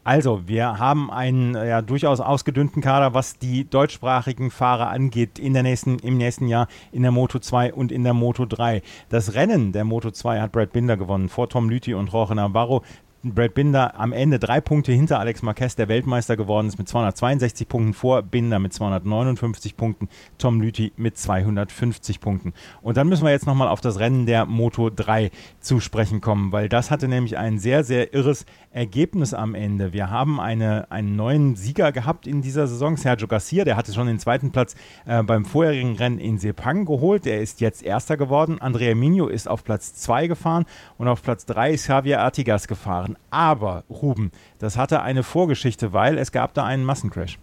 Also, 0.09 0.47
wir 0.47 0.79
haben 0.79 1.11
einen 1.11 1.53
ja, 1.53 1.83
durchaus 1.83 2.19
ausgedünnten 2.19 2.81
Kader, 2.81 3.13
was 3.13 3.37
die 3.37 3.69
deutschsprachigen 3.69 4.49
Fahrer 4.49 4.89
angeht 4.89 5.37
in 5.37 5.53
der 5.53 5.61
nächsten, 5.61 5.99
im 5.99 6.17
nächsten 6.17 6.47
Jahr 6.47 6.67
in 6.91 7.03
der 7.03 7.11
Moto 7.11 7.37
2 7.37 7.75
und 7.75 7.91
in 7.91 8.03
der 8.03 8.15
Moto 8.15 8.47
3. 8.47 8.81
Das 9.09 9.35
Rennen 9.35 9.71
der 9.71 9.83
Moto 9.83 10.09
2 10.09 10.41
hat 10.41 10.51
Brad 10.51 10.71
Binder 10.73 10.97
gewonnen 10.97 11.29
vor 11.29 11.47
Tom 11.47 11.69
Lüthi 11.69 11.93
und 11.93 12.11
Jorge 12.11 12.33
Navarro. 12.33 12.81
Brad 13.21 13.53
Binder 13.53 13.99
am 13.99 14.13
Ende 14.13 14.39
drei 14.39 14.61
Punkte 14.61 14.93
hinter 14.93 15.19
Alex 15.19 15.41
Marquez, 15.41 15.75
der 15.75 15.89
Weltmeister 15.89 16.37
geworden 16.37 16.67
ist, 16.67 16.77
mit 16.77 16.87
262 16.87 17.67
Punkten 17.67 17.93
vor 17.93 18.21
Binder 18.21 18.59
mit 18.59 18.73
259 18.73 19.75
Punkten, 19.75 20.07
Tom 20.37 20.61
Lüthi 20.61 20.93
mit 20.95 21.17
250 21.17 22.21
Punkten. 22.21 22.53
Und 22.81 22.95
dann 22.95 23.09
müssen 23.09 23.25
wir 23.25 23.31
jetzt 23.31 23.45
nochmal 23.45 23.67
auf 23.67 23.81
das 23.81 23.99
Rennen 23.99 24.25
der 24.25 24.45
Moto 24.45 24.89
3 24.89 25.31
zu 25.59 25.81
sprechen 25.81 26.21
kommen, 26.21 26.53
weil 26.53 26.69
das 26.69 26.91
hatte 26.91 27.09
nämlich 27.09 27.37
ein 27.37 27.59
sehr, 27.59 27.83
sehr 27.83 28.13
irres 28.13 28.45
Ergebnis 28.71 29.33
am 29.33 29.53
Ende. 29.53 29.91
Wir 29.91 30.09
haben 30.09 30.39
eine, 30.39 30.89
einen 30.89 31.17
neuen 31.17 31.57
Sieger 31.57 31.91
gehabt 31.91 32.25
in 32.25 32.41
dieser 32.41 32.67
Saison, 32.67 32.95
Sergio 32.95 33.27
Garcia, 33.27 33.65
der 33.65 33.75
hatte 33.75 33.91
schon 33.91 34.07
den 34.07 34.19
zweiten 34.19 34.51
Platz 34.51 34.75
äh, 35.05 35.23
beim 35.23 35.43
vorherigen 35.43 35.97
Rennen 35.97 36.19
in 36.19 36.37
Sepang 36.37 36.85
geholt, 36.85 37.25
der 37.25 37.41
ist 37.41 37.59
jetzt 37.59 37.83
Erster 37.83 38.15
geworden. 38.15 38.61
Andrea 38.61 38.95
Mino 38.95 39.27
ist 39.27 39.49
auf 39.49 39.65
Platz 39.65 39.93
2 39.95 40.27
gefahren 40.27 40.63
und 40.97 41.09
auf 41.09 41.21
Platz 41.21 41.45
3 41.45 41.71
ist 41.71 41.87
Javier 41.87 42.21
Artigas 42.21 42.69
gefahren 42.69 43.08
machen. 43.09 43.17
Aber, 43.29 43.83
Ruben, 43.89 44.31
das 44.59 44.77
hatte 44.77 45.01
eine 45.01 45.23
Vorgeschichte, 45.23 45.93
weil 45.93 46.17
es 46.17 46.31
gab 46.31 46.53
da 46.53 46.65
einen 46.65 46.83
Massencrash. 46.83 47.37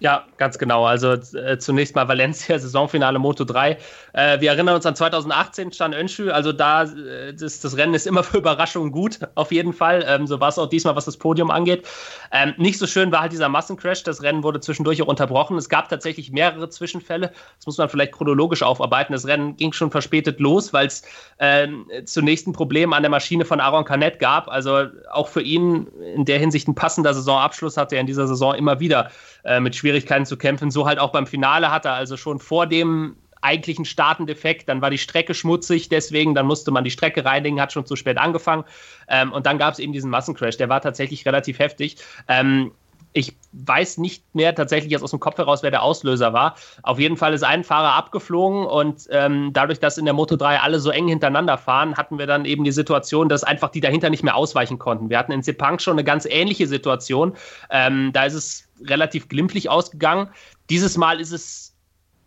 Ja, 0.00 0.26
ganz 0.36 0.58
genau. 0.58 0.84
Also 0.86 1.14
äh, 1.14 1.58
zunächst 1.58 1.96
mal 1.96 2.06
Valencia, 2.06 2.56
Saisonfinale 2.58 3.18
Moto 3.18 3.44
3. 3.44 3.78
Äh, 4.12 4.40
wir 4.40 4.50
erinnern 4.50 4.76
uns 4.76 4.86
an 4.86 4.94
2018 4.94 5.72
stand 5.72 5.92
Önschü. 5.92 6.30
Also 6.30 6.52
da, 6.52 6.84
äh, 6.84 7.34
das, 7.34 7.58
das, 7.60 7.76
Rennen 7.76 7.94
ist 7.94 8.06
immer 8.06 8.22
für 8.24 8.38
Überraschungen 8.38 8.92
gut, 8.92 9.18
auf 9.34 9.50
jeden 9.50 9.72
Fall. 9.72 10.04
Ähm, 10.06 10.28
so 10.28 10.38
war 10.38 10.50
es 10.50 10.58
auch 10.58 10.68
diesmal, 10.68 10.94
was 10.94 11.06
das 11.06 11.16
Podium 11.16 11.50
angeht. 11.50 11.88
Ähm, 12.30 12.54
nicht 12.58 12.78
so 12.78 12.86
schön 12.86 13.10
war 13.10 13.22
halt 13.22 13.32
dieser 13.32 13.48
Massencrash. 13.48 14.04
Das 14.04 14.22
Rennen 14.22 14.44
wurde 14.44 14.60
zwischendurch 14.60 15.02
auch 15.02 15.08
unterbrochen. 15.08 15.58
Es 15.58 15.68
gab 15.68 15.88
tatsächlich 15.88 16.30
mehrere 16.30 16.68
Zwischenfälle. 16.68 17.32
Das 17.56 17.66
muss 17.66 17.78
man 17.78 17.88
vielleicht 17.88 18.12
chronologisch 18.12 18.62
aufarbeiten. 18.62 19.12
Das 19.12 19.26
Rennen 19.26 19.56
ging 19.56 19.72
schon 19.72 19.90
verspätet 19.90 20.38
los, 20.38 20.72
weil 20.72 20.86
es 20.86 21.02
ähm, 21.40 21.90
zunächst 22.04 22.46
ein 22.46 22.52
Problem 22.52 22.92
an 22.92 23.02
der 23.02 23.10
Maschine 23.10 23.44
von 23.44 23.58
Aaron 23.58 23.84
Canet 23.84 24.20
gab. 24.20 24.46
Also 24.46 24.86
auch 25.10 25.26
für 25.26 25.42
ihn 25.42 25.88
in 26.14 26.24
der 26.24 26.38
Hinsicht 26.38 26.68
ein 26.68 26.76
passender 26.76 27.12
Saisonabschluss 27.14 27.76
hatte 27.76 27.96
er 27.96 28.00
in 28.00 28.06
dieser 28.06 28.28
Saison 28.28 28.54
immer 28.54 28.78
wieder 28.78 29.10
äh, 29.48 29.60
mit 29.60 29.74
Schwierigkeiten 29.74 30.26
zu 30.26 30.36
kämpfen. 30.36 30.70
So 30.70 30.86
halt 30.86 30.98
auch 30.98 31.10
beim 31.10 31.26
Finale 31.26 31.70
hat 31.70 31.84
er 31.84 31.94
also 31.94 32.16
schon 32.16 32.38
vor 32.38 32.66
dem 32.66 33.16
eigentlichen 33.40 33.84
Startendefekt, 33.84 34.68
dann 34.68 34.82
war 34.82 34.90
die 34.90 34.98
Strecke 34.98 35.32
schmutzig, 35.32 35.88
deswegen, 35.88 36.34
dann 36.34 36.46
musste 36.46 36.70
man 36.70 36.84
die 36.84 36.90
Strecke 36.90 37.24
reinigen, 37.24 37.60
hat 37.60 37.72
schon 37.72 37.86
zu 37.86 37.96
spät 37.96 38.18
angefangen. 38.18 38.64
Ähm, 39.08 39.32
und 39.32 39.46
dann 39.46 39.58
gab 39.58 39.74
es 39.74 39.78
eben 39.78 39.92
diesen 39.92 40.10
Massencrash, 40.10 40.56
der 40.56 40.68
war 40.68 40.80
tatsächlich 40.80 41.24
relativ 41.24 41.58
heftig. 41.58 41.96
Ähm, 42.26 42.72
ich 43.14 43.36
weiß 43.52 43.98
nicht 43.98 44.22
mehr 44.34 44.54
tatsächlich 44.54 44.92
jetzt 44.92 45.02
aus 45.02 45.10
dem 45.10 45.20
Kopf 45.20 45.38
heraus, 45.38 45.62
wer 45.62 45.70
der 45.70 45.82
Auslöser 45.82 46.32
war. 46.32 46.56
Auf 46.82 46.98
jeden 46.98 47.16
Fall 47.16 47.32
ist 47.32 47.42
ein 47.42 47.64
Fahrer 47.64 47.94
abgeflogen 47.94 48.66
und 48.66 49.08
ähm, 49.10 49.50
dadurch, 49.52 49.80
dass 49.80 49.98
in 49.98 50.04
der 50.04 50.14
Moto 50.14 50.36
3 50.36 50.60
alle 50.60 50.78
so 50.78 50.90
eng 50.90 51.08
hintereinander 51.08 51.56
fahren, 51.56 51.96
hatten 51.96 52.18
wir 52.18 52.26
dann 52.26 52.44
eben 52.44 52.64
die 52.64 52.72
Situation, 52.72 53.28
dass 53.28 53.44
einfach 53.44 53.70
die 53.70 53.80
dahinter 53.80 54.10
nicht 54.10 54.24
mehr 54.24 54.36
ausweichen 54.36 54.78
konnten. 54.78 55.08
Wir 55.08 55.18
hatten 55.18 55.32
in 55.32 55.42
Sepang 55.42 55.78
schon 55.78 55.94
eine 55.94 56.04
ganz 56.04 56.26
ähnliche 56.26 56.66
Situation. 56.66 57.34
Ähm, 57.70 58.10
da 58.12 58.24
ist 58.24 58.34
es 58.34 58.67
relativ 58.84 59.28
glimpflich 59.28 59.68
ausgegangen. 59.68 60.30
Dieses 60.70 60.96
Mal 60.96 61.20
ist 61.20 61.32
es 61.32 61.78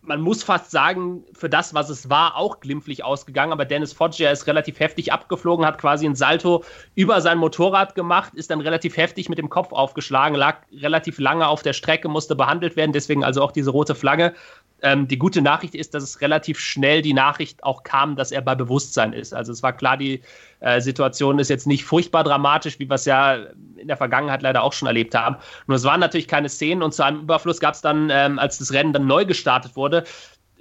man 0.04 0.20
muss 0.20 0.42
fast 0.42 0.72
sagen, 0.72 1.24
für 1.32 1.48
das, 1.48 1.74
was 1.74 1.88
es 1.88 2.10
war, 2.10 2.36
auch 2.36 2.58
glimpflich 2.58 3.04
ausgegangen. 3.04 3.52
Aber 3.52 3.64
Dennis 3.64 3.92
Foggia 3.92 4.30
ist 4.30 4.48
relativ 4.48 4.80
heftig 4.80 5.12
abgeflogen, 5.12 5.64
hat 5.64 5.78
quasi 5.78 6.06
ein 6.06 6.16
Salto 6.16 6.64
über 6.96 7.20
sein 7.20 7.38
Motorrad 7.38 7.94
gemacht, 7.94 8.34
ist 8.34 8.50
dann 8.50 8.60
relativ 8.60 8.96
heftig 8.96 9.28
mit 9.28 9.38
dem 9.38 9.48
Kopf 9.48 9.72
aufgeschlagen, 9.72 10.36
lag 10.36 10.58
relativ 10.72 11.18
lange 11.18 11.46
auf 11.46 11.62
der 11.62 11.72
Strecke, 11.72 12.08
musste 12.08 12.34
behandelt 12.34 12.74
werden. 12.74 12.92
Deswegen 12.92 13.22
also 13.22 13.42
auch 13.42 13.52
diese 13.52 13.70
rote 13.70 13.94
Flagge. 13.94 14.34
Ähm, 14.82 15.06
die 15.06 15.18
gute 15.18 15.40
Nachricht 15.42 15.74
ist, 15.74 15.94
dass 15.94 16.02
es 16.02 16.20
relativ 16.20 16.58
schnell 16.58 17.02
die 17.02 17.14
Nachricht 17.14 17.62
auch 17.62 17.84
kam, 17.84 18.16
dass 18.16 18.32
er 18.32 18.42
bei 18.42 18.54
Bewusstsein 18.54 19.12
ist. 19.12 19.32
Also 19.32 19.52
es 19.52 19.62
war 19.62 19.72
klar, 19.72 19.96
die 19.96 20.20
äh, 20.60 20.80
Situation 20.80 21.38
ist 21.38 21.50
jetzt 21.50 21.66
nicht 21.66 21.84
furchtbar 21.84 22.24
dramatisch, 22.24 22.78
wie 22.78 22.88
wir 22.88 22.96
es 22.96 23.04
ja 23.04 23.36
in 23.76 23.88
der 23.88 23.96
Vergangenheit 23.96 24.42
leider 24.42 24.62
auch 24.62 24.72
schon 24.72 24.88
erlebt 24.88 25.14
haben. 25.14 25.36
Nur 25.66 25.76
es 25.76 25.84
waren 25.84 26.00
natürlich 26.00 26.28
keine 26.28 26.48
Szenen 26.48 26.82
und 26.82 26.92
zu 26.92 27.04
einem 27.04 27.20
Überfluss 27.20 27.60
gab 27.60 27.74
es 27.74 27.80
dann, 27.80 28.10
ähm, 28.10 28.38
als 28.38 28.58
das 28.58 28.72
Rennen 28.72 28.92
dann 28.92 29.06
neu 29.06 29.24
gestartet 29.24 29.76
wurde, 29.76 30.04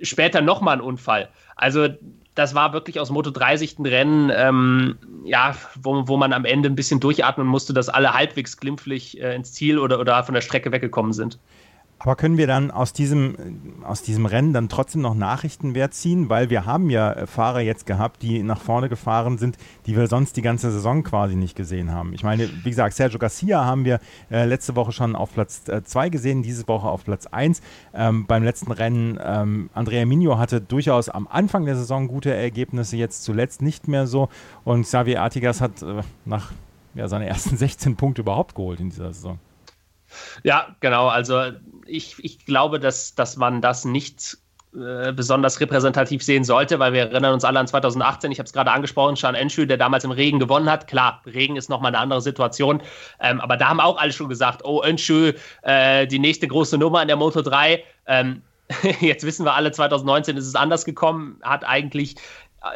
später 0.01 0.41
nochmal 0.41 0.74
einen 0.74 0.82
Unfall. 0.82 1.30
Also 1.55 1.88
das 2.36 2.55
war 2.55 2.74
wirklich 2.74 2.99
aus 2.99 3.09
Moto 3.09 3.30
3 3.30 3.57
Sicht 3.57 3.80
ein 3.80 3.86
Rennen, 3.86 4.32
ähm, 4.34 4.97
ja, 5.26 5.55
wo, 5.82 6.07
wo 6.07 6.17
man 6.17 6.32
am 6.32 6.45
Ende 6.45 6.69
ein 6.69 6.76
bisschen 6.76 6.99
durchatmen 6.99 7.47
musste, 7.47 7.74
dass 7.74 7.89
alle 7.89 8.13
halbwegs 8.13 8.57
glimpflich 8.57 9.22
äh, 9.22 9.36
ins 9.36 9.53
Ziel 9.53 9.78
oder, 9.78 9.99
oder 9.99 10.24
von 10.24 10.34
der 10.34 10.41
Strecke 10.41 10.72
weggekommen 10.72 11.13
sind. 11.13 11.39
Aber 12.04 12.16
können 12.16 12.38
wir 12.38 12.47
dann 12.47 12.72
aus 12.72 12.93
diesem, 12.93 13.36
aus 13.84 14.02
diesem 14.02 14.26
Rennen 14.26 14.54
dann 14.54 14.70
trotzdem 14.70 15.02
noch 15.02 15.14
Nachrichtenwert 15.14 15.93
ziehen? 15.93 16.30
Weil 16.30 16.49
wir 16.49 16.66
haben 16.66 16.89
ja 16.89 17.14
äh, 17.14 17.28
Fahrer 17.28 17.60
jetzt 17.60 17.86
gehabt, 17.86 18.24
die 18.24 18.41
nach 18.41 18.60
vorne 18.60 18.89
gefahren 18.89 19.38
sind, 19.38 19.56
die 19.86 19.95
wir 19.95 20.08
sonst 20.08 20.36
die 20.36 20.41
ganze 20.41 20.72
Saison 20.72 21.04
quasi 21.04 21.36
nicht 21.36 21.56
gesehen 21.56 21.91
haben. 21.91 22.16
Ich 22.16 22.24
meine, 22.24 22.49
wie 22.64 22.70
gesagt, 22.70 22.95
Sergio 22.95 23.20
Garcia 23.20 23.66
haben 23.66 23.86
wir 23.86 23.99
äh, 24.32 24.45
letzte 24.45 24.76
Woche 24.76 24.91
schon 24.91 25.16
auf 25.16 25.32
Platz 25.32 25.62
2 25.64 26.08
äh, 26.08 26.10
gesehen, 26.10 26.41
diese 26.41 26.68
Woche 26.68 26.88
auf 26.88 27.04
Platz 27.04 27.28
1. 27.28 27.62
Ähm, 27.93 28.26
beim 28.26 28.41
letzten 28.43 28.72
Rennen, 28.72 29.20
ähm, 29.24 29.70
Andrea 29.76 30.04
Migno 30.08 30.39
hatte 30.39 30.60
durchaus 30.60 31.08
am 31.08 31.28
Anfang 31.28 31.66
der 31.66 31.76
Saison 31.76 32.08
gute 32.08 32.34
Ergebnisse, 32.34 32.97
jetzt 32.97 33.24
zuletzt 33.24 33.62
nicht 33.62 33.88
mehr 33.88 34.08
so. 34.08 34.30
Und 34.64 34.84
Xavier 34.86 35.22
Artigas 35.22 35.62
hat 35.62 35.84
äh, 35.84 36.02
nach 36.26 36.52
ja, 36.95 37.08
seine 37.08 37.28
ersten 37.28 37.58
16 37.58 37.95
Punkte 37.95 38.24
überhaupt 38.24 38.56
geholt 38.56 38.80
in 38.80 38.89
dieser 38.89 39.14
Saison. 39.14 39.38
Ja, 40.43 40.76
genau. 40.80 41.07
Also 41.07 41.51
ich, 41.86 42.16
ich 42.20 42.45
glaube, 42.45 42.80
dass, 42.80 43.16
dass 43.16 43.38
man 43.38 43.62
das 43.62 43.86
nicht 43.86 44.38
äh, 44.74 45.12
besonders 45.12 45.59
repräsentativ 45.59 46.24
sehen 46.24 46.45
sollte, 46.45 46.80
weil 46.80 46.93
wir 46.93 47.01
erinnern 47.01 47.34
uns 47.34 47.43
alle 47.43 47.59
an 47.59 47.68
2018, 47.68 48.32
ich 48.32 48.39
habe 48.39 48.45
es 48.45 48.53
gerade 48.53 48.72
angesprochen, 48.72 49.18
Sean 49.18 49.36
Enschü, 49.36 49.66
der 49.68 49.76
damals 49.76 50.05
im 50.05 50.12
Regen 50.12 50.39
gewonnen 50.39 50.70
hat. 50.70 50.88
Klar, 50.88 51.22
Regen 51.26 51.57
ist 51.57 51.70
nochmal 51.70 51.89
eine 51.89 51.97
andere 51.97 52.22
Situation, 52.22 52.82
ähm, 53.20 53.41
aber 53.41 53.57
da 53.57 53.68
haben 53.68 53.82
auch 53.82 53.97
alle 53.97 54.14
schon 54.14 54.30
gesagt, 54.30 54.64
oh, 54.64 54.82
Enschü, 54.82 55.34
äh, 55.64 56.07
die 56.07 56.20
nächste 56.20 56.47
große 56.47 56.78
Nummer 56.78 57.01
in 57.01 57.09
der 57.09 57.18
Moto 57.18 57.41
3. 57.41 57.84
Ähm, 58.05 58.43
jetzt 59.01 59.26
wissen 59.26 59.45
wir 59.45 59.55
alle, 59.55 59.74
2019 59.74 60.38
ist 60.38 60.47
es 60.47 60.55
anders 60.55 60.86
gekommen, 60.86 61.38
hat 61.41 61.66
eigentlich 61.66 62.16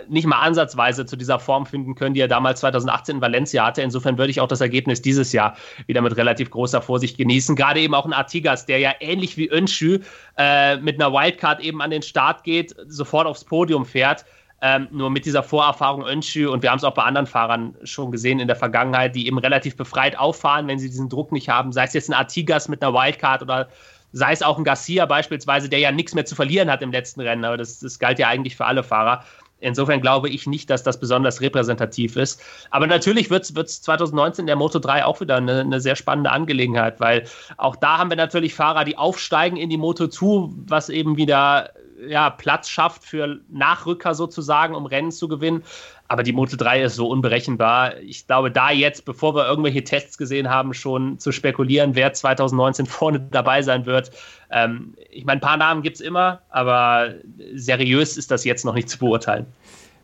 nicht 0.08 0.26
mal 0.26 0.40
ansatzweise 0.40 1.06
zu 1.06 1.16
dieser 1.16 1.40
Form 1.40 1.66
finden 1.66 1.96
können, 1.96 2.16
die 2.16 2.22
er 2.22 2.28
damals 2.28 2.60
2018 2.62 3.18
in 3.18 3.22
Valencia 3.22 3.66
hatte. 3.66 3.82
Insofern 3.82 4.18
würde 4.18 4.32
ich 4.32 4.42
auch 4.42 4.48
das 4.48 4.62
Ergebnis 4.62 5.02
dieses 5.02 5.32
Jahr 5.32 5.56
wieder 5.86 6.02
mit 6.02 6.18
relativ 6.18 6.50
großer 6.50 6.82
Vorsicht 6.82 7.18
genießen. 7.18 7.56
Gerade 7.56 7.80
eben 7.82 7.94
auch 7.94 8.06
ein 8.06 8.14
Artigas, 8.14 8.66
der 8.66 8.80
ja 8.80 8.94
ähnlich 9.00 9.38
wie 9.38 9.48
Önschü 9.48 10.00
äh, 10.38 10.78
mit 10.78 11.00
einer 11.00 11.14
Wildcard 11.14 11.60
eben 11.60 11.82
an 11.82 11.92
den 11.92 12.02
Start 12.02 12.44
geht, 12.44 12.76
sofort 12.88 13.28
aufs 13.28 13.44
Podium 13.44 13.86
fährt. 13.86 14.26
Ähm, 14.62 14.88
nur 14.90 15.12
mit 15.12 15.26
dieser 15.26 15.44
Vorerfahrung 15.44 16.04
Önschü 16.08 16.48
und 16.48 16.64
wir 16.64 16.72
haben 16.72 16.78
es 16.78 16.84
auch 16.84 16.94
bei 16.94 17.04
anderen 17.04 17.28
Fahrern 17.28 17.76
schon 17.84 18.12
gesehen 18.12 18.40
in 18.40 18.48
der 18.48 18.56
Vergangenheit, 18.56 19.14
die 19.14 19.28
eben 19.28 19.38
relativ 19.38 19.76
befreit 19.76 20.18
auffahren, 20.18 20.68
wenn 20.68 20.80
sie 20.80 20.88
diesen 20.88 21.10
Druck 21.10 21.32
nicht 21.32 21.50
haben. 21.50 21.74
Sei 21.74 21.84
es 21.84 21.94
jetzt 21.94 22.10
ein 22.10 22.14
Artigas 22.14 22.70
mit 22.70 22.82
einer 22.82 22.94
Wildcard 22.94 23.44
oder 23.44 23.68
sei 24.14 24.32
es 24.32 24.42
auch 24.42 24.58
ein 24.58 24.64
Garcia 24.64 25.06
beispielsweise, 25.06 25.68
der 25.68 25.80
ja 25.80 25.92
nichts 25.92 26.16
mehr 26.16 26.26
zu 26.26 26.36
verlieren 26.36 26.72
hat 26.72 26.82
im 26.82 26.92
letzten 26.94 27.20
Rennen, 27.20 27.44
aber 27.44 27.58
das, 27.58 27.80
das 27.80 28.00
galt 28.00 28.18
ja 28.18 28.30
eigentlich 28.30 28.56
für 28.56 28.66
alle 28.66 28.82
Fahrer. 28.82 29.26
Insofern 29.60 30.02
glaube 30.02 30.30
ich 30.30 30.48
nicht, 30.48 30.70
dass 30.70 30.84
das 30.84 31.00
besonders 31.00 31.42
repräsentativ 31.42 32.18
ist. 32.18 32.42
Aber 32.72 32.88
natürlich 32.88 33.30
wird 33.30 33.46
es 33.46 33.82
2019 33.82 34.44
in 34.44 34.48
der 34.48 34.56
Moto 34.58 34.80
3 34.80 35.06
auch 35.06 35.22
wieder 35.22 35.38
eine, 35.38 35.62
eine, 35.62 35.80
sehr 35.80 35.96
spannende 35.96 36.32
Angelegenheit, 36.32 37.00
weil 37.00 37.26
auch 37.58 37.76
da 37.76 37.98
haben 37.98 38.10
wir 38.10 38.18
natürlich 38.18 38.54
Fahrer, 38.54 38.84
die 38.84 38.98
aufsteigen 38.98 39.58
in 39.58 39.70
die 39.70 39.78
Moto 39.78 40.08
2, 40.08 40.50
was 40.68 40.90
eben 40.90 41.18
wieder 41.18 41.72
ja, 42.08 42.30
Platz 42.30 42.70
schafft 42.70 43.04
für 43.04 43.40
Nachrücker 43.50 44.16
sozusagen, 44.16 44.76
um 44.76 44.86
Rennen 44.86 45.12
zu 45.12 45.28
gewinnen. 45.28 45.64
Aber 46.08 46.22
die 46.22 46.34
Moto 46.34 46.56
3 46.56 46.84
ist 46.84 46.96
so 46.96 47.08
unberechenbar. 47.08 47.98
Ich 48.00 48.28
glaube, 48.28 48.52
da 48.52 48.70
jetzt, 48.70 49.06
bevor 49.06 49.36
wir 49.36 49.48
irgendwelche 49.48 49.84
Tests 49.84 50.18
gesehen 50.18 50.50
haben, 50.50 50.74
schon 50.74 51.18
zu 51.20 51.32
spekulieren, 51.32 51.96
wer 51.96 52.14
2019 52.14 52.86
vorne 52.86 53.20
dabei 53.32 53.62
sein 53.62 53.86
wird. 53.86 54.12
Ähm, 54.52 54.94
ich 55.10 55.26
meine, 55.26 55.40
ein 55.40 55.42
paar 55.42 55.58
Namen 55.58 55.82
gibt 55.82 55.96
es 55.96 56.02
immer, 56.02 56.42
aber 56.50 57.16
seriös 57.54 58.18
ist 58.18 58.30
das 58.30 58.44
jetzt 58.46 58.66
noch 58.66 58.76
nicht 58.76 58.90
zu 58.90 59.00
beurteilen. 59.00 59.48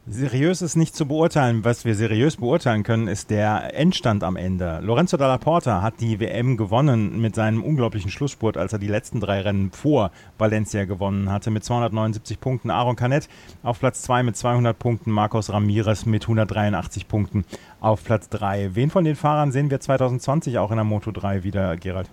Seriös 0.07 0.63
ist 0.63 0.75
nicht 0.75 0.95
zu 0.95 1.05
beurteilen. 1.05 1.63
Was 1.63 1.85
wir 1.85 1.93
seriös 1.93 2.37
beurteilen 2.37 2.81
können, 2.81 3.07
ist 3.07 3.29
der 3.29 3.75
Endstand 3.75 4.23
am 4.23 4.35
Ende. 4.35 4.79
Lorenzo 4.81 5.15
Dalla 5.15 5.37
Porta 5.37 5.83
hat 5.83 6.01
die 6.01 6.19
WM 6.19 6.57
gewonnen 6.57 7.21
mit 7.21 7.35
seinem 7.35 7.63
unglaublichen 7.63 8.09
Schlussspurt, 8.09 8.57
als 8.57 8.73
er 8.73 8.79
die 8.79 8.87
letzten 8.87 9.19
drei 9.19 9.41
Rennen 9.41 9.71
vor 9.71 10.09
Valencia 10.39 10.85
gewonnen 10.85 11.31
hatte, 11.31 11.51
mit 11.51 11.63
279 11.63 12.39
Punkten. 12.39 12.71
Aaron 12.71 12.95
Canet 12.95 13.29
auf 13.61 13.79
Platz 13.79 14.01
2 14.01 14.23
mit 14.23 14.35
200 14.35 14.77
Punkten, 14.77 15.11
Marcos 15.11 15.51
Ramirez 15.51 16.07
mit 16.07 16.23
183 16.23 17.07
Punkten 17.07 17.45
auf 17.79 18.03
Platz 18.03 18.27
3. 18.29 18.71
Wen 18.73 18.89
von 18.89 19.03
den 19.03 19.15
Fahrern 19.15 19.51
sehen 19.51 19.69
wir 19.69 19.79
2020 19.79 20.57
auch 20.57 20.71
in 20.71 20.77
der 20.77 20.83
Moto 20.83 21.11
3 21.11 21.43
wieder, 21.43 21.77
Gerald? 21.77 22.09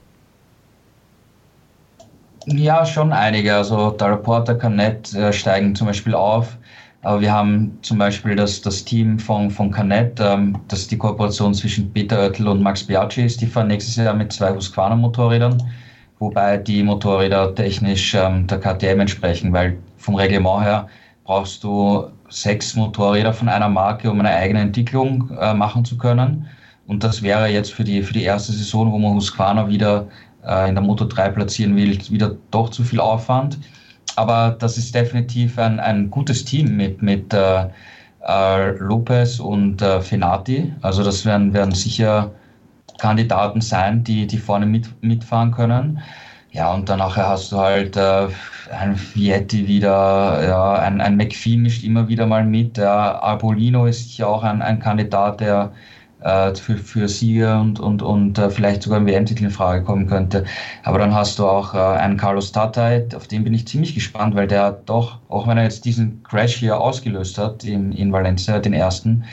Ja, 2.44 2.84
schon 2.84 3.14
einige. 3.14 3.54
Also 3.54 3.92
Dalla 3.92 4.16
Porta, 4.16 4.52
Canet 4.52 5.14
äh, 5.14 5.32
steigen 5.32 5.74
zum 5.74 5.86
Beispiel 5.86 6.14
auf. 6.14 6.58
Aber 7.08 7.22
wir 7.22 7.32
haben 7.32 7.78
zum 7.80 7.96
Beispiel 7.96 8.36
das, 8.36 8.60
das 8.60 8.84
Team 8.84 9.18
von, 9.18 9.50
von 9.50 9.70
Canet, 9.70 10.20
ähm, 10.20 10.58
das 10.68 10.80
ist 10.80 10.90
die 10.90 10.98
Kooperation 10.98 11.54
zwischen 11.54 11.90
Peter 11.90 12.20
Oettel 12.20 12.46
und 12.46 12.60
Max 12.60 12.84
Biaggi 12.84 13.22
ist. 13.22 13.40
Die 13.40 13.46
fahren 13.46 13.68
nächstes 13.68 13.96
Jahr 13.96 14.12
mit 14.12 14.30
zwei 14.30 14.54
Husqvarna-Motorrädern, 14.54 15.56
wobei 16.18 16.58
die 16.58 16.82
Motorräder 16.82 17.54
technisch 17.54 18.14
ähm, 18.14 18.46
der 18.46 18.60
KTM 18.60 19.00
entsprechen, 19.00 19.54
weil 19.54 19.78
vom 19.96 20.16
Reglement 20.16 20.62
her 20.62 20.86
brauchst 21.24 21.64
du 21.64 22.08
sechs 22.28 22.76
Motorräder 22.76 23.32
von 23.32 23.48
einer 23.48 23.70
Marke, 23.70 24.10
um 24.10 24.20
eine 24.20 24.28
eigene 24.28 24.60
Entwicklung 24.60 25.30
äh, 25.40 25.54
machen 25.54 25.86
zu 25.86 25.96
können. 25.96 26.46
Und 26.88 27.04
das 27.04 27.22
wäre 27.22 27.48
jetzt 27.48 27.72
für 27.72 27.84
die, 27.84 28.02
für 28.02 28.12
die 28.12 28.24
erste 28.24 28.52
Saison, 28.52 28.92
wo 28.92 28.98
man 28.98 29.14
Husqvarna 29.14 29.66
wieder 29.66 30.08
äh, 30.46 30.68
in 30.68 30.74
der 30.74 30.84
Moto 30.84 31.06
3 31.06 31.30
platzieren 31.30 31.74
will, 31.74 31.98
wieder 32.10 32.36
doch 32.50 32.68
zu 32.68 32.84
viel 32.84 33.00
Aufwand 33.00 33.56
aber 34.18 34.56
das 34.58 34.76
ist 34.76 34.94
definitiv 34.94 35.58
ein, 35.58 35.78
ein 35.78 36.10
gutes 36.10 36.44
Team 36.44 36.76
mit, 36.76 37.00
mit 37.02 37.32
äh, 37.32 37.66
äh, 38.26 38.70
Lopez 38.78 39.38
und 39.38 39.80
äh, 39.80 40.00
Fenati. 40.00 40.72
Also 40.82 41.04
das 41.04 41.24
werden, 41.24 41.54
werden 41.54 41.72
sicher 41.72 42.32
Kandidaten 42.98 43.60
sein, 43.60 44.02
die, 44.02 44.26
die 44.26 44.38
vorne 44.38 44.66
mit, 44.66 44.88
mitfahren 45.02 45.52
können. 45.52 46.00
Ja, 46.50 46.74
und 46.74 46.88
dann 46.88 47.00
hast 47.00 47.52
du 47.52 47.58
halt 47.58 47.96
äh, 47.96 48.26
ein 48.72 48.96
Vietti 48.96 49.68
wieder, 49.68 50.44
ja, 50.44 50.72
ein, 50.74 51.00
ein 51.00 51.16
McPhee 51.16 51.56
mischt 51.56 51.84
immer 51.84 52.08
wieder 52.08 52.26
mal 52.26 52.44
mit. 52.44 52.76
Der 52.76 53.22
Arbolino 53.22 53.86
ist 53.86 54.08
sicher 54.08 54.28
auch 54.28 54.42
ein, 54.42 54.62
ein 54.62 54.80
Kandidat, 54.80 55.40
der 55.40 55.70
für, 56.20 56.76
für 56.76 57.08
Sieger 57.08 57.60
und, 57.60 57.80
und, 57.80 58.02
und 58.02 58.38
äh, 58.38 58.50
vielleicht 58.50 58.82
sogar 58.82 58.98
im 58.98 59.06
WM-Titel 59.06 59.44
in 59.44 59.50
Frage 59.50 59.84
kommen 59.84 60.06
könnte. 60.06 60.44
Aber 60.82 60.98
dann 60.98 61.14
hast 61.14 61.38
du 61.38 61.46
auch 61.46 61.74
äh, 61.74 61.78
einen 61.78 62.16
Carlos 62.16 62.52
Tatay, 62.52 63.06
auf 63.14 63.28
den 63.28 63.44
bin 63.44 63.54
ich 63.54 63.68
ziemlich 63.68 63.94
gespannt, 63.94 64.34
weil 64.34 64.46
der 64.46 64.72
doch, 64.72 65.18
auch 65.28 65.46
wenn 65.46 65.58
er 65.58 65.64
jetzt 65.64 65.84
diesen 65.84 66.22
Crash 66.24 66.56
hier 66.56 66.80
ausgelöst 66.80 67.38
hat 67.38 67.64
in, 67.64 67.92
in 67.92 68.12
Valencia, 68.12 68.58
den 68.58 68.72
ersten, 68.72 69.24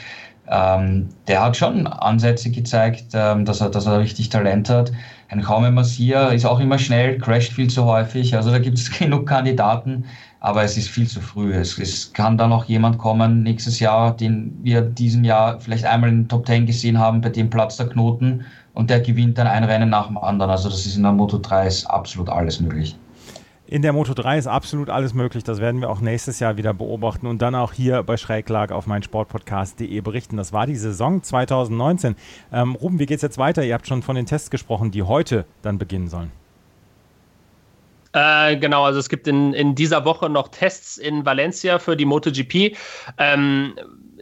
ähm, 0.48 1.08
der 1.26 1.42
hat 1.42 1.56
schon 1.56 1.86
Ansätze 1.86 2.50
gezeigt, 2.50 3.06
ähm, 3.14 3.44
dass, 3.44 3.60
er, 3.60 3.70
dass 3.70 3.86
er 3.86 3.98
richtig 3.98 4.28
Talent 4.28 4.70
hat. 4.70 4.92
Ein 5.28 5.40
Jaume 5.40 5.72
Masia 5.72 6.28
ist 6.28 6.44
auch 6.44 6.60
immer 6.60 6.78
schnell, 6.78 7.18
crasht 7.18 7.52
viel 7.52 7.68
zu 7.68 7.84
häufig. 7.84 8.36
Also 8.36 8.50
da 8.50 8.58
gibt 8.58 8.78
es 8.78 8.90
genug 8.98 9.26
Kandidaten, 9.26 10.04
aber 10.46 10.62
es 10.62 10.76
ist 10.76 10.88
viel 10.88 11.08
zu 11.08 11.20
früh. 11.20 11.52
Es, 11.52 11.76
es 11.76 12.12
kann 12.12 12.38
da 12.38 12.46
noch 12.46 12.66
jemand 12.66 12.98
kommen 12.98 13.42
nächstes 13.42 13.80
Jahr, 13.80 14.16
den 14.16 14.56
wir 14.62 14.80
diesem 14.80 15.24
Jahr 15.24 15.58
vielleicht 15.58 15.84
einmal 15.84 16.08
in 16.08 16.22
den 16.22 16.28
Top 16.28 16.46
10 16.46 16.66
gesehen 16.66 17.00
haben, 17.00 17.20
bei 17.20 17.30
dem 17.30 17.50
Platz 17.50 17.78
der 17.78 17.88
Knoten 17.88 18.44
und 18.72 18.88
der 18.88 19.00
gewinnt 19.00 19.38
dann 19.38 19.48
ein 19.48 19.64
Rennen 19.64 19.90
nach 19.90 20.06
dem 20.06 20.16
anderen. 20.16 20.52
Also 20.52 20.68
das 20.68 20.86
ist 20.86 20.96
in 20.96 21.02
der 21.02 21.10
Moto 21.10 21.38
3 21.38 21.66
ist 21.66 21.86
absolut 21.86 22.28
alles 22.28 22.60
möglich. 22.60 22.96
In 23.66 23.82
der 23.82 23.92
Moto 23.92 24.14
3 24.14 24.38
ist 24.38 24.46
absolut 24.46 24.88
alles 24.88 25.14
möglich. 25.14 25.42
Das 25.42 25.58
werden 25.58 25.80
wir 25.80 25.90
auch 25.90 26.00
nächstes 26.00 26.38
Jahr 26.38 26.56
wieder 26.56 26.72
beobachten 26.72 27.26
und 27.26 27.42
dann 27.42 27.56
auch 27.56 27.72
hier 27.72 28.04
bei 28.04 28.16
Schräglag 28.16 28.70
auf 28.70 28.86
meinsportpodcast.de 28.86 30.00
berichten. 30.00 30.36
Das 30.36 30.52
war 30.52 30.68
die 30.68 30.76
Saison 30.76 31.24
2019. 31.24 32.14
Ähm, 32.52 32.76
Ruben, 32.76 33.00
wie 33.00 33.06
geht 33.06 33.16
es 33.16 33.22
jetzt 33.22 33.38
weiter? 33.38 33.64
Ihr 33.64 33.74
habt 33.74 33.88
schon 33.88 34.02
von 34.02 34.14
den 34.14 34.26
Tests 34.26 34.50
gesprochen, 34.50 34.92
die 34.92 35.02
heute 35.02 35.44
dann 35.62 35.78
beginnen 35.78 36.06
sollen. 36.06 36.30
Äh, 38.16 38.56
genau, 38.56 38.84
also 38.84 38.98
es 38.98 39.10
gibt 39.10 39.28
in, 39.28 39.52
in 39.52 39.74
dieser 39.74 40.06
Woche 40.06 40.30
noch 40.30 40.48
Tests 40.48 40.96
in 40.96 41.26
Valencia 41.26 41.78
für 41.78 41.98
die 41.98 42.06
MotoGP. 42.06 42.74
Ähm, 43.18 43.74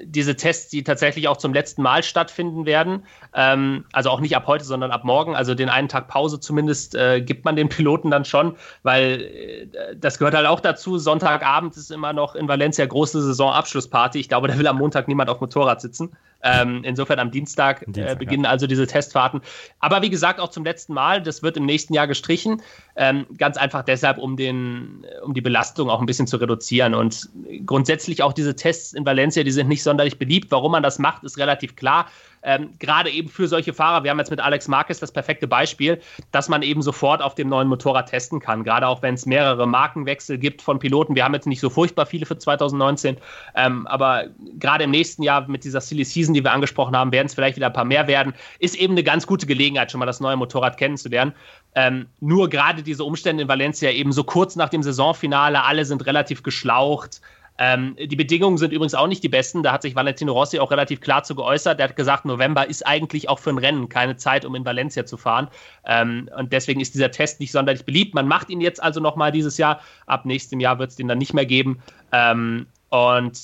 diese 0.02 0.34
Tests, 0.34 0.68
die 0.68 0.82
tatsächlich 0.82 1.28
auch 1.28 1.36
zum 1.36 1.54
letzten 1.54 1.82
Mal 1.82 2.02
stattfinden 2.02 2.66
werden. 2.66 3.04
Ähm, 3.34 3.84
also 3.92 4.10
auch 4.10 4.18
nicht 4.18 4.34
ab 4.34 4.48
heute, 4.48 4.64
sondern 4.64 4.90
ab 4.90 5.04
morgen. 5.04 5.36
Also 5.36 5.54
den 5.54 5.68
einen 5.68 5.88
Tag 5.88 6.08
Pause 6.08 6.40
zumindest 6.40 6.96
äh, 6.96 7.20
gibt 7.20 7.44
man 7.44 7.54
den 7.54 7.68
Piloten 7.68 8.10
dann 8.10 8.24
schon, 8.24 8.56
weil 8.82 9.20
äh, 9.20 9.96
das 9.96 10.18
gehört 10.18 10.34
halt 10.34 10.48
auch 10.48 10.58
dazu. 10.58 10.98
Sonntagabend 10.98 11.76
ist 11.76 11.92
immer 11.92 12.12
noch 12.12 12.34
in 12.34 12.48
Valencia 12.48 12.84
große 12.84 13.22
Saisonabschlussparty. 13.22 14.18
Ich 14.18 14.28
glaube, 14.28 14.48
da 14.48 14.58
will 14.58 14.66
am 14.66 14.78
Montag 14.78 15.06
niemand 15.06 15.30
auf 15.30 15.40
Motorrad 15.40 15.80
sitzen. 15.80 16.10
Ähm, 16.44 16.82
insofern 16.84 17.18
am 17.18 17.30
Dienstag, 17.30 17.82
äh, 17.82 17.86
Dienstag 17.86 18.12
äh, 18.12 18.16
beginnen 18.16 18.44
ja. 18.44 18.50
also 18.50 18.66
diese 18.66 18.86
Testfahrten. 18.86 19.40
Aber 19.80 20.02
wie 20.02 20.10
gesagt, 20.10 20.38
auch 20.38 20.50
zum 20.50 20.64
letzten 20.64 20.92
Mal, 20.92 21.22
das 21.22 21.42
wird 21.42 21.56
im 21.56 21.64
nächsten 21.64 21.94
Jahr 21.94 22.06
gestrichen. 22.06 22.60
Ähm, 22.96 23.26
ganz 23.38 23.56
einfach 23.56 23.82
deshalb, 23.82 24.18
um, 24.18 24.36
den, 24.36 25.04
um 25.24 25.32
die 25.32 25.40
Belastung 25.40 25.88
auch 25.88 26.00
ein 26.00 26.06
bisschen 26.06 26.26
zu 26.26 26.36
reduzieren. 26.36 26.94
Und 26.94 27.30
grundsätzlich 27.64 28.22
auch 28.22 28.34
diese 28.34 28.54
Tests 28.54 28.92
in 28.92 29.06
Valencia, 29.06 29.42
die 29.42 29.50
sind 29.50 29.68
nicht 29.68 29.82
sonderlich 29.82 30.18
beliebt. 30.18 30.50
Warum 30.50 30.72
man 30.72 30.82
das 30.82 30.98
macht, 30.98 31.24
ist 31.24 31.38
relativ 31.38 31.76
klar 31.76 32.06
ähm, 32.44 32.70
gerade 32.78 33.10
eben 33.10 33.28
für 33.28 33.48
solche 33.48 33.72
Fahrer, 33.72 34.04
wir 34.04 34.10
haben 34.10 34.18
jetzt 34.18 34.30
mit 34.30 34.40
Alex 34.40 34.68
Marquez 34.68 35.00
das 35.00 35.12
perfekte 35.12 35.48
Beispiel, 35.48 36.00
dass 36.30 36.48
man 36.48 36.62
eben 36.62 36.82
sofort 36.82 37.22
auf 37.22 37.34
dem 37.34 37.48
neuen 37.48 37.68
Motorrad 37.68 38.10
testen 38.10 38.38
kann. 38.38 38.64
Gerade 38.64 38.86
auch 38.86 39.02
wenn 39.02 39.14
es 39.14 39.26
mehrere 39.26 39.66
Markenwechsel 39.66 40.38
gibt 40.38 40.62
von 40.62 40.78
Piloten. 40.78 41.14
Wir 41.14 41.24
haben 41.24 41.34
jetzt 41.34 41.46
nicht 41.46 41.60
so 41.60 41.70
furchtbar 41.70 42.06
viele 42.06 42.26
für 42.26 42.38
2019, 42.38 43.16
ähm, 43.54 43.86
aber 43.86 44.26
gerade 44.58 44.84
im 44.84 44.90
nächsten 44.90 45.22
Jahr 45.22 45.48
mit 45.48 45.64
dieser 45.64 45.80
Silly 45.80 46.04
Season, 46.04 46.34
die 46.34 46.44
wir 46.44 46.52
angesprochen 46.52 46.96
haben, 46.96 47.12
werden 47.12 47.26
es 47.26 47.34
vielleicht 47.34 47.56
wieder 47.56 47.66
ein 47.68 47.72
paar 47.72 47.84
mehr 47.84 48.06
werden. 48.06 48.34
Ist 48.58 48.74
eben 48.74 48.92
eine 48.92 49.02
ganz 49.02 49.26
gute 49.26 49.46
Gelegenheit, 49.46 49.90
schon 49.90 50.00
mal 50.00 50.06
das 50.06 50.20
neue 50.20 50.36
Motorrad 50.36 50.76
kennenzulernen. 50.76 51.32
Ähm, 51.74 52.06
nur 52.20 52.50
gerade 52.50 52.82
diese 52.82 53.04
Umstände 53.04 53.42
in 53.42 53.48
Valencia 53.48 53.90
eben 53.90 54.12
so 54.12 54.22
kurz 54.22 54.54
nach 54.54 54.68
dem 54.68 54.82
Saisonfinale, 54.82 55.64
alle 55.64 55.84
sind 55.84 56.06
relativ 56.06 56.42
geschlaucht. 56.42 57.20
Ähm, 57.56 57.96
die 57.96 58.16
Bedingungen 58.16 58.58
sind 58.58 58.72
übrigens 58.72 58.94
auch 58.94 59.06
nicht 59.06 59.22
die 59.22 59.28
besten. 59.28 59.62
Da 59.62 59.72
hat 59.72 59.82
sich 59.82 59.94
Valentino 59.94 60.32
Rossi 60.32 60.58
auch 60.58 60.70
relativ 60.70 61.00
klar 61.00 61.22
zu 61.22 61.34
geäußert. 61.34 61.78
Der 61.78 61.88
hat 61.88 61.96
gesagt, 61.96 62.24
November 62.24 62.68
ist 62.68 62.86
eigentlich 62.86 63.28
auch 63.28 63.38
für 63.38 63.50
ein 63.50 63.58
Rennen 63.58 63.88
keine 63.88 64.16
Zeit, 64.16 64.44
um 64.44 64.54
in 64.54 64.64
Valencia 64.64 65.06
zu 65.06 65.16
fahren. 65.16 65.48
Ähm, 65.86 66.28
und 66.36 66.52
deswegen 66.52 66.80
ist 66.80 66.94
dieser 66.94 67.10
Test 67.10 67.40
nicht 67.40 67.52
sonderlich 67.52 67.84
beliebt. 67.84 68.14
Man 68.14 68.26
macht 68.26 68.50
ihn 68.50 68.60
jetzt 68.60 68.82
also 68.82 69.00
nochmal 69.00 69.30
dieses 69.30 69.56
Jahr. 69.56 69.80
Ab 70.06 70.24
nächstem 70.24 70.58
Jahr 70.58 70.78
wird 70.78 70.90
es 70.90 70.96
den 70.96 71.06
dann 71.06 71.18
nicht 71.18 71.32
mehr 71.32 71.46
geben. 71.46 71.80
Ähm, 72.12 72.66
und 72.90 73.38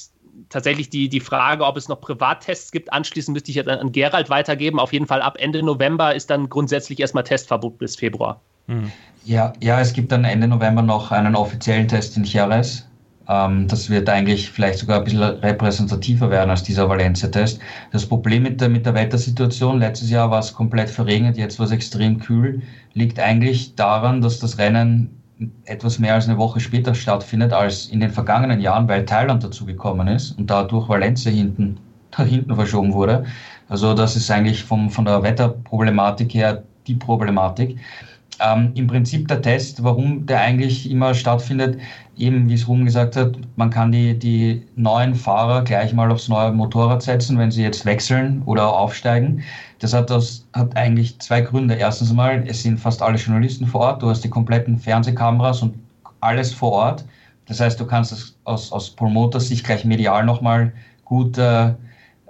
tatsächlich 0.48 0.90
die, 0.90 1.08
die 1.08 1.20
Frage, 1.20 1.64
ob 1.64 1.76
es 1.76 1.88
noch 1.88 2.00
Privattests 2.00 2.72
gibt, 2.72 2.92
anschließend 2.92 3.34
müsste 3.34 3.50
ich 3.50 3.56
jetzt 3.56 3.68
an 3.68 3.92
Gerald 3.92 4.30
weitergeben. 4.30 4.80
Auf 4.80 4.92
jeden 4.92 5.06
Fall 5.06 5.22
ab 5.22 5.36
Ende 5.38 5.62
November 5.62 6.14
ist 6.14 6.30
dann 6.30 6.48
grundsätzlich 6.48 6.98
erstmal 7.00 7.24
Testverbot 7.24 7.78
bis 7.78 7.96
Februar. 7.96 8.40
Hm. 8.66 8.90
Ja, 9.24 9.52
ja, 9.60 9.80
es 9.80 9.92
gibt 9.92 10.10
dann 10.12 10.24
Ende 10.24 10.48
November 10.48 10.82
noch 10.82 11.12
einen 11.12 11.36
offiziellen 11.36 11.88
Test 11.88 12.16
in 12.16 12.24
Jerez. 12.24 12.86
Ähm, 13.30 13.68
das 13.68 13.88
wird 13.88 14.08
eigentlich 14.10 14.50
vielleicht 14.50 14.80
sogar 14.80 14.98
ein 14.98 15.04
bisschen 15.04 15.22
repräsentativer 15.22 16.30
werden 16.30 16.50
als 16.50 16.64
dieser 16.64 16.88
Valencia-Test. 16.88 17.60
Das 17.92 18.04
Problem 18.06 18.42
mit 18.42 18.60
der, 18.60 18.68
mit 18.68 18.84
der 18.84 18.94
Wettersituation, 18.94 19.78
letztes 19.78 20.10
Jahr 20.10 20.30
war 20.30 20.40
es 20.40 20.52
komplett 20.52 20.90
verregnet, 20.90 21.36
jetzt 21.36 21.58
war 21.60 21.66
es 21.66 21.72
extrem 21.72 22.18
kühl, 22.18 22.62
liegt 22.92 23.20
eigentlich 23.20 23.76
daran, 23.76 24.20
dass 24.20 24.40
das 24.40 24.58
Rennen 24.58 25.16
etwas 25.64 25.98
mehr 26.00 26.14
als 26.14 26.28
eine 26.28 26.38
Woche 26.38 26.60
später 26.60 26.94
stattfindet 26.94 27.52
als 27.52 27.86
in 27.86 28.00
den 28.00 28.10
vergangenen 28.10 28.60
Jahren, 28.60 28.88
weil 28.88 29.04
Thailand 29.04 29.44
dazugekommen 29.44 30.08
ist 30.08 30.32
und 30.32 30.50
dadurch 30.50 30.88
Valencia 30.88 31.30
hinten, 31.30 31.78
da 32.10 32.24
hinten 32.24 32.54
verschoben 32.56 32.92
wurde. 32.92 33.24
Also 33.68 33.94
das 33.94 34.16
ist 34.16 34.28
eigentlich 34.30 34.64
vom, 34.64 34.90
von 34.90 35.04
der 35.04 35.22
Wetterproblematik 35.22 36.34
her 36.34 36.64
die 36.88 36.96
Problematik. 36.96 37.78
Ähm, 38.40 38.72
Im 38.74 38.86
Prinzip 38.86 39.28
der 39.28 39.40
Test, 39.42 39.84
warum 39.84 40.26
der 40.26 40.40
eigentlich 40.40 40.90
immer 40.90 41.14
stattfindet, 41.14 41.78
eben 42.20 42.48
wie 42.48 42.54
es 42.54 42.68
Ruhm 42.68 42.84
gesagt 42.84 43.16
hat, 43.16 43.32
man 43.56 43.70
kann 43.70 43.92
die, 43.92 44.18
die 44.18 44.66
neuen 44.76 45.14
Fahrer 45.14 45.62
gleich 45.62 45.92
mal 45.92 46.10
aufs 46.10 46.28
neue 46.28 46.52
Motorrad 46.52 47.02
setzen, 47.02 47.38
wenn 47.38 47.50
sie 47.50 47.62
jetzt 47.62 47.84
wechseln 47.86 48.42
oder 48.46 48.72
aufsteigen. 48.72 49.42
Das 49.78 49.94
hat, 49.94 50.10
das 50.10 50.46
hat 50.52 50.76
eigentlich 50.76 51.18
zwei 51.20 51.40
Gründe. 51.40 51.74
Erstens 51.74 52.12
mal, 52.12 52.44
es 52.46 52.62
sind 52.62 52.78
fast 52.78 53.02
alle 53.02 53.16
Journalisten 53.16 53.66
vor 53.66 53.80
Ort, 53.80 54.02
du 54.02 54.10
hast 54.10 54.22
die 54.22 54.30
kompletten 54.30 54.78
Fernsehkameras 54.78 55.62
und 55.62 55.74
alles 56.20 56.52
vor 56.52 56.72
Ort. 56.72 57.04
Das 57.46 57.60
heißt, 57.60 57.80
du 57.80 57.86
kannst 57.86 58.12
es 58.12 58.36
aus, 58.44 58.70
aus 58.70 58.90
Promoters 58.90 59.48
Sicht 59.48 59.64
gleich 59.64 59.84
medial 59.84 60.24
nochmal 60.24 60.72
gut 61.04 61.38
äh, 61.38 61.74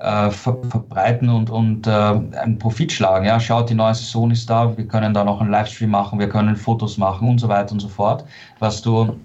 äh, 0.01 0.31
ver 0.31 0.57
verbreiten 0.71 1.29
und, 1.29 1.51
und 1.51 1.87
äh, 1.87 1.91
einen 1.91 2.59
Profit 2.59 2.93
schlagen. 2.93 3.27
Ja, 3.27 3.39
schaut, 3.39 3.69
die 3.69 3.75
neue 3.75 3.95
Saison 3.95 4.31
ist 4.31 4.49
da, 4.49 4.77
wir 4.77 4.87
können 4.87 5.13
da 5.13 5.25
noch 5.25 5.41
einen 5.41 5.51
Livestream 5.51 5.91
machen, 5.91 6.19
wir 6.19 6.29
können 6.29 6.57
Fotos 6.57 6.97
machen 6.97 7.29
und 7.29 7.39
so 7.39 7.49
weiter 7.49 7.73
und 7.73 7.81
so 7.81 7.89
fort. 7.89 8.25
Was 8.61 8.81
du 8.81 9.17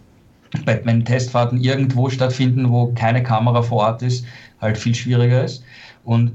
wenn 0.65 1.05
Testfahrten 1.05 1.61
irgendwo 1.61 2.09
stattfinden, 2.09 2.71
wo 2.71 2.93
keine 2.93 3.23
Kamera 3.23 3.61
vor 3.61 3.83
Ort 3.83 4.01
ist, 4.01 4.25
halt 4.61 4.77
viel 4.77 4.95
schwieriger 4.95 5.43
ist. 5.43 5.63
Und 6.03 6.31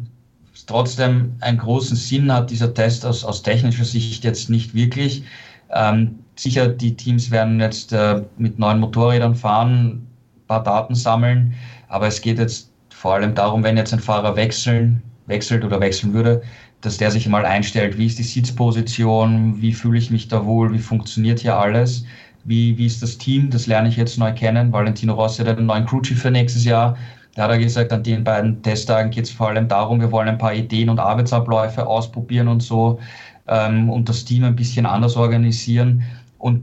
trotzdem 0.67 1.35
einen 1.41 1.59
großen 1.59 1.97
Sinn 1.97 2.33
hat 2.33 2.51
dieser 2.51 2.73
Test 2.73 3.05
aus, 3.05 3.25
aus 3.25 3.43
technischer 3.43 3.85
Sicht 3.85 4.25
jetzt 4.25 4.51
nicht 4.51 4.75
wirklich. 4.75 5.25
Ähm, 5.73 6.19
sicher, 6.37 6.69
die 6.69 6.97
Teams 6.97 7.31
werden 7.31 7.61
jetzt 7.61 7.93
äh, 7.93 8.23
mit 8.39 8.59
neuen 8.59 8.81
Motorrädern 8.81 9.35
fahren, 9.35 10.07
ein 10.37 10.47
paar 10.47 10.63
Daten 10.63 10.95
sammeln, 10.95 11.55
aber 11.89 12.07
es 12.07 12.21
geht 12.21 12.39
jetzt 12.39 12.71
vor 12.91 13.15
allem 13.15 13.35
darum, 13.35 13.63
wenn 13.63 13.77
jetzt 13.77 13.93
ein 13.93 14.01
Fahrer 14.01 14.37
wechseln, 14.37 15.03
wechselt 15.27 15.65
oder 15.65 15.81
wechseln 15.81 16.13
würde, 16.13 16.43
dass 16.81 16.97
der 16.97 17.11
sich 17.11 17.29
mal 17.29 17.45
einstellt, 17.45 17.99
wie 17.99 18.07
ist 18.07 18.19
die 18.19 18.25
Sitzposition, 18.25 19.61
wie 19.61 19.73
fühle 19.73 19.99
ich 19.99 20.11
mich 20.11 20.29
da 20.29 20.45
wohl, 20.45 20.73
wie 20.73 20.79
funktioniert 20.79 21.41
hier 21.41 21.57
alles 21.57 22.05
wie, 22.45 22.77
wie 22.79 22.87
ist 22.87 23.03
das 23.03 23.19
Team, 23.19 23.51
das 23.51 23.67
lerne 23.67 23.89
ich 23.89 23.97
jetzt 23.97 24.19
neu 24.19 24.33
kennen. 24.33 24.73
Valentino 24.73 25.15
Rossi 25.15 25.43
hat 25.43 25.59
einen 25.59 25.67
neuen 25.67 25.87
Crewchief 25.87 26.23
für 26.23 26.31
nächstes 26.31 26.65
Jahr. 26.65 26.97
Da 27.35 27.45
hat 27.45 27.51
er 27.51 27.59
gesagt, 27.59 27.93
an 27.93 28.03
den 28.03 28.25
beiden 28.25 28.63
Testtagen 28.63 29.11
geht 29.11 29.25
es 29.25 29.31
vor 29.31 29.49
allem 29.49 29.69
darum, 29.69 30.01
wir 30.01 30.11
wollen 30.11 30.29
ein 30.29 30.39
paar 30.39 30.55
Ideen 30.55 30.89
und 30.89 30.99
Arbeitsabläufe 30.99 31.87
ausprobieren 31.87 32.49
und 32.49 32.63
so 32.63 32.99
ähm, 33.47 33.89
und 33.89 34.09
das 34.09 34.25
Team 34.25 34.45
ein 34.45 34.57
bisschen 34.57 34.87
anders 34.87 35.17
organisieren. 35.17 36.03
Und 36.39 36.63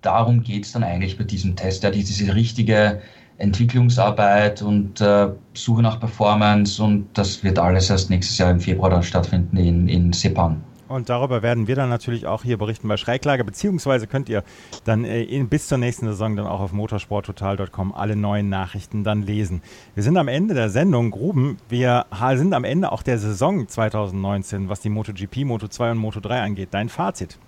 darum 0.00 0.42
geht 0.42 0.64
es 0.64 0.72
dann 0.72 0.82
eigentlich 0.82 1.16
bei 1.16 1.24
diesem 1.24 1.54
Test, 1.54 1.82
ja, 1.84 1.90
diese 1.90 2.34
richtige 2.34 3.00
Entwicklungsarbeit 3.38 4.62
und 4.62 5.00
äh, 5.00 5.28
Suche 5.54 5.82
nach 5.82 6.00
Performance 6.00 6.82
und 6.82 7.06
das 7.14 7.44
wird 7.44 7.58
alles 7.58 7.88
erst 7.88 8.10
nächstes 8.10 8.38
Jahr 8.38 8.50
im 8.50 8.60
Februar 8.60 8.90
dann 8.90 9.02
stattfinden 9.02 9.56
in, 9.56 9.88
in 9.88 10.12
Sepang. 10.12 10.60
Und 10.88 11.10
darüber 11.10 11.42
werden 11.42 11.66
wir 11.66 11.76
dann 11.76 11.90
natürlich 11.90 12.26
auch 12.26 12.42
hier 12.42 12.56
berichten 12.56 12.88
bei 12.88 12.96
Schräglage, 12.96 13.44
beziehungsweise 13.44 14.06
könnt 14.06 14.28
ihr 14.28 14.42
dann 14.84 15.04
äh, 15.04 15.22
in, 15.22 15.48
bis 15.48 15.68
zur 15.68 15.78
nächsten 15.78 16.06
Saison 16.06 16.34
dann 16.34 16.46
auch 16.46 16.60
auf 16.60 16.72
motorsporttotal.com 16.72 17.94
alle 17.94 18.16
neuen 18.16 18.48
Nachrichten 18.48 19.04
dann 19.04 19.22
lesen. 19.22 19.62
Wir 19.94 20.02
sind 20.02 20.16
am 20.16 20.28
Ende 20.28 20.54
der 20.54 20.70
Sendung, 20.70 21.10
Gruben. 21.10 21.58
Wir 21.68 22.06
sind 22.34 22.54
am 22.54 22.64
Ende 22.64 22.90
auch 22.90 23.02
der 23.02 23.18
Saison 23.18 23.68
2019, 23.68 24.68
was 24.68 24.80
die 24.80 24.88
MotoGP, 24.88 25.38
Moto2 25.38 25.92
und 25.92 25.98
Moto3 25.98 26.42
angeht. 26.42 26.68
Dein 26.72 26.88
Fazit? 26.88 27.38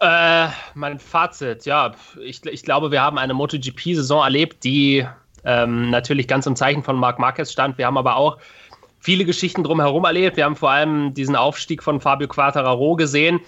Äh, 0.00 0.48
mein 0.74 0.98
Fazit, 0.98 1.66
ja, 1.66 1.92
ich, 2.22 2.44
ich 2.46 2.62
glaube, 2.62 2.90
wir 2.90 3.02
haben 3.02 3.18
eine 3.18 3.34
MotoGP-Saison 3.34 4.22
erlebt, 4.22 4.64
die 4.64 5.06
ähm, 5.44 5.90
natürlich 5.90 6.28
ganz 6.28 6.46
im 6.46 6.56
Zeichen 6.56 6.82
von 6.82 6.96
Marc 6.96 7.18
Marquez 7.18 7.52
stand. 7.52 7.78
Wir 7.78 7.86
haben 7.86 7.98
aber 7.98 8.16
auch 8.16 8.38
viele 8.98 9.24
Geschichten 9.24 9.62
drumherum 9.64 10.04
erlebt. 10.04 10.36
Wir 10.36 10.44
haben 10.44 10.56
vor 10.56 10.70
allem 10.70 11.14
diesen 11.14 11.36
Aufstieg 11.36 11.82
von 11.82 12.00
Fabio 12.00 12.28
Quattararo 12.28 12.96
gesehen. 12.96 13.40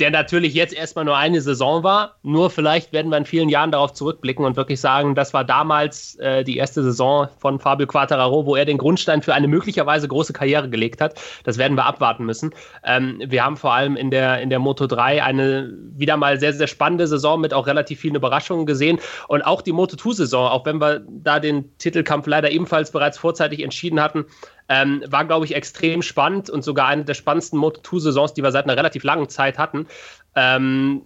der 0.00 0.10
natürlich 0.10 0.54
jetzt 0.54 0.74
erstmal 0.74 1.04
nur 1.04 1.16
eine 1.16 1.40
Saison 1.40 1.84
war. 1.84 2.16
Nur 2.22 2.50
vielleicht 2.50 2.92
werden 2.92 3.10
wir 3.10 3.18
in 3.18 3.24
vielen 3.24 3.48
Jahren 3.48 3.70
darauf 3.70 3.92
zurückblicken 3.92 4.44
und 4.44 4.56
wirklich 4.56 4.80
sagen, 4.80 5.14
das 5.14 5.32
war 5.32 5.44
damals 5.44 6.16
äh, 6.16 6.42
die 6.42 6.56
erste 6.56 6.82
Saison 6.82 7.28
von 7.38 7.60
Fabio 7.60 7.86
Quattararo, 7.86 8.44
wo 8.44 8.56
er 8.56 8.64
den 8.64 8.78
Grundstein 8.78 9.22
für 9.22 9.34
eine 9.34 9.46
möglicherweise 9.46 10.08
große 10.08 10.32
Karriere 10.32 10.68
gelegt 10.68 11.00
hat. 11.00 11.20
Das 11.44 11.58
werden 11.58 11.76
wir 11.76 11.86
abwarten 11.86 12.24
müssen. 12.24 12.52
Ähm, 12.82 13.22
wir 13.24 13.44
haben 13.44 13.56
vor 13.56 13.72
allem 13.72 13.96
in 13.96 14.10
der, 14.10 14.40
in 14.40 14.50
der 14.50 14.58
Moto 14.58 14.86
3 14.86 15.22
eine 15.22 15.72
wieder 15.96 16.16
mal 16.16 16.40
sehr, 16.40 16.52
sehr 16.52 16.66
spannende 16.66 17.06
Saison 17.06 17.40
mit 17.40 17.54
auch 17.54 17.68
relativ 17.68 18.00
vielen 18.00 18.16
Überraschungen 18.16 18.66
gesehen. 18.66 18.98
Und 19.28 19.42
auch 19.42 19.62
die 19.62 19.72
Moto 19.72 19.96
2-Saison, 19.96 20.48
auch 20.48 20.66
wenn 20.66 20.80
wir 20.80 21.02
da 21.08 21.38
den 21.38 21.76
Titelkampf 21.78 22.26
leider 22.26 22.50
ebenfalls 22.50 22.90
bereits 22.90 23.18
vorzeitig 23.18 23.62
entschieden 23.62 24.00
hatten, 24.00 24.24
ähm, 24.68 25.02
war, 25.06 25.24
glaube 25.24 25.44
ich, 25.44 25.54
extrem 25.54 26.02
spannend 26.02 26.50
und 26.50 26.62
sogar 26.62 26.88
eine 26.88 27.04
der 27.04 27.14
spannendsten 27.14 27.58
Moto2-Saisons, 27.58 28.34
die 28.34 28.42
wir 28.42 28.52
seit 28.52 28.64
einer 28.64 28.76
relativ 28.76 29.04
langen 29.04 29.28
Zeit 29.28 29.58
hatten. 29.58 29.86
Ähm, 30.34 31.02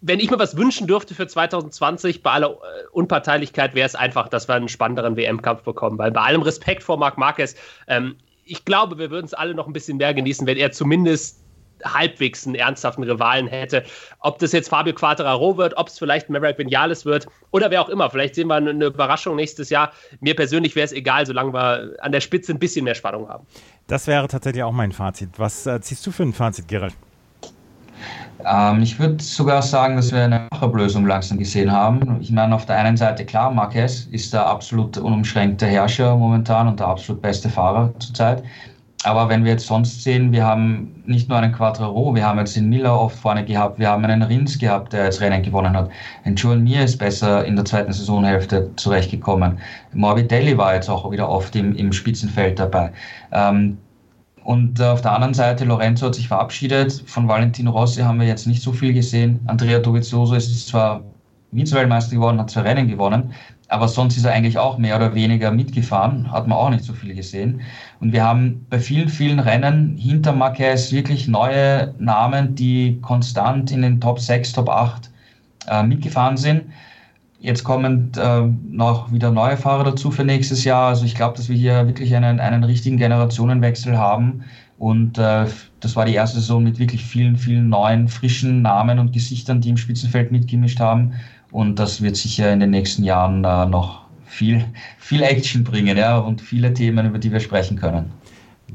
wenn 0.00 0.20
ich 0.20 0.30
mir 0.30 0.38
was 0.38 0.56
wünschen 0.56 0.86
dürfte 0.86 1.14
für 1.14 1.26
2020, 1.26 2.22
bei 2.22 2.30
aller 2.30 2.50
äh, 2.50 2.86
Unparteilichkeit, 2.92 3.74
wäre 3.74 3.86
es 3.86 3.94
einfach, 3.94 4.28
dass 4.28 4.48
wir 4.48 4.54
einen 4.54 4.68
spannenderen 4.68 5.16
WM-Kampf 5.16 5.62
bekommen. 5.62 5.98
Weil 5.98 6.12
bei 6.12 6.20
allem 6.20 6.42
Respekt 6.42 6.82
vor 6.82 6.96
Marc 6.96 7.18
Marquez, 7.18 7.56
ähm, 7.88 8.16
ich 8.44 8.64
glaube, 8.64 8.98
wir 8.98 9.10
würden 9.10 9.26
es 9.26 9.34
alle 9.34 9.54
noch 9.54 9.66
ein 9.66 9.72
bisschen 9.72 9.96
mehr 9.96 10.14
genießen, 10.14 10.46
wenn 10.46 10.56
er 10.56 10.70
zumindest 10.70 11.42
halbwegs 11.92 12.46
einen 12.46 12.56
ernsthaften 12.56 13.04
Rivalen 13.04 13.46
hätte. 13.46 13.84
Ob 14.20 14.38
das 14.38 14.52
jetzt 14.52 14.68
Fabio 14.68 14.94
Quattararo 14.94 15.56
wird, 15.56 15.76
ob 15.76 15.88
es 15.88 15.98
vielleicht 15.98 16.28
Maverick 16.28 16.58
Vinales 16.58 17.04
wird 17.04 17.26
oder 17.50 17.70
wer 17.70 17.82
auch 17.82 17.88
immer. 17.88 18.10
Vielleicht 18.10 18.34
sehen 18.34 18.48
wir 18.48 18.56
eine 18.56 18.86
Überraschung 18.86 19.36
nächstes 19.36 19.70
Jahr. 19.70 19.92
Mir 20.20 20.34
persönlich 20.34 20.76
wäre 20.76 20.84
es 20.84 20.92
egal, 20.92 21.26
solange 21.26 21.52
wir 21.52 21.94
an 22.00 22.12
der 22.12 22.20
Spitze 22.20 22.52
ein 22.52 22.58
bisschen 22.58 22.84
mehr 22.84 22.94
Spannung 22.94 23.28
haben. 23.28 23.46
Das 23.86 24.06
wäre 24.06 24.26
tatsächlich 24.28 24.62
auch 24.64 24.72
mein 24.72 24.92
Fazit. 24.92 25.30
Was 25.38 25.66
äh, 25.66 25.80
ziehst 25.80 26.06
du 26.06 26.10
für 26.10 26.24
ein 26.24 26.32
Fazit, 26.32 26.68
Gerald? 26.68 26.94
Ähm, 28.44 28.82
ich 28.82 28.98
würde 28.98 29.22
sogar 29.22 29.62
sagen, 29.62 29.96
dass 29.96 30.12
wir 30.12 30.22
eine 30.22 30.50
Ablösung 30.52 31.06
langsam 31.06 31.38
gesehen 31.38 31.72
haben. 31.72 32.20
Ich 32.20 32.30
meine, 32.30 32.54
auf 32.54 32.66
der 32.66 32.76
einen 32.76 32.96
Seite 32.96 33.24
klar, 33.24 33.50
Marquez 33.50 34.06
ist 34.10 34.32
der 34.32 34.46
absolut 34.46 34.98
unumschränkte 34.98 35.66
Herrscher 35.66 36.16
momentan 36.16 36.68
und 36.68 36.80
der 36.80 36.88
absolut 36.88 37.22
beste 37.22 37.48
Fahrer 37.48 37.92
zurzeit. 37.98 38.42
Aber 39.04 39.28
wenn 39.28 39.44
wir 39.44 39.52
jetzt 39.52 39.66
sonst 39.66 40.02
sehen, 40.02 40.32
wir 40.32 40.44
haben 40.44 41.02
nicht 41.06 41.28
nur 41.28 41.38
einen 41.38 41.52
Quattro, 41.52 42.14
wir 42.14 42.26
haben 42.26 42.38
jetzt 42.38 42.56
den 42.56 42.68
Miller 42.68 42.98
oft 42.98 43.16
vorne 43.16 43.44
gehabt, 43.44 43.78
wir 43.78 43.88
haben 43.88 44.04
einen 44.04 44.22
Rins 44.22 44.58
gehabt, 44.58 44.92
der 44.92 45.04
jetzt 45.04 45.20
Rennen 45.20 45.42
gewonnen 45.42 45.76
hat. 45.76 45.90
Ein 46.24 46.34
Joel 46.34 46.58
Mir 46.58 46.82
ist 46.82 46.98
besser 46.98 47.44
in 47.44 47.56
der 47.56 47.64
zweiten 47.64 47.92
Saisonhälfte 47.92 48.70
zurechtgekommen. 48.76 49.58
Morbidelli 49.92 50.56
war 50.58 50.74
jetzt 50.74 50.88
auch 50.88 51.10
wieder 51.10 51.28
oft 51.28 51.54
im, 51.54 51.76
im 51.76 51.92
Spitzenfeld 51.92 52.58
dabei. 52.58 52.92
Ähm, 53.32 53.78
und 54.42 54.80
auf 54.80 55.02
der 55.02 55.12
anderen 55.12 55.34
Seite, 55.34 55.64
Lorenzo 55.64 56.06
hat 56.06 56.14
sich 56.14 56.28
verabschiedet. 56.28 57.02
Von 57.06 57.26
Valentino 57.26 57.72
Rossi 57.72 58.02
haben 58.02 58.20
wir 58.20 58.28
jetzt 58.28 58.46
nicht 58.46 58.62
so 58.62 58.72
viel 58.72 58.92
gesehen. 58.92 59.40
Andrea 59.46 59.80
Dovizioso 59.80 60.36
ist 60.36 60.68
zwar 60.68 61.02
Vize-Weltmeister 61.52 62.16
geworden, 62.16 62.38
hat 62.40 62.50
zwei 62.50 62.62
Rennen 62.62 62.88
gewonnen, 62.88 63.32
aber 63.68 63.88
sonst 63.88 64.16
ist 64.16 64.24
er 64.24 64.32
eigentlich 64.32 64.58
auch 64.58 64.78
mehr 64.78 64.96
oder 64.96 65.14
weniger 65.14 65.50
mitgefahren, 65.50 66.30
hat 66.30 66.46
man 66.46 66.58
auch 66.58 66.70
nicht 66.70 66.84
so 66.84 66.92
viel 66.92 67.14
gesehen. 67.14 67.62
Und 68.00 68.12
wir 68.12 68.22
haben 68.22 68.66
bei 68.70 68.78
vielen, 68.78 69.08
vielen 69.08 69.40
Rennen 69.40 69.96
hinter 69.96 70.32
Marquez 70.32 70.92
wirklich 70.92 71.26
neue 71.26 71.94
Namen, 71.98 72.54
die 72.54 73.00
konstant 73.02 73.72
in 73.72 73.82
den 73.82 74.00
Top 74.00 74.20
6, 74.20 74.52
Top 74.52 74.68
8 74.68 75.10
äh, 75.68 75.82
mitgefahren 75.82 76.36
sind. 76.36 76.64
Jetzt 77.40 77.64
kommen 77.64 78.12
äh, 78.16 78.42
noch 78.70 79.12
wieder 79.12 79.30
neue 79.30 79.56
Fahrer 79.56 79.84
dazu 79.84 80.10
für 80.10 80.24
nächstes 80.24 80.64
Jahr. 80.64 80.88
Also 80.88 81.04
ich 81.04 81.14
glaube, 81.14 81.36
dass 81.36 81.48
wir 81.48 81.56
hier 81.56 81.86
wirklich 81.86 82.14
einen, 82.14 82.40
einen 82.40 82.64
richtigen 82.64 82.96
Generationenwechsel 82.96 83.98
haben. 83.98 84.44
Und 84.78 85.18
äh, 85.18 85.46
das 85.80 85.96
war 85.96 86.04
die 86.04 86.14
erste 86.14 86.40
Saison 86.40 86.62
mit 86.62 86.78
wirklich 86.78 87.04
vielen, 87.04 87.36
vielen 87.36 87.68
neuen, 87.68 88.08
frischen 88.08 88.62
Namen 88.62 88.98
und 88.98 89.12
Gesichtern, 89.12 89.60
die 89.60 89.70
im 89.70 89.76
Spitzenfeld 89.76 90.32
mitgemischt 90.32 90.80
haben. 90.80 91.14
Und 91.56 91.78
das 91.78 92.02
wird 92.02 92.16
sicher 92.16 92.52
in 92.52 92.60
den 92.60 92.68
nächsten 92.68 93.02
Jahren 93.02 93.42
äh, 93.42 93.64
noch 93.64 94.02
viel, 94.26 94.62
viel 94.98 95.22
Action 95.22 95.64
bringen 95.64 95.96
ja, 95.96 96.18
und 96.18 96.42
viele 96.42 96.74
Themen, 96.74 97.06
über 97.06 97.18
die 97.18 97.32
wir 97.32 97.40
sprechen 97.40 97.78
können. 97.78 98.12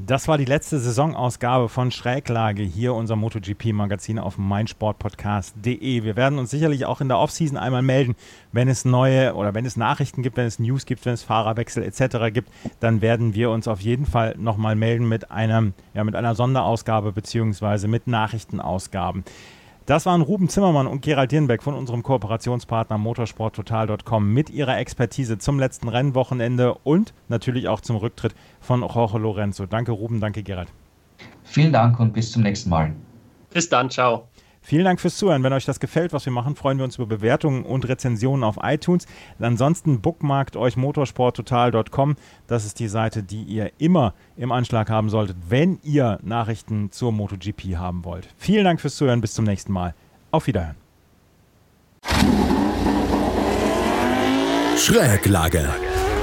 Das 0.08 0.28
war 0.28 0.40
die 0.40 0.46
letzte 0.46 0.80
Saisonausgabe 0.80 1.70
von 1.70 1.92
Schräglage 1.92 2.64
hier, 2.64 2.96
unser 2.96 3.16
MotoGP-Magazin 3.16 4.18
auf 4.18 4.40
meinsportpodcast.de. 4.40 6.04
Wir 6.04 6.16
werden 6.16 6.40
uns 6.40 6.50
sicherlich 6.50 6.86
auch 6.86 7.02
in 7.02 7.08
der 7.08 7.20
Offseason 7.20 7.56
einmal 7.56 7.84
melden, 7.84 8.16
wenn 8.52 8.68
es 8.68 8.84
neue 8.84 9.36
oder 9.36 9.54
wenn 9.54 9.68
es 9.68 9.78
Nachrichten 9.78 10.24
gibt, 10.24 10.36
wenn 10.36 10.48
es 10.48 10.58
News 10.58 10.88
gibt, 10.88 11.06
wenn 11.06 11.14
es 11.14 11.22
Fahrerwechsel 11.22 11.84
etc. 11.84 12.34
gibt, 12.34 12.50
dann 12.80 13.04
werden 13.04 13.36
wir 13.36 13.52
uns 13.52 13.68
auf 13.68 13.82
jeden 13.82 14.08
Fall 14.08 14.34
nochmal 14.40 14.76
melden 14.76 15.08
mit, 15.08 15.30
einem, 15.30 15.76
ja, 15.94 16.04
mit 16.04 16.16
einer 16.16 16.34
Sonderausgabe 16.34 17.12
beziehungsweise 17.12 17.88
mit 17.88 18.08
Nachrichtenausgaben. 18.08 19.24
Das 19.86 20.06
waren 20.06 20.22
Ruben 20.22 20.48
Zimmermann 20.48 20.88
und 20.88 21.02
Gerald 21.02 21.32
Dirnbeck 21.32 21.64
von 21.64 21.74
unserem 21.74 22.04
Kooperationspartner 22.04 22.98
motorsporttotal.com 22.98 24.32
mit 24.32 24.50
ihrer 24.50 24.78
Expertise 24.78 25.40
zum 25.40 25.60
letzten 25.60 25.88
Rennwochenende 25.88 26.76
und 26.84 27.14
natürlich 27.30 27.68
auch 27.68 27.82
zum 27.82 27.96
Rücktritt 27.96 28.36
von 28.60 28.82
Jorge 28.82 29.18
Lorenzo. 29.18 29.66
Danke 29.66 29.92
Ruben, 29.92 30.20
danke 30.20 30.44
Gerald. 30.44 30.70
Vielen 31.44 31.74
Dank 31.74 32.00
und 32.00 32.14
bis 32.14 32.32
zum 32.32 32.44
nächsten 32.44 32.70
Mal. 32.70 32.94
Bis 33.52 33.68
dann, 33.68 33.90
ciao. 33.90 34.28
Vielen 34.64 34.86
Dank 34.86 35.02
fürs 35.02 35.18
Zuhören. 35.18 35.44
Wenn 35.44 35.54
euch 35.54 35.66
das 35.66 35.80
gefällt, 35.80 36.14
was 36.14 36.26
wir 36.26 36.34
machen, 36.34 36.56
freuen 36.56 36.78
wir 36.78 36.86
uns 36.86 36.98
über 36.98 37.08
Bewertungen 37.08 37.64
und 37.64 37.88
Rezensionen 37.88 38.44
auf 38.44 38.60
iTunes. 38.62 39.08
Ansonsten 39.40 40.02
bookmarkt 40.02 40.56
euch 40.56 40.78
motorsporttotal.com. 40.78 42.16
Das 42.48 42.66
ist 42.66 42.80
die 42.80 42.88
Seite, 42.88 43.24
die 43.24 43.42
ihr 43.44 43.72
immer 43.80 44.14
im 44.38 44.52
Anschlag 44.52 44.90
haben 44.90 45.10
solltet, 45.10 45.38
wenn 45.50 45.80
ihr 45.84 46.20
Nachrichten 46.22 46.92
zur 46.92 47.12
MotoGP 47.12 47.78
haben 47.78 48.06
wollt. 48.06 48.28
Vielen 48.38 48.64
Dank 48.64 48.80
fürs 48.80 48.96
Zuhören. 48.96 49.20
Bis 49.22 49.34
zum 49.34 49.46
nächsten 49.46 49.74
Mal. 49.74 49.96
Auf 50.30 50.48
Wiederhören. 50.48 50.76
Schräglage. 54.78 55.68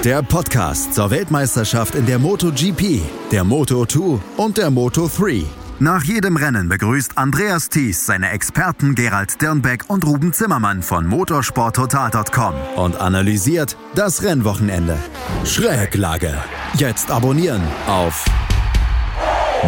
Der 0.05 0.23
Podcast 0.23 0.95
zur 0.95 1.11
Weltmeisterschaft 1.11 1.97
in 1.97 2.07
der 2.07 2.21
MotoGP, 2.21 3.01
der 3.33 3.45
Moto2 3.45 4.21
und 4.37 4.57
der 4.57 4.71
Moto3. 4.71 5.45
Nach 5.81 6.03
jedem 6.03 6.37
Rennen 6.37 6.69
begrüßt 6.69 7.17
Andreas 7.17 7.69
Thies 7.69 8.05
seine 8.05 8.31
Experten 8.31 8.97
Gerald 8.97 9.41
Dirnbeck 9.41 9.85
und 9.87 10.05
Ruben 10.05 10.33
Zimmermann 10.33 10.83
von 10.83 11.07
motorsporttotal.com 11.07 12.55
und 12.75 12.97
analysiert 13.01 13.77
das 13.95 14.25
Rennwochenende. 14.25 14.99
Schräglage. 15.45 16.37
Jetzt 16.75 17.13
abonnieren 17.13 17.63
auf 17.87 18.25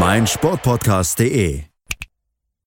meinsportpodcast.de. 0.00 1.69